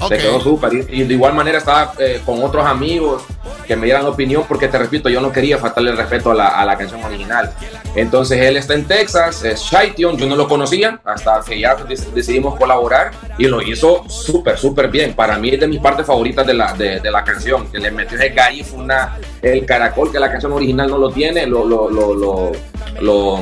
Ok. 0.00 0.10
Te 0.10 0.18
quedó 0.18 0.40
súper. 0.40 0.72
Y, 0.90 1.02
de 1.02 1.14
igual 1.14 1.34
manera 1.34 1.58
estaba 1.58 1.92
eh, 1.98 2.20
con 2.24 2.42
otros 2.42 2.64
amigos 2.64 3.22
que 3.66 3.76
me 3.76 3.84
dieran 3.86 4.06
opinión, 4.06 4.44
porque 4.48 4.68
te 4.68 4.78
repito, 4.78 5.08
yo 5.08 5.20
no 5.20 5.30
quería 5.32 5.58
faltarle 5.58 5.90
el 5.90 5.96
respeto 5.96 6.30
a 6.30 6.34
la, 6.34 6.48
a 6.48 6.64
la 6.64 6.78
canción 6.78 7.02
original. 7.04 7.52
Entonces 7.96 8.40
él 8.40 8.56
está 8.56 8.74
en 8.74 8.84
Texas, 8.86 9.44
es 9.44 9.60
Shaition, 9.60 10.16
yo 10.16 10.26
no 10.26 10.36
lo 10.36 10.48
conocía, 10.48 11.00
hasta 11.04 11.40
que 11.46 11.58
ya 11.58 11.76
dec- 11.76 12.12
decidimos 12.12 12.56
colaborar 12.56 13.10
y 13.36 13.46
lo 13.46 13.60
hizo 13.60 14.08
súper, 14.08 14.56
súper 14.56 14.88
bien. 14.88 15.14
Para 15.14 15.36
mí 15.36 15.50
es 15.50 15.60
de 15.60 15.66
mis 15.66 15.80
partes 15.80 16.06
favoritas 16.06 16.46
de 16.46 16.54
la, 16.54 16.72
de, 16.72 17.00
de 17.00 17.10
la 17.10 17.24
canción, 17.24 17.70
que 17.70 17.78
le 17.78 17.90
metió 17.90 18.16
ese 18.18 18.32
una 18.74 19.16
el 19.42 19.66
caracol, 19.66 20.10
que 20.12 20.18
la 20.18 20.30
canción 20.30 20.52
original 20.52 20.88
no 20.88 20.96
lo 20.98 21.10
tiene, 21.10 21.46
lo, 21.46 21.64
lo, 21.64 21.90
lo, 21.90 22.14
lo, 22.14 22.52
lo 23.00 23.40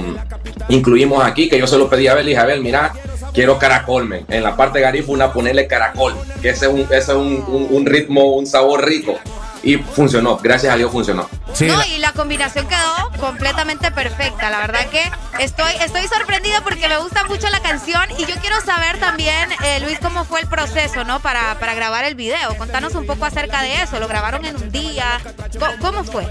incluimos 0.68 1.24
aquí, 1.24 1.48
que 1.48 1.58
yo 1.58 1.66
se 1.66 1.78
lo 1.78 1.88
pedí 1.88 2.08
a 2.08 2.12
Abel 2.12 2.26
y 2.26 2.30
dije, 2.30 2.40
Abel, 2.40 2.60
mira, 2.62 2.92
quiero 3.36 3.58
caracol, 3.58 4.06
men. 4.06 4.24
En 4.28 4.42
la 4.42 4.56
parte 4.56 4.80
garífuna 4.80 5.32
ponerle 5.32 5.68
caracol, 5.68 6.16
que 6.42 6.48
ese 6.48 6.66
es 6.66 6.72
un, 6.72 6.80
ese 6.80 6.96
es 6.96 7.08
un, 7.10 7.44
un- 7.46 7.68
un 7.70 7.86
ritmo, 7.86 8.34
un 8.34 8.46
sabor 8.46 8.84
rico. 8.84 9.16
Y 9.62 9.78
funcionó, 9.78 10.36
gracias 10.38 10.72
a 10.72 10.76
Dios 10.76 10.92
funcionó. 10.92 11.28
no, 11.60 11.84
y 11.86 11.98
la 11.98 12.12
combinación 12.12 12.68
quedó 12.68 13.10
completamente 13.20 13.90
perfecta. 13.90 14.48
La 14.48 14.58
verdad 14.60 14.86
que 14.90 15.02
estoy, 15.42 15.72
estoy 15.84 16.06
sorprendida 16.06 16.60
porque 16.62 16.86
me 16.88 16.96
gusta 16.98 17.24
mucho 17.24 17.48
la 17.50 17.58
canción 17.60 18.02
y 18.16 18.26
yo 18.26 18.36
quiero 18.40 18.60
saber 18.60 18.98
también, 19.00 19.48
eh, 19.64 19.80
Luis, 19.80 19.98
cómo 20.00 20.24
fue 20.24 20.40
el 20.40 20.46
proceso, 20.46 21.02
¿no? 21.04 21.18
Para, 21.20 21.58
para 21.58 21.74
grabar 21.74 22.04
el 22.04 22.14
video. 22.14 22.56
Contanos 22.56 22.94
un 22.94 23.06
poco 23.06 23.24
acerca 23.24 23.60
de 23.62 23.82
eso. 23.82 23.98
¿Lo 23.98 24.06
grabaron 24.06 24.44
en 24.44 24.54
un 24.56 24.70
día? 24.70 25.20
¿Cómo, 25.58 25.72
cómo 25.80 26.04
fue? 26.04 26.24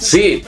Sí, 0.00 0.44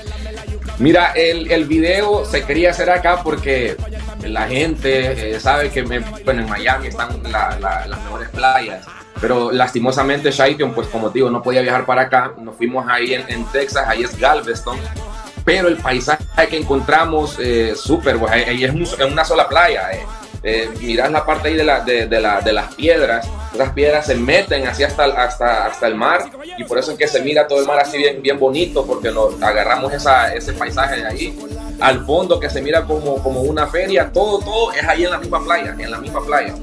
mira, 0.78 1.12
el, 1.14 1.50
el 1.50 1.64
video 1.64 2.24
se 2.24 2.44
quería 2.44 2.70
hacer 2.70 2.90
acá 2.90 3.22
porque 3.22 3.76
la 4.24 4.46
gente 4.48 5.34
eh, 5.36 5.40
sabe 5.40 5.70
que 5.70 5.82
me- 5.82 6.00
bueno, 6.24 6.42
en 6.42 6.48
Miami 6.48 6.88
están 6.88 7.22
la- 7.24 7.56
la- 7.60 7.86
las 7.86 8.02
mejores 8.04 8.28
playas. 8.30 8.84
Pero 9.20 9.50
lastimosamente 9.50 10.30
Shaition, 10.30 10.74
pues 10.74 10.88
como 10.88 11.08
digo, 11.08 11.30
no 11.30 11.42
podía 11.42 11.62
viajar 11.62 11.86
para 11.86 12.02
acá. 12.02 12.32
Nos 12.38 12.54
fuimos 12.56 12.86
ahí 12.88 13.14
en, 13.14 13.24
en 13.28 13.44
Texas, 13.46 13.84
ahí 13.88 14.02
es 14.02 14.18
Galveston. 14.18 14.78
Pero 15.44 15.68
el 15.68 15.76
paisaje 15.76 16.24
que 16.50 16.56
encontramos, 16.58 17.38
eh, 17.38 17.74
súper, 17.76 18.18
pues 18.18 18.32
ahí, 18.32 18.64
es 18.64 18.70
un- 18.72 18.86
en 19.00 19.12
una 19.12 19.24
sola 19.24 19.48
playa. 19.48 19.90
Eh. 19.92 20.04
Eh, 20.48 20.70
la 21.10 21.26
parte 21.26 21.48
ahí 21.48 21.54
de, 21.54 21.64
la, 21.64 21.80
de, 21.80 22.06
la- 22.20 22.40
las 22.52 22.72
piedras, 22.74 23.26
esas 23.52 23.72
piedras 23.72 24.06
se 24.06 24.14
meten 24.14 24.64
así 24.66 24.84
hasta, 24.84 25.04
hasta, 25.06 25.66
hasta 25.66 25.86
el 25.88 25.96
mar 25.96 26.30
y 26.56 26.62
por 26.62 26.78
eso 26.78 26.92
es 26.92 26.98
que 26.98 27.08
se 27.08 27.20
mira 27.20 27.48
todo 27.48 27.58
el 27.60 27.66
mar 27.66 27.80
así 27.80 27.98
bien, 27.98 28.22
bien 28.22 28.38
bonito 28.38 28.86
porque 28.86 29.10
agarramos 29.42 29.92
esa, 29.92 30.32
ese 30.32 30.52
paisaje 30.52 31.00
de 31.00 31.06
ahí. 31.06 31.38
Al 31.80 32.06
fondo 32.06 32.38
que 32.38 32.48
se 32.48 32.62
mira 32.62 32.84
como, 32.84 33.20
como 33.22 33.40
una 33.42 33.66
feria, 33.66 34.08
todo, 34.12 34.38
todo 34.38 34.72
es 34.72 34.84
ahí 34.84 35.04
en 35.04 35.10
la 35.10 35.18
misma 35.18 35.42
playa, 35.44 35.74
en 35.76 35.90
la 35.90 35.98
misma 35.98 36.24
playa. 36.24 36.54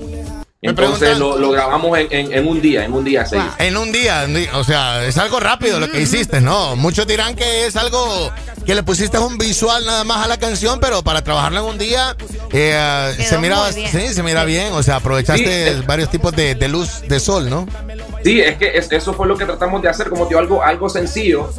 Entonces 0.63 1.17
lo, 1.19 1.37
lo 1.37 1.51
grabamos 1.51 1.97
en, 1.99 2.07
en- 2.09 2.33
en 2.33 2.47
un 2.47 2.61
día, 2.61 2.85
en 2.85 2.93
un 2.93 3.03
día 3.03 3.25
seis. 3.25 3.43
En 3.59 3.75
un 3.77 3.91
día, 3.91 4.25
o 4.53 4.63
sea, 4.63 5.05
es 5.05 5.17
algo 5.17 5.39
rápido 5.39 5.79
lo 5.79 5.91
que 5.91 6.01
hiciste, 6.01 6.39
¿no? 6.41 6.75
Muchos 6.77 7.05
dirán 7.05 7.35
que 7.35 7.65
es 7.65 7.75
algo 7.75 8.31
que 8.65 8.73
le 8.73 8.81
pusiste 8.83 9.17
un 9.19 9.37
visual 9.37 9.85
nada 9.85 10.03
más 10.05 10.23
a 10.23 10.27
la 10.29 10.37
canción, 10.37 10.79
pero 10.79 11.03
para 11.03 11.21
trabajarla 11.21 11.59
en 11.59 11.65
un 11.65 11.77
día 11.77 12.15
eh, 12.53 13.13
se 13.27 13.37
mira, 13.37 13.57
muy 13.61 13.73
bien. 13.75 13.91
sí, 13.91 14.13
se 14.13 14.23
mira 14.23 14.45
bien, 14.45 14.71
o 14.73 14.81
sea, 14.81 14.95
aprovechaste 14.97 15.75
Sí, 15.75 15.81
varios 15.85 16.09
tipos 16.09 16.31
de, 16.33 16.55
de 16.55 16.67
luz 16.69 17.01
de 17.09 17.19
sol, 17.19 17.49
¿no? 17.49 17.67
Sí, 18.23 18.39
es 18.41 18.57
que 18.57 18.77
es- 18.77 18.91
eso 18.91 19.13
fue 19.13 19.27
lo 19.27 19.37
que 19.37 19.45
tratamos 19.45 19.81
de 19.81 19.89
hacer, 19.89 20.09
como 20.09 20.25
digo, 20.25 20.39
algo, 20.39 20.63
algo 20.63 20.87
sencillo, 20.89 21.49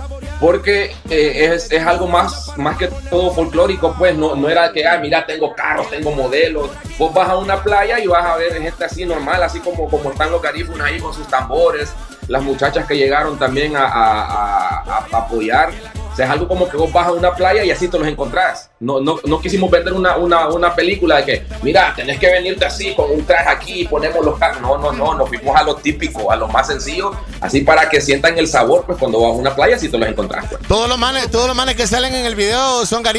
porque 0.40 0.94
eh, 1.10 1.50
es, 1.54 1.70
es 1.70 1.86
algo 1.86 2.06
más, 2.06 2.52
más 2.56 2.76
que 2.78 2.88
todo 3.10 3.32
folclórico, 3.34 3.94
pues 3.98 4.16
no, 4.16 4.34
no 4.34 4.48
era 4.48 4.72
que, 4.72 4.86
ah, 4.86 4.98
mira, 4.98 5.26
tengo 5.26 5.54
carros, 5.54 5.90
tengo 5.90 6.10
modelos. 6.12 6.70
Vos 6.98 7.12
vas 7.12 7.28
a 7.28 7.36
una 7.36 7.62
playa 7.62 7.98
y 8.00 8.06
vas 8.06 8.24
a 8.24 8.36
ver 8.36 8.60
gente 8.60 8.84
así 8.84 9.04
normal, 9.04 9.42
así 9.42 9.60
como, 9.60 9.88
como 9.90 10.10
están 10.10 10.30
los 10.30 10.40
garífunas 10.40 10.86
ahí 10.88 10.98
con 11.00 11.12
sus 11.12 11.28
tambores, 11.28 11.92
las 12.28 12.42
muchachas 12.42 12.86
que 12.86 12.96
llegaron 12.96 13.38
también 13.38 13.76
a- 13.76 13.84
a- 13.84 14.78
a 15.12 15.16
apoyar. 15.18 15.70
O 16.14 16.16
sea, 16.16 16.26
es 16.26 16.30
algo 16.30 16.46
como 16.46 16.68
que 16.68 16.76
vos 16.76 16.92
vas 16.92 17.08
a 17.08 17.12
una 17.12 17.34
playa 17.34 17.64
y 17.64 17.72
así 17.72 17.88
te 17.88 17.98
los 17.98 18.06
encontrás. 18.06 18.70
No, 18.78 19.00
no, 19.00 19.18
no 19.24 19.40
quisimos 19.40 19.68
vender 19.68 19.92
una, 19.92 20.16
una, 20.16 20.46
una 20.46 20.72
película 20.72 21.16
de 21.16 21.24
que, 21.24 21.46
mira, 21.60 21.92
tenés 21.96 22.20
que 22.20 22.30
venirte 22.30 22.64
así 22.64 22.94
con 22.94 23.10
un 23.10 23.26
traje 23.26 23.48
aquí 23.48 23.80
y 23.80 23.88
ponemos 23.88 24.24
los 24.24 24.38
carros. 24.38 24.62
No, 24.62 24.78
no, 24.78 24.92
no, 24.92 25.14
nos 25.14 25.28
fuimos 25.28 25.56
a 25.56 25.64
lo 25.64 25.74
típico, 25.74 26.30
a 26.30 26.36
lo 26.36 26.46
más 26.46 26.68
sencillo, 26.68 27.10
así 27.40 27.62
para 27.62 27.88
que 27.88 28.00
sientan 28.00 28.38
el 28.38 28.46
sabor, 28.46 28.84
pues 28.86 28.96
cuando 28.96 29.20
vas 29.20 29.30
a 29.30 29.34
una 29.34 29.56
playa, 29.56 29.74
así 29.74 29.88
te 29.88 29.98
los 29.98 30.08
encontrás. 30.08 30.46
Pues. 30.48 30.62
Todos 30.68 30.88
los 30.88 30.98
manes, 30.98 31.28
todos 31.32 31.48
los 31.48 31.56
manes 31.56 31.74
que 31.74 31.88
salen 31.88 32.14
en 32.14 32.26
el 32.26 32.36
video 32.36 32.86
son 32.86 33.02
garífonos 33.02 33.14